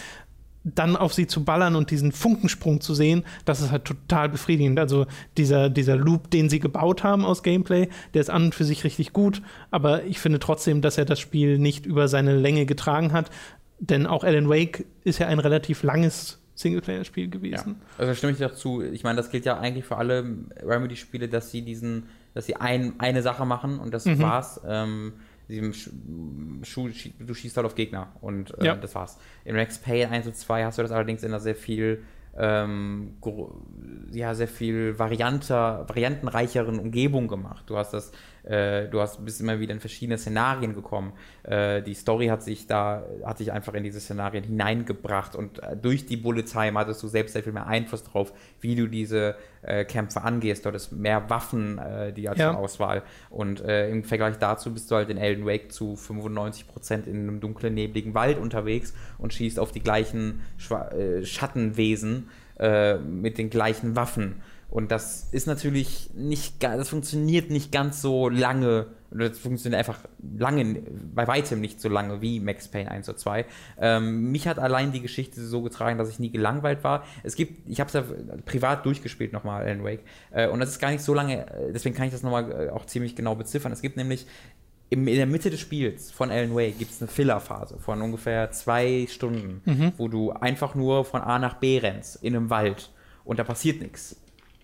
dann 0.63 0.95
auf 0.97 1.13
sie 1.13 1.25
zu 1.25 1.43
ballern 1.43 1.75
und 1.75 1.89
diesen 1.89 2.11
Funkensprung 2.11 2.79
zu 2.81 2.93
sehen, 2.93 3.23
das 3.45 3.61
ist 3.61 3.71
halt 3.71 3.85
total 3.85 4.29
befriedigend. 4.29 4.77
Also 4.77 5.07
dieser, 5.37 5.69
dieser 5.69 5.95
Loop, 5.95 6.29
den 6.29 6.49
sie 6.49 6.59
gebaut 6.59 7.03
haben 7.03 7.25
aus 7.25 7.41
Gameplay, 7.41 7.87
der 8.13 8.21
ist 8.21 8.29
an 8.29 8.45
und 8.45 8.55
für 8.55 8.65
sich 8.65 8.83
richtig 8.83 9.13
gut, 9.13 9.41
aber 9.71 10.03
ich 10.03 10.19
finde 10.19 10.37
trotzdem, 10.37 10.81
dass 10.81 10.97
er 10.97 11.05
das 11.05 11.19
Spiel 11.19 11.57
nicht 11.57 11.85
über 11.87 12.07
seine 12.07 12.35
Länge 12.37 12.65
getragen 12.67 13.13
hat, 13.13 13.31
denn 13.79 14.05
auch 14.05 14.23
Alan 14.23 14.49
Wake 14.49 14.85
ist 15.03 15.17
ja 15.19 15.27
ein 15.27 15.39
relativ 15.39 15.81
langes 15.81 16.39
Singleplayer-Spiel 16.55 17.23
Ja. 17.23 17.29
gewesen. 17.31 17.75
Also 17.97 18.13
stimme 18.13 18.33
ich 18.33 18.37
dazu. 18.39 18.83
Ich 18.83 19.03
meine, 19.03 19.15
das 19.15 19.31
gilt 19.31 19.45
ja 19.45 19.57
eigentlich 19.57 19.85
für 19.85 19.95
alle 19.97 20.35
Remedy-Spiele, 20.61 21.29
dass 21.29 21.49
sie 21.51 21.61
diesen, 21.61 22.03
dass 22.39 22.45
sie 22.45 22.55
ein, 22.55 22.93
eine 22.99 23.21
Sache 23.21 23.45
machen 23.45 23.79
und 23.79 23.93
das 23.93 24.05
Mhm. 24.05 24.19
war's. 24.21 24.61
Ähm, 24.65 25.13
sie 25.47 25.61
sch- 25.61 25.89
schu- 26.63 26.89
schie- 26.93 27.13
du 27.19 27.33
schießt 27.33 27.57
halt 27.57 27.65
auf 27.65 27.75
Gegner 27.75 28.13
und 28.21 28.57
äh, 28.59 28.65
Ja. 28.65 28.75
das 28.75 28.95
war's. 28.95 29.17
In 29.45 29.55
Max 29.55 29.77
Payne 29.79 30.09
1 30.11 30.25
und 30.27 30.35
2 30.35 30.63
hast 30.65 30.77
du 30.77 30.81
das 30.83 30.91
allerdings 30.91 31.23
in 31.23 31.29
einer 31.31 31.39
sehr 31.39 31.55
viel 31.55 32.03
ähm, 32.37 33.15
ja, 34.11 34.33
sehr 34.33 34.47
viel 34.47 34.97
varianter, 34.97 35.83
variantenreicheren 35.89 36.79
Umgebung 36.79 37.27
gemacht. 37.27 37.63
Du 37.67 37.75
hast 37.75 37.91
das, 37.93 38.11
äh, 38.43 38.87
du 38.87 39.01
hast 39.01 39.23
bist 39.23 39.41
immer 39.41 39.59
wieder 39.59 39.73
in 39.73 39.79
verschiedene 39.79 40.17
Szenarien 40.17 40.73
gekommen. 40.73 41.13
Äh, 41.43 41.81
die 41.81 41.93
Story 41.93 42.27
hat 42.27 42.43
sich 42.43 42.67
da, 42.67 43.03
hat 43.25 43.37
sich 43.37 43.51
einfach 43.51 43.73
in 43.73 43.83
diese 43.83 43.99
Szenarien 43.99 44.43
hineingebracht 44.43 45.35
und 45.35 45.61
äh, 45.63 45.75
durch 45.75 46.05
die 46.05 46.17
Bullet 46.17 46.43
Time 46.43 46.79
hattest 46.79 47.03
du 47.03 47.07
selbst 47.07 47.33
sehr 47.33 47.43
viel 47.43 47.53
mehr 47.53 47.67
Einfluss 47.67 48.03
drauf, 48.03 48.33
wie 48.61 48.75
du 48.75 48.87
diese 48.87 49.35
äh, 49.61 49.85
Kämpfe 49.85 50.21
angehst. 50.21 50.65
Dort 50.65 50.75
ist 50.75 50.91
mehr 50.91 51.29
Waffen, 51.29 51.77
äh, 51.77 52.13
die 52.13 52.29
als 52.29 52.39
Ja. 52.39 52.53
Auswahl. 52.53 53.03
Und 53.29 53.59
im 53.61 54.03
Vergleich 54.03 54.37
dazu 54.37 54.73
bist 54.73 54.89
du 54.89 54.95
halt 54.95 55.09
in 55.09 55.17
Elden 55.17 55.45
Wake 55.45 55.71
zu 55.71 55.95
95% 55.95 57.05
in 57.05 57.23
einem 57.23 57.39
dunklen, 57.39 57.73
nebligen 57.73 58.13
Wald 58.13 58.37
unterwegs 58.37 58.93
und 59.17 59.33
schießt 59.33 59.59
auf 59.59 59.71
die 59.71 59.81
gleichen 59.81 60.41
Schwa 60.57 60.89
Schattenwesen 61.23 62.29
mit 63.05 63.37
den 63.37 63.49
gleichen 63.49 63.95
Waffen. 63.95 64.41
Und 64.69 64.91
das 64.91 65.27
ist 65.31 65.47
natürlich 65.47 66.11
nicht, 66.13 66.63
das 66.63 66.89
funktioniert 66.89 67.49
nicht 67.49 67.71
ganz 67.71 68.03
so 68.03 68.29
lange, 68.29 68.87
oder 69.11 69.29
das 69.29 69.39
funktioniert 69.39 69.79
einfach 69.79 69.99
lange, 70.37 70.83
bei 71.15 71.27
weitem 71.27 71.59
nicht 71.59 71.81
so 71.81 71.89
lange 71.89 72.21
wie 72.21 72.39
Max 72.39 72.67
Payne 72.67 72.91
1 72.91 73.09
oder 73.09 73.17
2. 73.17 73.45
Ähm, 73.79 74.31
mich 74.31 74.47
hat 74.47 74.59
allein 74.59 74.91
die 74.91 75.01
Geschichte 75.01 75.41
so 75.41 75.63
getragen, 75.63 75.97
dass 75.97 76.09
ich 76.09 76.19
nie 76.19 76.29
gelangweilt 76.29 76.83
war. 76.83 77.03
Es 77.23 77.35
gibt, 77.35 77.67
ich 77.67 77.79
habe 77.79 77.87
es 77.87 77.93
ja 77.93 78.03
privat 78.45 78.85
durchgespielt 78.85 79.33
nochmal, 79.33 79.63
Alan 79.63 79.83
Wake, 79.83 80.03
äh, 80.29 80.47
und 80.47 80.59
das 80.59 80.69
ist 80.69 80.79
gar 80.79 80.91
nicht 80.91 81.03
so 81.03 81.15
lange, 81.15 81.47
äh, 81.47 81.73
deswegen 81.73 81.95
kann 81.95 82.05
ich 82.05 82.11
das 82.11 82.21
nochmal 82.21 82.67
äh, 82.67 82.69
auch 82.69 82.85
ziemlich 82.85 83.15
genau 83.15 83.33
beziffern. 83.33 83.71
Es 83.71 83.81
gibt 83.81 83.97
nämlich 83.97 84.27
in 84.91 85.05
der 85.05 85.27
Mitte 85.27 85.49
des 85.49 85.59
Spiels 85.59 86.11
von 86.11 86.31
Alan 86.31 86.55
Wake 86.55 86.79
gibt 86.79 86.91
es 86.91 87.01
eine 87.01 87.07
Filler-Phase 87.07 87.77
von 87.77 88.01
ungefähr 88.01 88.49
zwei 88.51 89.05
Stunden, 89.07 89.93
wo 89.97 90.07
du 90.07 90.31
einfach 90.31 90.73
nur 90.73 91.05
von 91.05 91.21
A 91.21 91.37
nach 91.37 91.55
B 91.55 91.77
rennst 91.77 92.23
in 92.23 92.35
einem 92.35 92.49
Wald 92.49 92.89
und 93.23 93.37
da 93.37 93.43
passiert 93.43 93.83
nichts. 93.83 94.19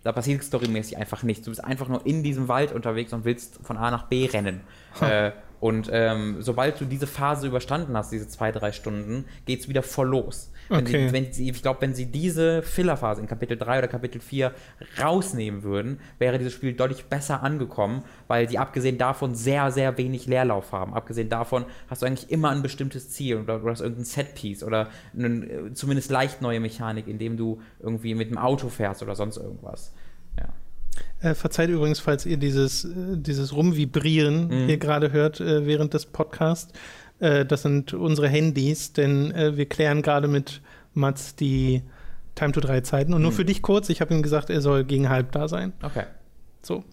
Da 0.06 0.12
passiert 0.12 0.44
storymäßig 0.44 0.98
einfach 0.98 1.24
nichts. 1.24 1.46
Du 1.46 1.50
bist 1.50 1.64
einfach 1.64 1.88
nur 1.88 2.06
in 2.06 2.22
diesem 2.22 2.48
Wald 2.48 2.72
unterwegs 2.72 3.12
und 3.12 3.26
willst 3.26 3.58
von 3.64 3.76
A 3.76 3.90
nach 3.90 4.04
B 4.04 4.28
rennen. 4.28 4.62
Äh, 5.02 5.32
und 5.60 5.90
ähm, 5.92 6.38
sobald 6.40 6.80
du 6.80 6.86
diese 6.86 7.08
Phase 7.08 7.48
überstanden 7.48 7.96
hast, 7.98 8.12
diese 8.12 8.28
zwei, 8.28 8.52
drei 8.52 8.72
Stunden, 8.72 9.26
geht 9.46 9.62
es 9.62 9.70
wieder 9.70 9.84
voll 9.84 10.10
los. 10.10 10.52
Wenn 10.68 10.80
Okay. 10.80 11.08
sie, 11.08 11.14
wenn 11.14 11.32
sie, 11.32 11.50
ich 11.50 11.62
glaube, 11.62 11.82
wenn 11.82 11.94
sie 11.94 12.08
diese 12.08 12.64
Filler-Phase 12.64 13.22
in 13.22 13.28
Kapitel 13.28 13.56
3 13.56 13.78
oder 13.80 13.88
Kapitel 13.88 14.20
4 14.20 14.52
rausnehmen 15.00 15.62
würden, 15.64 16.00
wäre 16.18 16.38
dieses 16.40 16.54
Spiel 16.54 16.74
deutlich 16.74 17.06
besser 17.06 17.44
angekommen, 17.44 18.04
weil 18.28 18.48
die 18.48 18.58
abgesehen 18.58 18.98
davon 18.98 19.36
sehr, 19.36 19.70
sehr 19.72 19.96
wenig 20.00 20.26
Leerlauf 20.26 20.72
haben. 20.72 20.94
Abgesehen 20.96 21.30
davon 21.30 21.66
hast 21.88 22.02
du 22.02 22.08
eigentlich 22.08 22.32
immer 22.32 22.50
ein 22.50 22.64
bestimmtes 22.64 23.12
Ziel 23.12 23.38
oder 23.38 23.60
du 23.60 23.70
hast 23.70 23.82
irgendein 23.82 24.06
Setpiece 24.06 24.64
oder 24.64 24.90
eine, 25.16 25.28
äh, 25.46 25.74
zumindest 25.74 26.10
leicht 26.10 26.42
neue 26.42 26.60
Mechanik, 26.60 27.08
indem 27.08 27.38
du 27.38 27.62
irgendwie 27.80 28.16
mit 28.16 28.32
dem 28.32 28.40
Auto 28.40 28.70
fährst 28.70 29.04
oder 29.04 29.16
sonst 29.16 29.38
irgendwas. 29.38 29.94
Äh, 31.22 31.34
verzeiht 31.34 31.70
übrigens, 31.70 32.00
falls 32.00 32.26
ihr 32.26 32.38
dieses, 32.38 32.86
äh, 32.86 33.18
dieses 33.18 33.54
Rumvibrieren 33.54 34.68
hier 34.68 34.78
gerade 34.78 35.12
hört 35.12 35.40
äh, 35.40 35.66
während 35.66 35.94
des 35.94 36.06
Podcasts. 36.06 36.72
Äh, 37.20 37.46
das 37.46 37.64
sind 37.64 37.94
unsere 37.94 38.28
Handys, 38.28 38.94
denn 38.94 39.34
wir 39.34 39.66
klären 39.68 40.02
gerade 40.02 40.28
mit 40.28 40.62
Mats 40.94 41.36
die 41.36 41.82
Time 42.36 42.52
to 42.52 42.60
3 42.60 42.82
Zeiten. 42.82 43.14
Und 43.14 43.22
nur 43.22 43.32
für 43.32 43.46
dich 43.46 43.62
kurz, 43.62 43.90
ich 43.90 44.02
habe 44.02 44.14
ihm 44.14 44.22
gesagt, 44.22 44.50
er 44.50 44.62
soll 44.62 44.84
gegen 44.84 45.10
halb 45.10 45.32
da 45.32 45.48
sein. 45.48 45.74
Okay. 45.82 46.04
So. 46.62 46.84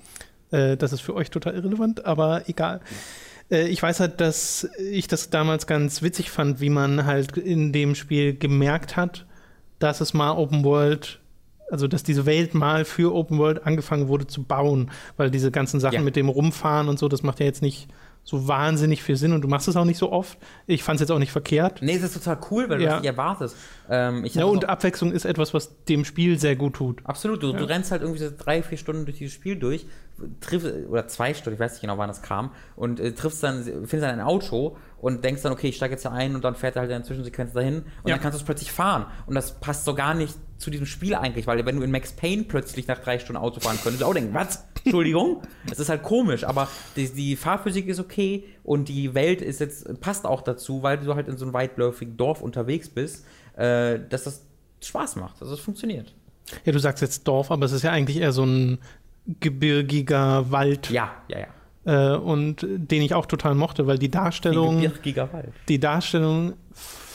Das 0.50 0.92
ist 0.92 1.00
für 1.00 1.14
euch 1.14 1.30
total 1.30 1.54
irrelevant, 1.54 2.04
aber 2.04 2.48
egal. 2.48 2.80
Ich 3.48 3.82
weiß 3.82 4.00
halt, 4.00 4.20
dass 4.20 4.68
ich 4.78 5.08
das 5.08 5.30
damals 5.30 5.66
ganz 5.66 6.02
witzig 6.02 6.30
fand, 6.30 6.60
wie 6.60 6.68
man 6.68 7.06
halt 7.06 7.38
in 7.38 7.72
dem 7.72 7.94
Spiel 7.94 8.36
gemerkt 8.36 8.96
hat, 8.96 9.24
dass 9.78 10.00
es 10.00 10.12
mal 10.14 10.32
Open 10.32 10.62
World, 10.62 11.20
also 11.72 11.88
dass 11.88 12.02
diese 12.02 12.26
Welt 12.26 12.54
mal 12.54 12.84
für 12.84 13.12
Open 13.14 13.38
World 13.38 13.66
angefangen 13.66 14.06
wurde 14.08 14.26
zu 14.26 14.42
bauen, 14.44 14.90
weil 15.16 15.30
diese 15.30 15.50
ganzen 15.50 15.80
Sachen 15.80 15.94
Ja. 15.96 16.02
mit 16.02 16.14
dem 16.16 16.28
Rumfahren 16.28 16.88
und 16.88 16.98
so, 16.98 17.08
das 17.08 17.22
macht 17.22 17.40
ja 17.40 17.46
jetzt 17.46 17.62
nicht 17.62 17.88
so 18.24 18.46
wahnsinnig 18.46 19.02
viel 19.02 19.16
Sinn 19.16 19.32
und 19.32 19.42
du 19.42 19.48
machst 19.48 19.66
es 19.66 19.74
auch 19.76 19.84
nicht 19.84 19.98
so 19.98 20.12
oft. 20.12 20.38
Ich 20.66 20.84
fand 20.84 20.96
es 20.96 21.00
jetzt 21.00 21.10
auch 21.10 21.18
nicht 21.18 21.32
verkehrt. 21.32 21.82
Nee, 21.82 21.96
es 21.96 22.02
ist 22.04 22.14
total 22.14 22.38
cool, 22.50 22.68
weil 22.68 22.78
du 22.78 22.84
Ja. 22.84 22.90
das 22.92 23.00
nicht 23.02 23.10
erwartest. 23.10 23.56
Ähm, 23.90 24.24
Ja, 24.26 24.44
und 24.44 24.68
Abwechslung 24.68 25.10
ist 25.12 25.24
etwas, 25.24 25.52
was 25.52 25.84
dem 25.86 26.04
Spiel 26.04 26.38
sehr 26.38 26.54
gut 26.54 26.74
tut. 26.74 27.00
Absolut, 27.04 27.42
du, 27.42 27.52
du 27.52 27.64
rennst 27.68 27.90
halt 27.90 28.02
irgendwie 28.02 28.20
so 28.20 28.30
drei, 28.36 28.62
vier 28.62 28.78
Stunden 28.78 29.04
durch 29.06 29.18
dieses 29.18 29.34
Spiel 29.34 29.56
durch, 29.56 29.86
triff, 30.40 30.64
oder 30.88 31.08
zwei 31.08 31.34
Stunden, 31.34 31.54
ich 31.54 31.60
weiß 31.60 31.72
nicht 31.72 31.80
genau, 31.80 31.98
wann 31.98 32.08
das 32.08 32.22
kam, 32.22 32.52
und 32.76 33.00
äh, 33.00 33.12
triffst 33.12 33.42
dann, 33.42 33.64
findest 33.64 33.92
dann 34.02 34.10
ein 34.10 34.20
Auto 34.20 34.76
und 35.00 35.24
denkst 35.24 35.42
dann, 35.42 35.52
okay, 35.52 35.68
ich 35.68 35.76
steige 35.76 35.94
jetzt 35.94 36.02
hier 36.02 36.12
ein 36.12 36.36
und 36.36 36.44
dann 36.44 36.54
fährt 36.54 36.76
er 36.76 36.82
halt 36.82 36.90
in 36.92 36.98
der 36.98 37.04
Zwischensequenz 37.04 37.52
dahin 37.52 37.78
und 37.78 37.84
Ja. 38.04 38.14
dann 38.14 38.20
kannst 38.20 38.36
du 38.38 38.42
es 38.42 38.44
plötzlich 38.44 38.70
fahren. 38.70 39.06
Und 39.26 39.34
das 39.34 39.58
passt 39.58 39.84
so 39.84 39.94
gar 39.94 40.14
nicht 40.14 40.36
zu 40.58 40.70
diesem 40.70 40.86
Spiel 40.86 41.16
eigentlich, 41.16 41.48
weil 41.48 41.66
wenn 41.66 41.74
du 41.76 41.82
in 41.82 41.90
Max 41.90 42.12
Payne 42.12 42.44
plötzlich 42.44 42.86
nach 42.86 42.98
drei 43.00 43.18
Stunden 43.18 43.42
Auto 43.42 43.58
fahren 43.58 43.78
könntest, 43.82 44.02
du 44.02 44.06
auch 44.06 44.14
denken, 44.14 44.32
was? 44.32 44.64
Entschuldigung? 44.84 45.42
Es 45.70 45.78
ist 45.78 45.88
halt 45.88 46.02
komisch, 46.02 46.44
aber 46.44 46.68
die, 46.96 47.08
die 47.08 47.36
Fahrphysik 47.36 47.86
ist 47.88 48.00
okay 48.00 48.44
und 48.64 48.88
die 48.88 49.14
Welt 49.14 49.40
ist 49.40 49.60
jetzt, 49.60 50.00
passt 50.00 50.26
auch 50.26 50.42
dazu, 50.42 50.82
weil 50.82 50.98
du 50.98 51.14
halt 51.14 51.28
in 51.28 51.36
so 51.36 51.44
einem 51.44 51.54
weitläufigen 51.54 52.16
Dorf 52.16 52.42
unterwegs 52.42 52.88
bist, 52.88 53.26
äh, 53.56 53.98
dass 54.08 54.24
das 54.24 54.46
Spaß 54.82 55.16
macht, 55.16 55.40
also 55.40 55.54
es 55.54 55.60
funktioniert. 55.60 56.14
Ja, 56.64 56.72
du 56.72 56.78
sagst 56.78 57.02
jetzt 57.02 57.26
Dorf, 57.28 57.50
aber 57.50 57.66
es 57.66 57.72
ist 57.72 57.82
ja 57.82 57.92
eigentlich 57.92 58.18
eher 58.18 58.32
so 58.32 58.44
ein 58.44 58.78
gebirgiger 59.40 60.50
Wald. 60.50 60.90
Ja, 60.90 61.12
ja, 61.28 61.38
ja. 61.38 61.46
Äh, 61.84 62.16
und 62.16 62.66
den 62.68 63.02
ich 63.02 63.14
auch 63.14 63.26
total 63.26 63.54
mochte, 63.54 63.86
weil 63.86 63.98
die 63.98 64.10
Darstellung, 64.10 64.90
Gigawald. 65.02 65.52
die 65.68 65.80
Darstellung 65.80 66.54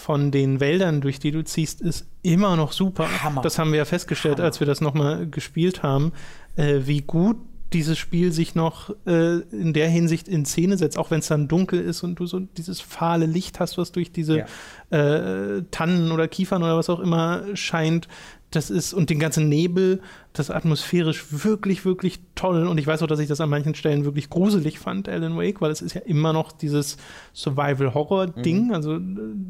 von 0.08 0.32
den 0.32 0.60
Wäldern, 0.60 1.02
durch 1.02 1.20
die 1.20 1.32
du 1.32 1.44
ziehst, 1.44 1.82
ist 1.82 2.08
immer 2.22 2.56
noch 2.56 2.72
super. 2.72 3.08
Hammer. 3.24 3.42
Das 3.42 3.60
haben 3.60 3.72
wir 3.72 3.80
ja 3.80 3.86
festgestellt, 3.86 4.40
als 4.40 4.60
wir 4.60 4.68
das 4.68 4.82
nochmal 4.82 5.28
gespielt 5.28 5.84
haben, 5.84 6.14
äh, 6.56 6.82
wie 6.86 7.02
gut 7.02 7.38
dieses 7.74 7.98
Spiel 7.98 8.32
sich 8.32 8.56
noch 8.56 8.96
äh, 9.06 9.40
in 9.52 9.74
der 9.74 9.90
Hinsicht 9.90 10.28
in 10.28 10.46
Szene 10.46 10.78
setzt, 10.78 10.98
auch 10.98 11.12
wenn 11.12 11.20
es 11.20 11.28
dann 11.28 11.48
dunkel 11.48 11.82
ist 11.82 12.04
und 12.04 12.16
du 12.16 12.26
so 12.26 12.40
dieses 12.40 12.80
fahle 12.80 13.26
Licht 13.26 13.60
hast, 13.60 13.78
was 13.78 13.92
durch 13.92 14.12
diese 14.12 14.46
äh, 14.90 15.64
Tannen 15.72 16.12
oder 16.12 16.28
Kiefern 16.28 16.64
oder 16.64 16.78
was 16.78 16.90
auch 16.90 17.00
immer 17.00 17.44
scheint. 17.56 18.08
Das 18.52 18.70
ist, 18.70 18.94
und 18.94 19.10
den 19.10 19.20
ganzen 19.20 19.50
Nebel, 19.50 20.02
das 20.40 20.52
atmosphärisch 20.52 21.26
wirklich, 21.32 21.86
wirklich 21.86 22.20
toll. 22.36 22.68
Und 22.68 22.78
ich 22.78 22.88
weiß 22.88 23.04
auch, 23.04 23.08
dass 23.08 23.20
ich 23.20 23.28
das 23.28 23.42
an 23.42 23.50
manchen 23.50 23.76
Stellen 23.76 24.06
wirklich 24.06 24.30
gruselig 24.30 24.80
fand, 24.80 25.10
Alan 25.10 25.38
Wake, 25.38 25.62
weil 25.62 25.72
es 25.72 25.82
ist 25.82 25.94
ja 25.94 26.02
immer 26.02 26.34
noch 26.34 26.52
dieses 26.52 26.98
Survival-Horror-Ding. 27.34 28.74
Also 28.74 28.96
äh, 28.96 29.02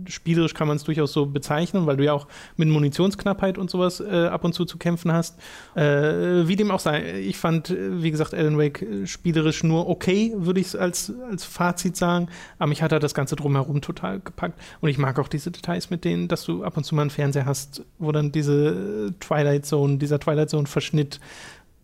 spielerisch 0.07 0.53
kann 0.53 0.67
man 0.67 0.77
es 0.77 0.83
durchaus 0.83 1.13
so 1.13 1.25
bezeichnen, 1.25 1.85
weil 1.85 1.97
du 1.97 2.05
ja 2.05 2.13
auch 2.13 2.27
mit 2.55 2.69
Munitionsknappheit 2.69 3.57
und 3.57 3.69
sowas 3.69 3.99
äh, 3.99 4.27
ab 4.27 4.43
und 4.43 4.53
zu 4.53 4.65
zu 4.65 4.77
kämpfen 4.77 5.11
hast. 5.11 5.39
Äh, 5.75 6.47
wie 6.47 6.55
dem 6.55 6.71
auch 6.71 6.79
sei, 6.79 7.19
ich 7.19 7.37
fand, 7.37 7.69
äh, 7.69 8.01
wie 8.01 8.11
gesagt, 8.11 8.33
Alan 8.33 8.57
Wake 8.57 8.81
äh, 8.81 9.07
spielerisch 9.07 9.63
nur 9.63 9.89
okay, 9.89 10.33
würde 10.35 10.59
ich 10.59 10.67
es 10.67 10.75
als, 10.75 11.13
als 11.29 11.43
Fazit 11.43 11.95
sagen. 11.95 12.27
Aber 12.59 12.67
mich 12.67 12.81
hat 12.81 12.91
er 12.91 12.99
das 12.99 13.13
Ganze 13.13 13.35
drumherum 13.35 13.81
total 13.81 14.19
gepackt. 14.19 14.59
Und 14.81 14.89
ich 14.89 14.97
mag 14.97 15.19
auch 15.19 15.27
diese 15.27 15.51
Details 15.51 15.89
mit 15.89 16.05
denen, 16.05 16.27
dass 16.27 16.43
du 16.45 16.63
ab 16.63 16.77
und 16.77 16.83
zu 16.83 16.95
mal 16.95 17.01
einen 17.01 17.09
Fernseher 17.09 17.45
hast, 17.45 17.83
wo 17.99 18.11
dann 18.11 18.31
diese 18.31 19.13
Twilight 19.19 19.65
Zone, 19.65 19.97
dieser 19.97 20.19
Twilight 20.19 20.49
Zone 20.49 20.67
Verschnitt 20.77 21.19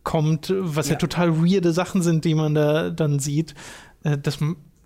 kommt, 0.04 0.54
was 0.56 0.88
ja. 0.88 0.94
Ja. 0.94 1.00
total 1.00 1.38
weirde 1.44 1.72
Sachen 1.72 2.02
sind, 2.04 2.26
die 2.26 2.36
man 2.36 2.54
da 2.54 2.90
dann 2.90 3.20
sieht. 3.20 3.56
Äh, 4.04 4.18
Das 4.18 4.38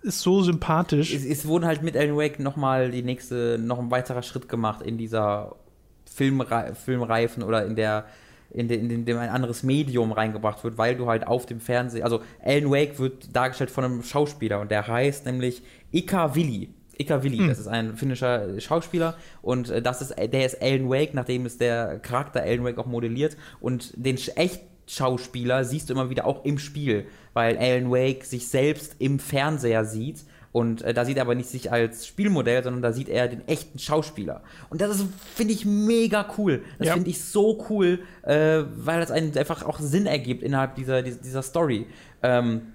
ist 0.02 0.20
so 0.20 0.42
sympathisch. 0.42 1.12
Es, 1.12 1.24
es 1.26 1.46
wurde 1.46 1.66
halt 1.66 1.82
mit 1.82 1.94
Alan 1.96 2.16
Wake 2.16 2.38
nochmal 2.40 2.90
die 2.90 3.02
nächste, 3.02 3.58
noch 3.58 3.78
ein 3.78 3.90
weiterer 3.90 4.22
Schritt 4.22 4.48
gemacht 4.48 4.80
in 4.80 4.96
dieser 4.96 5.56
Filmre 6.10 6.74
Filmreifen 6.74 7.42
oder 7.42 7.66
in 7.66 7.76
der 7.76 8.06
in, 8.50 8.66
de, 8.66 8.78
in 8.78 9.04
dem 9.04 9.18
ein 9.18 9.28
anderes 9.28 9.62
Medium 9.62 10.10
reingebracht 10.10 10.64
wird, 10.64 10.78
weil 10.78 10.96
du 10.96 11.06
halt 11.06 11.26
auf 11.26 11.44
dem 11.44 11.60
Fernsehen, 11.60 12.02
also 12.02 12.22
Alan 12.42 12.70
Wake 12.70 12.98
wird 12.98 13.36
dargestellt 13.36 13.70
von 13.70 13.84
einem 13.84 14.02
Schauspieler 14.02 14.60
und 14.60 14.70
der 14.70 14.86
heißt 14.86 15.26
nämlich 15.26 15.62
Ika 15.92 16.34
Willi. 16.34 16.70
Ika 16.98 17.22
Willi, 17.22 17.46
das 17.46 17.58
ist 17.58 17.68
ein 17.68 17.96
finnischer 17.96 18.60
Schauspieler 18.60 19.16
und 19.40 19.70
äh, 19.70 19.80
das 19.80 20.02
ist, 20.02 20.14
der 20.18 20.44
ist 20.46 20.60
Alan 20.60 20.90
Wake, 20.90 21.14
nachdem 21.14 21.46
ist 21.46 21.60
der 21.60 21.98
Charakter 22.00 22.42
Alan 22.42 22.64
Wake 22.64 22.78
auch 22.78 22.86
modelliert 22.86 23.36
und 23.60 23.92
den 23.96 24.18
echt 24.36 24.62
Schauspieler 24.86 25.64
siehst 25.64 25.88
du 25.88 25.94
immer 25.94 26.10
wieder 26.10 26.26
auch 26.26 26.44
im 26.44 26.58
Spiel, 26.58 27.06
weil 27.34 27.56
Alan 27.58 27.90
Wake 27.90 28.24
sich 28.24 28.48
selbst 28.48 28.96
im 28.98 29.18
Fernseher 29.18 29.84
sieht 29.84 30.24
und 30.50 30.80
äh, 30.82 30.94
da 30.94 31.04
sieht 31.04 31.18
er 31.18 31.22
aber 31.22 31.34
nicht 31.34 31.50
sich 31.50 31.70
als 31.70 32.06
Spielmodell, 32.06 32.64
sondern 32.64 32.80
da 32.82 32.92
sieht 32.92 33.10
er 33.10 33.28
den 33.28 33.46
echten 33.46 33.78
Schauspieler. 33.78 34.42
Und 34.70 34.80
das 34.80 35.04
finde 35.34 35.52
ich, 35.52 35.66
mega 35.66 36.26
cool. 36.38 36.62
Das 36.78 36.88
Ja. 36.88 36.94
finde 36.94 37.10
ich 37.10 37.22
so 37.22 37.64
cool, 37.68 38.00
äh, 38.22 38.62
weil 38.76 38.98
das 39.00 39.10
einen 39.10 39.36
einfach 39.36 39.62
auch 39.66 39.78
Sinn 39.78 40.06
ergibt 40.06 40.42
innerhalb 40.42 40.74
dieser, 40.74 41.02
dieser, 41.02 41.20
dieser 41.20 41.42
Story. 41.42 41.86
Ähm, 42.22 42.72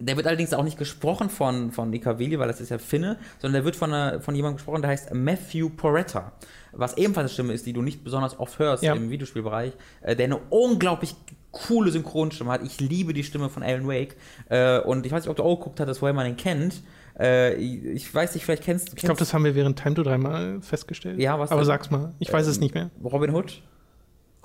der 0.00 0.16
wird 0.16 0.26
allerdings 0.26 0.52
auch 0.54 0.64
nicht 0.64 0.78
gesprochen 0.78 1.30
von, 1.30 1.70
von 1.70 1.92
Ikaveli, 1.92 2.38
weil 2.38 2.48
das 2.48 2.60
ist 2.60 2.70
ja 2.70 2.78
Finne, 2.78 3.18
sondern 3.38 3.60
der 3.60 3.64
wird 3.64 3.76
von, 3.76 3.92
einer, 3.92 4.20
von 4.20 4.34
jemandem 4.34 4.56
gesprochen, 4.56 4.82
der 4.82 4.90
heißt 4.90 5.14
Matthew 5.14 5.68
Poretta. 5.70 6.32
Was 6.72 6.96
ebenfalls 6.96 7.24
eine 7.24 7.28
Stimme 7.30 7.52
ist, 7.52 7.66
die 7.66 7.72
du 7.72 7.82
nicht 7.82 8.02
besonders 8.02 8.38
oft 8.38 8.58
hörst 8.58 8.82
Ja. 8.82 8.94
im 8.94 9.10
Videospielbereich, 9.10 9.72
äh, 10.02 10.16
der 10.16 10.24
eine 10.26 10.38
unglaublich 10.50 11.14
coole 11.52 11.90
Synchronstimme 11.90 12.50
hat. 12.52 12.62
Ich 12.64 12.80
liebe 12.80 13.12
die 13.12 13.24
Stimme 13.24 13.50
von 13.50 13.62
Alan 13.62 13.86
Wake. 13.88 14.16
Äh, 14.48 14.78
und 14.80 15.04
ich 15.04 15.12
weiß 15.12 15.24
nicht, 15.24 15.30
ob 15.30 15.36
du 15.36 15.42
auch 15.42 15.56
geguckt 15.56 15.80
hattest, 15.80 16.00
woher 16.00 16.14
man 16.14 16.26
ihn 16.26 16.36
kennt. 16.36 16.82
Äh, 17.18 17.54
ich 17.54 18.12
weiß 18.14 18.34
nicht, 18.34 18.44
vielleicht 18.44 18.62
kennst 18.62 18.88
du. 18.92 18.96
Ich 18.96 19.02
glaube, 19.02 19.18
das 19.18 19.34
haben 19.34 19.44
wir 19.44 19.54
während 19.54 19.78
Time 19.78 19.94
to 19.94 20.02
dreimal 20.02 20.60
festgestellt. 20.62 21.18
Ja, 21.18 21.38
was 21.38 21.50
Aber 21.50 21.64
sag's 21.64 21.90
mal. 21.90 22.14
Ich 22.18 22.32
weiß 22.32 22.46
es 22.46 22.60
nicht 22.60 22.74
mehr. 22.74 22.90
Robin 23.02 23.34
Hood? 23.34 23.62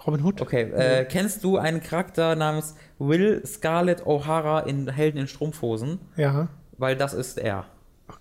Robin 0.06 0.24
Hood? 0.24 0.42
Okay, 0.42 0.64
äh, 0.72 1.06
kennst 1.06 1.44
du 1.44 1.58
einen 1.58 1.82
Charakter 1.82 2.36
namens 2.36 2.76
Will 3.00 3.42
Scarlett 3.46 4.04
O'Hara 4.04 4.66
in 4.66 4.88
Helden 4.90 5.20
in 5.22 5.28
Strumpfhosen? 5.28 6.00
Ja. 6.16 6.48
Weil 6.78 6.96
das 6.96 7.14
ist 7.14 7.38
er. 7.38 7.66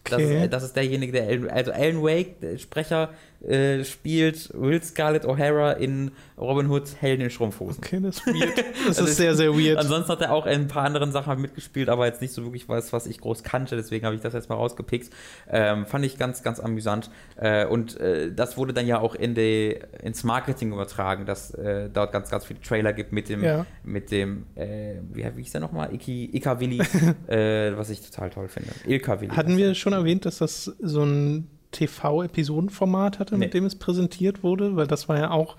Das, 0.05 0.15
Okay. 0.23 0.45
ist, 0.45 0.53
das 0.53 0.63
ist 0.63 0.77
derjenige, 0.77 1.13
der 1.13 1.53
also 1.53 1.73
Alan 1.73 2.03
Wake, 2.03 2.41
der 2.41 2.57
Sprecher, 2.59 3.11
äh, 3.49 3.85
spielt 3.85 4.51
Will 4.55 4.83
Scarlett 4.83 5.25
O'Hara 5.25 5.73
in 5.77 6.11
Robin 6.39 6.69
Hood 6.71 6.89
Helden 7.01 7.23
in 7.25 7.31
Strumpfhosen. 7.31 7.83
Okay, 7.85 8.01
das 8.03 8.17
ist 8.27 8.27
weird. 8.27 8.59
Das 8.59 8.99
Also 8.99 9.05
ist 9.11 9.17
sehr, 9.17 9.35
sehr 9.35 9.53
weird. 9.55 9.79
Ansonsten 9.79 10.11
hat 10.13 10.21
er 10.23 10.33
auch 10.33 10.47
in 10.47 10.63
ein 10.63 10.69
paar 10.69 10.85
anderen 10.85 11.13
Sachen 11.13 11.41
mitgespielt, 11.41 11.89
aber 11.89 12.07
jetzt 12.07 12.21
nicht 12.23 12.33
so 12.33 12.43
wirklich 12.45 12.69
was, 12.69 12.93
was 12.93 13.07
ich 13.07 13.21
groß 13.21 13.43
kannte, 13.43 13.77
deswegen 13.77 14.05
habe 14.07 14.17
ich 14.17 14.23
das 14.23 14.33
jetzt 14.33 14.49
mal 14.49 14.57
rausgepickt. 14.57 15.11
Ähm, 15.51 15.87
fand 15.87 16.05
ich 16.05 16.19
ganz, 16.19 16.43
ganz 16.43 16.61
amüsant. 16.61 17.11
Äh, 17.37 17.67
und 17.67 17.99
äh, 18.01 18.33
das 18.33 18.57
wurde 18.57 18.73
dann 18.73 18.87
ja 18.87 18.99
auch 19.01 19.15
in 19.15 19.35
die, 19.35 19.79
ins 20.03 20.25
Marketing 20.25 20.73
übertragen, 20.73 21.27
dass 21.27 21.53
äh, 21.55 21.89
dort 21.93 22.13
ganz, 22.13 22.31
ganz 22.31 22.45
viele 22.45 22.61
Trailer 22.61 22.93
gibt 22.93 23.13
mit 23.13 23.29
dem, 23.29 23.43
Ja. 23.45 23.67
mit 23.85 24.11
dem, 24.11 24.47
äh, 24.55 24.95
wie, 25.13 25.25
wie 25.37 25.43
hieß 25.43 25.53
der 25.53 25.61
nochmal? 25.61 25.93
Iki, 25.95 26.31
Ika 26.33 26.59
Willi, 26.61 26.81
äh, 27.29 27.77
was 27.77 27.91
ich 27.91 28.01
total 28.01 28.31
toll 28.31 28.49
finde. 28.49 28.71
Ilka 28.87 29.21
Willi. 29.21 29.35
Hatten 29.35 29.57
wir 29.57 29.75
schon 29.75 29.93
erwähnt, 29.93 30.25
dass 30.25 30.39
das 30.39 30.65
so 30.81 31.03
ein 31.05 31.49
TV-Episodenformat 31.75 33.19
hatte, 33.19 33.35
Nee. 33.35 33.47
mit 33.47 33.55
dem 33.55 33.65
es 33.67 33.75
präsentiert 33.77 34.43
wurde? 34.43 34.77
Weil 34.77 34.87
das 34.87 35.09
war 35.09 35.19
ja 35.19 35.31
auch 35.31 35.57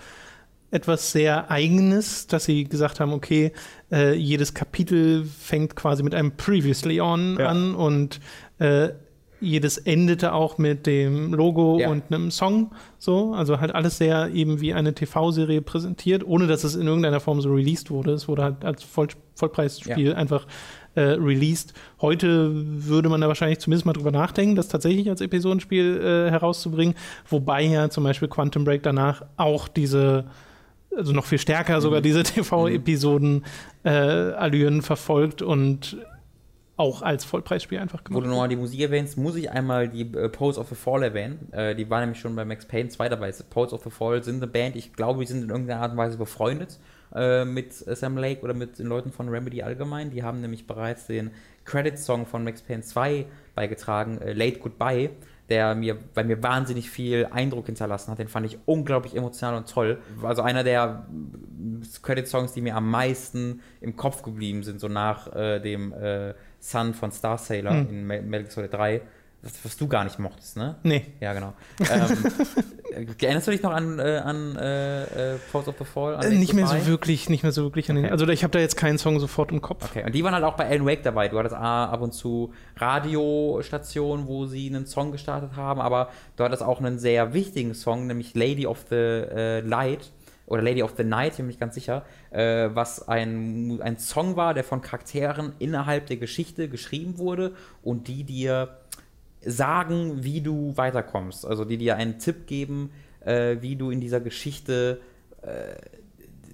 etwas 0.72 1.12
sehr 1.12 1.50
Eigenes, 1.52 2.28
dass 2.28 2.46
sie 2.46 2.66
gesagt 2.66 3.00
haben, 3.00 3.14
okay, 3.14 3.52
äh, 3.92 4.14
jedes 4.16 4.54
Kapitel 4.54 5.24
fängt 5.26 5.76
quasi 5.76 6.04
mit 6.04 6.14
einem 6.16 6.32
Previously 6.36 7.00
On 7.00 7.38
Ja. 7.40 7.48
an 7.48 7.76
und 7.76 8.20
äh, 8.60 8.90
jedes 9.42 9.78
endete 9.78 10.34
auch 10.34 10.58
mit 10.58 10.88
dem 10.88 11.34
Logo 11.34 11.80
Ja. 11.80 11.90
und 11.90 12.04
einem 12.10 12.32
Song. 12.32 12.72
So, 12.98 13.34
also 13.34 13.60
halt 13.60 13.76
alles 13.76 13.98
sehr 13.98 14.30
eben 14.34 14.60
wie 14.60 14.74
eine 14.74 14.96
TV-Serie 14.96 15.62
präsentiert, 15.62 16.26
ohne 16.26 16.48
dass 16.48 16.64
es 16.64 16.76
in 16.76 16.88
irgendeiner 16.88 17.20
Form 17.20 17.42
so 17.42 17.54
released 17.54 17.92
wurde. 17.92 18.14
Es 18.14 18.28
wurde 18.28 18.44
halt 18.44 18.66
als 18.66 18.84
Voll 18.84 19.10
Vollpreisspiel 19.36 20.14
einfach 20.14 20.48
äh, 20.96 21.02
released. 21.02 21.74
Heute 22.02 22.52
würde 22.54 23.10
man 23.10 23.22
da 23.22 23.28
wahrscheinlich 23.28 23.60
zumindest 23.60 23.86
mal 23.86 23.94
drüber 23.94 24.12
nachdenken, 24.12 24.56
das 24.56 24.68
tatsächlich 24.68 25.10
als 25.10 25.22
Episodenspiel 25.22 25.98
äh, 25.98 26.32
herauszubringen. 26.32 26.96
Wobei 27.30 27.64
ja 27.64 27.90
zum 27.90 28.04
Beispiel 28.04 28.28
Quantum 28.28 28.64
Break 28.64 28.84
danach 28.84 29.24
auch 29.38 29.68
diese, 29.68 30.26
also 30.96 31.14
noch 31.14 31.26
viel 31.26 31.40
stärker 31.40 31.82
sogar 31.82 32.02
diese 32.02 32.24
TV-Episoden-Allüren 32.24 34.82
verfolgt 34.82 35.42
und 35.42 35.98
auch 36.78 37.02
als 37.02 37.24
Vollpreisspiel 37.24 37.80
einfach 37.80 38.02
Wo 38.02 38.06
gemacht. 38.06 38.26
du 38.26 38.30
nochmal 38.30 38.50
die 38.50 38.58
Musik 38.58 38.82
erwähnst, 38.82 39.18
muss 39.18 39.38
ich 39.38 39.50
einmal 39.50 39.88
die 39.88 40.02
äh, 40.02 40.28
Pose 40.28 40.60
of 40.60 40.68
the 40.68 40.76
Fall 40.76 41.04
erwähnen. 41.04 41.52
Äh, 41.54 41.74
die 41.74 41.90
war 41.90 42.02
nämlich 42.02 42.20
schon 42.20 42.36
bei 42.36 42.44
Max 42.44 42.66
Payne 42.66 42.90
2 42.90 43.10
dabei. 43.10 43.34
Pose 43.50 43.74
of 43.74 43.84
the 43.84 43.90
Fall 43.90 44.22
sind 44.24 44.38
eine 44.38 44.48
Band, 44.48 44.76
ich 44.76 44.94
glaube, 44.94 45.22
die 45.22 45.28
sind 45.28 45.44
in 45.44 45.50
irgendeiner 45.50 45.82
Art 45.82 45.92
und 45.92 45.98
Weise 45.98 46.18
befreundet 46.18 46.78
äh, 47.16 47.46
mit 47.46 47.74
Sam 47.74 48.18
Lake 48.18 48.42
oder 48.42 48.54
mit 48.54 48.78
den 48.80 48.88
Leuten 48.88 49.12
von 49.12 49.30
Remedy 49.30 49.64
allgemein. 49.64 50.10
Die 50.12 50.22
haben 50.24 50.42
nämlich 50.42 50.68
bereits 50.68 51.08
den 51.08 51.32
Credit-Song 51.66 52.26
von 52.26 52.44
Max 52.44 52.62
Payne 52.62 52.84
2 52.84 53.26
beigetragen, 53.56 54.20
äh, 54.22 54.34
Late 54.34 54.60
Goodbye, 54.60 55.10
der 55.50 55.76
mir 55.76 55.96
bei 56.14 56.24
mir 56.24 56.42
wahnsinnig 56.42 56.90
viel 56.90 57.28
Eindruck 57.32 57.68
hinterlassen 57.68 58.12
hat. 58.12 58.20
Den 58.20 58.28
fand 58.28 58.46
ich 58.48 58.58
unglaublich 58.66 59.16
emotional 59.16 59.56
und 59.56 59.70
toll. 59.70 60.00
Also 60.24 60.42
einer 60.42 60.64
der 60.64 61.06
Credit-Songs, 62.02 62.54
die 62.54 62.62
mir 62.62 62.76
am 62.76 62.90
meisten 62.90 63.62
im 63.82 63.96
Kopf 63.96 64.24
geblieben 64.24 64.64
sind, 64.64 64.80
so 64.80 64.88
nach 64.88 65.34
äh, 65.36 65.60
dem 65.60 65.94
äh, 65.94 66.34
Sun 66.60 66.94
von 66.94 67.12
Star 67.12 67.38
Sailor 67.38 67.74
Hm. 67.74 67.90
in 67.90 68.08
Me- 68.08 68.22
Metal 68.22 68.44
Gear 68.44 68.52
Solid 68.52 68.74
3, 68.74 69.02
was, 69.64 69.78
du 69.78 69.88
gar 69.88 70.04
nicht 70.04 70.18
mochtest, 70.18 70.58
ne? 70.58 70.76
Nee. 70.84 71.06
Ja, 71.20 71.34
genau. 71.34 71.54
ähm, 71.80 72.18
erinnerst 73.22 73.48
du 73.48 73.52
dich 73.52 73.62
noch 73.62 73.72
an, 73.72 74.00
äh, 74.00 74.18
an 74.18 74.56
äh, 74.56 75.34
äh, 75.34 75.38
Force 75.38 75.68
of 75.68 75.76
the 75.78 75.86
Fall? 75.86 76.24
Äh, 76.24 76.30
nicht 76.32 76.54
mehr 76.54 76.66
so 76.66 76.76
X2? 76.76 76.86
wirklich, 76.88 77.30
nicht 77.30 77.44
mehr 77.44 77.52
so 77.52 77.64
wirklich 77.64 77.90
an 77.90 77.98
den. 77.98 78.06
Okay. 78.06 78.12
Also 78.12 78.28
ich 78.28 78.44
habe 78.44 78.52
da 78.52 78.60
jetzt 78.60 78.76
keinen 78.76 78.98
Song 78.98 79.20
sofort 79.20 79.52
im 79.52 79.62
Kopf. 79.62 79.86
Okay, 79.92 80.04
und 80.04 80.16
die 80.16 80.24
waren 80.24 80.34
halt 80.34 80.44
auch 80.44 80.56
bei 80.56 80.68
Alan 80.68 80.86
Wake 80.86 81.04
dabei. 81.04 81.28
Du 81.28 81.38
hattest 81.38 81.56
ah, 81.56 81.86
ab 81.86 82.02
und 82.02 82.14
zu 82.14 82.54
Radiostationen, 82.78 84.28
wo 84.28 84.46
sie 84.48 84.68
einen 84.68 84.88
Song 84.88 85.12
gestartet 85.12 85.56
haben, 85.56 85.80
aber 85.80 86.10
du 86.38 86.44
hattest 86.44 86.64
auch 86.64 86.80
einen 86.80 86.98
sehr 86.98 87.34
wichtigen 87.34 87.74
Song, 87.76 88.08
nämlich 88.08 88.34
Lady 88.34 88.66
of 88.66 88.86
the 88.90 88.96
äh, 88.96 89.60
Light 89.60 90.12
oder 90.48 90.62
Lady 90.62 90.84
of 90.84 90.94
the 90.98 91.04
Night, 91.04 91.32
ich 91.32 91.38
bin 91.38 91.46
mir 91.48 91.50
nicht 91.50 91.60
ganz 91.60 91.76
sicher, 91.76 92.06
äh, 92.32 92.70
was 92.74 93.08
ein, 93.08 93.80
ein 93.82 93.98
Song 93.98 94.36
war, 94.36 94.54
der 94.54 94.64
von 94.64 94.82
Charakteren 94.82 95.54
innerhalb 95.60 96.08
der 96.08 96.18
Geschichte 96.18 96.70
geschrieben 96.70 97.18
wurde 97.18 97.54
und 97.84 98.08
die 98.08 98.24
dir 98.24 98.78
sagen, 99.46 100.24
wie 100.24 100.42
du 100.42 100.76
weiterkommst. 100.76 101.46
Also 101.46 101.66
die 101.66 101.78
dir 101.78 101.96
einen 101.96 102.20
Tipp 102.20 102.48
geben, 102.48 102.92
äh, 103.22 103.58
wie 103.62 103.76
du 103.76 103.92
in 103.92 104.02
dieser 104.02 104.20
Geschichte 104.20 105.00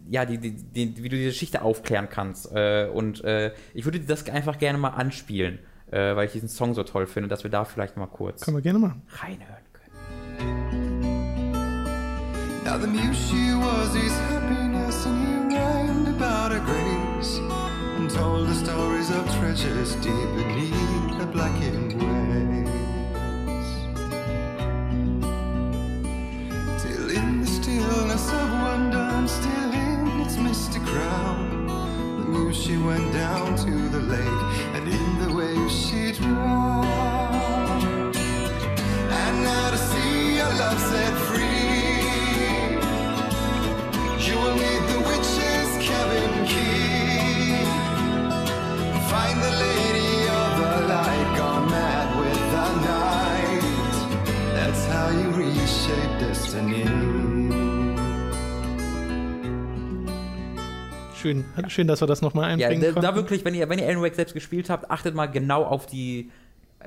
ja, 0.09 0.25
die, 0.25 0.37
die, 0.37 0.51
die, 0.51 0.97
wie 1.01 1.07
du 1.07 1.15
diese 1.15 1.29
Geschichte 1.29 1.61
aufklären 1.61 2.09
kannst. 2.09 2.51
Äh, 2.53 2.89
und 2.93 3.23
äh, 3.23 3.53
ich 3.73 3.85
würde 3.85 4.01
das 4.01 4.27
einfach 4.27 4.57
gerne 4.57 4.77
mal 4.77 4.89
anspielen, 4.89 5.59
äh, 5.89 6.15
weil 6.15 6.25
ich 6.25 6.33
diesen 6.33 6.49
Song 6.49 6.73
so 6.73 6.83
toll 6.83 7.07
finde, 7.07 7.29
dass 7.29 7.43
wir 7.43 7.51
da 7.51 7.63
vielleicht 7.63 7.95
mal 7.95 8.07
kurz 8.07 8.41
Können 8.41 8.57
wir 8.57 8.61
gerne 8.61 8.79
machen. 8.79 9.03
reinhören 9.07 9.63
können. 9.71 10.91
Now 12.65 12.77
the 12.77 12.87
muse 12.87 13.15
she 13.15 13.53
was 13.55 13.95
his 13.95 14.13
happiness, 14.29 15.05
and 15.05 15.49
he 15.51 15.57
rhymed 15.57 16.09
about 16.09 16.51
her 16.53 16.61
grace, 16.65 17.39
and 17.97 18.09
told 18.09 18.47
the 18.47 18.55
stories 18.55 19.09
of 19.11 19.25
treasures 19.39 19.95
deep 20.01 20.11
beneath 20.35 21.19
the 21.19 21.25
blackened 21.27 22.00
stillness 27.81 28.27
of 28.31 28.51
wonder, 28.61 29.05
and 29.17 29.29
still 29.29 29.73
in 29.73 30.21
its 30.21 30.37
misty 30.37 30.79
crown, 30.79 31.67
the 32.17 32.25
muse 32.25 32.57
she 32.63 32.77
went 32.77 33.11
down 33.13 33.55
to 33.55 33.71
the 33.89 33.99
lake, 33.99 34.41
and 34.75 34.87
in 34.87 35.19
the 35.23 35.33
waves 35.33 35.73
she'd 35.85 36.15
drowned. 36.15 38.15
And 39.21 39.43
now 39.43 39.71
to 39.71 39.77
see 39.77 40.35
your 40.37 40.53
love 40.61 40.79
set 40.91 41.13
free. 41.27 41.49
You 44.27 44.35
will 44.41 44.55
need 44.65 44.83
the 44.93 44.99
witch's 45.09 45.71
cabin 45.87 46.31
key. 46.51 47.65
Find 49.11 49.37
the 49.47 49.53
lady 49.65 50.15
of 50.41 50.51
the 50.63 50.73
light, 50.93 51.29
gone 51.39 51.65
mad 51.69 52.07
with 52.21 52.41
the 52.55 52.67
night. 52.93 53.95
That's 54.55 54.83
how 54.85 55.07
you 55.09 55.27
reshape 55.31 56.13
destiny. 56.19 57.00
Schön, 61.21 61.45
schön, 61.67 61.87
dass 61.87 62.01
wir 62.01 62.07
das 62.07 62.21
nochmal 62.21 62.57
Ja, 62.59 62.67
einbringen 62.67 62.81
da, 62.81 62.87
konnten. 62.93 63.01
da 63.01 63.15
wirklich, 63.15 63.45
wenn 63.45 63.53
ihr, 63.53 63.69
wenn 63.69 63.79
ihr 63.79 63.87
Alan 63.87 64.01
Wake 64.01 64.15
selbst 64.15 64.33
gespielt 64.33 64.69
habt, 64.69 64.89
achtet 64.89 65.13
mal 65.15 65.27
genau 65.27 65.63
auf 65.63 65.85
die 65.85 66.31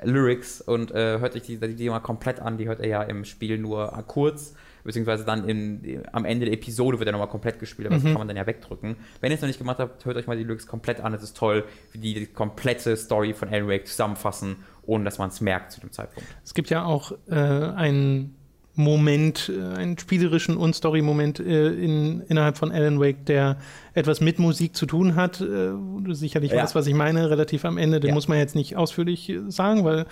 Lyrics 0.03 0.61
und 0.61 0.91
äh, 0.91 1.19
hört 1.19 1.35
euch 1.35 1.43
die, 1.43 1.57
die, 1.57 1.75
die 1.75 1.89
mal 1.89 1.99
komplett 1.99 2.39
an. 2.39 2.57
Die 2.57 2.67
hört 2.67 2.79
ihr 2.79 2.87
ja 2.87 3.03
im 3.03 3.23
Spiel 3.23 3.57
nur 3.57 3.87
kurz, 4.07 4.53
beziehungsweise 4.83 5.23
dann 5.23 5.47
in, 5.47 6.03
am 6.11 6.25
Ende 6.25 6.45
der 6.45 6.53
Episode 6.53 6.99
wird 6.99 7.07
er 7.07 7.13
nochmal 7.13 7.29
komplett 7.29 7.59
gespielt, 7.59 7.87
aber 7.87 7.95
das 7.95 8.03
kann 8.03 8.13
man 8.15 8.27
dann 8.27 8.35
ja 8.37 8.45
wegdrücken. 8.45 8.97
Wenn 9.21 9.31
ihr 9.31 9.35
es 9.35 9.41
noch 9.41 9.47
nicht 9.47 9.57
gemacht 9.59 9.79
habt, 9.79 10.03
hört 10.05 10.17
euch 10.17 10.27
mal 10.27 10.35
die 10.37 10.43
Lyrics 10.43 10.67
komplett 10.67 10.99
an. 10.99 11.13
Es 11.13 11.23
ist 11.23 11.37
toll, 11.37 11.63
wie 11.93 11.99
die, 11.99 12.13
die 12.13 12.25
komplette 12.27 12.97
Story 12.97 13.33
von 13.33 13.47
Alan 13.49 13.69
Wake 13.69 13.87
zusammenfassen, 13.87 14.57
ohne 14.83 15.05
dass 15.05 15.17
man 15.17 15.29
es 15.29 15.39
merkt 15.39 15.71
zu 15.71 15.79
dem 15.79 15.91
Zeitpunkt. 15.91 16.27
Es 16.43 16.53
gibt 16.53 16.69
ja 16.69 16.83
auch 16.83 17.13
äh, 17.29 17.33
einen 17.35 18.35
Moment, 18.77 19.49
äh, 19.55 19.75
einen 19.77 19.97
spielerischen 19.97 20.57
und 20.57 20.75
Story-Moment 20.75 21.39
äh, 21.39 21.69
in, 21.69 22.21
innerhalb 22.27 22.57
von 22.57 22.71
Alan 22.71 22.99
Wake, 22.99 23.25
der 23.25 23.57
etwas 23.93 24.19
mit 24.21 24.37
Musik 24.39 24.75
zu 24.75 24.85
tun 24.85 25.15
hat. 25.15 25.39
Äh, 25.41 25.73
wo 25.73 25.99
du 26.01 26.13
sicherlich 26.13 26.51
Ja. 26.51 26.61
weißt, 26.63 26.75
was 26.75 26.85
ich 26.87 26.93
meine, 26.93 27.29
relativ 27.29 27.63
am 27.65 27.77
Ende. 27.77 27.99
Den 27.99 28.09
Ja. 28.09 28.13
muss 28.13 28.27
man 28.27 28.37
jetzt 28.37 28.55
nicht 28.55 28.75
ausführlich 28.75 29.29
äh, 29.29 29.39
sagen, 29.49 29.83
weil 29.85 30.05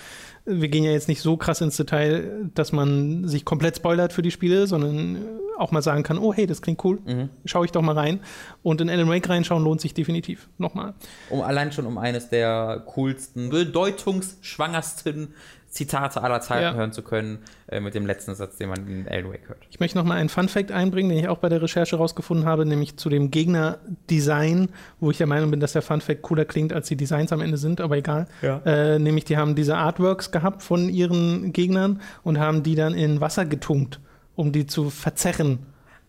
wir 0.46 0.68
gehen 0.70 0.84
ja 0.84 0.92
jetzt 0.92 1.08
nicht 1.08 1.22
so 1.22 1.38
krass 1.38 1.62
ins 1.62 1.78
Detail, 1.78 2.50
dass 2.54 2.72
man 2.72 3.28
sich 3.28 3.46
komplett 3.46 3.76
spoilert 3.78 4.12
für 4.14 4.22
die 4.22 4.32
Spiele, 4.32 4.68
sondern 4.68 5.16
äh, 5.16 5.20
auch 5.58 5.72
mal 5.72 5.82
sagen 5.82 6.04
kann, 6.04 6.18
oh 6.18 6.34
hey, 6.34 6.48
das 6.48 6.62
klingt 6.62 6.84
cool, 6.84 7.00
Mhm. 7.06 7.30
schaue 7.46 7.66
ich 7.66 7.72
doch 7.72 7.82
mal 7.82 7.94
rein. 7.98 8.20
Und 8.64 8.82
in 8.82 8.90
Alan 8.90 9.08
Wake 9.10 9.28
reinschauen 9.30 9.64
lohnt 9.64 9.82
sich 9.82 9.94
definitiv. 9.94 10.50
Nochmal. 10.58 10.94
Um 11.30 11.42
allein 11.42 11.72
schon 11.72 11.86
um 11.86 11.98
eines 11.98 12.30
der 12.30 12.84
coolsten, 12.88 13.50
bedeutungsschwangersten 13.52 15.34
Zitate 15.74 16.22
aller 16.22 16.40
Zeiten 16.40 16.62
Ja. 16.64 16.74
hören 16.76 16.92
zu 16.92 17.02
können, 17.02 17.40
äh, 17.68 17.80
mit 17.80 17.96
dem 17.96 18.06
letzten 18.06 18.36
Satz, 18.36 18.58
den 18.58 18.70
man 18.70 18.88
in 18.88 19.08
Alan 19.08 19.32
Wake 19.32 19.50
hört. 19.50 19.58
Ich 19.72 19.80
möchte 19.80 19.98
noch 19.98 20.06
mal 20.06 20.16
einen 20.16 20.30
Fun-Fact 20.30 20.72
einbringen, 20.72 21.10
den 21.10 21.18
ich 21.18 21.28
auch 21.28 21.40
bei 21.40 21.50
der 21.50 21.62
Recherche 21.64 21.96
rausgefunden 21.96 22.46
habe, 22.46 22.66
nämlich 22.66 22.96
zu 22.98 23.10
dem 23.10 23.32
Gegner-Design, 23.32 24.70
wo 25.00 25.12
ich 25.12 25.18
der 25.18 25.28
Meinung 25.28 25.52
bin, 25.52 25.60
dass 25.60 25.74
der 25.74 25.82
Fun-Fact 25.82 26.22
cooler 26.22 26.46
klingt, 26.46 26.74
als 26.74 26.88
die 26.88 26.96
Designs 26.96 27.32
am 27.34 27.42
Ende 27.42 27.58
sind, 27.58 27.82
aber 27.82 27.98
egal. 27.98 28.28
Ja. 28.42 28.62
Äh, 28.66 29.00
nämlich, 29.00 29.26
die 29.26 29.38
haben 29.38 29.56
diese 29.56 29.76
Artworks 29.76 30.32
gehabt 30.32 30.62
von 30.64 30.90
ihren 30.90 31.54
Gegnern 31.54 32.02
und 32.24 32.40
haben 32.40 32.64
die 32.64 32.76
dann 32.76 32.94
in 32.94 33.22
Wasser 33.22 33.46
getunkt, 33.46 34.00
um 34.36 34.52
die 34.52 34.66
zu 34.68 34.90
verzerren. 34.90 35.60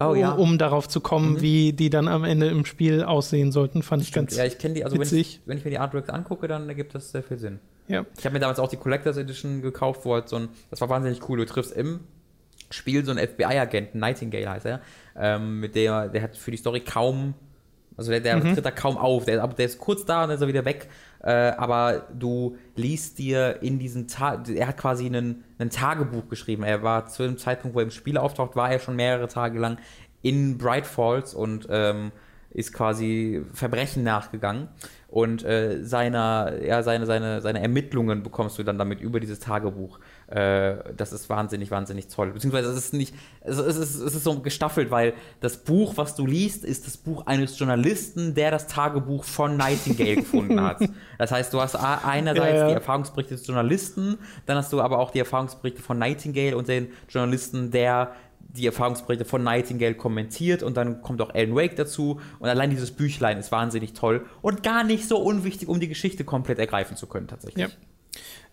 Oh, 0.00 0.06
um, 0.08 0.16
ja. 0.16 0.34
Mhm. 0.34 0.40
um 0.40 0.58
darauf 0.58 0.88
zu 0.88 1.00
kommen, 1.00 1.40
wie 1.40 1.72
die 1.72 1.88
dann 1.88 2.08
am 2.08 2.24
Ende 2.24 2.48
im 2.48 2.64
Spiel 2.64 3.04
aussehen 3.04 3.52
sollten, 3.52 3.82
fand 3.82 4.02
ich 4.02 4.12
ganz 4.12 4.36
Ja, 4.36 4.44
ich 4.44 4.58
kenne 4.58 4.74
die, 4.74 4.84
also 4.84 4.96
wenn 4.96 5.02
witzig. 5.02 5.20
ich, 5.20 5.40
wenn 5.46 5.56
ich 5.56 5.64
mir 5.64 5.70
die 5.70 5.78
Artworks 5.78 6.10
angucke, 6.10 6.48
dann 6.48 6.68
ergibt 6.68 6.94
das 6.96 7.12
sehr 7.12 7.22
viel 7.22 7.38
Sinn. 7.38 7.60
Ja. 7.86 8.06
Ich 8.18 8.24
habe 8.24 8.34
mir 8.34 8.40
damals 8.40 8.58
auch 8.58 8.68
die 8.68 8.76
Collectors 8.76 9.16
Edition 9.16 9.62
gekauft, 9.62 10.04
wo 10.04 10.14
halt 10.14 10.28
so 10.28 10.36
ein, 10.36 10.48
das 10.70 10.80
war 10.80 10.88
wahnsinnig 10.88 11.28
cool. 11.28 11.38
Du 11.38 11.46
triffst 11.46 11.72
im 11.72 12.00
Spiel 12.70 13.04
so 13.04 13.10
einen 13.10 13.26
FBI-Agenten, 13.26 13.98
Nightingale 13.98 14.50
heißt 14.50 14.66
er, 14.66 14.80
ähm, 15.16 15.60
mit 15.60 15.74
der, 15.74 16.08
der 16.08 16.22
hat 16.22 16.36
für 16.36 16.50
die 16.50 16.56
Story 16.56 16.80
kaum, 16.80 17.34
also 17.96 18.10
der, 18.10 18.20
der 18.20 18.40
tritt 18.40 18.64
da 18.64 18.70
kaum 18.70 18.96
auf, 18.96 19.24
der, 19.26 19.46
der 19.46 19.66
ist 19.66 19.78
kurz 19.78 20.04
da 20.04 20.22
und 20.22 20.28
dann 20.28 20.36
ist 20.36 20.42
er 20.42 20.48
wieder 20.48 20.64
weg. 20.64 20.88
Äh, 21.22 21.52
aber 21.56 22.08
du 22.12 22.56
liest 22.74 23.18
dir 23.18 23.62
in 23.62 23.78
diesen 23.78 24.08
Tag, 24.08 24.48
er 24.48 24.66
hat 24.68 24.76
quasi 24.76 25.06
einen, 25.06 25.44
ein 25.58 25.70
Tagebuch 25.70 26.28
geschrieben. 26.28 26.64
Er 26.64 26.82
war 26.82 27.06
zu 27.06 27.22
dem 27.22 27.38
Zeitpunkt, 27.38 27.74
wo 27.74 27.80
er 27.80 27.84
im 27.84 27.90
Spiel 27.90 28.18
auftaucht, 28.18 28.56
war 28.56 28.70
er 28.70 28.78
schon 28.78 28.96
mehrere 28.96 29.28
Tage 29.28 29.58
lang 29.58 29.78
in 30.22 30.58
Bright 30.58 30.86
Falls 30.86 31.34
und 31.34 31.66
ähm, 31.70 32.10
ist 32.50 32.72
quasi 32.72 33.42
Verbrechen 33.52 34.04
nachgegangen 34.04 34.68
und 35.14 35.44
äh, 35.44 35.84
seiner, 35.84 36.60
ja, 36.60 36.82
seine, 36.82 37.06
seine, 37.06 37.40
seine 37.40 37.60
Ermittlungen 37.60 38.24
bekommst 38.24 38.58
du 38.58 38.64
dann 38.64 38.78
damit 38.78 39.00
über 39.00 39.20
dieses 39.20 39.38
Tagebuch. 39.38 40.00
Äh, 40.26 40.74
das 40.96 41.12
ist 41.12 41.30
wahnsinnig, 41.30 41.70
wahnsinnig 41.70 42.08
toll. 42.08 42.32
Beziehungsweise 42.32 42.68
es 42.70 42.76
ist 42.76 42.94
nicht, 42.94 43.14
es 43.40 43.56
ist, 43.58 43.76
es 43.76 44.00
ist 44.00 44.24
so 44.24 44.40
gestaffelt, 44.40 44.90
weil 44.90 45.12
das 45.38 45.58
Buch, 45.58 45.92
was 45.96 46.16
du 46.16 46.26
liest, 46.26 46.64
ist 46.64 46.88
das 46.88 46.96
Buch 46.96 47.26
eines 47.26 47.56
Journalisten, 47.56 48.34
der 48.34 48.50
das 48.50 48.66
Tagebuch 48.66 49.22
von 49.22 49.56
Nightingale 49.56 50.16
gefunden 50.16 50.60
hat. 50.60 50.80
Das 51.16 51.30
heißt, 51.30 51.54
du 51.54 51.60
hast 51.60 51.76
einerseits 51.76 52.54
Ja, 52.54 52.56
ja. 52.56 52.68
die 52.68 52.74
Erfahrungsberichte 52.74 53.36
des 53.36 53.46
Journalisten, 53.46 54.18
dann 54.46 54.56
hast 54.56 54.72
du 54.72 54.80
aber 54.80 54.98
auch 54.98 55.12
die 55.12 55.20
Erfahrungsberichte 55.20 55.80
von 55.80 55.96
Nightingale 55.96 56.56
und 56.56 56.66
den 56.66 56.88
Journalisten, 57.08 57.70
der 57.70 58.14
die 58.56 58.66
Erfahrungsberichte 58.66 59.24
von 59.24 59.42
Nightingale 59.42 59.94
kommentiert 59.94 60.62
und 60.62 60.76
dann 60.76 61.02
kommt 61.02 61.20
auch 61.20 61.34
Alan 61.34 61.54
Wake 61.56 61.76
dazu 61.76 62.20
und 62.38 62.48
allein 62.48 62.70
dieses 62.70 62.90
Büchlein 62.92 63.38
ist 63.38 63.50
wahnsinnig 63.52 63.92
toll 63.94 64.24
und 64.42 64.62
gar 64.62 64.84
nicht 64.84 65.08
so 65.08 65.18
unwichtig, 65.18 65.68
um 65.68 65.80
die 65.80 65.88
Geschichte 65.88 66.24
komplett 66.24 66.58
ergreifen 66.58 66.96
zu 66.96 67.06
können 67.06 67.26
tatsächlich. 67.26 67.66
Ja. 67.66 67.70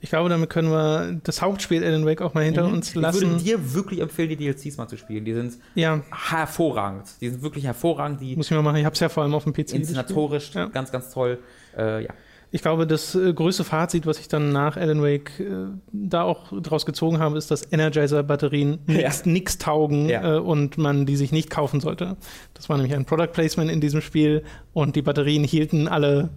Ich 0.04 0.10
glaube, 0.10 0.30
damit 0.30 0.50
können 0.50 0.72
wir 0.72 1.20
das 1.24 1.44
Hauptspiel 1.44 1.84
Alan 1.84 2.04
Wake 2.08 2.24
auch 2.24 2.34
mal 2.34 2.44
hinter 2.44 2.66
uns 2.66 2.90
Ich 2.90 2.96
würde 2.96 3.02
lassen. 3.06 3.38
dir 3.38 3.76
wirklich 3.76 4.00
empfehlen, 4.00 4.30
die 4.30 4.36
DLCs 4.36 4.78
mal 4.78 4.88
zu 4.88 4.98
spielen. 4.98 5.24
Die 5.24 5.34
sind 5.36 5.60
Ja, 5.76 6.02
hervorragend. 6.12 7.06
Die 7.22 7.30
sind 7.30 7.44
wirklich 7.44 7.66
hervorragend. 7.66 8.20
Die 8.20 8.36
muss 8.36 8.48
ich 8.48 8.52
mal 8.58 8.64
machen. 8.64 8.78
Ich 8.78 8.86
habe 8.86 8.96
es 8.96 9.00
ja 9.00 9.10
vor 9.10 9.22
allem 9.22 9.36
auf 9.36 9.44
dem 9.44 9.54
PC. 9.54 9.74
inszenatorisch 9.74 10.52
Ja. 10.56 10.66
ganz, 10.66 10.92
ganz 10.92 11.12
toll. 11.14 11.38
Äh, 11.78 12.06
ja. 12.06 12.10
Ich 12.54 12.62
glaube, 12.62 12.86
das 12.86 13.16
äh, 13.16 13.34
größte 13.34 13.64
Fazit, 13.64 14.06
was 14.06 14.20
ich 14.20 14.28
dann 14.28 14.52
nach 14.52 14.76
Alan 14.76 15.02
Wake 15.02 15.40
äh, 15.40 15.68
da 15.94 16.24
auch 16.24 16.52
draus 16.62 16.86
gezogen 16.86 17.20
habe, 17.20 17.38
ist, 17.38 17.50
dass 17.50 17.72
Energizer-Batterien 17.72 18.80
nix, 18.88 19.26
nix 19.26 19.58
taugen 19.58 20.10
Ja. 20.10 20.36
äh, 20.36 20.40
und 20.40 20.78
man 20.78 21.06
die 21.06 21.16
sich 21.16 21.32
nicht 21.32 21.50
kaufen 21.50 21.80
sollte. 21.80 22.18
Das 22.54 22.68
war 22.68 22.76
nämlich 22.78 22.94
ein 22.94 23.06
Product 23.06 23.32
Placement 23.32 23.72
in 23.72 23.80
diesem 23.80 24.02
Spiel 24.02 24.44
und 24.74 24.98
die 24.98 25.02
Batterien 25.02 25.46
hielten 25.46 25.88
alle 25.88 26.30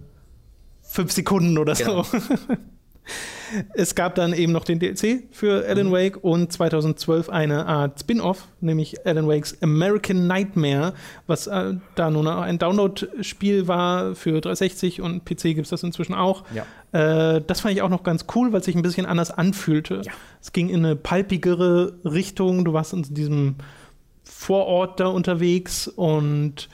fünf 0.83 1.11
Sekunden 1.11 1.57
oder 1.57 1.73
Genau. 1.73 2.03
so. 2.03 2.17
Es 3.73 3.95
gab 3.95 4.15
dann 4.15 4.33
eben 4.33 4.51
noch 4.51 4.63
den 4.63 4.79
DLC 4.79 5.23
für 5.31 5.65
Alan 5.67 5.91
Wake 5.91 6.23
und 6.23 6.51
2012 6.51 7.29
eine 7.29 7.65
Art 7.65 7.99
Spin-off, 7.99 8.47
nämlich 8.61 9.05
Alan 9.05 9.27
Wakes 9.27 9.61
American 9.61 10.27
Nightmare, 10.27 10.93
was 11.27 11.47
äh, 11.47 11.75
da 11.95 12.09
nun 12.09 12.27
auch 12.27 12.41
ein 12.41 12.57
Download-Spiel 12.57 13.67
war 13.67 14.15
für 14.15 14.41
360 14.41 15.01
und 15.01 15.25
PC 15.25 15.43
gibt 15.43 15.65
es 15.65 15.69
das 15.69 15.83
inzwischen 15.83 16.15
auch. 16.15 16.43
Ja. 16.53 16.65
Äh, 16.91 17.41
das 17.45 17.61
fand 17.61 17.75
ich 17.75 17.81
auch 17.81 17.89
noch 17.89 18.03
ganz 18.03 18.25
cool, 18.35 18.51
weil 18.51 18.59
es 18.59 18.65
sich 18.65 18.75
ein 18.75 18.81
bisschen 18.81 19.05
anders 19.05 19.31
anfühlte. 19.31 20.01
Ja. 20.05 20.11
Es 20.41 20.51
ging 20.51 20.69
in 20.69 20.85
eine 20.85 20.95
palpigere 20.95 21.93
Richtung. 22.03 22.65
Du 22.65 22.73
warst 22.73 22.93
in 22.93 23.03
diesem 23.03 23.55
Vorort 24.23 24.99
da 24.99 25.07
unterwegs 25.07 25.87
und 25.87 26.69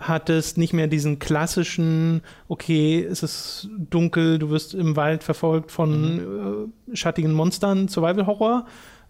hattest 0.00 0.58
nicht 0.58 0.72
mehr 0.72 0.86
diesen 0.88 1.18
klassischen, 1.18 2.22
okay, 2.48 3.04
es 3.04 3.22
ist 3.22 3.68
dunkel, 3.78 4.38
du 4.38 4.50
wirst 4.50 4.74
im 4.74 4.96
Wald 4.96 5.22
verfolgt 5.22 5.70
von 5.70 6.72
äh, 6.92 6.96
schattigen 6.96 7.32
Monstern, 7.32 7.86
Survival-Horror, 7.88 8.66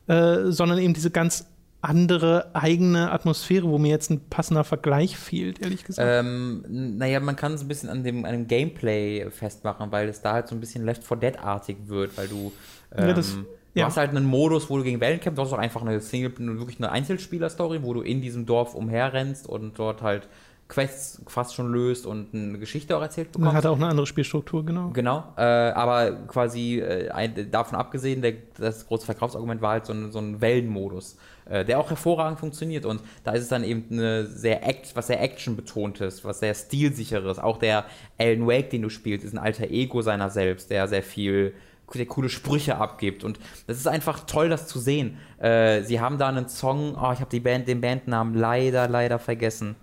äh, 0.09 0.51
sondern 0.51 0.79
eben 0.79 0.93
diese 0.93 1.11
ganz 1.11 1.47
andere 1.83 2.51
eigene 2.55 3.11
Atmosphäre, 3.11 3.67
wo 3.69 3.79
mir 3.79 3.89
jetzt 3.89 4.11
ein 4.11 4.21
passender 4.29 4.65
Vergleich 4.65 5.17
fehlt, 5.17 5.61
ehrlich 5.63 5.83
gesagt. 5.85 6.07
Ähm, 6.11 6.63
naja, 6.69 7.21
man 7.21 7.37
kann 7.37 7.55
es 7.55 7.63
ein 7.63 7.69
bisschen 7.69 7.89
an 7.89 8.05
dem, 8.05 8.27
an 8.27 8.33
dem 8.33 8.47
Gameplay 8.49 9.31
festmachen, 9.31 9.91
weil 9.91 10.09
es 10.11 10.21
da 10.21 10.33
halt 10.35 10.49
so 10.49 10.55
ein 10.55 10.61
bisschen 10.61 10.85
Left 10.85 11.03
4 11.05 11.17
Dead-artig 11.17 11.77
wird, 11.87 12.19
weil 12.19 12.29
du, 12.29 12.53
ähm, 12.95 13.09
Ja, 13.09 13.15
das- 13.15 13.33
du 13.35 13.47
ja. 13.81 13.87
hast 13.87 13.97
halt 13.97 14.11
einen 14.11 14.27
Modus, 14.27 14.69
wo 14.69 14.77
du 14.77 14.83
gegen 14.85 15.01
Wellen 15.01 15.21
kämpfst, 15.21 15.39
du 15.39 15.43
hast 15.43 15.53
auch 15.55 15.59
einfach 15.59 15.81
eine 15.81 16.01
Single, 16.01 16.35
wirklich 16.59 16.79
eine 16.81 16.91
Einzelspieler-Story, 16.93 17.79
wo 17.83 17.95
du 17.95 18.03
in 18.03 18.21
diesem 18.21 18.45
Dorf 18.45 18.75
umherrennst 18.75 19.49
und 19.49 19.79
dort 19.79 20.03
halt 20.03 20.29
Quests 20.71 21.21
fast 21.27 21.55
schon 21.55 21.71
löst 21.71 22.07
und 22.07 22.33
eine 22.33 22.59
Geschichte 22.59 22.97
auch 22.97 23.03
erzählt 23.03 23.35
Man 23.35 23.43
bekommst. 23.43 23.57
hat 23.57 23.67
auch 23.67 23.77
eine 23.77 23.89
andere 23.89 24.07
Spielstruktur, 24.07 24.65
genau. 24.65 24.91
Genau, 24.91 25.25
äh, 25.37 25.43
aber 25.43 26.13
quasi 26.29 26.79
äh, 26.79 27.11
ein, 27.11 27.51
davon 27.51 27.77
abgesehen, 27.77 28.23
der, 28.23 28.35
das 28.57 28.87
große 28.87 29.05
Verkaufsargument 29.05 29.61
war 29.61 29.73
halt 29.73 29.87
so 29.87 29.93
ein, 29.93 30.13
so 30.13 30.21
ein 30.21 30.41
Wellenmodus, 30.41 31.19
äh, 31.47 31.65
der 31.65 31.81
auch 31.81 31.91
hervorragend 31.91 32.39
funktioniert 32.39 32.87
und 32.87 33.03
da 33.25 33.33
ist 33.33 33.43
es 33.43 33.49
dann 33.49 33.65
eben 33.65 33.87
eine 33.91 34.27
sehr 34.27 34.67
Act, 34.67 34.95
was 34.95 35.09
sehr 35.09 35.21
actionbetontes, 35.21 36.25
was 36.25 36.39
sehr 36.39 36.55
stilsicheres. 36.55 37.41
Auch 37.41 37.59
der 37.59 37.85
Alan 38.19 38.47
Wake, 38.47 38.71
den 38.71 38.83
du 38.83 38.91
spielst, 38.91 39.25
ist 39.25 39.35
ein 39.35 39.39
alter 39.39 39.69
Ego 39.69 40.03
seiner 40.03 40.31
selbst, 40.31 40.71
der 40.71 40.87
sehr 40.87 41.03
viel 41.03 41.53
der 41.93 42.07
coole 42.07 42.29
Sprüche 42.29 42.77
abgibt 42.77 43.25
und 43.25 43.41
das 43.67 43.77
ist 43.77 43.89
einfach 43.89 44.21
toll, 44.21 44.49
das 44.49 44.69
zu 44.69 44.79
sehen. 44.79 45.19
Äh, 45.41 45.83
sie 45.83 45.99
haben 45.99 46.19
da 46.19 46.29
einen 46.29 46.49
Song, 46.49 46.95
oh, 46.95 47.11
ich 47.13 47.19
habe 47.19 47.31
die 47.33 47.41
Band, 47.41 47.67
den 47.67 47.81
Bandnamen 47.81 48.37
leider, 48.37 48.87
leider 48.87 49.19
vergessen. 49.19 49.75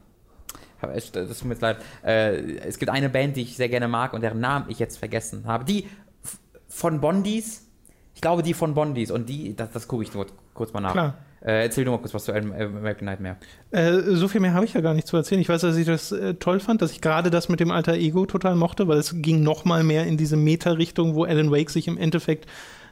Echt- 0.94 1.16
Das 1.16 1.38
tut 1.40 1.46
mir 1.48 1.54
jetzt 1.54 1.62
leid. 1.62 1.78
Äh, 2.06 2.58
es 2.60 2.78
gibt 2.80 2.92
eine 2.92 3.10
Band, 3.10 3.36
die 3.36 3.42
ich 3.42 3.56
sehr 3.58 3.70
gerne 3.70 3.88
mag 3.88 4.14
und 4.14 4.22
deren 4.22 4.40
Namen 4.40 4.66
ich 4.70 4.80
jetzt 4.80 4.98
vergessen 4.98 5.44
habe. 5.46 5.66
Die 5.66 5.88
von 6.68 7.00
Bondis. 7.02 7.64
Ich 8.16 8.22
glaube, 8.22 8.44
die 8.44 8.54
von 8.54 8.74
Bondis. 8.74 9.12
Und 9.12 9.30
die, 9.30 9.56
das, 9.56 9.72
das 9.72 9.88
gucke 9.88 10.04
ich 10.04 10.14
nur 10.14 10.28
kurz 10.54 10.74
mal 10.74 10.82
nach. 10.82 10.92
Klar. 10.94 11.18
Äh, 11.40 11.64
erzähl 11.66 11.86
du 11.86 11.92
mal 11.92 12.00
kurz 12.00 12.14
was 12.16 12.26
zu 12.26 12.34
Am- 12.34 12.52
American 12.52 13.06
Nightmare. 13.06 13.36
Äh, 13.72 13.94
so 14.16 14.28
viel 14.28 14.42
mehr 14.42 14.54
habe 14.54 14.66
ich 14.66 14.74
ja 14.74 14.82
gar 14.82 14.96
nicht 14.96 15.08
zu 15.08 15.16
erzählen. 15.18 15.40
Ich 15.40 15.50
weiß, 15.50 15.62
dass 15.62 15.78
ich 15.78 15.86
das 15.86 16.12
äh, 16.12 16.34
toll 16.34 16.60
fand, 16.60 16.82
dass 16.82 16.92
ich 16.92 17.00
gerade 17.00 17.30
das 17.30 17.48
mit 17.48 17.60
dem 17.60 17.70
alter 17.72 17.94
Ego 17.94 18.26
total 18.26 18.56
mochte, 18.56 18.88
weil 18.88 18.98
es 18.98 19.14
ging 19.22 19.44
noch 19.44 19.64
mal 19.64 19.84
mehr 19.84 20.06
in 20.08 20.18
diese 20.18 20.36
Meta-Richtung, 20.36 21.14
wo 21.14 21.26
Alan 21.26 21.52
Wake 21.52 21.70
sich 21.70 21.88
im 21.88 21.98
Endeffekt 21.98 22.48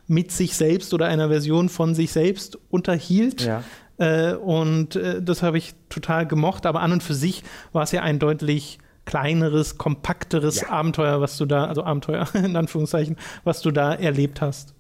mit 0.07 0.31
sich 0.31 0.55
selbst 0.55 0.93
oder 0.93 1.07
einer 1.07 1.29
Version 1.29 1.69
von 1.69 1.95
sich 1.95 2.11
selbst 2.11 2.59
unterhielt. 2.69 3.41
Ja. 3.41 3.63
Äh, 3.97 4.33
und 4.33 4.95
äh, 4.95 5.21
das 5.21 5.41
habe 5.43 5.57
ich 5.57 5.73
total 5.89 6.25
gemocht. 6.27 6.65
Aber 6.65 6.81
an 6.81 6.91
und 6.91 7.03
für 7.03 7.13
sich 7.13 7.43
war 7.71 7.83
es 7.83 7.91
ja 7.91 8.01
ein 8.01 8.19
deutlich 8.19 8.79
kleineres, 9.05 9.77
kompakteres 9.77 10.61
Ja. 10.61 10.69
Abenteuer, 10.69 11.21
was 11.21 11.37
du 11.37 11.45
da, 11.45 11.65
also 11.65 11.83
Abenteuer 11.83 12.27
in 12.33 12.55
Anführungszeichen, 12.55 13.17
was 13.43 13.61
du 13.61 13.71
da 13.71 13.93
erlebt 13.93 14.41
hast, 14.41 14.73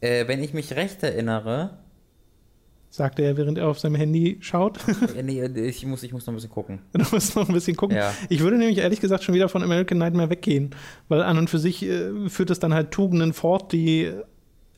Äh, 0.00 0.28
wenn 0.28 0.42
ich 0.42 0.52
mich 0.54 0.74
recht 0.76 1.02
erinnere. 1.02 1.78
sagte 2.90 3.22
er, 3.22 3.36
während 3.36 3.56
er 3.58 3.68
auf 3.68 3.78
seinem 3.78 3.94
Handy 3.94 4.36
schaut. 4.40 4.78
nee, 5.22 5.42
ich, 5.44 5.86
muss, 5.86 6.02
ich 6.02 6.12
muss 6.12 6.26
noch 6.26 6.32
ein 6.32 6.36
bisschen 6.36 6.50
gucken. 6.50 6.80
Du 6.92 7.04
musst 7.12 7.34
noch 7.36 7.48
ein 7.48 7.54
bisschen 7.54 7.76
gucken. 7.76 7.96
Ja. 7.96 8.12
Ich 8.28 8.40
würde 8.40 8.58
nämlich 8.58 8.78
ehrlich 8.78 9.00
gesagt 9.00 9.24
schon 9.24 9.34
wieder 9.34 9.48
von 9.48 9.62
American 9.62 9.98
Nightmare 9.98 10.28
weggehen, 10.30 10.70
weil 11.08 11.22
an 11.22 11.38
und 11.38 11.48
für 11.50 11.58
sich 11.58 11.82
äh, 11.82 12.28
führt 12.28 12.50
es 12.50 12.58
dann 12.58 12.74
halt 12.74 12.90
Tugenden 12.90 13.32
fort, 13.32 13.72
die 13.72 14.12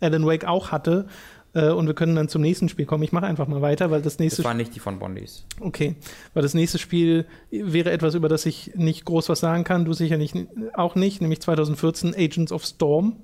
Alan 0.00 0.26
Wake 0.26 0.44
auch 0.46 0.70
hatte. 0.72 1.06
Äh, 1.54 1.70
und 1.70 1.86
wir 1.86 1.94
können 1.94 2.16
dann 2.16 2.28
zum 2.28 2.40
nächsten 2.42 2.68
Spiel 2.68 2.86
kommen. 2.86 3.02
Ich 3.04 3.12
mache 3.12 3.26
einfach 3.26 3.46
mal 3.46 3.60
weiter, 3.60 3.90
weil 3.90 4.00
das 4.02 4.18
nächste 4.18 4.42
Das 4.42 4.46
waren 4.48 4.56
nicht 4.56 4.74
die 4.74 4.80
von 4.80 4.98
Bondis. 4.98 5.44
Okay, 5.60 5.96
weil 6.34 6.42
das 6.42 6.54
nächste 6.54 6.78
Spiel 6.78 7.26
wäre 7.50 7.90
etwas, 7.90 8.14
über 8.14 8.28
das 8.28 8.46
ich 8.46 8.72
nicht 8.74 9.04
groß 9.04 9.28
was 9.28 9.40
sagen 9.40 9.64
kann. 9.64 9.84
Du 9.84 9.92
sicherlich 9.92 10.32
auch 10.74 10.94
nicht, 10.94 11.20
nämlich 11.20 11.40
2014 11.42 12.14
Agents 12.16 12.52
of 12.52 12.64
Storm. 12.64 13.16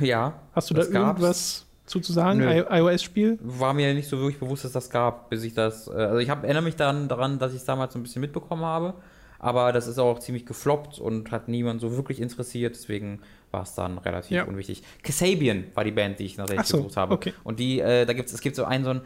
Ja. 0.00 0.40
Hast 0.52 0.70
du 0.70 0.74
da 0.74 0.82
gab's. 0.82 0.94
irgendwas 0.94 1.66
zu, 1.86 2.00
zu 2.00 2.12
sagen? 2.12 2.38
Nö. 2.40 2.50
I- 2.50 2.64
iOS-Spiel? 2.78 3.38
War 3.42 3.74
mir 3.74 3.92
nicht 3.94 4.08
so 4.08 4.18
wirklich 4.18 4.38
bewusst, 4.40 4.64
dass 4.64 4.72
das 4.72 4.90
gab, 4.90 5.30
bis 5.30 5.44
ich 5.44 5.54
das. 5.54 5.86
Äh, 5.88 5.92
also 5.92 6.18
ich 6.18 6.30
hab, 6.30 6.42
erinnere 6.44 6.62
mich 6.62 6.76
daran, 6.76 7.08
daran, 7.08 7.38
dass 7.38 7.52
ich 7.52 7.58
es 7.58 7.64
damals 7.64 7.92
so 7.92 7.98
ein 7.98 8.02
bisschen 8.02 8.22
mitbekommen 8.22 8.64
habe. 8.64 8.94
Aber 9.38 9.72
das 9.72 9.88
ist 9.88 9.98
auch 9.98 10.20
ziemlich 10.20 10.46
gefloppt 10.46 10.98
und 11.00 11.32
hat 11.32 11.48
niemand 11.48 11.80
so 11.80 11.96
wirklich 11.96 12.20
interessiert. 12.20 12.76
Deswegen 12.76 13.20
war 13.52 13.62
es 13.62 13.74
dann 13.74 13.98
relativ 13.98 14.30
Ja. 14.32 14.44
unwichtig. 14.44 14.82
Kasabian 15.02 15.64
war 15.74 15.84
die 15.84 15.90
Band, 15.92 16.18
die 16.18 16.24
ich 16.24 16.32
Ach 16.34 16.38
tatsächlich 16.38 16.66
so, 16.66 16.76
gesucht 16.78 16.96
habe. 16.96 17.14
okay. 17.14 17.32
Und 17.44 17.58
die, 17.60 17.80
äh, 17.80 18.04
da 18.06 18.12
gibt's, 18.12 18.32
es 18.32 18.40
gibt 18.40 18.56
so 18.56 18.64
einen, 18.64 18.84
so 18.84 18.90
einen, 18.90 19.00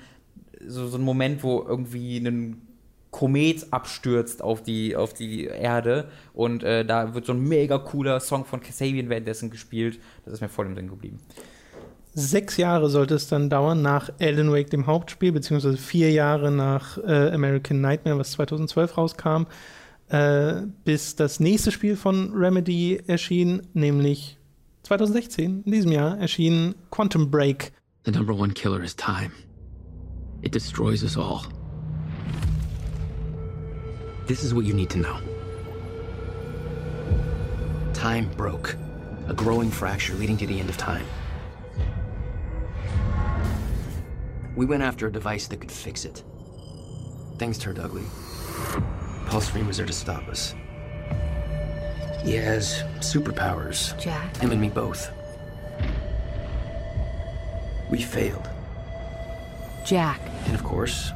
so, 0.66 0.86
so 0.88 0.96
einen 0.96 1.04
Moment, 1.04 1.42
wo 1.42 1.64
irgendwie 1.68 2.18
ein 2.18 2.62
Komet 3.10 3.66
abstürzt 3.70 4.42
auf 4.42 4.62
die, 4.62 4.94
auf 4.94 5.14
die 5.14 5.44
Erde 5.44 6.08
und 6.34 6.62
äh, 6.62 6.84
da 6.84 7.14
wird 7.14 7.24
so 7.24 7.32
ein 7.32 7.40
mega 7.40 7.78
cooler 7.78 8.20
Song 8.20 8.44
von 8.44 8.60
Kasabian 8.60 9.08
währenddessen 9.08 9.50
gespielt. 9.50 9.98
Das 10.24 10.34
ist 10.34 10.40
mir 10.42 10.48
voll 10.48 10.66
im 10.66 10.74
Sinn 10.74 10.88
geblieben. 10.88 11.18
Sechs 12.18 12.56
Jahre 12.56 12.88
sollte 12.88 13.14
es 13.14 13.28
dann 13.28 13.50
dauern 13.50 13.82
nach 13.82 14.10
Alan 14.20 14.50
Wake, 14.52 14.70
dem 14.70 14.86
Hauptspiel, 14.86 15.32
beziehungsweise 15.32 15.76
vier 15.76 16.10
Jahre 16.12 16.50
nach 16.50 16.96
äh, 16.98 17.30
American 17.30 17.80
Nightmare, 17.82 18.18
was 18.18 18.32
2012 18.32 18.96
rauskam, 18.96 19.42
äh, 20.08 20.62
bis 20.84 21.16
das 21.16 21.40
nächste 21.40 21.72
Spiel 21.72 21.96
von 21.96 22.32
Remedy 22.34 23.02
erschien, 23.06 23.62
nämlich 23.74 24.35
2016, 24.86 25.64
in 25.66 25.72
diesem 25.72 25.90
Jahr, 25.90 26.16
erschien 26.18 26.76
Quantum 26.90 27.28
Break. 27.28 27.72
The 28.04 28.12
number 28.12 28.32
one 28.32 28.52
killer 28.52 28.84
is 28.84 28.94
time. 28.94 29.32
It 30.42 30.52
destroys 30.52 31.02
us 31.02 31.16
all. 31.16 31.44
This 34.28 34.44
is 34.44 34.54
what 34.54 34.64
you 34.64 34.72
need 34.72 34.90
to 34.90 34.98
know. 34.98 35.18
Time 37.94 38.30
broke. 38.36 38.76
A 39.26 39.34
growing 39.34 39.72
fracture 39.72 40.14
leading 40.14 40.36
to 40.36 40.46
the 40.46 40.60
end 40.60 40.70
of 40.70 40.76
time. 40.76 41.04
We 44.54 44.66
went 44.66 44.84
after 44.84 45.08
a 45.08 45.12
device 45.12 45.48
that 45.48 45.60
could 45.60 45.72
fix 45.72 46.04
it. 46.04 46.22
Things 47.38 47.58
turned 47.58 47.80
ugly. 47.80 48.04
Pulse 49.26 49.48
Stream 49.48 49.66
was 49.66 49.78
there 49.78 49.86
to 49.86 49.92
stop 49.92 50.28
us. 50.28 50.54
He 52.26 52.34
has 52.34 52.82
superpowers. 52.98 53.96
Jack? 54.00 54.36
Him 54.38 54.50
and 54.50 54.60
me 54.60 54.68
both. 54.68 55.12
We 57.88 58.02
failed. 58.02 58.50
Jack. 59.84 60.20
And 60.46 60.54
of 60.56 60.64
course, 60.64 61.10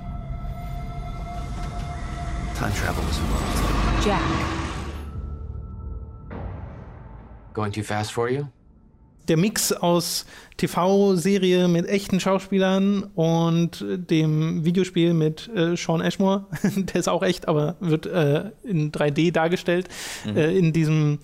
time 2.54 2.72
travel 2.74 3.02
was 3.02 3.18
involved. 3.18 4.04
Jack. 4.04 4.22
Going 7.54 7.72
too 7.72 7.82
fast 7.82 8.12
for 8.12 8.30
you? 8.30 8.48
Der 9.30 9.36
Mix 9.36 9.72
aus 9.72 10.26
TV-Serie 10.56 11.68
mit 11.68 11.88
echten 11.88 12.20
Schauspielern 12.20 13.04
und 13.14 13.84
dem 13.88 14.64
Videospiel 14.64 15.14
mit 15.14 15.48
äh, 15.54 15.76
Sean 15.76 16.00
Ashmore, 16.00 16.46
der 16.76 16.96
ist 16.96 17.08
auch 17.08 17.22
echt, 17.22 17.48
aber 17.48 17.76
wird 17.80 18.06
äh, 18.06 18.50
in 18.64 18.90
3D 18.92 19.32
dargestellt 19.32 19.88
äh, 20.26 20.58
in 20.58 20.72
diesem 20.72 21.20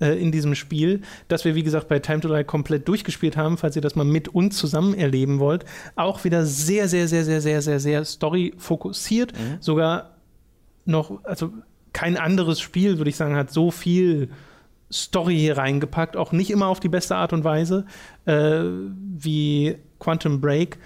äh, 0.00 0.12
in 0.20 0.30
diesem 0.30 0.54
Spiel, 0.54 1.02
das 1.26 1.44
wir 1.44 1.56
wie 1.56 1.64
gesagt 1.64 1.88
bei 1.88 1.98
Time 1.98 2.20
to 2.20 2.34
Die 2.34 2.44
komplett 2.44 2.86
durchgespielt 2.86 3.36
haben, 3.36 3.58
falls 3.58 3.74
ihr 3.74 3.82
das 3.82 3.96
mal 3.96 4.04
mit 4.04 4.28
uns 4.28 4.56
zusammen 4.56 4.94
erleben 4.94 5.40
wollt, 5.40 5.64
auch 5.96 6.22
wieder 6.22 6.46
sehr 6.46 6.86
sehr 6.86 7.08
sehr 7.08 7.24
sehr 7.24 7.40
sehr 7.40 7.60
sehr 7.60 7.80
sehr 7.80 8.04
Story 8.04 8.54
fokussiert, 8.56 9.32
sogar 9.58 10.16
noch 10.84 11.24
also 11.24 11.52
kein 11.92 12.16
anderes 12.16 12.60
Spiel 12.60 12.98
würde 12.98 13.10
ich 13.10 13.16
sagen 13.16 13.34
hat 13.34 13.50
so 13.50 13.72
viel 13.72 14.30
Story 14.92 15.36
hier 15.38 15.58
reingepackt, 15.58 16.16
auch 16.16 16.32
nicht 16.32 16.50
immer 16.50 16.66
auf 16.66 16.80
die 16.80 16.88
beste 16.88 17.16
Art 17.16 17.32
und 17.32 17.44
Weise 17.44 17.84
äh, 18.24 18.62
wie 18.62 19.76
Quantum 19.98 20.40
Break, 20.40 20.78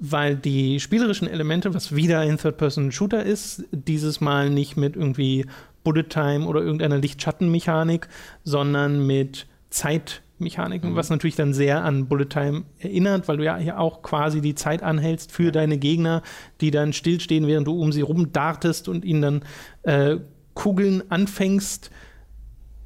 weil 0.00 0.36
die 0.36 0.80
spielerischen 0.80 1.28
Elemente, 1.28 1.72
was 1.72 1.94
wieder 1.94 2.20
ein 2.20 2.38
Third-Person-Shooter 2.38 3.22
ist, 3.22 3.64
dieses 3.70 4.20
Mal 4.20 4.50
nicht 4.50 4.76
mit 4.76 4.96
irgendwie 4.96 5.46
Bullet 5.84 6.04
Time 6.04 6.46
oder 6.46 6.62
irgendeiner 6.62 6.98
Lichtschattenmechanik, 6.98 8.08
sondern 8.42 9.06
mit 9.06 9.46
Zeitmechaniken, 9.70 10.96
was 10.96 11.10
natürlich 11.10 11.36
dann 11.36 11.52
sehr 11.52 11.84
an 11.84 12.06
Bullet 12.06 12.26
Time 12.26 12.64
erinnert, 12.78 13.28
weil 13.28 13.36
du 13.36 13.44
ja 13.44 13.56
hier 13.56 13.78
auch 13.78 14.02
quasi 14.02 14.40
die 14.40 14.54
Zeit 14.54 14.82
anhältst 14.82 15.30
für 15.30 15.52
deine 15.52 15.78
Gegner, 15.78 16.22
die 16.60 16.70
dann 16.70 16.92
stillstehen, 16.92 17.46
während 17.46 17.66
du 17.66 17.80
um 17.80 17.92
sie 17.92 18.00
rumdartest 18.00 18.88
und 18.88 19.04
ihnen 19.04 19.22
dann 19.22 19.42
äh, 19.82 20.20
Kugeln 20.54 21.02
anfängst 21.10 21.90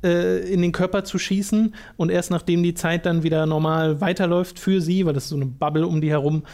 äh, 0.02 0.40
in 0.52 0.62
den 0.62 0.72
Körper 0.72 1.04
zu 1.04 1.18
schießen. 1.18 1.74
Und 1.96 2.10
erst 2.10 2.30
nachdem 2.30 2.62
die 2.62 2.74
Zeit 2.74 3.06
dann 3.06 3.22
wieder 3.22 3.46
normal 3.46 4.00
weiterläuft 4.00 4.58
für 4.58 4.80
sie, 4.80 5.06
weil 5.06 5.14
das 5.14 5.24
ist 5.24 5.30
so 5.30 5.36
eine 5.36 5.46
Bubble 5.46 5.86
um 5.86 6.00
die 6.00 6.10
herum, 6.10 6.44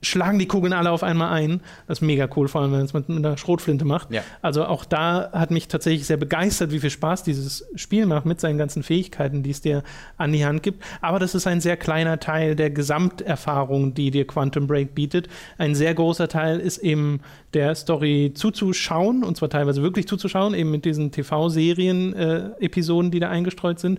schlagen 0.00 0.38
die 0.38 0.46
Kugeln 0.46 0.72
alle 0.72 0.90
auf 0.90 1.02
einmal 1.02 1.32
ein. 1.32 1.60
Das 1.86 1.98
ist 1.98 2.02
mega 2.02 2.28
cool, 2.36 2.48
vor 2.48 2.60
allem 2.60 2.70
wenn 2.70 2.78
man 2.78 2.86
es 2.86 2.92
mit, 2.92 3.08
mit 3.08 3.24
einer 3.24 3.36
Schrotflinte 3.36 3.84
macht. 3.84 4.12
Ja. 4.12 4.22
Also 4.42 4.64
auch 4.64 4.84
da 4.84 5.30
hat 5.32 5.50
mich 5.50 5.68
tatsächlich 5.68 6.06
sehr 6.06 6.16
begeistert, 6.16 6.70
wie 6.70 6.78
viel 6.78 6.90
Spaß 6.90 7.24
dieses 7.24 7.66
Spiel 7.74 8.06
macht 8.06 8.24
mit 8.24 8.40
seinen 8.40 8.58
ganzen 8.58 8.82
Fähigkeiten, 8.82 9.42
die 9.42 9.50
es 9.50 9.60
dir 9.60 9.82
an 10.16 10.32
die 10.32 10.44
Hand 10.44 10.62
gibt. 10.62 10.84
Aber 11.00 11.18
das 11.18 11.34
ist 11.34 11.46
ein 11.46 11.60
sehr 11.60 11.76
kleiner 11.76 12.20
Teil 12.20 12.54
der 12.54 12.70
Gesamterfahrung, 12.70 13.94
die 13.94 14.10
dir 14.10 14.26
Quantum 14.26 14.66
Break 14.66 14.94
bietet. 14.94 15.28
Ein 15.58 15.74
sehr 15.74 15.94
großer 15.94 16.28
Teil 16.28 16.60
ist 16.60 16.78
eben 16.78 17.20
der 17.54 17.74
Story 17.74 18.32
zuzuschauen, 18.34 19.24
und 19.24 19.36
zwar 19.36 19.50
teilweise 19.50 19.82
wirklich 19.82 20.06
zuzuschauen, 20.06 20.54
eben 20.54 20.70
mit 20.70 20.84
diesen 20.84 21.10
TV-Serien-Episoden, 21.10 23.10
die 23.10 23.20
da 23.20 23.30
eingestreut 23.30 23.80
sind 23.80 23.98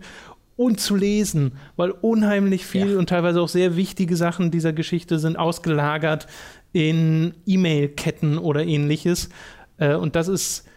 und 0.59 0.81
zu 0.81 0.95
lesen, 0.97 1.53
weil 1.77 1.91
unheimlich 1.91 2.65
viel 2.65 2.91
Ja. 2.91 2.97
und 2.99 3.07
teilweise 3.07 3.39
auch 3.41 3.47
sehr 3.47 3.77
wichtige 3.77 4.17
Sachen 4.17 4.51
dieser 4.51 4.73
Geschichte 4.73 5.17
sind 5.17 5.37
ausgelagert 5.37 6.27
in 6.73 7.33
E-Mail-Ketten 7.45 8.37
oder 8.37 8.65
ähnliches. 8.65 9.29
Äh, 9.77 9.95
Und 9.95 10.17
das 10.17 10.27
ist 10.27 10.67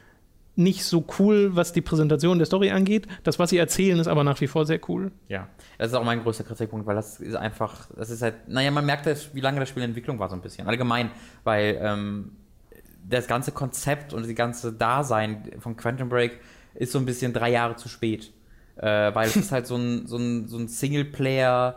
nicht 0.55 0.85
so 0.85 1.05
cool, 1.19 1.57
was 1.57 1.73
die 1.73 1.81
Präsentation 1.81 2.39
der 2.39 2.47
Story 2.47 2.71
angeht. 2.71 3.09
Das, 3.25 3.39
was 3.41 3.51
sie 3.51 3.57
erzählen, 3.59 3.99
ist 3.99 4.07
aber 4.07 4.23
nach 4.23 4.41
wie 4.41 4.47
vor 4.47 4.67
sehr 4.67 4.79
cool. 4.89 5.11
Ja, 5.29 5.49
das 5.79 5.89
ist 5.89 5.95
auch 5.95 6.05
mein 6.05 6.23
größter 6.23 6.45
Kritikpunkt, 6.45 6.87
weil 6.87 6.95
das 6.95 7.19
ist 7.19 7.35
einfach, 7.35 7.89
das 7.97 8.11
ist 8.11 8.23
halt, 8.23 8.35
naja, 8.49 8.71
man 8.71 8.87
merkt, 8.87 9.07
das, 9.07 9.35
wie 9.35 9.41
lange 9.41 9.59
das 9.59 9.69
Spiel 9.71 9.83
in 9.83 9.89
Entwicklung 9.91 10.19
war, 10.21 10.29
so 10.29 10.37
ein 10.37 10.43
bisschen. 10.43 10.69
Allgemein, 10.69 11.11
weil 11.43 11.79
ähm, 11.83 12.33
das 13.09 13.27
ganze 13.27 13.51
Konzept 13.51 14.13
und 14.13 14.29
die 14.29 14.35
ganze 14.35 14.73
Dasein 14.73 15.51
von 15.59 15.77
Quantum 15.77 16.09
Break 16.09 16.39
ist 16.75 16.93
so 16.93 16.99
ein 17.01 17.05
bisschen 17.07 17.33
drei 17.33 17.51
Jahre 17.51 17.75
zu 17.77 17.89
spät. 17.89 18.31
Äh, 18.83 19.15
weil 19.15 19.29
es 19.29 19.37
ist 19.37 19.53
halt 19.53 19.67
so 19.67 19.77
ein, 19.77 20.07
so 20.07 20.19
ein, 20.19 20.49
so 20.49 20.59
ein 20.59 20.67
Singleplayer- 20.69 21.77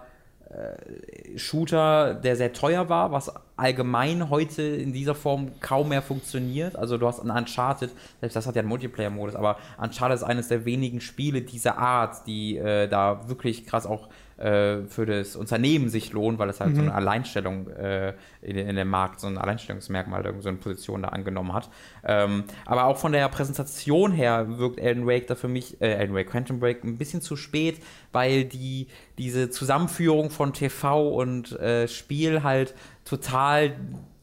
äh, 0.49 1.37
Shooter, 1.37 2.13
der 2.13 2.35
sehr 2.35 2.53
teuer 2.53 2.87
war, 2.87 3.11
was 3.11 3.31
allgemein 3.57 4.29
heute 4.29 4.61
in 4.61 4.93
dieser 4.93 5.15
Form 5.15 5.59
kaum 5.59 5.89
mehr 5.89 6.01
funktioniert. 6.01 6.75
Also 6.75 6.97
du 6.97 7.07
hast 7.07 7.19
ein 7.19 7.31
Uncharted, 7.31 7.89
selbst 8.19 8.35
das 8.35 8.45
hat 8.45 8.55
ja 8.55 8.61
einen 8.61 8.69
Multiplayer-Modus, 8.69 9.35
aber 9.35 9.57
Uncharted 9.81 10.15
ist 10.15 10.23
eines 10.23 10.47
der 10.47 10.63
wenigen 10.65 11.01
Spiele 11.01 11.41
dieser 11.41 11.77
Art, 11.77 12.27
die 12.27 12.57
äh, 12.57 12.87
da 12.87 13.27
wirklich 13.27 13.65
krass 13.65 13.85
auch 13.85 14.07
äh, 14.37 14.83
für 14.87 15.05
das 15.05 15.35
Unternehmen 15.35 15.89
sich 15.89 16.11
lohnen, 16.11 16.39
weil 16.39 16.49
es 16.49 16.59
halt 16.59 16.75
so 16.75 16.81
eine 16.81 16.93
Alleinstellung 16.93 17.69
äh, 17.69 18.13
in, 18.41 18.57
in 18.57 18.75
dem 18.75 18.89
Markt, 18.89 19.19
so 19.19 19.27
ein 19.27 19.37
Alleinstellungsmerkmal, 19.37 20.33
so 20.39 20.49
eine 20.49 20.57
Position 20.57 21.03
da 21.03 21.09
angenommen 21.09 21.53
hat. 21.53 21.69
Ähm, 22.03 22.43
aber 22.65 22.85
auch 22.85 22.97
von 22.97 23.11
der 23.11 23.27
Präsentation 23.29 24.11
her 24.11 24.57
wirkt 24.57 24.79
Elden 24.79 25.07
Wake 25.07 25.27
da 25.27 25.35
für 25.35 25.47
mich, 25.47 25.81
äh, 25.81 25.93
Elden 25.93 26.15
Wake 26.15 26.29
Quantum 26.29 26.59
Break 26.59 26.83
ein 26.83 26.97
bisschen 26.97 27.21
zu 27.21 27.35
spät, 27.35 27.81
weil 28.11 28.45
die 28.45 28.87
diese 29.17 29.49
Zusammenführung 29.49 30.29
von 30.29 30.53
TV 30.53 31.09
und 31.09 31.57
äh, 31.59 31.87
Spiel 31.87 32.43
halt 32.43 32.73
total 33.05 33.75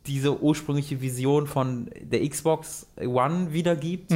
diese 0.07 0.43
ursprüngliche 0.43 1.01
Vision 1.01 1.47
von 1.47 1.89
der 2.01 2.29
Xbox 2.29 2.89
One 2.97 3.53
wiedergibt 3.53 4.11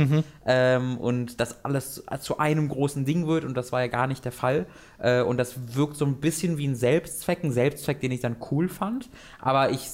ähm, 0.44 0.98
und 0.98 1.40
das 1.40 1.64
alles 1.64 2.04
zu 2.20 2.38
einem 2.38 2.68
großen 2.68 3.04
Ding 3.04 3.26
wird 3.26 3.44
und 3.44 3.56
das 3.56 3.70
war 3.72 3.82
ja 3.82 3.86
gar 3.86 4.06
nicht 4.06 4.24
der 4.24 4.32
Fall. 4.32 4.66
Äh, 4.98 5.22
und 5.22 5.36
das 5.36 5.76
wirkt 5.76 5.96
so 5.96 6.04
ein 6.04 6.16
bisschen 6.16 6.58
wie 6.58 6.66
ein 6.66 6.74
Selbstzweck, 6.74 7.44
ein 7.44 7.52
Selbstzweck, 7.52 8.00
den 8.00 8.10
ich 8.10 8.20
dann 8.20 8.36
cool 8.50 8.68
fand, 8.68 9.08
aber 9.40 9.70
ich 9.70 9.88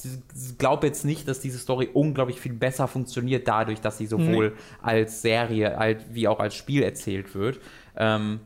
glaube 0.58 0.86
jetzt 0.86 1.04
nicht, 1.04 1.28
dass 1.28 1.40
diese 1.40 1.58
Story 1.58 1.88
unglaublich 1.92 2.40
viel 2.40 2.54
besser 2.54 2.88
funktioniert 2.88 3.46
dadurch, 3.46 3.80
dass 3.80 3.98
sie 3.98 4.06
sowohl 4.06 4.54
als 4.80 5.20
Serie 5.22 5.76
als, 5.76 6.02
wie 6.12 6.26
auch 6.26 6.40
als 6.40 6.54
Spiel 6.54 6.82
erzählt 6.82 7.34
wird. 7.34 7.60
Ähm, 7.96 8.40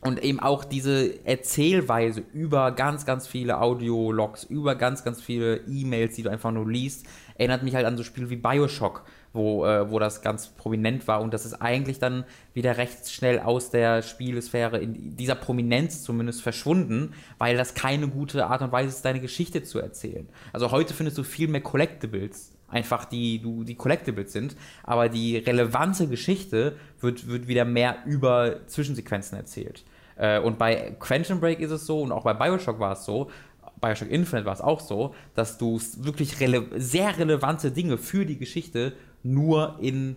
und 0.00 0.22
eben 0.22 0.40
auch 0.40 0.64
diese 0.64 1.24
Erzählweise 1.26 2.22
über 2.32 2.72
ganz, 2.72 3.06
ganz 3.06 3.26
viele 3.26 3.60
Audiologs, 3.60 4.44
über 4.44 4.74
ganz, 4.74 5.04
ganz 5.04 5.20
viele 5.20 5.58
E-Mails, 5.66 6.14
die 6.14 6.22
du 6.22 6.30
einfach 6.30 6.52
nur 6.52 6.68
liest, 6.70 7.06
erinnert 7.36 7.62
mich 7.62 7.74
halt 7.74 7.86
an 7.86 7.96
so 7.96 8.04
Spiele 8.04 8.30
wie 8.30 8.36
Bioshock, 8.36 9.04
wo, 9.32 9.64
äh, 9.66 9.90
wo 9.90 9.98
das 9.98 10.22
ganz 10.22 10.48
prominent 10.48 11.08
war. 11.08 11.20
Und 11.20 11.34
das 11.34 11.44
ist 11.44 11.54
eigentlich 11.54 11.98
dann 11.98 12.24
wieder 12.54 12.76
recht 12.76 13.10
schnell 13.10 13.40
aus 13.40 13.70
der 13.70 14.02
Spielesphäre, 14.02 14.78
in 14.78 15.16
dieser 15.16 15.34
Prominenz 15.34 16.02
zumindest, 16.02 16.42
verschwunden, 16.42 17.14
weil 17.38 17.56
das 17.56 17.74
keine 17.74 18.08
gute 18.08 18.46
Art 18.46 18.62
und 18.62 18.72
Weise 18.72 18.90
ist, 18.90 19.04
deine 19.04 19.20
Geschichte 19.20 19.62
zu 19.62 19.78
erzählen. 19.78 20.28
Also 20.52 20.70
heute 20.70 20.94
findest 20.94 21.18
du 21.18 21.24
viel 21.24 21.48
mehr 21.48 21.62
Collectibles 21.62 22.55
einfach 22.68 23.04
die, 23.04 23.40
du, 23.40 23.64
die 23.64 23.74
Collectibles 23.76 24.32
sind, 24.32 24.56
aber 24.82 25.08
die 25.08 25.36
relevante 25.36 26.08
Geschichte 26.08 26.76
wird, 27.00 27.28
wird 27.28 27.46
wieder 27.48 27.64
mehr 27.64 27.96
über 28.06 28.66
Zwischensequenzen 28.66 29.38
erzählt. 29.38 29.84
Äh, 30.16 30.40
und 30.40 30.58
bei 30.58 30.96
Quantum 30.98 31.40
Break 31.40 31.60
ist 31.60 31.70
es 31.70 31.86
so, 31.86 32.00
und 32.02 32.12
auch 32.12 32.24
bei 32.24 32.34
Bioshock 32.34 32.80
war 32.80 32.92
es 32.92 33.04
so, 33.04 33.30
Bioshock 33.80 34.10
Infinite 34.10 34.46
war 34.46 34.54
es 34.54 34.60
auch 34.60 34.80
so, 34.80 35.14
dass 35.34 35.58
du 35.58 35.78
wirklich 35.98 36.40
rele 36.40 36.64
sehr 36.76 37.18
relevante 37.18 37.70
Dinge 37.70 37.98
für 37.98 38.24
die 38.24 38.38
Geschichte 38.38 38.94
nur 39.22 39.76
in 39.80 40.16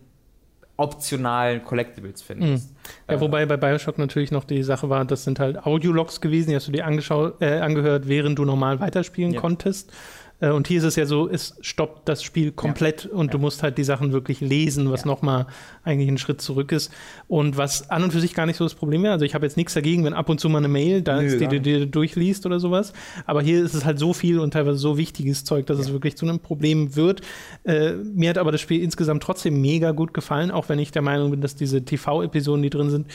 optionalen 0.78 1.64
Collectibles 1.66 2.22
findest. 2.22 2.74
Ja, 3.10 3.20
wobei 3.20 3.46
bei 3.46 3.58
Bioshock 3.58 3.98
natürlich 3.98 4.32
noch 4.32 4.46
die 4.46 4.64
Sache 4.64 4.90
war, 4.90 5.04
das 5.04 5.26
sind 5.26 5.38
halt 5.38 5.66
Audiologs 5.66 6.22
gewesen, 6.22 6.52
die 6.52 6.56
hast 6.56 6.70
du 6.70 6.72
dir 6.72 6.86
angeschaut, 6.86 7.42
äh, 7.42 7.60
angehört, 7.60 8.08
während 8.08 8.40
du 8.40 8.46
normal 8.46 8.80
weiterspielen 8.80 9.34
Ja. 9.34 9.42
konntest. 9.42 9.92
Äh, 10.42 10.52
und 10.52 10.68
hier 10.68 10.78
ist 10.80 10.84
es 10.86 10.96
ja 10.96 11.06
so, 11.06 11.30
es 11.30 11.56
stoppt 11.62 12.08
das 12.08 12.24
Spiel 12.24 12.52
komplett 12.52 13.06
und 13.06 13.34
du 13.34 13.40
musst 13.40 13.64
halt 13.64 13.78
die 13.78 13.84
Sachen 13.84 14.12
wirklich 14.14 14.40
lesen, 14.42 14.90
was 14.92 15.02
Ja. 15.02 15.08
nochmal 15.08 15.48
eigentlich 15.84 16.10
ein 16.10 16.18
Schritt 16.18 16.42
zurück 16.42 16.72
ist. 16.72 16.92
Und 17.28 17.58
was 17.58 17.90
an 17.90 18.04
und 18.04 18.12
für 18.12 18.20
sich 18.20 18.34
gar 18.34 18.46
nicht 18.46 18.58
so 18.58 18.64
das 18.64 18.76
Problem 18.76 19.04
wäre. 19.04 19.14
Also 19.14 19.26
ich 19.26 19.36
habe 19.36 19.46
jetzt 19.46 19.58
nichts 19.58 19.74
dagegen, 19.74 20.04
wenn 20.06 20.14
ab 20.14 20.30
und 20.30 20.40
zu 20.40 20.50
mal 20.50 20.60
eine 20.60 20.68
Mail 20.68 21.02
da 21.02 21.20
ist, 21.22 21.40
die 21.40 21.48
du 21.48 21.60
dir 21.60 21.86
durchliest 21.86 22.46
oder 22.46 22.60
sowas. 22.60 22.94
Aber 23.26 23.42
hier 23.42 23.64
ist 23.64 23.74
es 23.74 23.86
halt 23.86 24.00
so 24.00 24.14
viel 24.14 24.40
und 24.40 24.52
teilweise 24.52 24.78
so 24.78 24.98
wichtiges 24.98 25.44
Zeug, 25.44 25.66
dass 25.66 25.80
es 25.80 25.92
wirklich 25.92 26.16
zu 26.18 26.26
einem 26.26 26.40
Problem 26.40 26.96
wird. 26.96 27.22
Äh, 27.64 27.94
mir 27.94 28.30
hat 28.30 28.38
aber 28.38 28.52
das 28.52 28.62
Spiel 28.62 28.82
insgesamt 28.82 29.24
trotzdem 29.24 29.60
mega 29.62 29.92
gut 29.92 30.14
gefallen, 30.14 30.52
auch 30.52 30.70
wenn 30.70 30.80
ich 30.80 30.92
der 30.92 31.02
Meinung 31.02 31.32
bin, 31.32 31.42
dass 31.42 31.56
diese 31.56 31.84
TV-Episoden, 31.84 32.62
die 32.62 32.70
drin 32.70 32.90
sind, 32.90 33.08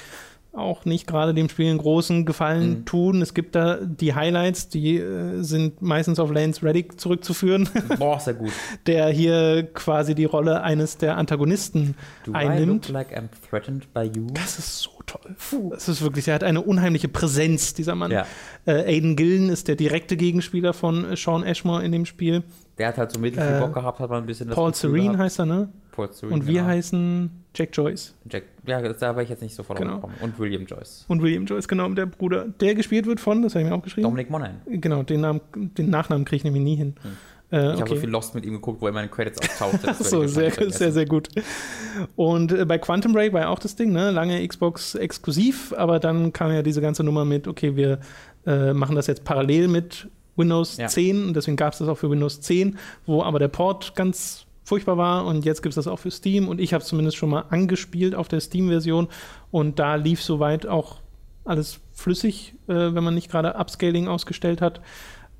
auch 0.56 0.84
nicht 0.84 1.06
gerade 1.06 1.34
dem 1.34 1.48
Spiel 1.48 1.68
einen 1.68 1.78
großen 1.78 2.24
Gefallen 2.24 2.70
Mhm. 2.80 2.84
tun. 2.84 3.22
Es 3.22 3.34
gibt 3.34 3.54
da 3.54 3.78
die 3.82 4.14
Highlights, 4.14 4.68
die 4.68 4.96
äh, 4.98 5.42
sind 5.42 5.82
meistens 5.82 6.18
auf 6.18 6.30
Lance 6.32 6.62
Reddick 6.62 7.00
zurückzuführen, 7.00 7.68
Boah, 7.98 8.20
sehr 8.20 8.34
gut. 8.34 8.52
der 8.86 9.08
hier 9.08 9.64
quasi 9.74 10.14
die 10.14 10.24
Rolle 10.26 10.62
eines 10.62 10.96
der 10.96 11.16
Antagonisten 11.16 11.96
Do 12.24 12.32
I 12.32 12.34
einnimmt. 12.36 12.86
look 12.88 12.94
like 12.94 13.16
I'm 13.18 13.28
threatened 13.50 13.92
by 13.92 14.02
you? 14.14 14.26
Das 14.34 14.58
ist 14.58 14.78
so 14.80 14.90
toll. 15.06 15.34
Das 15.70 15.88
ist 15.88 16.02
wirklich, 16.02 16.28
er 16.28 16.34
hat 16.34 16.44
eine 16.44 16.60
unheimliche 16.62 17.08
Präsenz, 17.08 17.74
dieser 17.74 17.94
Mann. 17.94 18.10
Ja. 18.12 18.26
Äh, 18.66 18.84
Aiden 18.96 19.16
Gillen 19.16 19.48
ist 19.48 19.68
der 19.68 19.76
direkte 19.76 20.16
Gegenspieler 20.16 20.72
von 20.72 21.04
äh, 21.12 21.16
Sean 21.16 21.42
Ashmore 21.42 21.84
in 21.84 21.92
dem 21.92 22.06
Spiel. 22.06 22.42
Der 22.78 22.88
hat 22.88 22.98
halt 22.98 23.12
so 23.12 23.18
mittelfiel 23.20 23.56
Äh, 23.56 23.60
Bock 23.60 23.74
gehabt, 23.74 23.98
hat 24.00 24.10
man 24.10 24.22
ein 24.22 24.26
bisschen 24.26 24.48
das 24.48 24.54
Paul 24.56 24.72
Serene 24.74 25.18
heißt 25.18 25.38
er, 25.40 25.46
ne? 25.46 25.68
Paul 25.92 26.12
Serene, 26.12 26.34
Und 26.34 26.46
wir 26.46 26.54
genau. 26.62 26.66
heißen 26.66 27.43
Jack 27.54 27.70
Joyce. 27.72 28.14
Jack, 28.30 28.44
ja, 28.66 28.80
da 28.80 29.14
war 29.16 29.22
ich 29.22 29.28
jetzt 29.28 29.42
nicht 29.42 29.54
sofort 29.54 29.78
Genau. 29.78 29.96
gekommen. 29.96 30.14
Und 30.20 30.38
William 30.38 30.64
Joyce. 30.66 31.04
Und 31.08 31.22
William 31.22 31.44
Joyce, 31.46 31.68
genau, 31.68 31.88
der 31.90 32.06
Bruder. 32.06 32.46
Der 32.60 32.74
gespielt 32.74 33.06
wird 33.06 33.20
von, 33.20 33.42
das 33.42 33.54
habe 33.54 33.64
ich 33.64 33.70
mir 33.70 33.76
auch 33.76 33.82
geschrieben. 33.82 34.04
Dominic 34.04 34.30
Monaghan. 34.30 34.60
Genau, 34.66 35.02
den, 35.02 35.20
Namen, 35.20 35.40
den 35.54 35.90
Nachnamen 35.90 36.24
kriege 36.24 36.36
ich 36.38 36.44
nämlich 36.44 36.62
nie 36.62 36.76
hin. 36.76 36.94
Äh, 37.02 37.04
Hm. 37.06 37.12
Ich 37.50 37.60
habe 37.72 37.82
okay. 37.82 37.94
so 37.94 37.96
viel 38.00 38.10
Lost 38.10 38.34
mit 38.34 38.44
ihm 38.44 38.54
geguckt, 38.54 38.80
wo 38.80 38.86
er 38.86 38.88
in 38.88 38.94
meinen 38.94 39.10
Credits 39.10 39.38
auftauchte. 39.40 39.86
Das 39.86 40.00
Ach 40.00 40.04
so, 40.04 40.36
werde 40.36 40.48
ich 40.48 40.54
sehr, 40.54 40.70
sehr, 40.72 40.92
sehr 40.92 41.06
gut. 41.06 41.28
Und 42.16 42.50
äh, 42.52 42.64
bei 42.64 42.78
Quantum 42.78 43.12
Break 43.12 43.32
war 43.32 43.42
ja 43.42 43.48
auch 43.48 43.58
das 43.58 43.76
Ding, 43.76 43.92
ne? 43.92 44.10
Lange 44.10 44.46
Xbox 44.46 44.94
exklusiv, 44.94 45.72
aber 45.76 46.00
dann 46.00 46.32
kam 46.32 46.50
ja 46.52 46.62
diese 46.62 46.80
ganze 46.80 47.04
Nummer 47.04 47.24
mit, 47.24 47.46
okay, 47.46 47.76
wir 47.76 48.00
äh, 48.46 48.72
machen 48.72 48.96
das 48.96 49.06
jetzt 49.06 49.24
parallel 49.24 49.68
mit 49.68 50.08
Windows 50.36 50.78
Ja. 50.78 50.88
10 50.88 51.28
und 51.28 51.34
deswegen 51.36 51.56
gab 51.56 51.72
es 51.74 51.78
das 51.78 51.86
auch 51.88 51.96
für 51.98 52.10
Windows 52.10 52.40
10, 52.40 52.76
wo 53.06 53.22
aber 53.22 53.38
der 53.38 53.48
Port 53.48 53.94
ganz 53.94 54.43
furchtbar 54.64 54.96
war 54.96 55.26
und 55.26 55.44
jetzt 55.44 55.62
gibt 55.62 55.72
es 55.72 55.76
das 55.76 55.86
auch 55.86 55.98
für 55.98 56.10
Steam 56.10 56.48
und 56.48 56.60
ich 56.60 56.72
habe 56.74 56.82
es 56.82 56.88
zumindest 56.88 57.16
schon 57.16 57.30
mal 57.30 57.44
angespielt 57.50 58.14
auf 58.14 58.28
der 58.28 58.40
Steam-Version 58.40 59.08
und 59.50 59.78
da 59.78 59.94
lief 59.96 60.22
soweit 60.22 60.66
auch 60.66 60.96
alles 61.44 61.80
flüssig, 61.92 62.54
äh, 62.68 62.72
wenn 62.72 63.04
man 63.04 63.14
nicht 63.14 63.30
gerade 63.30 63.54
Upscaling 63.56 64.08
ausgestellt 64.08 64.60
hat. 64.62 64.80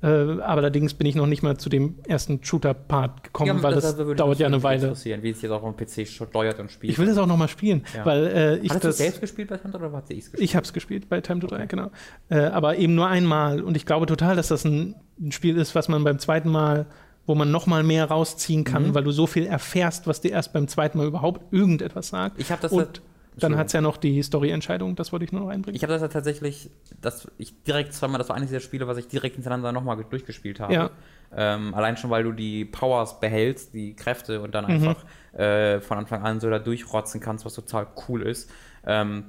Äh, 0.03 0.07
aber 0.07 0.61
allerdings 0.61 0.93
bin 0.93 1.07
ich 1.07 1.15
noch 1.15 1.25
nicht 1.25 1.41
mal 1.41 1.57
zu 1.57 1.69
dem 1.69 1.95
ersten 2.07 2.43
Shooter-Part 2.43 3.23
gekommen, 3.23 3.63
weil 3.63 3.73
das, 3.73 3.97
mich 3.97 4.15
dauert 4.17 4.37
ja 4.37 4.45
eine 4.45 4.61
Weile. 4.61 4.91
Wie 4.93 5.29
es 5.29 5.41
jetzt 5.41 5.51
auch 5.51 5.63
am 5.63 5.75
PC 5.75 6.05
steuert 6.07 6.59
und 6.59 6.69
spielt. 6.69 6.91
Ich 6.93 6.99
will 6.99 7.07
das 7.07 7.17
auch 7.17 7.25
noch 7.25 7.37
mal 7.37 7.47
spielen, 7.47 7.83
Ja. 7.95 8.05
weil 8.05 8.25
äh, 8.27 8.57
ich 8.57 8.69
Hattest 8.69 8.83
du 8.83 8.87
das. 8.89 8.97
selbst 8.97 9.21
gespielt 9.21 9.49
bei 9.49 9.57
Thunder 9.57 9.79
oder 9.79 9.91
hat 9.93 10.07
sie 10.07 10.17
es 10.19 10.25
gespielt? 10.25 10.43
Ich 10.43 10.55
habe 10.55 10.65
es 10.65 10.73
gespielt 10.73 11.09
bei 11.09 11.21
Time 11.21 11.39
to 11.39 11.47
Die, 11.47 11.67
genau. 11.67 11.89
Äh, 12.29 12.39
aber 12.39 12.77
eben 12.77 12.93
nur 12.93 13.07
einmal. 13.07 13.63
Und 13.63 13.75
ich 13.77 13.85
glaube 13.87 14.05
total, 14.05 14.35
dass 14.35 14.49
das 14.49 14.65
ein, 14.65 14.95
ein 15.19 15.31
Spiel 15.31 15.57
ist, 15.57 15.73
was 15.73 15.87
man 15.87 16.03
beim 16.03 16.19
zweiten 16.19 16.49
Mal, 16.49 16.85
wo 17.27 17.35
man 17.35 17.49
noch 17.51 17.65
mal 17.67 17.83
mehr 17.83 18.05
rausziehen 18.05 18.63
kann, 18.63 18.89
Mhm. 18.89 18.95
weil 18.95 19.03
du 19.03 19.11
so 19.11 19.25
viel 19.27 19.45
erfährst, 19.45 20.07
was 20.07 20.21
dir 20.21 20.31
erst 20.31 20.53
beim 20.53 20.67
zweiten 20.67 20.97
Mal 20.97 21.07
überhaupt 21.07 21.41
irgendetwas 21.53 22.09
sagt. 22.09 22.39
Ich 22.39 22.51
habe 22.51 22.61
das 22.61 22.71
Und 22.71 22.79
halt- 22.79 23.01
dann 23.37 23.57
hat 23.57 23.67
es 23.67 23.73
ja 23.73 23.81
noch 23.81 23.97
die 23.97 24.21
Story-Entscheidung, 24.23 24.95
das 24.95 25.11
wollte 25.11 25.25
ich 25.25 25.31
nur 25.33 25.41
noch 25.41 25.49
einbringen. 25.49 25.75
Ich 25.75 25.83
habe 25.83 25.91
das 25.91 26.01
ja 26.01 26.07
tatsächlich, 26.07 26.69
dass 27.01 27.27
ich 27.37 27.61
direkt 27.63 27.93
zweimal, 27.93 28.17
das 28.17 28.29
war 28.29 28.35
eines 28.37 28.49
der 28.51 28.61
Spiele, 28.61 28.87
was 28.87 28.97
ich 28.97 29.07
direkt 29.09 29.35
hintereinander 29.35 29.71
nochmal 29.73 29.97
durchgespielt 30.09 30.59
habe. 30.61 30.73
Ja. 30.73 30.89
Ähm, 31.35 31.73
allein 31.73 31.97
schon, 31.97 32.09
weil 32.11 32.23
du 32.23 32.31
die 32.31 32.63
Powers 32.63 33.19
behältst, 33.19 33.73
die 33.73 33.93
Kräfte 33.93 34.39
und 34.41 34.55
dann 34.55 34.65
Mhm. 34.65 34.71
einfach 34.71 35.03
äh, 35.37 35.81
von 35.81 35.97
Anfang 35.97 36.23
an 36.23 36.39
so 36.39 36.49
da 36.49 36.59
durchrotzen 36.59 37.19
kannst, 37.19 37.43
was 37.43 37.53
total 37.55 37.87
cool 38.07 38.21
ist. 38.21 38.49
Ähm, 38.87 39.25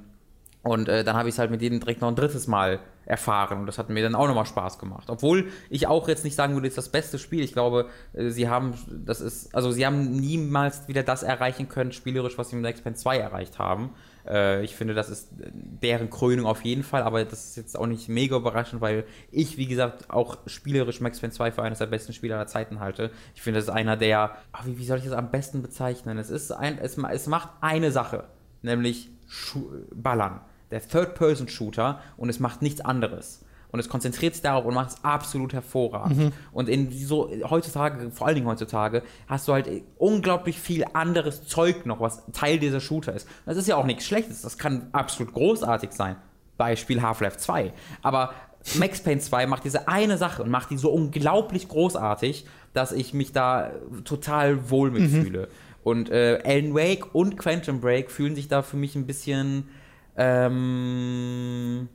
und 0.63 0.87
äh, 0.87 1.03
dann 1.03 1.17
habe 1.17 1.27
ich 1.27 1.35
es 1.35 1.39
halt 1.39 1.51
mit 1.51 1.61
jedem 1.61 1.81
direkt 1.81 1.99
noch 1.99 2.07
ein 2.07 2.15
drittes 2.15 2.47
Mal 2.47 2.79
erfahren. 3.07 3.59
Und 3.59 3.65
das 3.65 3.77
hat 3.77 3.89
mir 3.89 4.03
dann 4.03 4.15
auch 4.15 4.27
nochmal 4.27 4.45
Spaß 4.45 4.79
gemacht. 4.79 5.09
Obwohl 5.09 5.49
ich 5.69 5.87
auch 5.87 6.07
jetzt 6.07 6.23
nicht 6.23 6.35
sagen 6.35 6.53
würde, 6.53 6.67
es 6.67 6.71
ist 6.71 6.77
das 6.77 6.89
beste 6.89 7.17
Spiel. 7.17 7.43
Ich 7.43 7.53
glaube, 7.53 7.89
äh, 8.13 8.29
sie 8.29 8.49
haben, 8.49 8.73
das 9.05 9.21
ist, 9.21 9.55
also 9.55 9.71
sie 9.71 9.85
haben 9.85 10.11
niemals 10.11 10.87
wieder 10.87 11.03
das 11.03 11.23
erreichen 11.23 11.69
können, 11.69 11.91
spielerisch, 11.91 12.37
was 12.37 12.49
sie 12.49 12.57
mit 12.57 12.63
Max 12.63 12.81
Payne 12.81 12.95
2 12.95 13.17
erreicht 13.17 13.59
haben. 13.59 13.91
Äh, 14.27 14.63
ich 14.63 14.75
finde, 14.75 14.93
das 14.93 15.09
ist 15.09 15.29
deren 15.31 16.09
Krönung 16.09 16.45
auf 16.45 16.63
jeden 16.65 16.83
Fall, 16.83 17.03
aber 17.03 17.23
das 17.23 17.45
ist 17.45 17.57
jetzt 17.57 17.79
auch 17.79 17.87
nicht 17.87 18.09
mega 18.09 18.35
überraschend, 18.35 18.81
weil 18.81 19.05
ich, 19.31 19.57
wie 19.57 19.67
gesagt, 19.67 20.09
auch 20.09 20.37
spielerisch 20.45 20.99
Max 20.99 21.19
Payne 21.19 21.33
2 21.33 21.51
für 21.53 21.63
eines 21.63 21.79
der 21.79 21.87
besten 21.87 22.13
Spiele 22.13 22.35
aller 22.35 22.47
Zeiten 22.47 22.79
halte. 22.79 23.11
Ich 23.35 23.41
finde, 23.41 23.59
das 23.59 23.69
ist 23.69 23.73
einer 23.73 23.95
der, 23.95 24.35
ach, 24.51 24.65
wie, 24.65 24.77
wie 24.77 24.85
soll 24.85 24.97
ich 24.97 25.05
das 25.05 25.13
am 25.13 25.31
besten 25.31 25.61
bezeichnen? 25.61 26.17
Es 26.17 26.29
ist 26.29 26.51
ein, 26.51 26.77
es, 26.79 26.97
es 26.97 27.27
macht 27.27 27.49
eine 27.61 27.91
Sache, 27.91 28.25
nämlich 28.61 29.09
Schu 29.27 29.69
Ballern. 29.93 30.41
Der 30.71 30.85
Third-Person-Shooter 30.85 32.01
und 32.17 32.29
es 32.29 32.39
macht 32.39 32.61
nichts 32.61 32.81
anderes. 32.81 33.43
Und 33.69 33.79
es 33.79 33.89
konzentriert 33.89 34.33
sich 34.33 34.41
darauf 34.41 34.65
und 34.65 34.73
macht 34.73 34.91
es 34.91 35.03
absolut 35.03 35.53
hervorragend. 35.53 36.17
Mhm. 36.17 36.31
Und 36.53 36.69
in 36.69 36.91
so 36.91 37.29
heutzutage, 37.49 38.11
vor 38.11 38.27
allen 38.27 38.35
Dingen 38.35 38.47
heutzutage, 38.47 39.03
hast 39.27 39.47
du 39.47 39.53
halt 39.53 39.69
unglaublich 39.97 40.59
viel 40.59 40.85
anderes 40.93 41.45
Zeug 41.47 41.85
noch, 41.85 41.99
was 41.99 42.23
Teil 42.31 42.59
dieser 42.59 42.79
Shooter 42.79 43.13
ist. 43.13 43.27
Das 43.45 43.57
ist 43.57 43.67
ja 43.67 43.75
auch 43.75 43.85
nichts 43.85 44.05
Schlechtes, 44.05 44.41
das 44.41 44.57
kann 44.57 44.87
absolut 44.93 45.33
großartig 45.33 45.91
sein. 45.91 46.15
Beispiel 46.55 47.01
Half-Life 47.01 47.37
2. 47.37 47.73
Aber 48.01 48.33
Max 48.75 49.01
Payne 49.01 49.21
2 49.21 49.47
macht 49.47 49.63
diese 49.63 49.87
eine 49.87 50.17
Sache 50.17 50.43
und 50.43 50.49
macht 50.49 50.71
die 50.71 50.77
so 50.77 50.89
unglaublich 50.91 51.67
großartig, 51.67 52.45
dass 52.73 52.91
ich 52.91 53.13
mich 53.13 53.31
da 53.31 53.71
total 54.03 54.69
wohl 54.69 54.91
mitfühle. 54.91 55.49
Und 55.83 56.09
äh, 56.09 56.41
Alan 56.43 56.73
Wake 56.73 57.15
und 57.15 57.37
Quantum 57.37 57.79
Break 57.79 58.11
fühlen 58.11 58.35
sich 58.35 58.47
da 58.47 58.61
für 58.61 58.75
mich 58.75 58.95
ein 58.95 59.05
bisschen 59.05 59.69
ähm, 60.17 61.87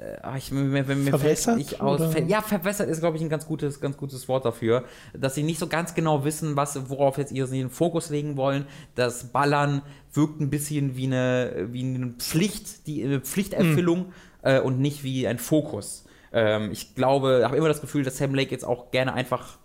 äh, 0.00 0.16
ah, 0.22 0.36
ich, 0.36 0.50
mir, 0.50 0.62
mir, 0.62 0.84
Verwässert, 0.84 1.58
nicht 1.58 1.80
aus. 1.80 2.00
oder? 2.00 2.22
Ja, 2.22 2.40
verwässert 2.40 2.88
ist, 2.88 3.00
glaube 3.00 3.16
ich, 3.18 3.22
ein 3.22 3.28
ganz 3.28 3.46
gutes, 3.46 3.80
ganz 3.80 3.96
gutes 3.96 4.28
Wort 4.28 4.44
dafür. 4.44 4.84
Dass 5.12 5.34
sie 5.34 5.42
nicht 5.42 5.58
so 5.58 5.66
ganz 5.66 5.94
genau 5.94 6.24
wissen, 6.24 6.56
was, 6.56 6.88
worauf 6.88 7.18
jetzt 7.18 7.32
ihren 7.32 7.70
Fokus 7.70 8.08
legen 8.08 8.36
wollen. 8.36 8.66
Das 8.94 9.32
Ballern 9.32 9.82
wirkt 10.12 10.40
ein 10.40 10.48
bisschen 10.48 10.96
wie 10.96 11.06
eine, 11.06 11.68
wie 11.70 11.84
eine 11.84 12.14
Pflicht, 12.18 12.86
die 12.86 13.04
eine 13.04 13.20
Pflichterfüllung 13.20 14.12
äh, 14.42 14.60
und 14.60 14.80
nicht 14.80 15.04
wie 15.04 15.26
ein 15.26 15.38
Fokus. 15.38 16.04
Ähm, 16.32 16.70
ich 16.72 16.94
glaube, 16.94 17.42
habe 17.44 17.56
immer 17.56 17.68
das 17.68 17.80
Gefühl, 17.80 18.02
dass 18.02 18.16
Sam 18.16 18.34
Lake 18.34 18.52
jetzt 18.52 18.64
auch 18.64 18.90
gerne 18.90 19.12
einfach 19.12 19.58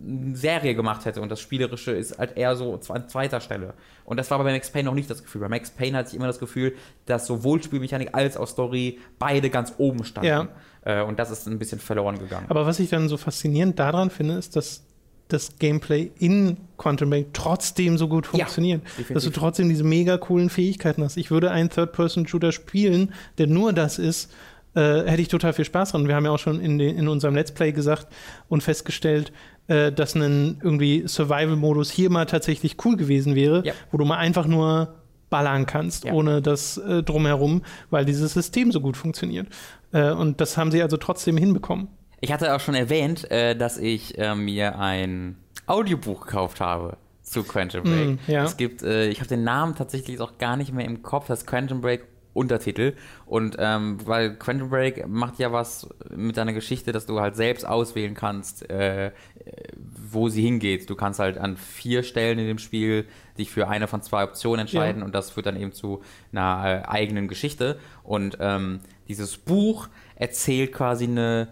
eine 0.00 0.36
Serie 0.36 0.74
gemacht 0.74 1.04
hätte 1.04 1.20
und 1.20 1.30
das 1.30 1.40
Spielerische 1.40 1.92
ist 1.92 2.18
halt 2.18 2.36
eher 2.36 2.56
so 2.56 2.78
an 2.88 3.08
zweiter 3.08 3.40
Stelle. 3.40 3.74
Und 4.04 4.16
das 4.16 4.30
war 4.30 4.38
bei 4.38 4.52
Max 4.52 4.70
Payne 4.70 4.84
noch 4.84 4.94
nicht 4.94 5.10
das 5.10 5.22
Gefühl. 5.22 5.40
Bei 5.40 5.48
Max 5.48 5.70
Payne 5.70 5.98
hatte 5.98 6.10
ich 6.10 6.16
immer 6.16 6.26
das 6.26 6.38
Gefühl, 6.38 6.74
dass 7.06 7.26
sowohl 7.26 7.62
Spielmechanik 7.62 8.10
als 8.12 8.36
auch 8.36 8.48
Story 8.48 8.98
beide 9.18 9.50
ganz 9.50 9.74
oben 9.78 10.04
standen. 10.04 10.28
Ja. 10.28 10.48
Äh, 10.84 11.02
und 11.02 11.18
das 11.18 11.30
ist 11.30 11.46
ein 11.46 11.58
bisschen 11.58 11.80
verloren 11.80 12.18
gegangen. 12.18 12.46
Aber 12.48 12.66
was 12.66 12.78
ich 12.80 12.90
dann 12.90 13.08
so 13.08 13.16
faszinierend 13.16 13.78
daran 13.78 14.10
finde, 14.10 14.34
ist, 14.34 14.56
dass 14.56 14.84
das 15.28 15.58
Gameplay 15.58 16.10
in 16.18 16.56
Quantum 16.78 17.10
Break 17.10 17.34
trotzdem 17.34 17.98
so 17.98 18.08
gut 18.08 18.26
funktioniert. 18.26 18.82
definitiv. 18.82 19.14
dass 19.14 19.24
du 19.24 19.30
trotzdem 19.30 19.68
diese 19.68 19.84
mega 19.84 20.16
coolen 20.16 20.48
Fähigkeiten 20.48 21.04
hast. 21.04 21.16
Ich 21.16 21.30
würde 21.30 21.50
einen 21.50 21.68
Third-Person-Shooter 21.68 22.52
spielen, 22.52 23.12
der 23.36 23.46
nur 23.46 23.72
das 23.72 23.98
ist, 23.98 24.32
äh, 24.74 25.04
hätte 25.04 25.20
ich 25.20 25.28
total 25.28 25.52
viel 25.52 25.64
Spaß 25.64 25.92
dran. 25.92 26.08
Wir 26.08 26.14
haben 26.14 26.24
ja 26.24 26.30
auch 26.30 26.38
schon 26.38 26.60
in, 26.60 26.78
den, 26.78 26.96
in 26.96 27.08
unserem 27.08 27.34
Let's 27.34 27.52
Play 27.52 27.72
gesagt 27.72 28.08
und 28.48 28.62
festgestellt, 28.62 29.32
äh, 29.68 29.92
dass 29.92 30.14
ein 30.14 30.60
irgendwie 30.62 31.04
Survival-Modus 31.06 31.90
hier 31.90 32.10
mal 32.10 32.24
tatsächlich 32.26 32.76
cool 32.84 32.96
gewesen 32.96 33.34
wäre, 33.34 33.62
Ja. 33.64 33.72
wo 33.92 33.98
du 33.98 34.04
mal 34.04 34.16
einfach 34.18 34.46
nur 34.46 34.94
ballern 35.30 35.66
kannst, 35.66 36.04
Ja. 36.04 36.12
ohne 36.14 36.40
das 36.42 36.78
äh, 36.78 37.02
drumherum, 37.02 37.62
weil 37.90 38.04
dieses 38.04 38.32
System 38.32 38.72
so 38.72 38.80
gut 38.80 38.96
funktioniert. 38.96 39.46
Äh, 39.92 40.10
und 40.12 40.40
das 40.40 40.56
haben 40.56 40.70
sie 40.70 40.82
also 40.82 40.96
trotzdem 40.96 41.36
hinbekommen. 41.36 41.88
Ich 42.20 42.32
hatte 42.32 42.54
auch 42.54 42.60
schon 42.60 42.74
erwähnt, 42.74 43.30
äh, 43.30 43.54
dass 43.54 43.78
ich 43.78 44.18
äh, 44.18 44.34
mir 44.34 44.78
ein 44.78 45.36
Audiobuch 45.66 46.22
gekauft 46.26 46.60
habe 46.60 46.96
zu 47.22 47.42
Quantum 47.44 47.82
Break. 47.84 48.08
Mm, 48.08 48.18
ja. 48.26 48.44
Es 48.44 48.56
gibt, 48.56 48.82
äh, 48.82 49.08
ich 49.08 49.18
habe 49.20 49.28
den 49.28 49.44
Namen 49.44 49.74
tatsächlich 49.74 50.18
auch 50.20 50.38
gar 50.38 50.56
nicht 50.56 50.72
mehr 50.72 50.86
im 50.86 51.02
Kopf, 51.02 51.26
das 51.28 51.44
Quantum 51.44 51.82
Break 51.82 52.04
Untertitel. 52.38 52.94
Und 53.26 53.56
ähm, 53.58 53.98
weil 54.06 54.36
Quantum 54.36 54.70
Break 54.70 55.06
macht 55.06 55.38
ja 55.38 55.52
was 55.52 55.88
mit 56.14 56.36
deiner 56.36 56.52
Geschichte, 56.52 56.92
dass 56.92 57.04
du 57.06 57.20
halt 57.20 57.36
selbst 57.36 57.66
auswählen 57.66 58.14
kannst, 58.14 58.68
äh, 58.70 59.10
wo 60.10 60.28
sie 60.28 60.42
hingeht. 60.42 60.88
Du 60.88 60.94
kannst 60.94 61.20
halt 61.20 61.36
an 61.38 61.56
vier 61.56 62.02
Stellen 62.02 62.38
in 62.38 62.46
dem 62.46 62.58
Spiel 62.58 63.06
dich 63.36 63.50
für 63.50 63.68
eine 63.68 63.86
von 63.86 64.02
zwei 64.02 64.24
Optionen 64.24 64.60
entscheiden 64.60 65.00
Ja. 65.00 65.04
und 65.06 65.14
das 65.14 65.30
führt 65.30 65.46
dann 65.46 65.56
eben 65.60 65.72
zu 65.72 66.00
einer 66.32 66.84
äh, 66.84 66.88
eigenen 66.88 67.28
Geschichte. 67.28 67.78
Und 68.02 68.38
ähm, 68.40 68.80
dieses 69.08 69.36
Buch 69.36 69.88
erzählt 70.16 70.72
quasi 70.72 71.04
eine 71.04 71.48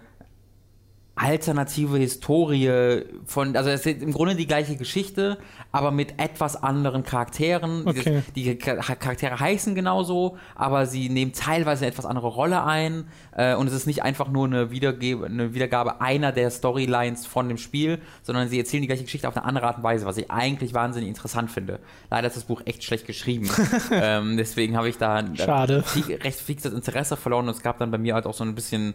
alternative 1.16 1.96
Historie 1.96 3.02
von, 3.24 3.56
also 3.56 3.70
es 3.70 3.86
ist 3.86 4.02
im 4.02 4.12
Grunde 4.12 4.34
die 4.36 4.46
gleiche 4.46 4.76
Geschichte, 4.76 5.38
aber 5.72 5.90
mit 5.90 6.20
etwas 6.20 6.62
anderen 6.62 7.02
Charakteren. 7.04 7.86
Okay. 7.86 8.22
Die, 8.36 8.42
die 8.44 8.58
Char- 8.62 8.76
Charaktere 8.76 9.40
heißen 9.40 9.74
genauso, 9.74 10.36
aber 10.54 10.84
sie 10.86 11.08
nehmen 11.08 11.32
teilweise 11.32 11.84
eine 11.84 11.92
etwas 11.92 12.04
andere 12.04 12.28
Rolle 12.28 12.62
ein 12.64 13.06
äh, 13.34 13.54
und 13.54 13.66
es 13.66 13.72
ist 13.72 13.86
nicht 13.86 14.02
einfach 14.02 14.28
nur 14.28 14.44
eine, 14.46 14.70
Wiederge 14.70 15.24
eine 15.24 15.54
Wiedergabe 15.54 16.02
einer 16.02 16.32
der 16.32 16.50
Storylines 16.50 17.24
von 17.26 17.48
dem 17.48 17.56
Spiel, 17.58 17.98
sondern 18.22 18.48
sie 18.48 18.58
erzählen 18.58 18.82
die 18.82 18.86
gleiche 18.88 19.04
Geschichte 19.04 19.26
auf 19.26 19.36
eine 19.36 19.46
andere 19.46 19.66
Art 19.66 19.78
und 19.78 19.84
Weise, 19.84 20.04
was 20.04 20.18
ich 20.18 20.30
eigentlich 20.30 20.74
wahnsinnig 20.74 21.08
interessant 21.08 21.50
finde. 21.50 21.80
Leider 22.10 22.28
ist 22.28 22.36
das 22.36 22.44
Buch 22.44 22.60
echt 22.66 22.84
schlecht 22.84 23.06
geschrieben. 23.06 23.48
ähm, 23.90 24.36
deswegen 24.36 24.76
habe 24.76 24.90
ich 24.90 24.98
da 24.98 25.24
Schade. 25.34 25.82
viel- 25.82 26.16
recht 26.16 26.38
fixes 26.40 26.74
Interesse 26.74 27.16
verloren 27.16 27.48
und 27.48 27.54
es 27.54 27.62
gab 27.62 27.78
dann 27.78 27.90
bei 27.90 27.98
mir 27.98 28.12
halt 28.14 28.26
auch 28.26 28.34
so 28.34 28.44
ein 28.44 28.54
bisschen 28.54 28.92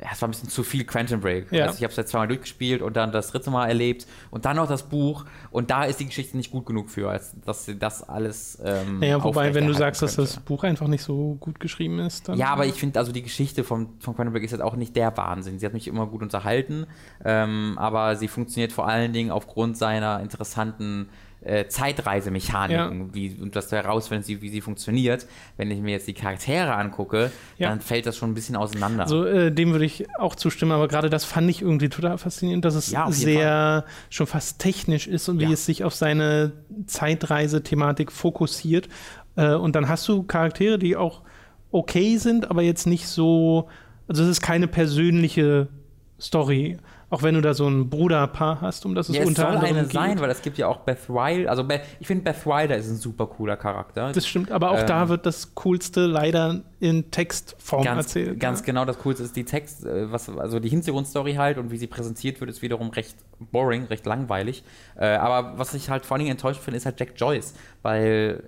ja, 0.00 0.08
es 0.12 0.22
war 0.22 0.28
ein 0.28 0.30
bisschen 0.30 0.48
zu 0.48 0.62
viel 0.62 0.84
Quantum 0.84 1.20
Break. 1.20 1.50
Ja. 1.50 1.66
Also 1.66 1.76
ich 1.76 1.82
habe 1.82 1.90
es 1.90 1.96
jetzt 1.96 2.10
zweimal 2.10 2.28
durchgespielt 2.28 2.82
und 2.82 2.96
dann 2.96 3.10
das 3.12 3.30
dritte 3.30 3.50
Mal 3.50 3.68
erlebt 3.68 4.06
und 4.30 4.44
dann 4.44 4.56
noch 4.56 4.68
das 4.68 4.84
Buch 4.84 5.24
und 5.50 5.70
da 5.70 5.84
ist 5.84 6.00
die 6.00 6.06
Geschichte 6.06 6.36
nicht 6.36 6.50
gut 6.50 6.66
genug 6.66 6.90
für, 6.90 7.10
als 7.10 7.34
dass 7.44 7.64
sie 7.64 7.78
das 7.78 8.08
alles 8.08 8.58
ähm, 8.64 9.00
Naja, 9.00 9.22
wobei, 9.22 9.54
wenn 9.54 9.66
du 9.66 9.74
sagst, 9.74 10.02
dass 10.02 10.16
das 10.16 10.34
könnte. 10.34 10.48
Buch 10.48 10.62
einfach 10.64 10.86
nicht 10.86 11.02
so 11.02 11.36
gut 11.40 11.58
geschrieben 11.58 11.98
ist, 11.98 12.28
dann. 12.28 12.38
Ja, 12.38 12.48
aber 12.48 12.66
ich 12.66 12.74
finde, 12.74 12.98
also 12.98 13.12
die 13.12 13.22
Geschichte 13.22 13.64
von, 13.64 13.88
von 13.98 14.14
Quantum 14.14 14.32
Break 14.32 14.44
ist 14.44 14.52
jetzt 14.52 14.62
auch 14.62 14.76
nicht 14.76 14.94
der 14.94 15.16
Wahnsinn. 15.16 15.58
Sie 15.58 15.66
hat 15.66 15.74
mich 15.74 15.88
immer 15.88 16.06
gut 16.06 16.22
unterhalten, 16.22 16.86
ähm, 17.24 17.74
aber 17.78 18.16
sie 18.16 18.28
funktioniert 18.28 18.72
vor 18.72 18.86
allen 18.86 19.12
Dingen 19.12 19.30
aufgrund 19.30 19.76
seiner 19.76 20.20
interessanten 20.20 21.08
äh, 21.40 21.66
Zeitreisemechaniken, 21.68 23.14
wie, 23.14 23.36
und 23.40 23.54
dass 23.56 23.68
du 23.68 23.76
herausfindest, 23.76 24.28
wie, 24.28 24.42
wie 24.42 24.48
sie 24.48 24.60
funktioniert. 24.60 25.26
Wenn 25.56 25.70
ich 25.70 25.80
mir 25.80 25.92
jetzt 25.92 26.08
die 26.08 26.14
Charaktere 26.14 26.74
angucke, 26.74 27.30
Ja. 27.58 27.68
dann 27.68 27.80
fällt 27.80 28.06
das 28.06 28.16
schon 28.16 28.30
ein 28.30 28.34
bisschen 28.34 28.56
auseinander. 28.56 29.04
Also 29.04 29.24
äh, 29.24 29.52
dem 29.52 29.70
würde 29.72 29.84
ich 29.84 30.06
auch 30.18 30.34
zustimmen, 30.34 30.72
aber 30.72 30.88
gerade 30.88 31.10
das 31.10 31.24
fand 31.24 31.48
ich 31.48 31.62
irgendwie 31.62 31.88
total 31.88 32.18
faszinierend, 32.18 32.64
dass 32.64 32.74
es 32.74 32.90
Ja, 32.90 33.10
sehr 33.10 33.84
schon 34.10 34.26
fast 34.26 34.58
technisch 34.58 35.06
ist 35.06 35.28
und 35.28 35.38
wie 35.38 35.44
Ja. 35.44 35.50
es 35.52 35.64
sich 35.64 35.84
auf 35.84 35.94
seine 35.94 36.52
Zeitreise-Thematik 36.86 38.12
fokussiert. 38.12 38.88
Äh, 39.36 39.54
und 39.54 39.74
dann 39.76 39.88
hast 39.88 40.06
du 40.08 40.22
Charaktere, 40.24 40.78
die 40.78 40.96
auch 40.96 41.22
okay 41.70 42.16
sind, 42.16 42.50
aber 42.50 42.62
jetzt 42.62 42.86
nicht 42.86 43.06
so, 43.06 43.68
also 44.06 44.22
es 44.22 44.28
ist 44.28 44.40
keine 44.40 44.68
persönliche 44.68 45.68
Story. 46.20 46.78
Auch 47.10 47.22
wenn 47.22 47.34
du 47.34 47.40
da 47.40 47.54
so 47.54 47.66
ein 47.66 47.88
Bruderpaar 47.88 48.60
hast, 48.60 48.84
um 48.84 48.94
das 48.94 49.08
es 49.08 49.16
Ja, 49.16 49.22
es 49.22 49.28
unter 49.28 49.42
soll 49.42 49.50
anderem 49.52 49.76
eine 49.76 49.82
geht. 49.84 49.92
sein, 49.92 50.20
weil 50.20 50.28
es 50.30 50.42
gibt 50.42 50.58
ja 50.58 50.66
auch 50.66 50.80
Beth 50.80 51.08
Wilder. 51.08 51.50
Also 51.50 51.64
Beth, 51.64 51.80
ich 52.00 52.06
finde 52.06 52.24
Beth 52.24 52.44
Wilder 52.44 52.76
ist 52.76 52.90
ein 52.90 52.96
super 52.96 53.26
cooler 53.26 53.56
Charakter. 53.56 54.12
Das 54.12 54.26
stimmt, 54.26 54.50
aber 54.50 54.72
auch 54.72 54.80
Ähm, 54.80 54.86
da 54.86 55.08
wird 55.08 55.24
das 55.24 55.54
Coolste 55.54 56.04
leider 56.06 56.60
in 56.80 57.10
Textform 57.10 57.82
ganz, 57.82 58.06
erzählt. 58.08 58.40
ganz 58.40 58.60
ja. 58.60 58.66
genau 58.66 58.84
das 58.84 58.98
Coolste 58.98 59.22
ist 59.24 59.36
die 59.36 59.44
Text, 59.44 59.86
äh, 59.86 60.12
was, 60.12 60.28
also 60.28 60.60
die 60.60 60.68
Hintergrundstory 60.68 61.34
halt 61.34 61.56
und 61.56 61.70
wie 61.70 61.78
sie 61.78 61.86
präsentiert 61.86 62.40
wird, 62.40 62.50
ist 62.50 62.60
wiederum 62.60 62.90
recht 62.90 63.16
boring, 63.38 63.84
recht 63.84 64.04
langweilig. 64.04 64.62
Äh, 64.96 65.06
aber 65.06 65.58
was 65.58 65.72
ich 65.72 65.88
halt 65.88 66.04
vor 66.04 66.16
allen 66.16 66.24
Dingen 66.24 66.32
enttäuscht 66.32 66.60
finde, 66.60 66.76
ist 66.76 66.84
halt 66.84 67.00
Jack 67.00 67.14
Joyce, 67.16 67.54
weil 67.82 68.44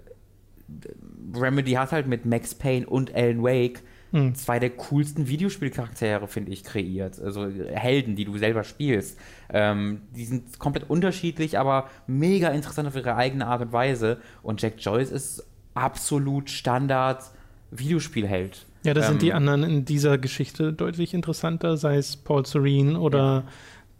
Remedy 1.34 1.72
hat 1.72 1.92
halt 1.92 2.06
mit 2.06 2.26
Max 2.26 2.54
Payne 2.54 2.86
und 2.86 3.14
Alan 3.14 3.42
Wake 3.42 3.82
Hm. 4.12 4.34
zwei 4.34 4.58
der 4.58 4.70
coolsten 4.70 5.28
Videospielcharaktere, 5.28 6.26
finde 6.26 6.50
ich, 6.52 6.64
kreiert. 6.64 7.20
Also 7.20 7.46
Helden, 7.46 8.16
die 8.16 8.24
du 8.24 8.36
selber 8.38 8.64
spielst. 8.64 9.18
Ähm, 9.50 10.02
die 10.16 10.24
sind 10.24 10.58
komplett 10.58 10.90
unterschiedlich, 10.90 11.58
aber 11.58 11.88
mega 12.06 12.48
interessant 12.48 12.88
auf 12.88 12.96
ihre 12.96 13.14
eigene 13.16 13.46
Art 13.46 13.62
und 13.62 13.72
Weise. 13.72 14.18
Und 14.42 14.60
Jack 14.62 14.74
Joyce 14.78 15.12
ist 15.12 15.46
absolut 15.74 16.50
Standard 16.50 17.22
Videospielheld. 17.70 18.66
Ja, 18.82 18.94
da 18.94 19.02
sind 19.02 19.22
die 19.22 19.28
Ähm, 19.28 19.36
anderen 19.36 19.62
in 19.62 19.84
dieser 19.84 20.18
Geschichte 20.18 20.72
deutlich 20.72 21.14
interessanter, 21.14 21.76
sei 21.76 21.96
es 21.96 22.16
Paul 22.16 22.46
Serene 22.46 22.98
oder 22.98 23.44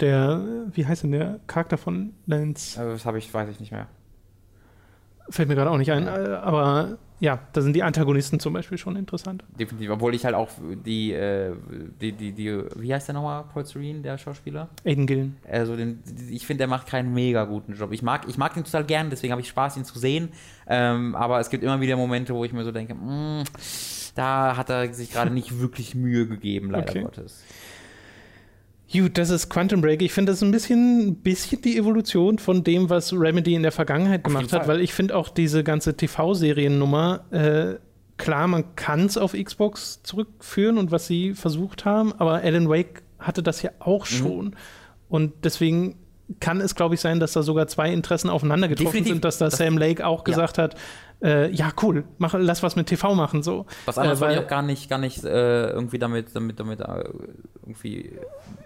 der, 0.00 0.42
wie 0.72 0.86
heißt 0.86 1.02
denn 1.04 1.12
der 1.12 1.38
Charakter 1.46 1.76
von 1.76 2.14
Lance? 2.26 2.80
äh, 2.80 2.90
Das 2.90 3.04
habe 3.04 3.18
ich, 3.18 3.32
weiß 3.32 3.48
ich 3.50 3.60
nicht 3.60 3.70
mehr. 3.70 3.86
Fällt 5.28 5.48
mir 5.48 5.54
gerade 5.54 5.70
auch 5.70 5.76
nicht 5.76 5.92
ein, 5.92 6.06
äh, 6.06 6.10
aber 6.10 6.98
ja, 7.20 7.38
da 7.52 7.60
sind 7.60 7.74
die 7.76 7.82
Antagonisten 7.82 8.40
zum 8.40 8.54
Beispiel 8.54 8.78
schon 8.78 8.96
interessant. 8.96 9.44
Definitiv, 9.58 9.90
obwohl 9.90 10.14
ich 10.14 10.24
halt 10.24 10.34
auch 10.34 10.48
die, 10.86 11.12
äh, 11.12 11.52
die, 12.00 12.12
die, 12.12 12.32
die, 12.32 12.62
wie 12.76 12.92
heißt 12.94 13.08
der 13.08 13.14
nochmal, 13.14 13.44
Paul 13.52 13.64
Serene, 13.66 14.00
der 14.00 14.16
Schauspieler? 14.16 14.70
Aiden 14.84 15.06
Gillen. 15.06 15.36
Also 15.48 15.76
den, 15.76 16.02
ich 16.30 16.46
finde, 16.46 16.62
der 16.62 16.68
macht 16.68 16.86
keinen 16.86 17.12
mega 17.12 17.44
guten 17.44 17.74
Job. 17.74 17.92
Ich 17.92 18.02
mag, 18.02 18.26
ich 18.26 18.38
mag 18.38 18.56
ihn 18.56 18.64
total 18.64 18.84
gern, 18.84 19.10
deswegen 19.10 19.32
habe 19.32 19.42
ich 19.42 19.48
Spaß, 19.48 19.76
ihn 19.76 19.84
zu 19.84 19.98
sehen. 19.98 20.30
Ähm, 20.66 21.14
aber 21.14 21.40
es 21.40 21.50
gibt 21.50 21.62
immer 21.62 21.80
wieder 21.80 21.96
Momente, 21.96 22.34
wo 22.34 22.44
ich 22.44 22.52
mir 22.52 22.64
so 22.64 22.72
denke, 22.72 22.94
mm, 22.94 23.44
da 24.14 24.56
hat 24.56 24.70
er 24.70 24.92
sich 24.92 25.12
gerade 25.12 25.30
nicht 25.30 25.60
wirklich 25.60 25.94
Mühe 25.94 26.26
gegeben, 26.26 26.70
leider 26.70 26.90
Okay. 26.90 27.02
Gottes. 27.02 27.44
Gut, 28.92 29.18
das 29.18 29.30
ist 29.30 29.48
Quantum 29.48 29.80
Break. 29.82 30.02
Ich 30.02 30.12
finde 30.12 30.32
das 30.32 30.42
ein 30.42 30.50
bisschen, 30.50 31.16
bisschen 31.16 31.62
die 31.62 31.76
Evolution 31.78 32.38
von 32.38 32.64
dem, 32.64 32.90
was 32.90 33.12
Remedy 33.12 33.54
in 33.54 33.62
der 33.62 33.70
Vergangenheit 33.72 34.24
gemacht 34.24 34.52
hat, 34.52 34.66
weil 34.66 34.80
ich 34.80 34.92
finde 34.92 35.14
auch 35.16 35.28
diese 35.28 35.62
ganze 35.62 35.96
TV-Seriennummer, 35.96 37.20
äh, 37.30 37.74
klar, 38.16 38.48
man 38.48 38.74
kann 38.74 39.06
es 39.06 39.16
auf 39.16 39.32
Xbox 39.34 40.02
zurückführen 40.02 40.76
und 40.76 40.90
was 40.90 41.06
sie 41.06 41.34
versucht 41.34 41.84
haben, 41.84 42.12
aber 42.18 42.42
Alan 42.42 42.68
Wake 42.68 43.02
hatte 43.20 43.42
das 43.42 43.62
ja 43.62 43.70
auch 43.78 44.06
Mhm. 44.06 44.14
schon. 44.14 44.56
Und 45.08 45.32
deswegen 45.44 45.96
kann 46.40 46.60
es, 46.60 46.74
glaube 46.74 46.94
ich, 46.96 47.00
sein, 47.00 47.20
dass 47.20 47.32
da 47.32 47.42
sogar 47.42 47.66
zwei 47.68 47.92
Interessen 47.92 48.28
aufeinander 48.28 48.68
getroffen 48.68 48.86
Definitiv. 48.92 49.12
sind, 49.14 49.24
dass 49.24 49.38
da 49.38 49.46
Das- 49.46 49.58
Sam 49.58 49.78
Lake 49.78 50.04
auch 50.06 50.20
Ja. 50.20 50.24
gesagt 50.24 50.58
hat, 50.58 50.74
äh, 51.22 51.50
ja, 51.50 51.70
cool, 51.82 52.04
mach, 52.18 52.34
lass 52.38 52.62
was 52.62 52.76
mit 52.76 52.86
TV 52.86 53.14
machen. 53.14 53.42
So. 53.42 53.66
Was 53.84 53.98
anderes 53.98 54.18
Äh, 54.18 54.22
wollte 54.22 54.34
ich 54.34 54.38
weil- 54.38 54.44
auch 54.46 54.50
gar 54.50 54.62
nicht, 54.62 54.88
gar 54.88 54.98
nicht 54.98 55.24
äh, 55.24 55.70
irgendwie 55.70 55.98
damit, 55.98 56.34
damit, 56.34 56.58
damit 56.60 56.80
äh, 56.80 56.84
irgendwie 57.62 57.90
die, 57.92 58.10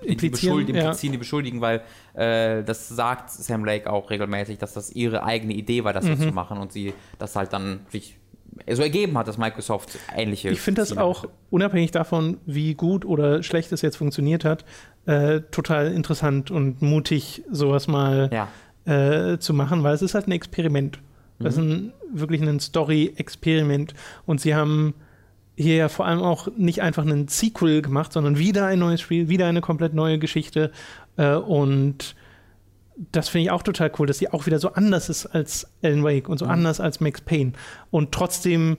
die, 0.03 0.09
Implizieren, 0.09 0.31
beschuldigen, 0.33 0.77
ja. 0.77 0.85
implizieren, 0.85 1.13
die 1.13 1.19
beschuldigen, 1.19 1.61
weil 1.61 1.83
äh, 2.15 2.63
das 2.63 2.89
sagt 2.89 3.31
Sam 3.31 3.65
Lake 3.65 3.91
auch 3.91 4.11
regelmäßig, 4.11 4.59
dass 4.59 4.73
das 4.75 4.91
ihre 4.93 5.25
eigene 5.25 5.55
Idee 5.55 5.85
war, 5.85 5.93
das 5.93 6.05
so 6.05 6.13
Mhm. 6.13 6.21
zu 6.21 6.33
machen 6.33 6.59
und 6.59 6.73
sie 6.73 6.95
das 7.19 7.35
halt 7.37 7.53
dann 7.53 7.81
sich 7.91 8.19
so 8.71 8.83
ergeben 8.83 9.19
hat, 9.19 9.27
dass 9.27 9.37
Microsoft 9.37 9.99
ähnliche. 10.15 10.49
Ich 10.51 10.61
finde 10.61 10.81
das 10.83 10.97
auch, 10.97 11.25
unabhängig 11.51 11.91
davon, 11.91 12.39
wie 12.47 12.75
gut 12.75 13.05
oder 13.05 13.43
schlecht 13.43 13.73
es 13.73 13.83
jetzt 13.83 13.97
funktioniert 13.97 14.45
hat, 14.45 14.65
äh, 15.07 15.41
total 15.51 15.91
interessant 15.93 16.53
und 16.53 16.81
mutig, 16.81 17.43
sowas 17.51 17.89
mal 17.89 18.31
Ja. 18.33 18.49
äh, 18.87 19.39
zu 19.41 19.55
machen, 19.55 19.83
weil 19.83 19.95
es 19.95 20.03
ist 20.03 20.15
halt 20.15 20.29
ein 20.29 20.33
Experiment. 20.33 21.01
Das 21.45 21.55
ist 21.55 21.61
ein, 21.61 21.93
wirklich 22.13 22.43
ein 22.43 22.61
Story-Experiment. 22.61 23.95
Und 24.27 24.41
sie 24.41 24.55
haben 24.55 24.95
hier 25.57 25.77
ja 25.77 25.89
vor 25.89 26.07
allem 26.07 26.21
auch 26.21 26.49
nicht 26.57 26.83
einfach 26.83 27.05
einen 27.05 27.29
Sequel 27.29 27.83
gemacht, 27.83 28.13
sondern 28.13 28.39
wieder 28.39 28.67
ein 28.67 28.81
neues 28.81 29.01
Spiel, 29.01 29.29
wieder 29.29 29.47
eine 29.47 29.61
komplett 29.61 29.95
neue 29.95 30.19
Geschichte. 30.19 30.73
Äh, 31.17 31.35
und 31.35 32.17
das 33.13 33.29
finde 33.29 33.45
ich 33.45 33.51
auch 33.51 33.63
total 33.63 33.91
cool, 33.99 34.07
dass 34.07 34.19
sie 34.19 34.31
auch 34.31 34.47
wieder 34.47 34.59
so 34.59 34.73
anders 34.73 35.09
ist 35.09 35.27
als 35.27 35.69
Alan 35.83 36.05
Wake 36.05 36.29
und 36.29 36.39
so 36.39 36.47
anders 36.47 36.81
als 36.81 37.01
Max 37.01 37.21
Payne. 37.21 37.53
Und 37.91 38.13
trotzdem 38.13 38.79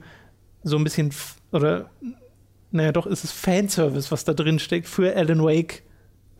so 0.63 0.77
ein 0.77 0.83
bisschen, 0.83 1.11
oder 1.51 1.89
naja, 2.71 2.91
doch 2.91 3.05
ist 3.05 3.23
es 3.23 3.31
Fanservice, 3.31 4.11
was 4.11 4.25
da 4.25 4.33
drin 4.33 4.59
steckt 4.59 4.87
für 4.87 5.15
Alan 5.15 5.43
Wake. 5.43 5.83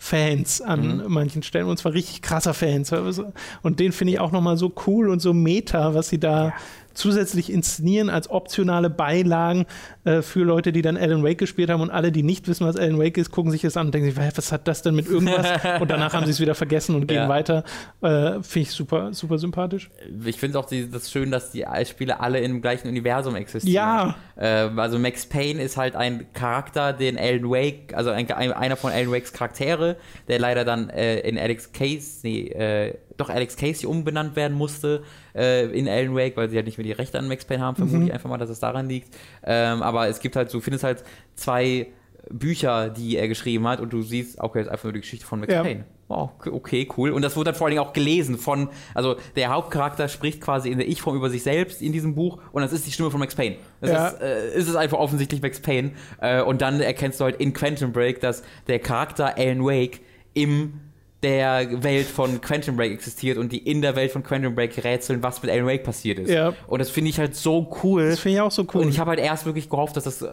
Fans 0.05 0.61
an 0.61 1.03
manchen 1.07 1.41
Stellen 1.41 1.65
und 1.65 1.77
zwar 1.77 1.93
richtig 1.93 2.21
krasser 2.21 2.53
Fanservice 2.53 3.23
und 3.63 3.79
den 3.79 3.91
finde 3.91 4.13
ich 4.13 4.19
auch 4.19 4.31
nochmal 4.31 4.55
so 4.55 4.71
cool 4.85 5.09
und 5.09 5.19
so 5.19 5.33
meta, 5.33 5.95
was 5.95 6.09
sie 6.09 6.19
da 6.19 6.53
zusätzlich 6.95 7.51
inszenieren 7.51 8.09
als 8.09 8.29
optionale 8.29 8.89
Beilagen 8.89 9.65
äh, 10.03 10.21
für 10.21 10.41
Leute, 10.43 10.71
die 10.71 10.81
dann 10.81 10.97
Alan 10.97 11.23
Wake 11.23 11.37
gespielt 11.37 11.69
haben 11.69 11.81
und 11.81 11.91
alle, 11.91 12.11
die 12.11 12.23
nicht 12.23 12.47
wissen, 12.47 12.65
was 12.65 12.75
Alan 12.77 12.97
Wake 12.97 13.17
ist, 13.17 13.31
gucken 13.31 13.51
sich 13.51 13.61
das 13.61 13.77
an 13.77 13.87
und 13.87 13.93
denken 13.93 14.09
sich, 14.09 14.19
"Hä, 14.19 14.29
was 14.35 14.51
hat 14.51 14.67
das 14.67 14.81
denn 14.81 14.95
mit 14.95 15.07
irgendwas? 15.07 15.45
und 15.81 15.91
danach 15.91 16.13
haben 16.13 16.25
sie 16.25 16.31
es 16.31 16.39
wieder 16.39 16.55
vergessen 16.55 16.95
und 16.95 17.07
gehen 17.07 17.17
Ja. 17.23 17.29
weiter. 17.29 17.63
Äh, 18.01 18.41
finde 18.41 18.59
ich 18.61 18.71
super, 18.71 19.13
super 19.13 19.37
sympathisch. 19.37 19.89
Ich 20.25 20.37
finde 20.39 20.57
auch 20.57 20.65
die, 20.65 20.89
das 20.89 21.11
schön, 21.11 21.31
dass 21.31 21.51
die 21.51 21.65
Spiele 21.85 22.19
alle 22.19 22.39
im 22.39 22.61
gleichen 22.61 22.87
Universum 22.87 23.35
existieren. 23.35 23.73
Ja. 23.75 24.15
Äh, 24.37 24.69
also 24.79 24.97
Max 24.97 25.25
Payne 25.25 25.61
ist 25.61 25.77
halt 25.77 25.95
ein 25.95 26.25
Charakter, 26.33 26.93
den 26.93 27.17
Alan 27.17 27.49
Wake, 27.49 27.93
also 27.93 28.09
ein, 28.09 28.31
ein, 28.31 28.51
einer 28.53 28.75
von 28.77 28.91
Alan 28.91 29.11
Wakes 29.11 29.33
Charaktere, 29.33 29.97
der 30.27 30.39
leider 30.39 30.63
dann 30.65 30.89
äh, 30.89 31.19
in 31.19 31.37
Alex 31.37 31.71
Casey, 31.73 32.47
äh, 32.49 32.93
doch 33.17 33.29
Alex 33.29 33.55
Casey 33.57 33.85
umbenannt 33.87 34.35
werden 34.35 34.57
musste 34.57 35.03
äh, 35.35 35.65
in 35.77 35.87
Alan 35.87 36.15
Wake, 36.15 36.35
weil 36.37 36.49
sie 36.49 36.55
halt 36.55 36.65
nicht 36.65 36.77
mehr 36.77 36.85
die 36.85 36.91
Rechte 36.91 37.17
an 37.19 37.27
Max 37.27 37.45
Payne 37.45 37.63
haben, 37.63 37.75
vermute 37.75 37.97
Mhm. 37.99 38.07
ich 38.07 38.13
einfach 38.13 38.29
mal, 38.29 38.37
dass 38.37 38.49
es 38.49 38.59
daran 38.59 38.87
liegt. 38.89 39.15
Ähm, 39.43 39.81
aber 39.81 40.07
es 40.07 40.19
gibt 40.19 40.35
halt, 40.35 40.53
du 40.53 40.59
findest 40.59 40.83
halt 40.83 41.03
zwei 41.35 41.87
Bücher, 42.29 42.89
die 42.89 43.17
er 43.17 43.27
geschrieben 43.27 43.67
hat 43.67 43.79
und 43.79 43.93
du 43.93 44.01
siehst, 44.01 44.39
okay, 44.39 44.59
das 44.59 44.67
ist 44.67 44.71
einfach 44.71 44.85
nur 44.85 44.93
die 44.93 45.01
Geschichte 45.01 45.25
von 45.25 45.39
Max 45.39 45.53
Ja. 45.53 45.61
Payne. 45.63 45.85
Oh, 46.07 46.29
okay, 46.37 46.49
okay, 46.51 46.87
cool. 46.97 47.09
Und 47.11 47.23
das 47.23 47.35
wurde 47.35 47.45
dann 47.45 47.55
vor 47.55 47.65
allen 47.65 47.75
Dingen 47.75 47.83
auch 47.87 47.93
gelesen 47.93 48.37
von, 48.37 48.69
also 48.93 49.15
der 49.35 49.49
Hauptcharakter 49.49 50.07
spricht 50.07 50.39
quasi 50.39 50.69
in 50.69 50.77
der 50.77 50.87
Ich-Form 50.87 51.15
über 51.15 51.31
sich 51.31 51.41
selbst 51.41 51.81
in 51.81 51.91
diesem 51.93 52.13
Buch 52.13 52.39
und 52.51 52.61
das 52.61 52.73
ist 52.73 52.85
die 52.85 52.91
Stimme 52.91 53.09
von 53.09 53.19
Max 53.19 53.33
Payne. 53.33 53.55
Das 53.81 53.89
Ja. 53.91 54.07
ist, 54.09 54.21
äh, 54.21 54.55
ist 54.57 54.67
es 54.69 54.75
einfach 54.75 54.99
offensichtlich 54.99 55.41
Max 55.41 55.59
Payne. 55.59 55.91
Äh, 56.21 56.41
und 56.43 56.61
dann 56.61 56.79
erkennst 56.79 57.19
du 57.19 57.23
halt 57.25 57.37
in 57.37 57.53
Quantum 57.53 57.91
Break, 57.91 58.19
dass 58.21 58.43
der 58.67 58.77
Charakter 58.79 59.35
Alan 59.37 59.63
Wake 59.65 60.01
im 60.35 60.79
der 61.23 61.83
Welt 61.83 62.05
von 62.05 62.39
Quantum 62.39 62.75
Break 62.75 62.91
existiert 62.91 63.37
und 63.37 63.51
die 63.51 63.57
in 63.57 63.81
der 63.81 63.95
Welt 63.95 64.11
von 64.11 64.21
Quantum 64.21 64.53
Break 64.53 64.83
rätseln, 64.83 65.23
was 65.23 65.41
mit 65.41 65.51
Alan 65.51 65.65
Wake 65.65 65.83
passiert 65.83 66.19
ist. 66.19 66.29
Ja. 66.29 66.53
Und 66.67 66.79
das 66.79 66.89
finde 66.91 67.09
ich 67.09 67.17
halt 67.17 67.35
so 67.35 67.75
cool. 67.83 68.09
Das 68.09 68.19
finde 68.19 68.35
ich 68.35 68.41
auch 68.41 68.51
so 68.51 68.67
cool. 68.73 68.81
Und 68.81 68.89
ich 68.89 68.99
habe 68.99 69.09
halt 69.09 69.19
erst 69.19 69.45
wirklich 69.45 69.69
gehofft, 69.69 69.95
dass, 69.97 70.03
das, 70.03 70.21
äh, 70.21 70.29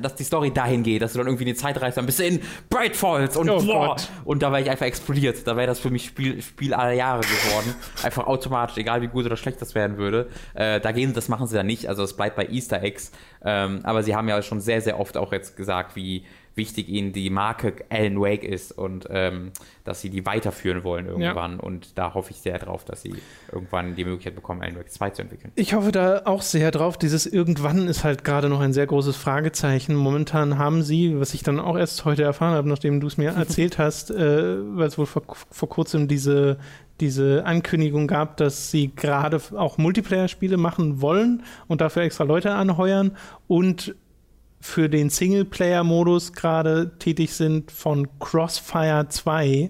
dass 0.00 0.14
die 0.14 0.24
Story 0.24 0.50
dahin 0.50 0.82
geht, 0.82 1.02
dass 1.02 1.12
du 1.12 1.18
dann 1.18 1.26
irgendwie 1.26 1.44
in 1.44 1.48
die 1.48 1.54
Zeit 1.54 1.80
reist, 1.80 1.98
dann 1.98 2.06
bist 2.06 2.20
du 2.20 2.24
in 2.24 2.40
Bright 2.70 2.96
Falls 2.96 3.36
und 3.36 3.50
Oh 3.50 3.60
boah, 3.62 3.88
Gott. 3.88 4.08
und 4.24 4.42
da 4.42 4.50
wäre 4.50 4.62
ich 4.62 4.70
einfach 4.70 4.86
explodiert. 4.86 5.46
Da 5.46 5.56
wäre 5.56 5.66
das 5.66 5.80
für 5.80 5.90
mich 5.90 6.06
Spiel, 6.06 6.40
Spiel 6.40 6.72
aller 6.72 6.92
Jahre 6.92 7.20
geworden. 7.20 7.74
einfach 8.02 8.26
automatisch, 8.26 8.78
egal 8.78 9.02
wie 9.02 9.08
gut 9.08 9.26
oder 9.26 9.36
schlecht 9.36 9.60
das 9.60 9.74
werden 9.74 9.98
würde. 9.98 10.28
Äh, 10.54 10.80
da 10.80 10.92
gehen, 10.92 11.12
das 11.12 11.28
machen 11.28 11.46
sie 11.46 11.56
dann 11.56 11.66
nicht. 11.66 11.88
Also 11.88 12.02
es 12.02 12.14
bleibt 12.16 12.36
bei 12.36 12.46
Easter 12.46 12.82
Eggs. 12.82 13.12
Ähm, 13.44 13.80
aber 13.82 14.02
sie 14.02 14.14
haben 14.14 14.28
ja 14.28 14.40
schon 14.40 14.60
sehr, 14.60 14.80
sehr 14.80 14.98
oft 14.98 15.18
auch 15.18 15.32
jetzt 15.32 15.56
gesagt, 15.56 15.96
wie 15.96 16.24
wichtig 16.56 16.88
ihnen 16.88 17.12
die 17.12 17.30
Marke 17.30 17.74
Alan 17.90 18.20
Wake 18.20 18.44
ist 18.44 18.72
und 18.72 19.06
ähm, 19.10 19.50
dass 19.84 20.00
sie 20.00 20.10
die 20.10 20.24
weiterführen 20.24 20.84
wollen 20.84 21.06
irgendwann. 21.06 21.58
Und 21.58 21.98
da 21.98 22.14
hoffe 22.14 22.30
ich 22.30 22.38
sehr 22.38 22.58
drauf, 22.58 22.84
dass 22.84 23.02
sie 23.02 23.14
irgendwann 23.52 23.96
die 23.96 24.04
Möglichkeit 24.04 24.34
bekommen, 24.34 24.62
Alan 24.62 24.76
Wake 24.76 24.90
2 24.90 25.10
zu 25.10 25.22
entwickeln. 25.22 25.52
Ich 25.56 25.74
hoffe 25.74 25.92
da 25.92 26.22
auch 26.24 26.42
sehr 26.42 26.70
drauf. 26.70 26.96
Dieses 26.96 27.26
irgendwann 27.26 27.88
ist 27.88 28.04
halt 28.04 28.24
gerade 28.24 28.48
noch 28.48 28.60
ein 28.60 28.72
sehr 28.72 28.86
großes 28.86 29.16
Fragezeichen. 29.16 29.94
Momentan 29.94 30.58
haben 30.58 30.82
sie, 30.82 31.18
was 31.18 31.34
ich 31.34 31.42
dann 31.42 31.58
auch 31.58 31.76
erst 31.76 32.04
heute 32.04 32.22
erfahren 32.22 32.54
habe, 32.54 32.68
nachdem 32.68 33.00
du 33.00 33.06
es 33.06 33.16
mir 33.16 33.30
erzählt 33.36 33.78
hast, 33.78 34.10
äh, 34.10 34.16
weil 34.76 34.86
es 34.86 34.96
wohl 34.96 35.06
vor, 35.06 35.22
vor 35.50 35.68
kurzem 35.68 36.08
diese, 36.08 36.58
diese 37.00 37.44
Ankündigung 37.44 38.06
gab, 38.06 38.36
dass 38.36 38.70
sie 38.70 38.94
gerade 38.94 39.40
auch 39.56 39.78
Multiplayer-Spiele 39.78 40.56
machen 40.56 41.00
wollen 41.00 41.42
und 41.66 41.80
dafür 41.80 42.02
extra 42.02 42.24
Leute 42.24 42.52
anheuern 42.52 43.16
und 43.48 43.96
für 44.64 44.88
den 44.88 45.10
Singleplayer-Modus 45.10 46.32
gerade 46.32 46.92
tätig 46.98 47.34
sind 47.34 47.70
von 47.70 48.08
Crossfire 48.18 49.06
2, 49.10 49.68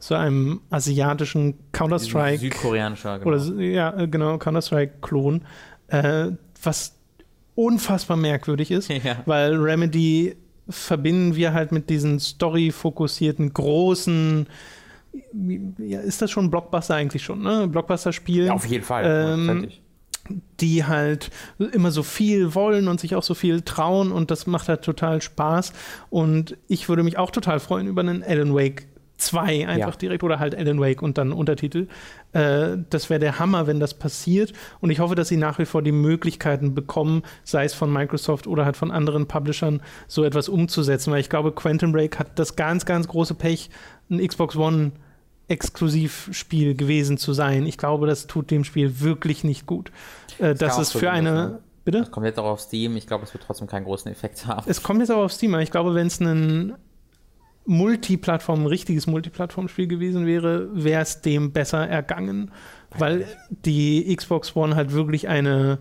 so 0.00 0.16
einem 0.16 0.62
asiatischen 0.68 1.54
Counter-Strike. 1.70 2.38
Südkoreanischer, 2.38 3.20
genau. 3.20 3.30
Oder 3.36 3.62
ja, 3.62 3.96
äh, 3.96 4.08
genau, 4.08 4.36
Counter-Strike-Klon. 4.36 5.42
Äh, 5.86 6.30
was 6.60 6.96
unfassbar 7.54 8.16
merkwürdig 8.16 8.72
ist, 8.72 8.88
Ja. 9.04 9.22
weil 9.26 9.54
Remedy 9.54 10.34
verbinden 10.68 11.36
wir 11.36 11.52
halt 11.54 11.70
mit 11.70 11.88
diesen 11.88 12.18
story-fokussierten, 12.18 13.54
großen. 13.54 14.48
Ja, 15.78 16.00
ist 16.00 16.20
das 16.20 16.32
schon 16.32 16.50
Blockbuster 16.50 16.96
eigentlich 16.96 17.22
schon, 17.22 17.42
ne? 17.42 17.68
Blockbuster-Spiel. 17.68 18.46
Ja, 18.46 18.54
auf 18.54 18.66
jeden 18.66 18.84
Fall. 18.84 19.04
Ähm. 19.34 19.68
Die 20.60 20.84
halt 20.84 21.30
immer 21.72 21.90
so 21.90 22.02
viel 22.02 22.54
wollen 22.54 22.88
und 22.88 23.00
sich 23.00 23.14
auch 23.14 23.22
so 23.22 23.34
viel 23.34 23.60
trauen 23.62 24.12
und 24.12 24.30
das 24.30 24.46
macht 24.46 24.68
halt 24.68 24.82
total 24.82 25.22
Spaß. 25.22 25.72
Und 26.10 26.56
ich 26.68 26.88
würde 26.88 27.02
mich 27.02 27.18
auch 27.18 27.30
total 27.30 27.60
freuen 27.60 27.86
über 27.86 28.00
einen 28.02 28.22
Alan 28.22 28.54
Wake 28.54 28.86
2 29.18 29.66
einfach 29.66 29.92
Ja. 29.94 29.96
direkt 29.98 30.22
oder 30.24 30.38
halt 30.38 30.54
Alan 30.54 30.78
Wake 30.78 31.00
und 31.00 31.16
dann 31.16 31.32
Untertitel. 31.32 31.86
Äh, 32.32 32.76
das 32.90 33.08
wäre 33.08 33.18
der 33.18 33.38
Hammer, 33.38 33.66
wenn 33.66 33.80
das 33.80 33.94
passiert. 33.94 34.52
Und 34.80 34.90
ich 34.90 35.00
hoffe, 35.00 35.14
dass 35.14 35.28
sie 35.28 35.38
nach 35.38 35.58
wie 35.58 35.64
vor 35.64 35.80
die 35.80 35.92
Möglichkeiten 35.92 36.74
bekommen, 36.74 37.22
sei 37.42 37.64
es 37.64 37.72
von 37.72 37.90
Microsoft 37.90 38.46
oder 38.46 38.66
halt 38.66 38.76
von 38.76 38.90
anderen 38.90 39.26
Publishern, 39.26 39.80
so 40.06 40.22
etwas 40.22 40.50
umzusetzen. 40.50 41.12
Weil 41.12 41.20
ich 41.20 41.30
glaube, 41.30 41.52
Quantum 41.52 41.92
Break 41.92 42.18
hat 42.18 42.38
das 42.38 42.56
ganz, 42.56 42.84
ganz 42.84 43.08
große 43.08 43.34
Pech, 43.34 43.70
ein 44.10 44.18
Xbox 44.26 44.54
One 44.54 44.92
Exklusivspiel 45.48 46.74
gewesen 46.74 47.18
zu 47.18 47.32
sein. 47.32 47.66
Ich 47.66 47.78
glaube, 47.78 48.06
das 48.06 48.26
tut 48.26 48.50
dem 48.50 48.64
Spiel 48.64 49.00
wirklich 49.00 49.44
nicht 49.44 49.66
gut. 49.66 49.92
Äh, 50.38 50.54
das 50.54 50.78
ist 50.78 50.94
auch 50.96 51.00
für 51.00 51.10
eine. 51.10 51.36
sein, 51.36 51.50
ne? 51.50 51.58
Bitte? 51.84 52.00
Das 52.00 52.10
kommt 52.10 52.26
jetzt 52.26 52.38
auch 52.40 52.46
auf 52.46 52.60
Steam. 52.60 52.96
Ich 52.96 53.06
glaube, 53.06 53.24
es 53.24 53.32
wird 53.32 53.44
trotzdem 53.44 53.68
keinen 53.68 53.84
großen 53.84 54.10
Effekt 54.10 54.44
haben. 54.46 54.68
Es 54.68 54.82
kommt 54.82 55.00
jetzt 55.00 55.10
aber 55.10 55.22
auf 55.22 55.32
Steam. 55.32 55.54
aber 55.54 55.62
Ich 55.62 55.70
glaube, 55.70 55.94
wenn 55.94 56.08
es 56.08 56.18
ein 56.18 56.74
Multiplattform, 57.64 58.62
ein 58.62 58.66
richtiges 58.66 59.06
Multiplattformspiel 59.06 59.86
gewesen 59.86 60.26
wäre, 60.26 60.68
wäre 60.72 61.02
es 61.02 61.20
dem 61.20 61.52
besser 61.52 61.86
ergangen, 61.86 62.50
weil 62.90 63.26
die 63.48 64.14
Xbox 64.16 64.56
One 64.56 64.74
halt 64.74 64.92
wirklich 64.92 65.28
eine 65.28 65.78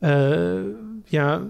äh, 0.00 0.62
ja, 1.08 1.42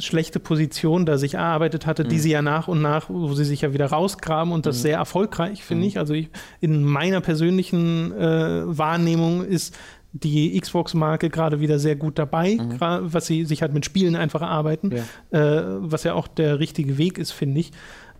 schlechte 0.00 0.40
Position 0.40 1.06
da 1.06 1.18
sich 1.18 1.34
erarbeitet 1.34 1.86
hatte, 1.86 2.04
die 2.04 2.16
Mhm. 2.16 2.20
sie 2.20 2.30
ja 2.30 2.42
nach 2.42 2.68
und 2.68 2.80
nach, 2.82 3.08
wo 3.08 3.32
sie 3.34 3.44
sich 3.44 3.62
ja 3.62 3.72
wieder 3.72 3.86
rausgraben 3.86 4.52
und 4.52 4.66
das 4.66 4.78
Mhm. 4.78 4.82
sehr 4.82 4.96
erfolgreich, 4.98 5.62
finde 5.64 5.82
Mhm. 5.82 5.88
ich. 5.88 5.98
Also 5.98 6.14
ich, 6.14 6.30
in 6.60 6.84
meiner 6.84 7.20
persönlichen 7.20 8.12
äh, 8.12 8.62
Wahrnehmung 8.66 9.44
ist 9.44 9.76
die 10.12 10.58
Xbox-Marke 10.58 11.28
gerade 11.28 11.60
wieder 11.60 11.78
sehr 11.78 11.94
gut 11.94 12.18
dabei, 12.18 12.52
gra- 12.78 13.00
was 13.02 13.26
sie 13.26 13.44
sich 13.44 13.60
halt 13.62 13.74
mit 13.74 13.84
Spielen 13.84 14.16
einfach 14.16 14.40
erarbeiten, 14.40 14.90
äh, 14.92 15.02
was 15.40 16.04
ja 16.04 16.14
auch 16.14 16.26
der 16.28 16.58
richtige 16.60 16.96
Weg 16.98 17.18
ist, 17.18 17.32
finde 17.32 17.60
ich. 17.60 17.72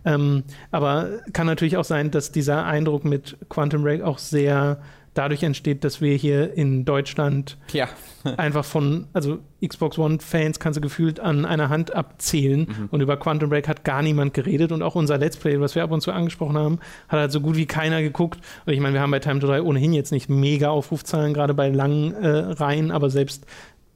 Ähm, 0.05 0.43
aber 0.71 1.09
kann 1.33 1.45
natürlich 1.47 1.75
auch 1.77 1.83
sein, 1.83 2.09
dass 2.11 2.31
dieser 2.31 2.65
Eindruck 2.65 3.03
mit 3.05 3.37
Quantum 3.49 3.81
Break 3.83 4.01
auch 4.01 4.17
sehr 4.17 4.79
dadurch 5.13 5.43
entsteht, 5.43 5.83
dass 5.83 6.01
wir 6.01 6.15
hier 6.15 6.53
in 6.53 6.85
Deutschland 6.85 7.57
Ja. 7.73 7.87
einfach 8.37 8.63
von, 8.65 9.07
also 9.13 9.39
Xbox 9.65 9.97
One-Fans 9.97 10.59
kannst 10.59 10.77
du 10.77 10.81
gefühlt 10.81 11.19
an 11.19 11.45
einer 11.45 11.69
Hand 11.69 11.93
abzählen 11.95 12.61
Mhm. 12.61 12.87
und 12.91 13.01
über 13.01 13.17
Quantum 13.17 13.49
Break 13.49 13.67
hat 13.67 13.83
gar 13.83 14.01
niemand 14.01 14.33
geredet 14.33 14.71
und 14.71 14.81
auch 14.83 14.95
unser 14.95 15.17
Let's 15.17 15.37
Play, 15.37 15.59
was 15.59 15.75
wir 15.75 15.83
ab 15.83 15.91
und 15.91 16.01
zu 16.01 16.11
angesprochen 16.11 16.57
haben, 16.57 16.79
hat 17.07 17.19
halt 17.19 17.31
so 17.31 17.41
gut 17.41 17.55
wie 17.55 17.65
keiner 17.65 18.01
geguckt. 18.01 18.39
Und 18.65 18.73
ich 18.73 18.79
meine, 18.79 18.93
wir 18.93 19.01
haben 19.01 19.11
bei 19.11 19.19
Time 19.19 19.39
to 19.39 19.47
3 19.47 19.61
ohnehin 19.61 19.93
jetzt 19.93 20.11
nicht 20.11 20.29
mega 20.29 20.69
Aufrufzahlen, 20.69 21.33
gerade 21.33 21.53
bei 21.53 21.69
langen 21.69 22.13
äh, 22.13 22.27
Reihen, 22.27 22.91
aber 22.91 23.09
selbst 23.09 23.45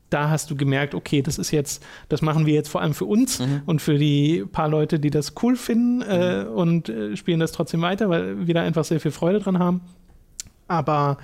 da 0.10 0.30
hast 0.30 0.52
du 0.52 0.56
gemerkt, 0.56 0.94
okay, 0.94 1.24
das 1.24 1.40
ist 1.40 1.50
jetzt, 1.50 1.84
das 2.10 2.22
machen 2.22 2.46
wir 2.46 2.54
jetzt 2.54 2.70
vor 2.70 2.82
allem 2.82 2.94
für 2.94 3.06
uns 3.06 3.40
Mhm. 3.40 3.62
und 3.66 3.82
für 3.82 3.98
die 3.98 4.46
paar 4.52 4.68
Leute, 4.70 5.00
die 5.00 5.10
das 5.10 5.34
cool 5.42 5.56
finden 5.56 6.02
äh, 6.04 6.46
und 6.54 6.88
äh, 6.90 7.16
spielen 7.18 7.40
das 7.40 7.52
trotzdem 7.52 7.82
weiter, 7.82 8.10
weil 8.10 8.46
wir 8.46 8.54
da 8.54 8.62
einfach 8.62 8.84
sehr 8.84 9.00
viel 9.00 9.10
Freude 9.12 9.40
dran 9.40 9.58
haben. 9.58 9.82
Aber 10.68 11.18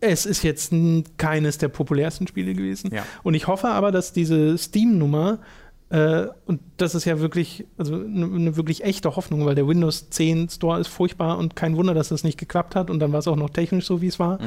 es 0.00 0.26
ist 0.26 0.42
jetzt 0.42 0.72
keines 1.18 1.58
der 1.58 1.68
populärsten 1.68 2.26
Spiele 2.26 2.54
gewesen. 2.54 2.90
Ja. 2.92 3.04
Und 3.22 3.34
ich 3.34 3.46
hoffe 3.46 3.68
aber, 3.68 3.92
dass 3.92 4.12
diese 4.12 4.56
Steam-Nummer, 4.56 5.40
äh, 5.90 6.26
und 6.46 6.60
das 6.78 6.94
ist 6.94 7.04
ja 7.04 7.20
wirklich, 7.20 7.66
also 7.76 7.94
eine 7.94 8.26
ne 8.26 8.56
wirklich 8.56 8.84
echte 8.84 9.14
Hoffnung, 9.14 9.44
weil 9.44 9.54
der 9.54 9.68
Windows 9.68 10.08
10 10.08 10.48
Store 10.48 10.80
ist 10.80 10.88
furchtbar 10.88 11.36
und 11.36 11.56
kein 11.56 11.76
Wunder, 11.76 11.92
dass 11.92 12.08
das 12.08 12.24
nicht 12.24 12.38
geklappt 12.38 12.76
hat 12.76 12.90
und 12.90 13.00
dann 13.00 13.12
war 13.12 13.18
es 13.18 13.28
auch 13.28 13.36
noch 13.36 13.50
technisch 13.50 13.86
so, 13.86 14.00
wie 14.00 14.06
es 14.06 14.18
war. 14.18 14.38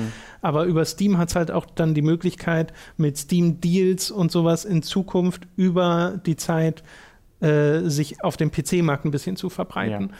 Aber 0.41 0.65
über 0.65 0.85
Steam 0.85 1.17
hat 1.17 1.29
es 1.29 1.35
halt 1.35 1.51
auch 1.51 1.65
dann 1.65 1.93
die 1.93 2.01
Möglichkeit, 2.01 2.73
mit 2.97 3.17
Steam-Deals 3.17 4.09
und 4.09 4.31
sowas 4.31 4.65
in 4.65 4.81
Zukunft 4.81 5.43
über 5.55 6.19
die 6.25 6.35
Zeit 6.35 6.83
äh, 7.41 7.81
sich 7.89 8.23
auf 8.23 8.37
dem 8.37 8.51
PC-Markt 8.51 9.05
ein 9.05 9.11
bisschen 9.11 9.35
zu 9.35 9.49
verbreiten. 9.49 10.13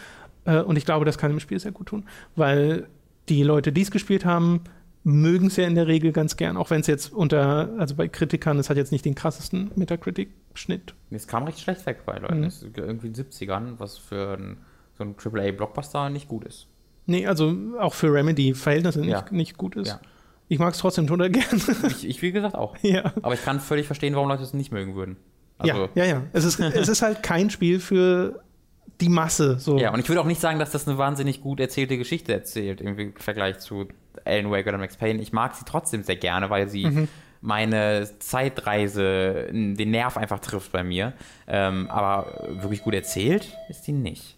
Äh, 0.46 0.60
und 0.60 0.78
ich 0.78 0.86
glaube, 0.86 1.06
das 1.06 1.18
kann 1.18 1.32
dem 1.32 1.40
Spiel 1.40 1.60
sehr 1.60 1.72
gut 1.72 1.88
tun, 1.88 2.06
weil 2.36 2.88
die 3.30 3.44
Leute, 3.44 3.72
die 3.72 3.82
es 3.82 3.92
gespielt 3.92 4.26
haben, 4.26 4.62
mögen 5.04 5.48
es 5.48 5.58
ja 5.58 5.66
in 5.68 5.76
der 5.76 5.88
Regel 5.88 6.12
ganz 6.14 6.38
gern, 6.38 6.56
auch 6.58 6.70
wenn 6.70 6.82
es 6.82 6.88
jetzt 6.88 7.12
unter, 7.12 7.70
also 7.78 7.96
bei 7.96 8.08
Kritikern, 8.08 8.58
es 8.60 8.70
hat 8.70 8.78
jetzt 8.78 8.92
nicht 8.92 9.04
den 9.06 9.16
krassesten 9.16 9.72
Metacritic-Schnitt. 9.76 10.94
Es 11.12 11.28
kam 11.28 11.44
recht 11.44 11.60
schlecht 11.60 11.86
weg 11.86 12.06
bei 12.06 12.18
Leuten. 12.20 12.40
Mhm. 12.40 12.44
Es 12.46 12.64
ist 12.64 12.78
irgendwie 12.78 13.08
in 13.08 13.14
den 13.14 13.26
70ern, 13.26 13.74
was 13.80 13.98
für 13.98 14.38
ein, 14.38 14.58
so 14.98 15.04
ein 15.04 15.16
AAA-Blockbuster 15.18 16.10
nicht 16.10 16.28
gut 16.28 16.46
ist. 16.46 16.68
Nee, 17.06 17.28
also 17.28 17.54
auch 17.80 17.94
für 17.94 18.14
Remedy-Verhältnisse 18.14 19.02
nicht, 19.02 19.10
Ja. 19.10 19.26
nicht 19.32 19.58
gut 19.58 19.76
ist. 19.76 19.90
Ja. 19.90 20.00
Ich 20.48 20.60
mag 20.60 20.74
es 20.74 20.80
trotzdem 20.80 21.08
total 21.08 21.30
gern. 21.30 21.62
Ich, 21.88 22.08
ich, 22.08 22.22
wie 22.22 22.32
gesagt, 22.32 22.56
auch. 22.56 22.78
ja. 22.82 23.14
Aber 23.22 23.34
ich 23.34 23.44
kann 23.44 23.60
völlig 23.60 23.88
verstehen, 23.88 24.16
warum 24.16 24.30
Leute 24.30 24.44
es 24.44 24.54
nicht 24.54 24.72
mögen 24.72 24.96
würden. 24.96 25.18
Also, 25.58 25.90
ja, 25.96 26.04
ja, 26.04 26.06
ja. 26.06 26.22
Es 26.34 26.44
ist, 26.46 26.60
es 26.60 26.88
ist 26.90 27.02
halt 27.02 27.24
kein 27.24 27.50
Spiel 27.50 27.80
für 27.80 28.43
die 29.02 29.10
Masse. 29.10 29.58
So. 29.60 29.78
Ja, 29.78 29.92
und 29.94 30.00
ich 30.00 30.08
würde 30.08 30.22
auch 30.22 30.26
nicht 30.26 30.40
sagen, 30.42 30.60
dass 30.60 30.72
das 30.72 30.88
eine 30.88 30.98
wahnsinnig 30.98 31.42
gut 31.42 31.60
erzählte 31.60 31.98
Geschichte 31.98 32.32
erzählt, 32.34 32.80
im 32.82 33.14
Vergleich 33.16 33.60
zu 33.60 33.88
Alan 34.26 34.52
Wake 34.52 34.68
oder 34.68 34.78
Max 34.78 34.96
Payne. 34.98 35.22
Ich 35.22 35.34
mag 35.34 35.56
sie 35.56 35.66
trotzdem 35.66 36.04
sehr 36.04 36.16
gerne, 36.16 36.50
weil 36.50 36.70
sie 36.70 36.86
Mhm. 36.86 37.08
meine 37.42 38.08
Zeitreise, 38.20 39.48
den 39.52 39.92
Nerv 39.92 40.18
einfach 40.18 40.40
trifft 40.40 40.72
bei 40.72 40.84
mir. 40.84 41.14
Ähm, 41.48 41.90
aber 41.90 42.48
wirklich 42.62 42.82
gut 42.84 42.94
erzählt 42.94 43.58
ist 43.70 43.88
die 43.88 43.92
nicht. 43.94 44.38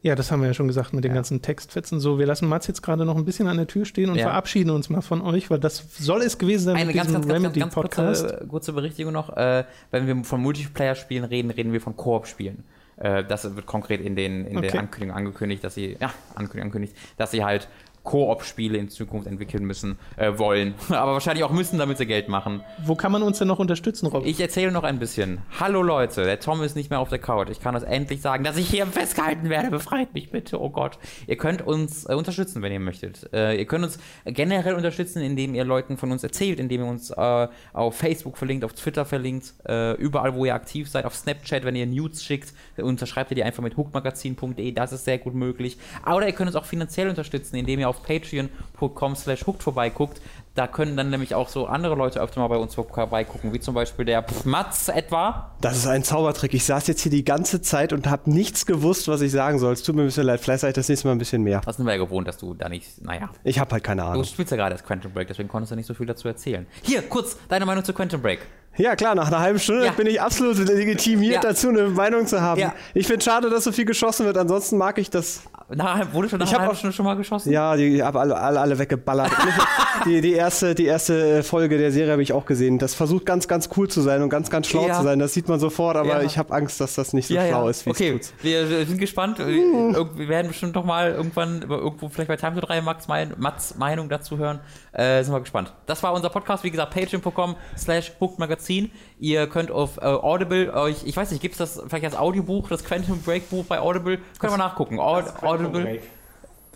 Ja, 0.00 0.14
das 0.14 0.30
haben 0.30 0.40
wir 0.42 0.46
ja 0.48 0.54
schon 0.54 0.68
gesagt 0.68 0.92
mit 0.92 1.02
den 1.04 1.12
ganzen 1.12 1.42
Textfetzen. 1.42 1.98
So, 1.98 2.18
wir 2.20 2.26
lassen 2.26 2.48
Mats 2.48 2.68
jetzt 2.68 2.82
gerade 2.82 3.04
noch 3.04 3.16
ein 3.16 3.24
bisschen 3.24 3.48
an 3.48 3.56
der 3.56 3.66
Tür 3.66 3.84
stehen 3.84 4.10
und 4.10 4.16
Ja. 4.16 4.24
verabschieden 4.28 4.70
uns 4.70 4.88
mal 4.90 5.00
von 5.00 5.20
euch, 5.22 5.50
weil 5.50 5.58
das 5.58 5.82
soll 5.98 6.22
es 6.22 6.38
gewesen 6.38 6.66
sein 6.66 6.76
Eine 6.76 6.86
mit 6.86 6.96
ganz, 6.96 7.08
diesem 7.08 7.26
ganz, 7.26 7.42
ganz, 7.42 7.54
ganz, 7.58 7.74
ganz 7.74 7.94
kurze, 7.94 8.46
kurze 8.48 8.72
Berichtigung 8.72 9.12
noch. 9.12 9.36
Äh, 9.36 9.64
wenn 9.90 10.06
wir 10.06 10.24
von 10.24 10.40
Multiplayer-Spielen 10.40 11.24
reden, 11.24 11.50
reden 11.50 11.72
wir 11.72 11.80
von 11.80 11.96
Koop-Spielen. 11.96 12.62
Äh, 13.00 13.24
das 13.24 13.54
wird 13.54 13.66
konkret 13.66 14.00
in, 14.00 14.16
den, 14.16 14.46
in 14.46 14.58
Okay. 14.58 14.68
der 14.68 14.80
Ankündigung 14.80 15.16
angekündigt, 15.16 15.62
dass 15.64 15.74
sie, 15.74 15.96
ja, 16.00 16.10
Ankündigung 16.34 16.62
angekündigt, 16.62 16.96
dass 17.16 17.30
sie 17.30 17.44
halt 17.44 17.68
Koop-Spiele 18.08 18.78
in 18.78 18.88
Zukunft 18.88 19.26
entwickeln 19.26 19.64
müssen, 19.64 19.98
äh, 20.16 20.38
wollen. 20.38 20.74
Aber 20.88 21.12
wahrscheinlich 21.12 21.44
auch 21.44 21.50
müssen, 21.50 21.78
damit 21.78 21.98
sie 21.98 22.06
Geld 22.06 22.30
machen. 22.30 22.62
Wo 22.82 22.94
kann 22.94 23.12
man 23.12 23.22
uns 23.22 23.38
denn 23.38 23.48
noch 23.48 23.58
unterstützen, 23.58 24.06
Rob? 24.06 24.24
Ich 24.24 24.40
erzähle 24.40 24.72
noch 24.72 24.82
ein 24.82 24.98
bisschen. 24.98 25.42
Hallo 25.60 25.82
Leute, 25.82 26.24
der 26.24 26.40
Tom 26.40 26.62
ist 26.62 26.74
nicht 26.74 26.88
mehr 26.88 27.00
auf 27.00 27.10
der 27.10 27.18
Couch. 27.18 27.50
Ich 27.50 27.60
kann 27.60 27.74
das 27.74 27.82
endlich 27.82 28.22
sagen, 28.22 28.44
dass 28.44 28.56
ich 28.56 28.70
hier 28.70 28.86
festgehalten 28.98 29.50
werde. 29.50 29.68
Befreit 29.68 30.14
mich 30.14 30.30
bitte, 30.30 30.58
oh 30.58 30.70
Gott. 30.70 30.98
Ihr 31.26 31.36
könnt 31.36 31.66
uns 31.66 32.08
äh, 32.08 32.14
unterstützen, 32.14 32.62
wenn 32.62 32.72
ihr 32.72 32.80
möchtet. 32.80 33.30
Äh, 33.34 33.58
ihr 33.58 33.66
könnt 33.66 33.84
uns 33.84 33.98
generell 34.24 34.74
unterstützen, 34.74 35.20
indem 35.20 35.54
ihr 35.54 35.64
Leuten 35.64 35.98
von 35.98 36.10
uns 36.10 36.22
erzählt, 36.22 36.60
indem 36.60 36.84
ihr 36.84 36.88
uns 36.88 37.10
äh, 37.10 37.48
auf 37.74 37.94
Facebook 37.94 38.38
verlinkt, 38.38 38.64
auf 38.64 38.72
Twitter 38.72 39.04
verlinkt, 39.04 39.52
äh, 39.68 39.92
überall, 39.96 40.34
wo 40.34 40.46
ihr 40.46 40.54
aktiv 40.54 40.88
seid, 40.88 41.04
auf 41.04 41.14
Snapchat, 41.14 41.62
wenn 41.64 41.76
ihr 41.76 41.86
News 41.86 42.24
schickt, 42.24 42.54
unterschreibt 42.78 43.32
ihr 43.32 43.34
die 43.34 43.44
einfach 43.44 43.62
mit 43.62 43.76
hookmagazin.de, 43.76 44.72
das 44.72 44.94
ist 44.94 45.04
sehr 45.04 45.18
gut 45.18 45.34
möglich. 45.34 45.76
Oder 46.06 46.26
ihr 46.26 46.32
könnt 46.32 46.48
uns 46.48 46.56
auch 46.56 46.64
finanziell 46.64 47.10
unterstützen, 47.10 47.56
indem 47.56 47.80
ihr 47.80 47.88
auf 47.90 47.97
patreon.com 48.02 49.16
slash 49.16 49.46
hooked 49.46 49.62
vorbeiguckt. 49.62 50.20
Da 50.54 50.66
können 50.66 50.96
dann 50.96 51.10
nämlich 51.10 51.36
auch 51.36 51.48
so 51.48 51.66
andere 51.66 51.94
Leute 51.94 52.20
öfter 52.20 52.40
mal 52.40 52.48
bei 52.48 52.56
uns 52.56 52.74
vorbeigucken, 52.74 53.52
wie 53.52 53.60
zum 53.60 53.74
Beispiel 53.74 54.04
der 54.04 54.24
Mats 54.44 54.88
etwa. 54.88 55.52
Das 55.60 55.76
ist 55.76 55.86
ein 55.86 56.02
Zaubertrick. 56.02 56.52
Ich 56.52 56.64
saß 56.64 56.88
jetzt 56.88 57.02
hier 57.02 57.12
die 57.12 57.24
ganze 57.24 57.62
Zeit 57.62 57.92
und 57.92 58.08
habe 58.10 58.28
nichts 58.28 58.66
gewusst, 58.66 59.06
was 59.06 59.20
ich 59.20 59.30
sagen 59.30 59.60
soll. 59.60 59.72
Es 59.72 59.84
tut 59.84 59.94
mir 59.94 60.02
ein 60.02 60.06
bisschen 60.06 60.24
leid. 60.24 60.40
Vielleicht 60.40 60.62
sage 60.62 60.70
ich 60.70 60.74
das 60.74 60.88
nächste 60.88 61.06
Mal 61.06 61.12
ein 61.12 61.18
bisschen 61.18 61.44
mehr. 61.44 61.60
Das 61.64 61.76
sind 61.76 61.86
wir 61.86 61.92
ja 61.92 61.98
gewohnt, 61.98 62.26
dass 62.26 62.38
du 62.38 62.54
da 62.54 62.68
nicht, 62.68 63.00
naja. 63.04 63.30
Ich 63.44 63.60
habe 63.60 63.70
halt 63.70 63.84
keine 63.84 64.02
Du 64.02 64.08
Ahnung. 64.08 64.24
spielst 64.24 64.50
ja 64.50 64.56
gerade 64.56 64.74
das 64.74 64.82
Quantum 64.84 65.12
Break, 65.12 65.28
deswegen 65.28 65.48
konntest 65.48 65.70
du 65.70 65.76
nicht 65.76 65.86
so 65.86 65.94
viel 65.94 66.06
dazu 66.06 66.26
erzählen. 66.26 66.66
Hier, 66.82 67.02
kurz, 67.02 67.36
deine 67.48 67.64
Meinung 67.64 67.84
zu 67.84 67.92
Quantum 67.92 68.20
Break. 68.20 68.40
Ja, 68.76 68.94
klar, 68.96 69.14
nach 69.14 69.28
einer 69.28 69.40
halben 69.40 69.58
Stunde 69.60 69.86
Ja. 69.86 69.92
bin 69.92 70.06
ich 70.08 70.20
absolut 70.20 70.56
legitimiert 70.58 71.34
Ja. 71.34 71.40
dazu, 71.50 71.68
eine 71.68 71.88
Meinung 71.88 72.26
zu 72.26 72.40
haben. 72.40 72.60
Ja. 72.60 72.74
Ich 72.94 73.06
finde 73.06 73.24
schade, 73.24 73.48
dass 73.50 73.62
so 73.64 73.70
viel 73.72 73.84
geschossen 73.84 74.26
wird. 74.26 74.36
Ansonsten 74.36 74.76
mag 74.76 74.98
ich 74.98 75.08
das. 75.10 75.42
Na, 75.70 76.00
wurde 76.14 76.30
schon 76.30 76.38
nach 76.38 76.46
Ich 76.46 76.52
einer 76.52 76.60
halben 76.62 76.72
auch- 76.74 76.78
Stunde 76.78 76.96
schon 76.96 77.04
mal 77.04 77.14
geschossen? 77.14 77.52
Ja, 77.52 77.76
die 77.76 78.02
habe 78.02 78.18
alle, 78.20 78.36
alle, 78.36 78.58
alle 78.58 78.78
weggeballert. 78.78 79.30
die, 80.06 80.22
die, 80.22 80.32
erste, 80.32 80.74
die 80.74 80.86
erste 80.86 81.42
Folge 81.42 81.76
der 81.76 81.92
Serie 81.92 82.12
habe 82.12 82.22
ich 82.22 82.32
auch 82.32 82.46
gesehen. 82.46 82.78
Das 82.78 82.94
versucht 82.94 83.26
ganz, 83.26 83.48
ganz 83.48 83.68
cool 83.76 83.86
zu 83.88 84.00
sein 84.00 84.22
und 84.22 84.30
ganz, 84.30 84.48
ganz 84.48 84.66
schlau 84.66 84.86
Ja. 84.88 84.94
zu 84.96 85.02
sein. 85.02 85.18
Das 85.18 85.34
sieht 85.34 85.46
man 85.46 85.60
sofort, 85.60 85.96
aber 85.98 86.20
Ja. 86.20 86.22
ich 86.22 86.38
habe 86.38 86.54
Angst, 86.54 86.80
dass 86.80 86.94
das 86.94 87.12
nicht 87.12 87.26
so 87.28 87.34
ja, 87.34 87.46
schlau 87.48 87.64
ja. 87.64 87.70
ist, 87.70 87.84
wie 87.84 87.90
okay, 87.90 88.16
es 88.18 88.30
tut. 88.30 88.42
wir, 88.44 88.70
wir 88.70 88.86
sind 88.86 88.98
gespannt. 88.98 89.38
Wir, 89.38 89.46
irg- 89.46 90.16
wir 90.16 90.28
werden 90.28 90.48
bestimmt 90.48 90.74
noch 90.74 90.84
mal 90.86 91.10
irgendwann 91.12 91.60
irgendwo 91.60 92.08
vielleicht 92.08 92.28
bei 92.28 92.36
Time 92.36 92.58
to 92.58 92.66
3 92.66 92.80
Max 92.80 93.06
mein, 93.06 93.34
Mats 93.36 93.74
Meinung 93.76 94.08
dazu 94.08 94.38
hören. 94.38 94.60
Äh, 94.92 95.22
sind 95.22 95.34
wir 95.34 95.40
gespannt. 95.40 95.74
Das 95.84 96.02
war 96.02 96.14
unser 96.14 96.30
Podcast, 96.30 96.64
wie 96.64 96.70
gesagt, 96.70 96.94
patreon.com 96.94 97.56
slash 97.76 98.12
Magazin. 98.38 98.90
Ihr 99.20 99.48
könnt 99.48 99.70
auf 99.70 99.96
äh, 99.98 100.04
Audible 100.04 100.72
euch, 100.74 101.04
ich 101.04 101.16
weiß 101.16 101.32
nicht, 101.32 101.40
gibt 101.40 101.52
es 101.52 101.58
das 101.58 101.82
vielleicht 101.88 102.04
als 102.04 102.16
Audiobuch, 102.16 102.68
das 102.68 102.84
Quantum 102.84 103.20
Break 103.22 103.50
Buch 103.50 103.64
bei 103.64 103.80
Audible? 103.80 104.18
Können 104.38 104.52
wir 104.52 104.58
nachgucken. 104.58 105.00
Aud 105.00 105.24
Audible. 105.42 106.00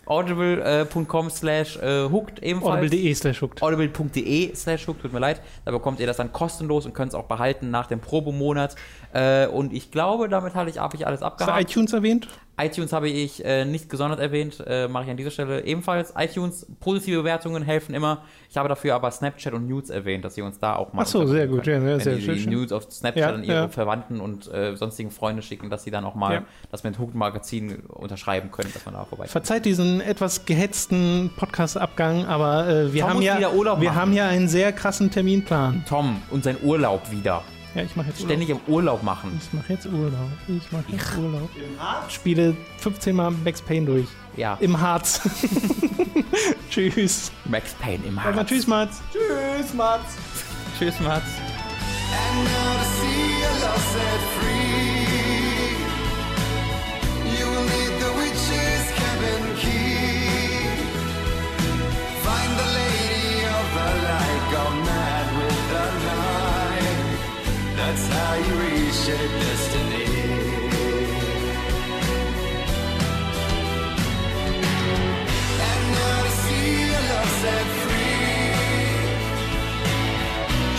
Audible.com 0.05 1.29
slash 1.29 1.77
äh, 1.77 2.09
hooked 2.09 2.43
ebenfalls. 2.43 2.79
Audible.de 2.79 3.13
slash 3.13 3.41
hooked. 3.41 3.61
Audible.de 3.61 4.53
slash 4.53 4.85
hooked, 4.85 5.01
tut 5.01 5.13
mir 5.13 5.19
leid. 5.19 5.41
Da 5.63 5.71
bekommt 5.71 6.01
ihr 6.01 6.07
das 6.07 6.17
dann 6.17 6.33
kostenlos 6.33 6.85
und 6.85 6.93
könnt 6.93 7.09
es 7.09 7.15
auch 7.15 7.23
behalten 7.25 7.71
nach 7.71 7.87
dem 7.87 8.01
Probemonat. 8.01 8.75
Äh, 9.13 9.47
und 9.47 9.73
ich 9.73 9.91
glaube, 9.91 10.27
damit 10.29 10.55
habe 10.55 10.69
ich, 10.69 10.79
hab 10.79 10.93
ich 10.93 11.05
alles 11.07 11.21
Hast 11.21 11.39
du 11.39 11.43
abgehakt. 11.45 11.69
iTunes 11.69 11.93
erwähnt? 11.93 12.27
iTunes 12.61 12.93
habe 12.93 13.09
ich 13.09 13.43
äh, 13.43 13.65
nicht 13.65 13.89
gesondert 13.89 14.19
erwähnt, 14.19 14.63
äh, 14.67 14.87
mache 14.87 15.05
ich 15.05 15.09
an 15.09 15.17
dieser 15.17 15.31
Stelle 15.31 15.65
ebenfalls. 15.65 16.13
iTunes, 16.15 16.67
positive 16.79 17.17
Bewertungen 17.17 17.63
helfen 17.63 17.95
immer. 17.95 18.21
Ich 18.47 18.57
habe 18.57 18.69
dafür 18.69 18.93
aber 18.93 19.09
Snapchat 19.09 19.53
und 19.53 19.67
Nudes 19.67 19.89
erwähnt, 19.89 20.23
dass 20.23 20.37
ihr 20.37 20.45
uns 20.45 20.59
da 20.59 20.75
auch 20.75 20.93
mal 20.93 21.01
Ach 21.01 21.07
so, 21.07 21.25
sehr 21.25 21.47
gut, 21.47 21.65
ja, 21.65 21.79
sehr 21.99 22.13
ihr 22.13 22.19
die 22.19 22.39
schön. 22.41 22.53
Nudes 22.53 22.71
auf 22.71 22.83
Snapchat 22.91 23.21
Ja, 23.23 23.33
an 23.33 23.43
ihre 23.43 23.55
ja. 23.55 23.67
Verwandten 23.69 24.19
und 24.21 24.53
äh, 24.53 24.75
sonstigen 24.75 25.09
Freunde 25.09 25.41
schicken, 25.41 25.71
dass 25.71 25.83
sie 25.83 25.89
dann 25.89 26.05
auch 26.05 26.13
mal 26.13 26.33
Ja. 26.33 26.43
das 26.71 26.83
mit 26.83 26.99
Hooked 26.99 27.15
Magazin 27.15 27.77
unterschreiben 27.87 28.51
können, 28.51 28.69
dass 28.71 28.85
man 28.85 28.93
da 28.93 29.05
vorbei 29.05 29.25
Verzeiht 29.25 29.65
diesen 29.65 29.99
etwas 29.99 30.45
gehetzten 30.45 31.31
Podcast-Abgang, 31.35 32.25
aber 32.27 32.67
äh, 32.67 32.93
wir, 32.93 33.01
Tom 33.01 33.09
haben 33.09 33.21
ja, 33.23 33.37
wieder 33.39 33.53
Urlaub 33.55 33.81
wir 33.81 33.89
machen. 33.89 33.99
haben 33.99 34.13
ja 34.13 34.27
einen 34.27 34.47
sehr 34.47 34.71
krassen 34.73 35.09
Terminplan. 35.09 35.85
Tom 35.89 36.21
und 36.29 36.43
sein 36.43 36.57
Urlaub 36.61 37.09
wieder. 37.09 37.41
Ja, 37.75 37.81
ich 37.83 37.95
mache 37.95 38.07
jetzt 38.09 38.19
Urlaub. 38.19 38.29
Ständig 38.29 38.49
im 38.49 38.59
Urlaub 38.67 39.03
machen. 39.03 39.39
Ich 39.41 39.53
mache 39.53 39.73
jetzt 39.73 39.85
Urlaub. 39.87 40.29
Ich 40.47 40.71
mache 40.71 40.85
jetzt 40.89 41.17
Urlaub. 41.17 41.49
Spiele 42.09 42.55
15 42.77 43.15
Mal 43.15 43.31
Max 43.31 43.61
Payne 43.61 43.85
durch. 43.85 44.07
Ja. 44.37 44.57
Im 44.59 44.79
Harz. 44.79 45.21
tschüss. 46.69 47.31
Max 47.45 47.73
Payne 47.75 48.05
im 48.05 48.15
mal 48.15 48.35
Harz. 48.35 48.47
tschüss, 48.47 48.67
Mats. 48.67 49.01
Tschüss, 49.11 49.73
Mats. 49.73 50.05
Tschüss, 50.77 50.99
Mats. 50.99 51.25
And 52.15 52.45
now 52.45 52.77
to 52.77 53.79
see 54.39 54.42
That's 67.95 68.07
how 68.07 68.33
you 68.33 68.53
reshape 68.59 69.33
destiny. 69.39 70.05
And 75.67 75.83
now 75.93 76.23
to 76.23 76.31
see 76.41 76.89
your 76.89 77.03
love 77.11 77.31
set 77.41 77.67
free, 77.83 78.33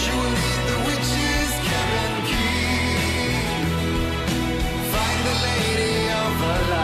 you 0.05 0.15
will 0.21 0.35
need 0.43 0.63
the 0.71 0.79
witch's 0.87 1.53
cabin 1.69 2.15
key. 2.31 2.83
Find 4.93 5.21
the 5.29 5.37
lady 5.47 5.95
of 6.11 6.33
the 6.41 6.55
light. 6.73 6.84